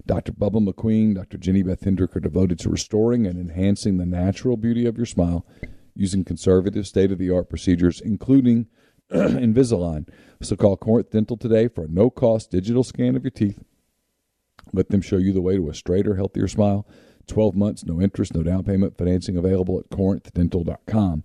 Dr. 0.06 0.32
Bubba 0.32 0.66
McQueen, 0.66 1.14
Dr. 1.14 1.36
Jenny 1.36 1.62
Beth 1.62 1.84
Hendrick 1.84 2.16
are 2.16 2.20
devoted 2.20 2.58
to 2.60 2.70
restoring 2.70 3.26
and 3.26 3.38
enhancing 3.38 3.98
the 3.98 4.06
natural 4.06 4.56
beauty 4.56 4.86
of 4.86 4.96
your 4.96 5.06
smile 5.06 5.46
using 5.94 6.24
conservative, 6.24 6.86
state 6.86 7.12
of 7.12 7.18
the 7.18 7.30
art 7.30 7.50
procedures, 7.50 8.00
including 8.00 8.66
Invisalign. 9.12 10.08
So 10.40 10.56
call 10.56 10.76
Corinth 10.76 11.10
Dental 11.10 11.36
today 11.36 11.68
for 11.68 11.84
a 11.84 11.88
no 11.88 12.08
cost 12.08 12.50
digital 12.50 12.84
scan 12.84 13.16
of 13.16 13.24
your 13.24 13.30
teeth. 13.30 13.62
Let 14.72 14.90
them 14.90 15.00
show 15.00 15.16
you 15.16 15.32
the 15.32 15.40
way 15.40 15.56
to 15.56 15.68
a 15.68 15.74
straighter, 15.74 16.16
healthier 16.16 16.48
smile. 16.48 16.86
12 17.28 17.54
months, 17.54 17.84
no 17.84 18.00
interest, 18.00 18.34
no 18.34 18.42
down 18.42 18.64
payment, 18.64 18.96
financing 18.96 19.36
available 19.36 19.78
at 19.78 19.90
corinthdental.com. 19.90 21.24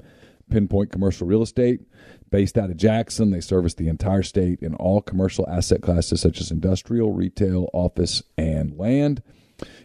Pinpoint 0.49 0.91
Commercial 0.91 1.25
Real 1.25 1.41
Estate, 1.41 1.81
based 2.29 2.57
out 2.57 2.69
of 2.69 2.77
Jackson. 2.77 3.31
They 3.31 3.41
service 3.41 3.73
the 3.73 3.87
entire 3.87 4.23
state 4.23 4.59
in 4.61 4.75
all 4.75 5.01
commercial 5.01 5.49
asset 5.49 5.81
classes 5.81 6.21
such 6.21 6.39
as 6.39 6.51
industrial, 6.51 7.11
retail, 7.11 7.69
office, 7.73 8.21
and 8.37 8.77
land. 8.77 9.23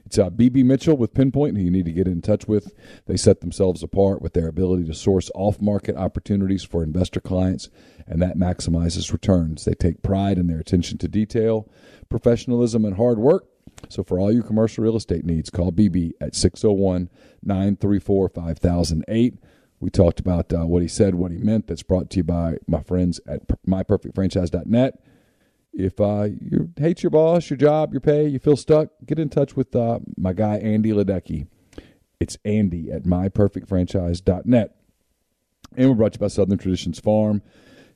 It's 0.05 0.19
uh, 0.19 0.31
BB 0.31 0.65
Mitchell 0.65 0.97
with 0.97 1.15
Pinpoint, 1.15 1.57
who 1.57 1.63
you 1.63 1.71
need 1.71 1.85
to 1.85 1.93
get 1.93 2.09
in 2.09 2.23
touch 2.23 2.49
with. 2.49 2.73
They 3.07 3.17
set 3.17 3.41
themselves 3.41 3.83
apart 3.83 4.23
with 4.23 4.33
their 4.33 4.49
ability 4.49 4.85
to 4.85 4.95
source 4.95 5.31
off 5.35 5.61
market 5.61 5.97
opportunities 5.97 6.65
for 6.65 6.83
investor 6.83 7.21
clients, 7.21 7.69
and 8.07 8.21
that 8.23 8.39
maximizes 8.39 9.13
returns. 9.13 9.65
They 9.65 9.75
take 9.75 10.03
pride 10.03 10.39
in 10.39 10.47
their 10.47 10.59
attention 10.59 10.99
to 10.99 11.09
detail, 11.09 11.69
professionalism, 12.09 12.85
and 12.85 12.97
hard 12.97 13.19
work. 13.19 13.47
So, 13.89 14.03
for 14.03 14.19
all 14.19 14.33
your 14.33 14.43
commercial 14.43 14.85
real 14.85 14.97
estate 14.97 15.25
needs, 15.25 15.51
call 15.51 15.73
BB 15.73 16.13
at 16.21 16.35
601 16.35 17.11
934 17.43 18.29
5008. 18.29 19.35
We 19.81 19.91
talked 19.91 20.19
about 20.19 20.53
uh, 20.53 20.67
what 20.67 20.83
he 20.83 20.89
said, 20.89 21.15
what 21.15 21.31
he 21.31 21.39
meant. 21.39 21.69
That's 21.69 21.83
brought 21.83 22.11
to 22.11 22.17
you 22.19 22.25
by 22.25 22.59
my 22.67 22.83
friends 22.83 23.21
at 23.29 23.47
myperfectfranchise.net. 23.67 25.01
If 25.73 26.01
uh, 26.01 26.29
you 26.41 26.73
hate 26.77 27.03
your 27.05 27.11
boss, 27.11 27.49
your 27.49 27.57
job, 27.57 27.93
your 27.93 28.01
pay, 28.01 28.27
you 28.27 28.41
feel 28.41 28.57
stuck, 28.57 28.89
get 29.07 29.19
in 29.19 29.29
touch 29.29 29.55
with 29.55 29.77
uh, 29.77 30.01
my 30.17 30.33
guy, 30.33 30.57
Andy 30.57 30.91
Ledecky. 30.91 31.47
It's 32.19 32.37
Andy 32.45 32.91
at 32.91 33.05
myperfectfranchise.net. 33.05 34.75
And 35.77 35.89
we're 35.89 35.95
brought 35.95 36.15
to 36.15 36.17
you 36.17 36.21
by 36.21 36.29
Southern 36.29 36.59
Traditions 36.59 36.99
Farm. 36.99 37.43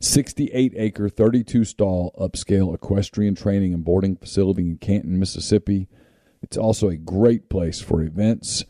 68 0.03 0.73
acre, 0.77 1.09
32 1.09 1.65
stall 1.65 2.13
upscale 2.19 2.75
equestrian 2.75 3.35
training 3.35 3.73
and 3.73 3.85
boarding 3.85 4.17
facility 4.17 4.63
in 4.63 4.79
Canton, 4.79 5.19
Mississippi. 5.19 5.89
It's 6.43 6.57
also 6.57 6.89
a 6.89 6.97
great 6.97 7.49
place 7.49 7.81
for 7.81 8.03
events 8.03 8.65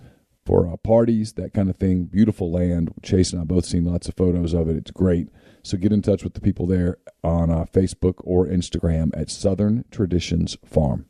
for 0.44 0.66
uh, 0.66 0.76
parties, 0.76 1.32
that 1.34 1.54
kind 1.54 1.70
of 1.70 1.76
thing. 1.76 2.04
Beautiful 2.04 2.50
land. 2.50 2.92
Chase 3.02 3.32
and 3.32 3.40
I 3.40 3.44
both 3.44 3.64
seen 3.64 3.84
lots 3.84 4.08
of 4.08 4.16
photos 4.16 4.52
of 4.52 4.68
it. 4.68 4.76
It's 4.76 4.90
great. 4.90 5.28
So 5.62 5.78
get 5.78 5.92
in 5.92 6.02
touch 6.02 6.22
with 6.22 6.34
the 6.34 6.40
people 6.40 6.66
there 6.66 6.98
on 7.24 7.50
uh, 7.50 7.64
Facebook 7.64 8.14
or 8.18 8.46
Instagram 8.46 9.10
at 9.18 9.30
Southern 9.30 9.84
Traditions 9.90 10.58
Farm. 10.66 11.06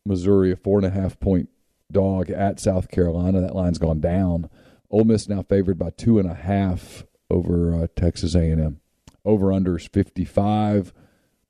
Missouri, 0.06 0.52
a 0.52 0.56
four 0.56 0.78
and 0.78 0.86
a 0.86 0.90
half 0.90 1.20
point 1.20 1.50
dog 1.92 2.30
at 2.30 2.60
South 2.60 2.90
Carolina. 2.90 3.42
That 3.42 3.56
line's 3.56 3.78
gone 3.78 4.00
down. 4.00 4.50
Ole 4.90 5.06
Miss 5.06 5.28
now 5.28 5.42
favored 5.42 5.80
by 5.80 5.90
two 5.92 6.20
and 6.20 6.30
a 6.30 6.34
half 6.34 7.06
over 7.30 7.74
uh, 7.76 7.88
Texas 7.96 8.36
A&M. 8.36 8.80
Over 9.26 9.52
under 9.54 9.78
is 9.78 9.88
55. 9.88 10.94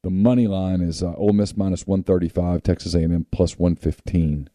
The 0.04 0.10
money 0.10 0.48
line 0.48 0.82
is 0.82 1.02
uh, 1.02 1.14
Ole 1.16 1.34
Miss 1.34 1.58
minus 1.58 1.88
135, 1.88 2.62
Texas 2.64 2.94
A&M 2.94 3.26
plus 3.32 3.58
115. 3.58 4.50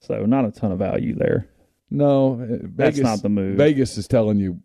So 0.00 0.24
not 0.26 0.44
a 0.44 0.50
ton 0.50 0.72
of 0.72 0.78
value 0.78 1.14
there. 1.14 1.48
No, 1.90 2.34
uh, 2.34 2.36
Vegas, 2.36 2.70
that's 2.76 2.98
not 2.98 3.22
the 3.22 3.28
move. 3.28 3.56
Vegas 3.56 3.96
is 3.96 4.08
telling 4.08 4.38
you 4.38 4.60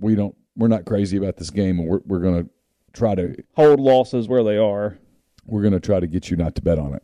we 0.00 0.14
don't 0.14 0.34
we're 0.56 0.68
not 0.68 0.84
crazy 0.84 1.16
about 1.16 1.36
this 1.36 1.50
game, 1.50 1.78
and 1.78 1.88
we're 1.88 2.00
we're 2.04 2.20
going 2.20 2.44
to 2.44 2.50
try 2.92 3.14
to 3.14 3.36
hold 3.54 3.80
losses 3.80 4.28
where 4.28 4.42
they 4.42 4.58
are. 4.58 4.98
We're 5.46 5.62
going 5.62 5.72
to 5.72 5.80
try 5.80 6.00
to 6.00 6.06
get 6.06 6.30
you 6.30 6.36
not 6.36 6.54
to 6.56 6.62
bet 6.62 6.78
on 6.78 6.94
it. 6.94 7.02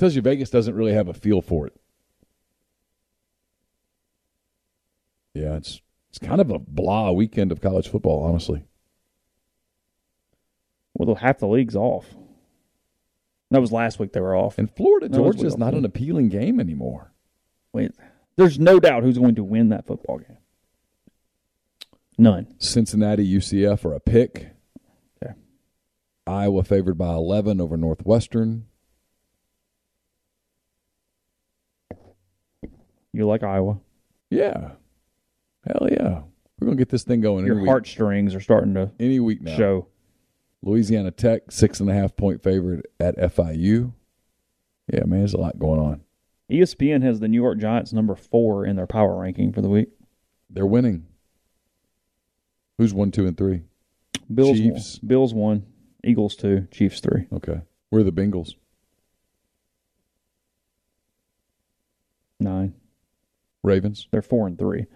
Tells 0.00 0.16
you 0.16 0.22
Vegas 0.22 0.48
doesn't 0.48 0.74
really 0.74 0.94
have 0.94 1.08
a 1.08 1.12
feel 1.12 1.42
for 1.42 1.66
it. 1.66 1.78
Yeah, 5.34 5.56
it's 5.56 5.82
it's 6.08 6.18
kind 6.18 6.40
of 6.40 6.50
a 6.50 6.58
blah 6.58 7.10
weekend 7.10 7.52
of 7.52 7.60
college 7.60 7.86
football, 7.86 8.22
honestly. 8.24 8.64
Well, 10.94 11.16
half 11.16 11.40
the 11.40 11.48
league's 11.48 11.76
off. 11.76 12.06
That 13.50 13.60
was 13.60 13.72
last 13.72 13.98
week 13.98 14.14
they 14.14 14.22
were 14.22 14.34
off. 14.34 14.56
And 14.56 14.74
Florida 14.74 15.10
Georgia 15.10 15.44
is 15.44 15.58
not 15.58 15.74
an 15.74 15.84
appealing 15.84 16.30
game 16.30 16.60
anymore. 16.60 17.12
Wait, 17.74 17.92
there's 18.36 18.58
no 18.58 18.80
doubt 18.80 19.02
who's 19.02 19.18
going 19.18 19.34
to 19.34 19.44
win 19.44 19.68
that 19.68 19.86
football 19.86 20.16
game. 20.16 20.38
None. 22.16 22.54
Cincinnati 22.58 23.30
UCF 23.30 23.84
are 23.84 23.92
a 23.92 24.00
pick. 24.00 24.54
Okay. 25.22 25.34
Iowa 26.26 26.64
favored 26.64 26.96
by 26.96 27.12
11 27.12 27.60
over 27.60 27.76
Northwestern. 27.76 28.64
You 33.20 33.26
like 33.26 33.42
Iowa? 33.42 33.78
Yeah. 34.30 34.70
Hell 35.66 35.88
yeah. 35.90 36.22
We're 36.58 36.64
going 36.64 36.78
to 36.78 36.80
get 36.80 36.88
this 36.88 37.02
thing 37.02 37.20
going. 37.20 37.44
Your 37.44 37.66
heartstrings 37.66 38.34
are 38.34 38.40
starting 38.40 38.72
to 38.72 38.92
any 38.98 39.20
week 39.20 39.42
now. 39.42 39.58
show. 39.58 39.88
Louisiana 40.62 41.10
Tech, 41.10 41.52
six 41.52 41.80
and 41.80 41.90
a 41.90 41.92
half 41.92 42.16
point 42.16 42.42
favorite 42.42 42.86
at 42.98 43.18
FIU. 43.18 43.92
Yeah, 44.90 45.04
man, 45.04 45.18
there's 45.18 45.34
a 45.34 45.38
lot 45.38 45.58
going 45.58 45.80
on. 45.80 46.00
ESPN 46.50 47.02
has 47.02 47.20
the 47.20 47.28
New 47.28 47.42
York 47.42 47.58
Giants 47.58 47.92
number 47.92 48.14
four 48.14 48.64
in 48.64 48.76
their 48.76 48.86
power 48.86 49.20
ranking 49.20 49.52
for 49.52 49.60
the 49.60 49.68
week. 49.68 49.90
They're 50.48 50.64
winning. 50.64 51.06
Who's 52.78 52.94
one, 52.94 53.10
two, 53.10 53.26
and 53.26 53.36
three? 53.36 53.64
Bills. 54.34 54.56
Chiefs. 54.56 54.98
Won. 55.02 55.08
Bills 55.08 55.34
one. 55.34 55.66
Eagles 56.02 56.36
two, 56.36 56.66
Chiefs 56.70 57.00
three. 57.00 57.26
Okay. 57.30 57.60
Where 57.90 58.00
are 58.00 58.04
the 58.04 58.12
Bengals? 58.12 58.54
Nine. 62.38 62.72
Ravens? 63.62 64.08
They're 64.10 64.22
four 64.22 64.46
and 64.46 64.58
three. 64.58 64.86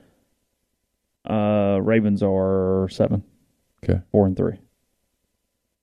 Uh, 1.29 1.79
Ravens 1.83 2.23
are 2.23 2.89
seven. 2.91 3.23
Okay. 3.83 4.01
Four 4.13 4.27
and 4.27 4.37
three. 4.37 4.59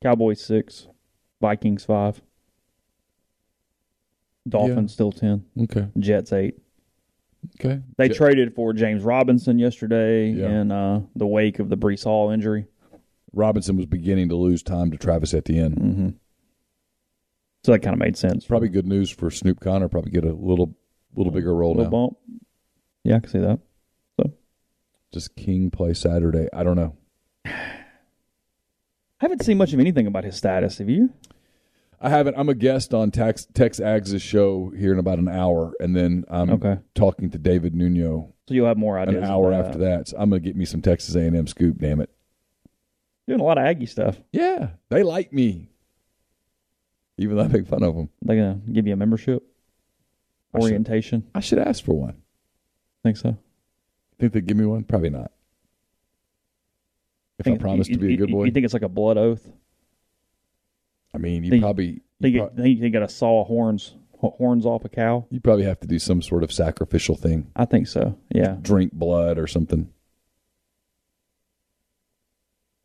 Cowboys 0.03 0.41
six. 0.41 0.87
Vikings 1.41 1.83
five. 1.85 2.21
Dolphins 4.47 4.91
still 4.93 5.11
ten. 5.11 5.45
Okay. 5.63 5.87
Jets 5.99 6.33
eight. 6.33 6.55
Okay. 7.59 7.81
They 7.97 8.07
Jet- 8.07 8.17
traded 8.17 8.55
for 8.55 8.73
James 8.73 9.03
Robinson 9.03 9.59
yesterday 9.59 10.31
Yeah. 10.31 10.49
in 10.61 10.71
uh, 10.71 11.01
the 11.15 11.27
wake 11.27 11.59
of 11.59 11.69
the 11.69 11.77
Breece 11.77 12.03
Hall 12.03 12.29
injury. 12.31 12.65
Robinson 13.33 13.77
was 13.77 13.85
beginning 13.85 14.29
to 14.29 14.35
lose 14.35 14.61
time 14.61 14.91
to 14.91 14.97
Travis 14.97 15.33
Etienne. 15.33 15.75
Mm-hmm. 15.75 16.09
So 17.63 17.71
that 17.71 17.79
kind 17.79 17.93
of 17.93 17.99
made 17.99 18.17
sense. 18.17 18.45
Probably 18.45 18.69
good 18.69 18.87
news 18.87 19.09
for 19.09 19.29
Snoop 19.31 19.59
Conner. 19.59 19.87
Probably 19.87 20.11
get 20.11 20.25
a 20.25 20.33
little 20.33 20.75
little 21.15 21.31
bigger 21.31 21.53
role 21.55 21.75
little 21.75 21.83
now. 21.85 21.89
bump. 21.89 22.17
Yeah, 23.03 23.15
I 23.17 23.19
can 23.19 23.29
see 23.29 23.39
that. 23.39 23.59
So, 24.19 24.31
just 25.13 25.35
King 25.35 25.71
play 25.71 25.93
Saturday. 25.93 26.47
I 26.53 26.63
don't 26.63 26.75
know. 26.75 26.95
I 27.45 29.25
haven't 29.25 29.43
seen 29.43 29.57
much 29.57 29.73
of 29.73 29.79
anything 29.79 30.07
about 30.07 30.23
his 30.23 30.35
status. 30.35 30.79
Have 30.79 30.89
you? 30.89 31.11
I 31.99 32.09
haven't. 32.09 32.35
I'm 32.37 32.49
a 32.49 32.55
guest 32.55 32.93
on 32.93 33.11
Tex 33.11 33.45
Tex 33.53 33.79
Ags' 33.79 34.19
show 34.21 34.71
here 34.75 34.91
in 34.91 34.97
about 34.99 35.19
an 35.19 35.27
hour, 35.27 35.73
and 35.79 35.95
then 35.95 36.25
I'm 36.29 36.49
Okay. 36.49 36.77
talking 36.95 37.29
to 37.29 37.37
David 37.37 37.75
Nuno 37.75 38.33
So 38.47 38.55
you'll 38.55 38.65
have 38.67 38.77
more 38.77 38.97
ideas. 38.97 39.17
an 39.17 39.23
hour 39.23 39.53
after 39.53 39.77
that. 39.79 40.07
So 40.07 40.17
I'm 40.17 40.29
gonna 40.31 40.39
get 40.39 40.55
me 40.55 40.65
some 40.65 40.81
Texas 40.81 41.13
A&M 41.15 41.45
scoop. 41.45 41.77
Damn 41.77 42.01
it! 42.01 42.09
Doing 43.27 43.39
a 43.39 43.43
lot 43.43 43.59
of 43.59 43.65
Aggie 43.65 43.85
stuff. 43.85 44.19
Yeah, 44.31 44.71
they 44.89 45.03
like 45.03 45.31
me, 45.31 45.69
even 47.19 47.37
though 47.37 47.43
I 47.43 47.47
make 47.47 47.67
fun 47.67 47.83
of 47.83 47.95
them. 47.95 48.09
They're 48.23 48.35
gonna 48.37 48.61
give 48.71 48.87
you 48.87 48.93
a 48.93 48.97
membership 48.97 49.43
I 50.55 50.57
should- 50.59 50.63
orientation. 50.63 51.27
I 51.35 51.39
should 51.41 51.59
ask 51.59 51.83
for 51.83 51.93
one. 51.93 52.20
Think 53.03 53.17
so? 53.17 53.37
Think 54.19 54.33
they'd 54.33 54.45
give 54.45 54.57
me 54.57 54.65
one? 54.65 54.83
Probably 54.83 55.09
not. 55.09 55.31
If 57.39 57.47
I 57.47 57.51
Think- 57.51 57.61
promise 57.61 57.87
you- 57.89 57.95
to 57.95 57.99
be 58.01 58.13
a 58.13 58.17
good 58.17 58.29
you- 58.29 58.35
boy, 58.35 58.43
You 58.45 58.51
think 58.51 58.65
it's 58.65 58.73
like 58.73 58.83
a 58.83 58.89
blood 58.89 59.17
oath? 59.17 59.51
I 61.13 61.17
mean, 61.17 61.43
you 61.43 61.49
think- 61.49 61.63
probably 61.63 62.01
Think 62.21 62.35
you, 62.35 62.41
you, 62.41 62.47
pro- 62.47 62.55
think 62.63 62.79
you 62.79 62.89
got 62.91 62.99
to 62.99 63.09
saw 63.09 63.43
horns 63.43 63.95
horns 64.19 64.67
off 64.67 64.85
a 64.85 64.89
cow? 64.89 65.25
you 65.31 65.39
probably 65.39 65.65
have 65.65 65.79
to 65.79 65.87
do 65.87 65.97
some 65.97 66.21
sort 66.21 66.43
of 66.43 66.51
sacrificial 66.51 67.15
thing, 67.15 67.47
I 67.55 67.65
think 67.65 67.87
so. 67.87 68.15
Yeah. 68.29 68.57
drink 68.61 68.93
blood 68.93 69.39
or 69.39 69.47
something. 69.47 69.91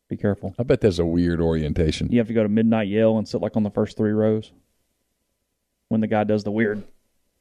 Be 0.09 0.17
careful. 0.17 0.55
I 0.57 0.63
bet 0.63 0.81
there's 0.81 0.97
a 0.99 1.05
weird 1.05 1.39
orientation. 1.41 2.09
You 2.11 2.17
have 2.19 2.27
to 2.27 2.33
go 2.33 2.41
to 2.41 2.49
midnight 2.49 2.87
yell 2.87 3.17
and 3.19 3.27
sit 3.27 3.41
like 3.41 3.55
on 3.55 3.63
the 3.63 3.69
first 3.69 3.97
three 3.97 4.11
rows 4.13 4.51
when 5.89 6.01
the 6.01 6.07
guy 6.07 6.23
does 6.23 6.43
the 6.43 6.51
weird 6.51 6.83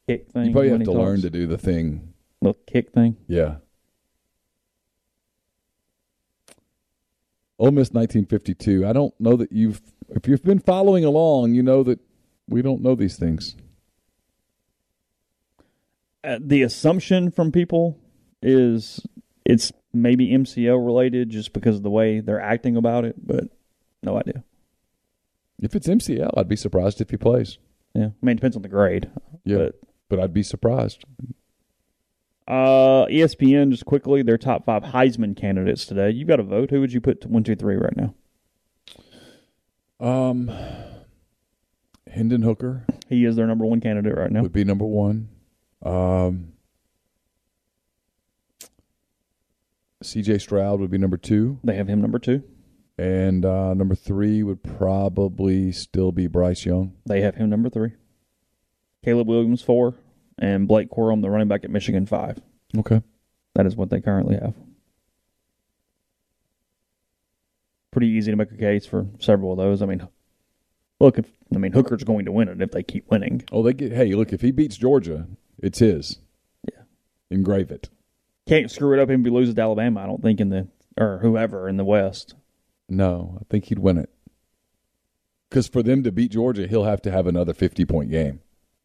kick 0.06 0.28
thing. 0.32 0.46
You 0.46 0.52
probably 0.52 0.70
have 0.70 0.82
to 0.82 0.92
learn 0.92 1.22
to 1.22 1.30
do 1.30 1.46
the 1.46 1.56
thing. 1.58 2.12
The 2.52 2.72
kick 2.72 2.92
thing. 2.92 3.16
Yeah. 3.28 3.56
Ole 7.58 7.70
Miss 7.70 7.90
1952. 7.90 8.86
I 8.86 8.92
don't 8.92 9.18
know 9.18 9.36
that 9.36 9.50
you've, 9.50 9.80
if 10.10 10.28
you've 10.28 10.42
been 10.42 10.58
following 10.58 11.04
along, 11.04 11.54
you 11.54 11.62
know 11.62 11.82
that 11.84 12.00
we 12.48 12.60
don't 12.62 12.82
know 12.82 12.94
these 12.94 13.16
things. 13.16 13.56
uh, 16.22 16.38
the 16.40 16.62
assumption 16.62 17.30
from 17.30 17.52
people 17.52 17.98
is 18.42 19.00
it's 19.44 19.72
maybe 19.92 20.28
MCL 20.30 20.84
related 20.84 21.30
just 21.30 21.52
because 21.52 21.76
of 21.76 21.82
the 21.82 21.90
way 21.90 22.20
they're 22.20 22.40
acting 22.40 22.76
about 22.76 23.04
it, 23.04 23.14
but 23.24 23.44
no 24.02 24.18
idea. 24.18 24.44
If 25.62 25.74
it's 25.74 25.86
MCL, 25.88 26.32
I'd 26.36 26.48
be 26.48 26.56
surprised 26.56 27.00
if 27.00 27.10
he 27.10 27.16
plays. 27.16 27.58
Yeah, 27.94 28.06
I 28.06 28.12
mean, 28.26 28.32
it 28.32 28.34
depends 28.36 28.56
on 28.56 28.62
the 28.62 28.68
grade. 28.68 29.08
Yeah, 29.44 29.56
But 29.58 29.80
but 30.10 30.20
I'd 30.20 30.34
be 30.34 30.42
surprised. 30.42 31.04
Uh, 32.48 33.06
ESPN 33.06 33.70
just 33.70 33.84
quickly 33.86 34.22
their 34.22 34.38
top 34.38 34.64
five 34.64 34.82
Heisman 34.84 35.36
candidates 35.36 35.84
today. 35.86 36.10
You 36.10 36.24
got 36.24 36.36
to 36.36 36.42
vote. 36.42 36.70
Who 36.70 36.80
would 36.80 36.92
you 36.92 37.00
put 37.00 37.20
to 37.22 37.28
one, 37.28 37.42
two, 37.44 37.56
three 37.56 37.76
right 37.76 37.96
now? 37.96 38.14
Um, 39.98 40.50
Hendon 42.10 42.42
Hooker 42.42 42.84
He 43.08 43.24
is 43.24 43.34
their 43.36 43.46
number 43.46 43.64
one 43.64 43.80
candidate 43.80 44.16
right 44.16 44.30
now. 44.30 44.42
would 44.42 44.52
be 44.52 44.64
number 44.64 44.84
one. 44.84 45.28
Um, 45.82 46.52
C.J. 50.02 50.38
Stroud 50.38 50.80
would 50.80 50.90
be 50.90 50.98
number 50.98 51.16
two, 51.16 51.58
They 51.64 51.74
have 51.76 51.88
him 51.88 52.00
number 52.00 52.18
two. 52.18 52.42
and 52.98 53.44
uh, 53.44 53.74
number 53.74 53.94
three 53.94 54.42
would 54.42 54.62
probably 54.62 55.72
still 55.72 56.12
be 56.12 56.26
Bryce 56.26 56.64
Young. 56.66 56.94
They 57.06 57.22
have 57.22 57.36
him 57.36 57.48
number 57.50 57.70
three. 57.70 57.92
Caleb 59.04 59.28
Williams 59.28 59.62
four, 59.62 59.94
and 60.38 60.68
Blake 60.68 60.90
Corum, 60.90 61.22
the 61.22 61.30
running 61.30 61.48
back 61.48 61.64
at 61.64 61.70
Michigan 61.70 62.06
five. 62.06 62.40
Okay. 62.76 63.02
That 63.54 63.66
is 63.66 63.76
what 63.76 63.90
they 63.90 64.00
currently 64.00 64.36
have. 64.36 64.54
Pretty 67.90 68.08
easy 68.08 68.30
to 68.30 68.36
make 68.36 68.52
a 68.52 68.56
case 68.56 68.84
for 68.84 69.06
several 69.18 69.52
of 69.52 69.58
those. 69.58 69.80
I 69.80 69.86
mean, 69.86 70.06
look, 71.00 71.18
if 71.18 71.26
I 71.54 71.58
mean 71.58 71.72
Hooker's 71.72 72.04
going 72.04 72.26
to 72.26 72.32
win 72.32 72.48
it 72.48 72.60
if 72.60 72.70
they 72.70 72.82
keep 72.82 73.10
winning. 73.10 73.44
Oh, 73.50 73.62
they 73.62 73.72
get. 73.72 73.92
Hey, 73.92 74.14
look, 74.14 74.32
if 74.32 74.42
he 74.42 74.50
beats 74.50 74.76
Georgia, 74.76 75.26
it's 75.58 75.78
his. 75.78 76.18
Yeah. 76.70 76.82
Engrave 77.30 77.70
it. 77.70 77.88
Can't 78.46 78.70
screw 78.70 78.92
it 78.92 79.00
up 79.00 79.08
if 79.08 79.24
he 79.24 79.30
loses 79.30 79.54
to 79.54 79.62
Alabama. 79.62 80.02
I 80.02 80.06
don't 80.06 80.22
think 80.22 80.40
in 80.40 80.50
the 80.50 80.68
or 80.98 81.18
whoever 81.22 81.68
in 81.68 81.78
the 81.78 81.84
West. 81.84 82.34
No, 82.88 83.38
I 83.40 83.44
think 83.48 83.64
he'd 83.64 83.78
win 83.78 83.98
it. 83.98 84.10
Because 85.48 85.66
for 85.66 85.82
them 85.82 86.02
to 86.02 86.12
beat 86.12 86.32
Georgia, 86.32 86.66
he'll 86.66 86.84
have 86.84 87.00
to 87.02 87.10
have 87.10 87.26
another 87.26 87.54
fifty-point 87.54 88.10
game. 88.10 88.40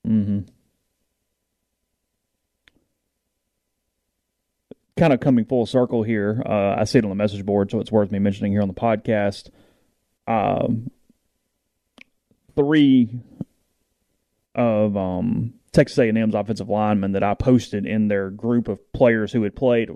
Mm-hmm. 0.08 0.40
Kind 5.02 5.14
of 5.14 5.20
coming 5.20 5.46
full 5.46 5.66
circle 5.66 6.04
here. 6.04 6.44
Uh, 6.46 6.76
I 6.78 6.84
see 6.84 7.00
it 7.00 7.04
on 7.04 7.10
the 7.10 7.16
message 7.16 7.44
board, 7.44 7.72
so 7.72 7.80
it's 7.80 7.92
worth 7.92 8.12
me 8.12 8.20
mentioning 8.20 8.52
here 8.52 8.62
on 8.62 8.68
the 8.68 8.76
podcast. 8.76 9.50
Um, 10.28 10.92
three 12.56 13.10
of 14.54 14.96
um, 14.96 15.56
Texas 15.72 15.98
A&M's 15.98 16.36
offensive 16.36 16.70
linemen 16.70 17.14
that 17.14 17.24
I 17.24 17.34
posted 17.34 17.88
in 17.88 18.10
their 18.10 18.30
group 18.30 18.68
of 18.68 18.94
players 18.94 19.32
who 19.32 19.42
had 19.42 19.56
played. 19.56 19.90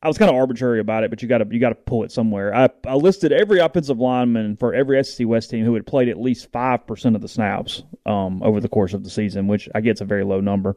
I 0.00 0.06
was 0.06 0.16
kind 0.16 0.30
of 0.30 0.36
arbitrary 0.36 0.78
about 0.78 1.02
it, 1.02 1.10
but 1.10 1.22
you 1.22 1.28
got 1.28 1.38
to 1.38 1.46
you 1.50 1.58
got 1.58 1.70
to 1.70 1.74
pull 1.74 2.04
it 2.04 2.12
somewhere. 2.12 2.54
I, 2.54 2.68
I 2.86 2.94
listed 2.94 3.32
every 3.32 3.58
offensive 3.58 3.98
lineman 3.98 4.58
for 4.58 4.72
every 4.72 5.02
SEC 5.02 5.26
West 5.26 5.50
team 5.50 5.64
who 5.64 5.74
had 5.74 5.88
played 5.88 6.08
at 6.08 6.20
least 6.20 6.52
five 6.52 6.86
percent 6.86 7.16
of 7.16 7.20
the 7.20 7.26
snaps 7.26 7.82
um, 8.06 8.44
over 8.44 8.60
the 8.60 8.68
course 8.68 8.94
of 8.94 9.02
the 9.02 9.10
season, 9.10 9.48
which 9.48 9.68
I 9.74 9.80
guess 9.80 9.96
is 9.96 10.02
a 10.02 10.04
very 10.04 10.22
low 10.22 10.40
number. 10.40 10.76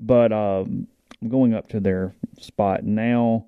But 0.00 0.32
um, 0.32 0.88
I'm 1.24 1.30
going 1.30 1.54
up 1.54 1.68
to 1.68 1.80
their 1.80 2.14
spot 2.38 2.84
now. 2.84 3.46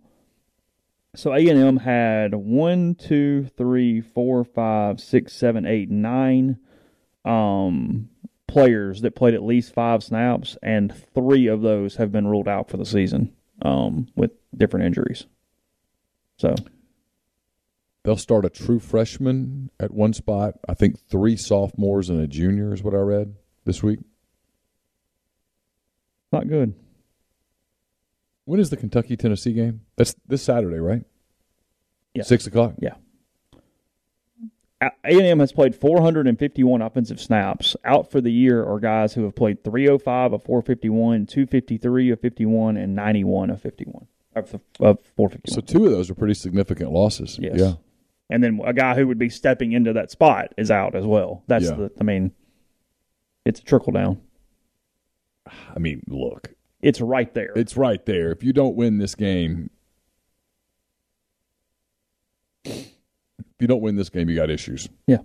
So 1.14 1.34
A 1.34 1.46
and 1.46 1.60
M 1.60 1.76
had 1.76 2.34
one, 2.34 2.94
two, 2.94 3.50
three, 3.58 4.00
four, 4.00 4.44
five, 4.44 4.98
six, 4.98 5.34
seven, 5.34 5.66
eight, 5.66 5.90
nine 5.90 6.58
um, 7.26 8.08
players 8.46 9.02
that 9.02 9.14
played 9.14 9.34
at 9.34 9.42
least 9.42 9.74
five 9.74 10.02
snaps, 10.02 10.56
and 10.62 10.94
three 11.14 11.48
of 11.48 11.60
those 11.60 11.96
have 11.96 12.10
been 12.10 12.26
ruled 12.26 12.48
out 12.48 12.70
for 12.70 12.78
the 12.78 12.86
season 12.86 13.34
um, 13.60 14.08
with 14.16 14.30
different 14.56 14.86
injuries. 14.86 15.26
So 16.38 16.54
They'll 18.04 18.16
start 18.16 18.46
a 18.46 18.50
true 18.50 18.78
freshman 18.78 19.68
at 19.78 19.92
one 19.92 20.14
spot. 20.14 20.54
I 20.66 20.72
think 20.72 20.98
three 21.10 21.36
sophomores 21.36 22.08
and 22.08 22.20
a 22.20 22.26
junior 22.26 22.72
is 22.72 22.82
what 22.82 22.94
I 22.94 22.98
read 22.98 23.34
this 23.64 23.82
week. 23.82 23.98
not 26.32 26.48
good. 26.48 26.74
When 28.46 28.58
is 28.60 28.70
the 28.70 28.76
Kentucky 28.78 29.16
Tennessee 29.16 29.52
game? 29.52 29.82
That's 29.96 30.14
this 30.26 30.42
Saturday, 30.42 30.78
right? 30.78 31.02
Yeah. 32.14 32.22
Six 32.22 32.46
o'clock. 32.46 32.74
Yeah. 32.80 32.94
A 34.80 34.90
and 35.04 35.22
M 35.22 35.40
has 35.40 35.52
played 35.52 35.74
451 35.74 36.82
offensive 36.82 37.18
snaps. 37.20 37.76
Out 37.84 38.10
for 38.10 38.20
the 38.20 38.30
year 38.30 38.62
are 38.64 38.78
guys 38.78 39.14
who 39.14 39.24
have 39.24 39.34
played 39.34 39.64
305 39.64 40.34
of 40.34 40.42
451, 40.44 41.26
253 41.26 42.10
of 42.10 42.20
51, 42.20 42.76
and 42.76 42.94
91 42.94 43.50
of 43.50 43.60
51 43.62 44.06
of, 44.34 44.54
of 44.80 44.98
451. 45.16 45.40
So 45.54 45.60
two 45.62 45.86
of 45.86 45.92
those 45.92 46.10
are 46.10 46.14
pretty 46.14 46.34
significant 46.34 46.92
losses. 46.92 47.38
Yes. 47.40 47.58
Yeah. 47.58 47.72
and 48.28 48.44
then 48.44 48.60
a 48.64 48.74
guy 48.74 48.94
who 48.94 49.06
would 49.06 49.18
be 49.18 49.30
stepping 49.30 49.72
into 49.72 49.94
that 49.94 50.10
spot 50.10 50.52
is 50.58 50.70
out 50.70 50.94
as 50.94 51.06
well. 51.06 51.42
That's 51.46 51.64
Yeah. 51.64 51.74
the. 51.74 51.92
I 51.98 52.04
mean, 52.04 52.32
it's 53.46 53.60
a 53.60 53.64
trickle 53.64 53.92
down. 53.94 54.20
I 55.74 55.78
mean, 55.78 56.02
look, 56.06 56.52
It's 56.82 57.00
right 57.00 57.32
there. 57.34 57.52
it's 57.56 57.76
right 57.76 58.04
there. 58.06 58.30
If 58.30 58.42
you 58.42 58.52
don't 58.52 58.76
win 58.76 58.98
this 58.98 59.14
game, 59.14 59.70
if 62.64 62.92
you 63.60 63.66
don't 63.66 63.80
win 63.80 63.96
this 63.96 64.10
game, 64.10 64.28
you 64.28 64.36
got 64.36 64.50
issues. 64.50 64.88
Yeah. 65.06 65.18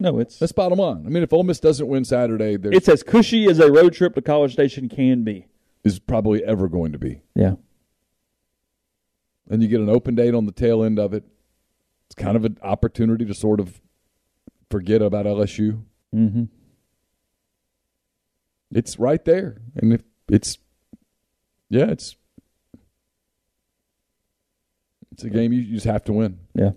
No, 0.00 0.18
it's 0.20 0.38
That's 0.38 0.52
bottom 0.52 0.78
line. 0.78 1.04
I 1.06 1.08
mean, 1.08 1.22
if 1.22 1.32
Ole 1.32 1.42
Miss 1.42 1.60
doesn't 1.60 1.86
win 1.86 2.04
Saturday, 2.04 2.56
it's 2.62 2.88
as 2.88 3.02
cushy 3.02 3.46
as 3.46 3.58
a 3.58 3.70
road 3.70 3.94
trip 3.94 4.14
to 4.14 4.22
College 4.22 4.52
Station 4.52 4.88
can 4.88 5.24
be. 5.24 5.46
is 5.82 5.98
probably 5.98 6.44
ever 6.44 6.68
going 6.68 6.92
to 6.92 6.98
be. 6.98 7.22
Yeah. 7.34 7.54
And 9.50 9.62
you 9.62 9.68
get 9.68 9.80
an 9.80 9.88
open 9.88 10.14
date 10.14 10.34
on 10.34 10.46
the 10.46 10.52
tail 10.52 10.84
end 10.84 10.98
of 10.98 11.14
it. 11.14 11.24
It's 12.06 12.14
kind 12.14 12.36
of 12.36 12.44
an 12.44 12.58
opportunity 12.62 13.24
to 13.24 13.34
sort 13.34 13.60
of 13.60 13.80
forget 14.70 15.02
about 15.02 15.26
LSU. 15.26 15.82
Mm-hmm. 16.14 16.44
It's 18.70 18.98
right 18.98 19.24
there, 19.24 19.62
and 19.76 19.94
if 19.94 20.02
it's 20.30 20.58
yeah, 21.70 21.86
it's 21.86 22.16
it's 25.12 25.24
a 25.24 25.30
game 25.30 25.52
you, 25.52 25.60
you 25.60 25.74
just 25.74 25.86
have 25.86 26.04
to 26.04 26.12
win. 26.12 26.38
Yeah. 26.54 26.70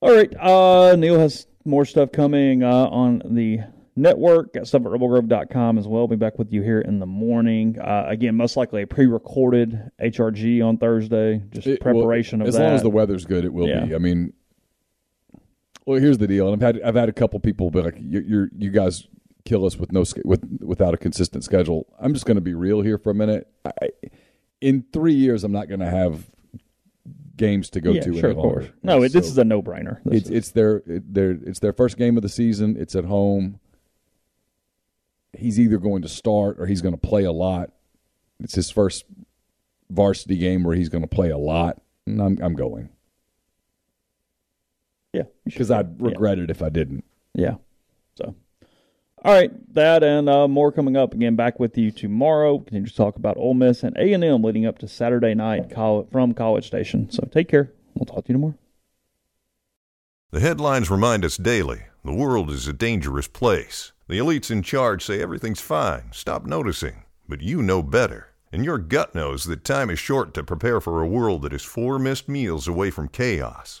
All 0.00 0.14
right. 0.14 0.32
Uh, 0.38 0.94
Neil 0.96 1.18
has 1.18 1.46
more 1.64 1.84
stuff 1.86 2.12
coming 2.12 2.62
uh, 2.62 2.68
on 2.88 3.22
the 3.24 3.60
network. 3.96 4.52
Got 4.52 4.66
stuff 4.66 4.82
at 4.82 4.88
rebelgrove.com 4.88 5.78
as 5.78 5.88
well. 5.88 6.06
Be 6.06 6.16
back 6.16 6.38
with 6.38 6.52
you 6.52 6.60
here 6.62 6.80
in 6.80 6.98
the 6.98 7.06
morning. 7.06 7.78
Uh, 7.80 8.04
again, 8.08 8.34
most 8.36 8.56
likely 8.58 8.82
a 8.82 8.86
pre-recorded 8.86 9.90
HRG 10.00 10.62
on 10.62 10.76
Thursday. 10.76 11.42
Just 11.50 11.66
It- 11.66 11.80
preparation 11.80 12.40
well, 12.40 12.48
of 12.48 12.48
as 12.48 12.58
that. 12.58 12.64
long 12.64 12.74
as 12.74 12.82
the 12.82 12.90
weather's 12.90 13.24
good, 13.24 13.46
it 13.46 13.52
will 13.52 13.68
Yeah. 13.68 13.86
be. 13.86 13.94
I 13.94 13.98
mean, 13.98 14.34
well, 15.86 15.98
here's 15.98 16.18
the 16.18 16.26
deal, 16.26 16.52
and 16.52 16.62
I've 16.62 16.74
had 16.74 16.82
I've 16.82 16.94
had 16.94 17.08
a 17.08 17.12
couple 17.12 17.38
people 17.40 17.70
be 17.70 17.80
like, 17.82 17.96
"You 17.98 18.20
you're, 18.20 18.48
you 18.56 18.70
guys 18.70 19.06
kill 19.44 19.64
us 19.64 19.76
with 19.76 19.92
no 19.92 20.04
with 20.24 20.44
without 20.60 20.94
a 20.94 20.96
consistent 20.96 21.44
schedule." 21.44 21.86
I'm 21.98 22.14
just 22.14 22.26
going 22.26 22.36
to 22.36 22.40
be 22.40 22.54
real 22.54 22.80
here 22.80 22.98
for 22.98 23.10
a 23.10 23.14
minute. 23.14 23.48
I, 23.64 23.90
in 24.60 24.84
three 24.92 25.14
years, 25.14 25.44
I'm 25.44 25.52
not 25.52 25.68
going 25.68 25.80
to 25.80 25.90
have 25.90 26.30
games 27.36 27.70
to 27.70 27.80
go 27.80 27.92
yeah, 27.92 28.02
to. 28.02 28.20
sure, 28.20 28.30
of 28.30 28.36
course. 28.36 28.66
No, 28.82 29.02
it, 29.02 29.12
this 29.12 29.26
is 29.26 29.36
a 29.38 29.44
no-brainer. 29.44 30.02
This 30.04 30.22
it's 30.22 30.30
is- 30.30 30.36
it's 30.36 30.50
their 30.52 30.76
it, 30.86 31.14
their 31.14 31.30
it's 31.32 31.58
their 31.60 31.72
first 31.72 31.96
game 31.96 32.16
of 32.16 32.22
the 32.22 32.28
season. 32.28 32.76
It's 32.78 32.94
at 32.94 33.04
home. 33.04 33.60
He's 35.36 35.58
either 35.58 35.78
going 35.78 36.02
to 36.02 36.08
start 36.08 36.60
or 36.60 36.66
he's 36.66 36.80
going 36.80 36.94
to 36.94 37.00
play 37.00 37.24
a 37.24 37.32
lot. 37.32 37.72
It's 38.40 38.54
his 38.54 38.70
first 38.70 39.04
varsity 39.90 40.36
game 40.36 40.62
where 40.62 40.76
he's 40.76 40.88
going 40.88 41.02
to 41.02 41.08
play 41.08 41.30
a 41.30 41.38
lot, 41.38 41.80
and 42.06 42.20
I'm 42.20 42.38
I'm 42.40 42.54
going 42.54 42.90
yeah, 45.14 45.22
because 45.44 45.70
I'd 45.70 46.00
yeah. 46.00 46.08
regret 46.08 46.38
it 46.38 46.50
if 46.50 46.60
I 46.60 46.68
didn't. 46.68 47.04
Yeah. 47.34 47.54
All 49.24 49.32
right, 49.32 49.50
that 49.72 50.04
and 50.04 50.28
uh, 50.28 50.46
more 50.46 50.70
coming 50.70 50.98
up. 50.98 51.14
Again, 51.14 51.34
back 51.34 51.58
with 51.58 51.78
you 51.78 51.90
tomorrow. 51.90 52.58
Continue 52.58 52.88
to 52.88 52.94
talk 52.94 53.16
about 53.16 53.38
Ole 53.38 53.54
Miss 53.54 53.82
and 53.82 53.96
A 53.96 54.12
and 54.12 54.22
M 54.22 54.42
leading 54.42 54.66
up 54.66 54.78
to 54.80 54.88
Saturday 54.88 55.32
night 55.32 55.72
from 55.72 56.34
College 56.34 56.66
Station. 56.66 57.10
So 57.10 57.26
take 57.32 57.48
care. 57.48 57.72
We'll 57.94 58.04
talk 58.04 58.26
to 58.26 58.28
you 58.28 58.34
tomorrow. 58.34 58.54
The 60.30 60.40
headlines 60.40 60.90
remind 60.90 61.24
us 61.24 61.38
daily 61.38 61.84
the 62.04 62.12
world 62.12 62.50
is 62.50 62.68
a 62.68 62.74
dangerous 62.74 63.26
place. 63.26 63.92
The 64.08 64.18
elites 64.18 64.50
in 64.50 64.62
charge 64.62 65.02
say 65.02 65.22
everything's 65.22 65.60
fine, 65.60 66.10
stop 66.12 66.44
noticing. 66.44 67.04
But 67.26 67.40
you 67.40 67.62
know 67.62 67.82
better. 67.82 68.28
And 68.52 68.62
your 68.62 68.76
gut 68.76 69.14
knows 69.14 69.44
that 69.44 69.64
time 69.64 69.88
is 69.88 69.98
short 69.98 70.34
to 70.34 70.44
prepare 70.44 70.82
for 70.82 71.00
a 71.00 71.06
world 71.06 71.42
that 71.42 71.54
is 71.54 71.62
four 71.62 71.98
missed 71.98 72.28
meals 72.28 72.68
away 72.68 72.90
from 72.90 73.08
chaos. 73.08 73.80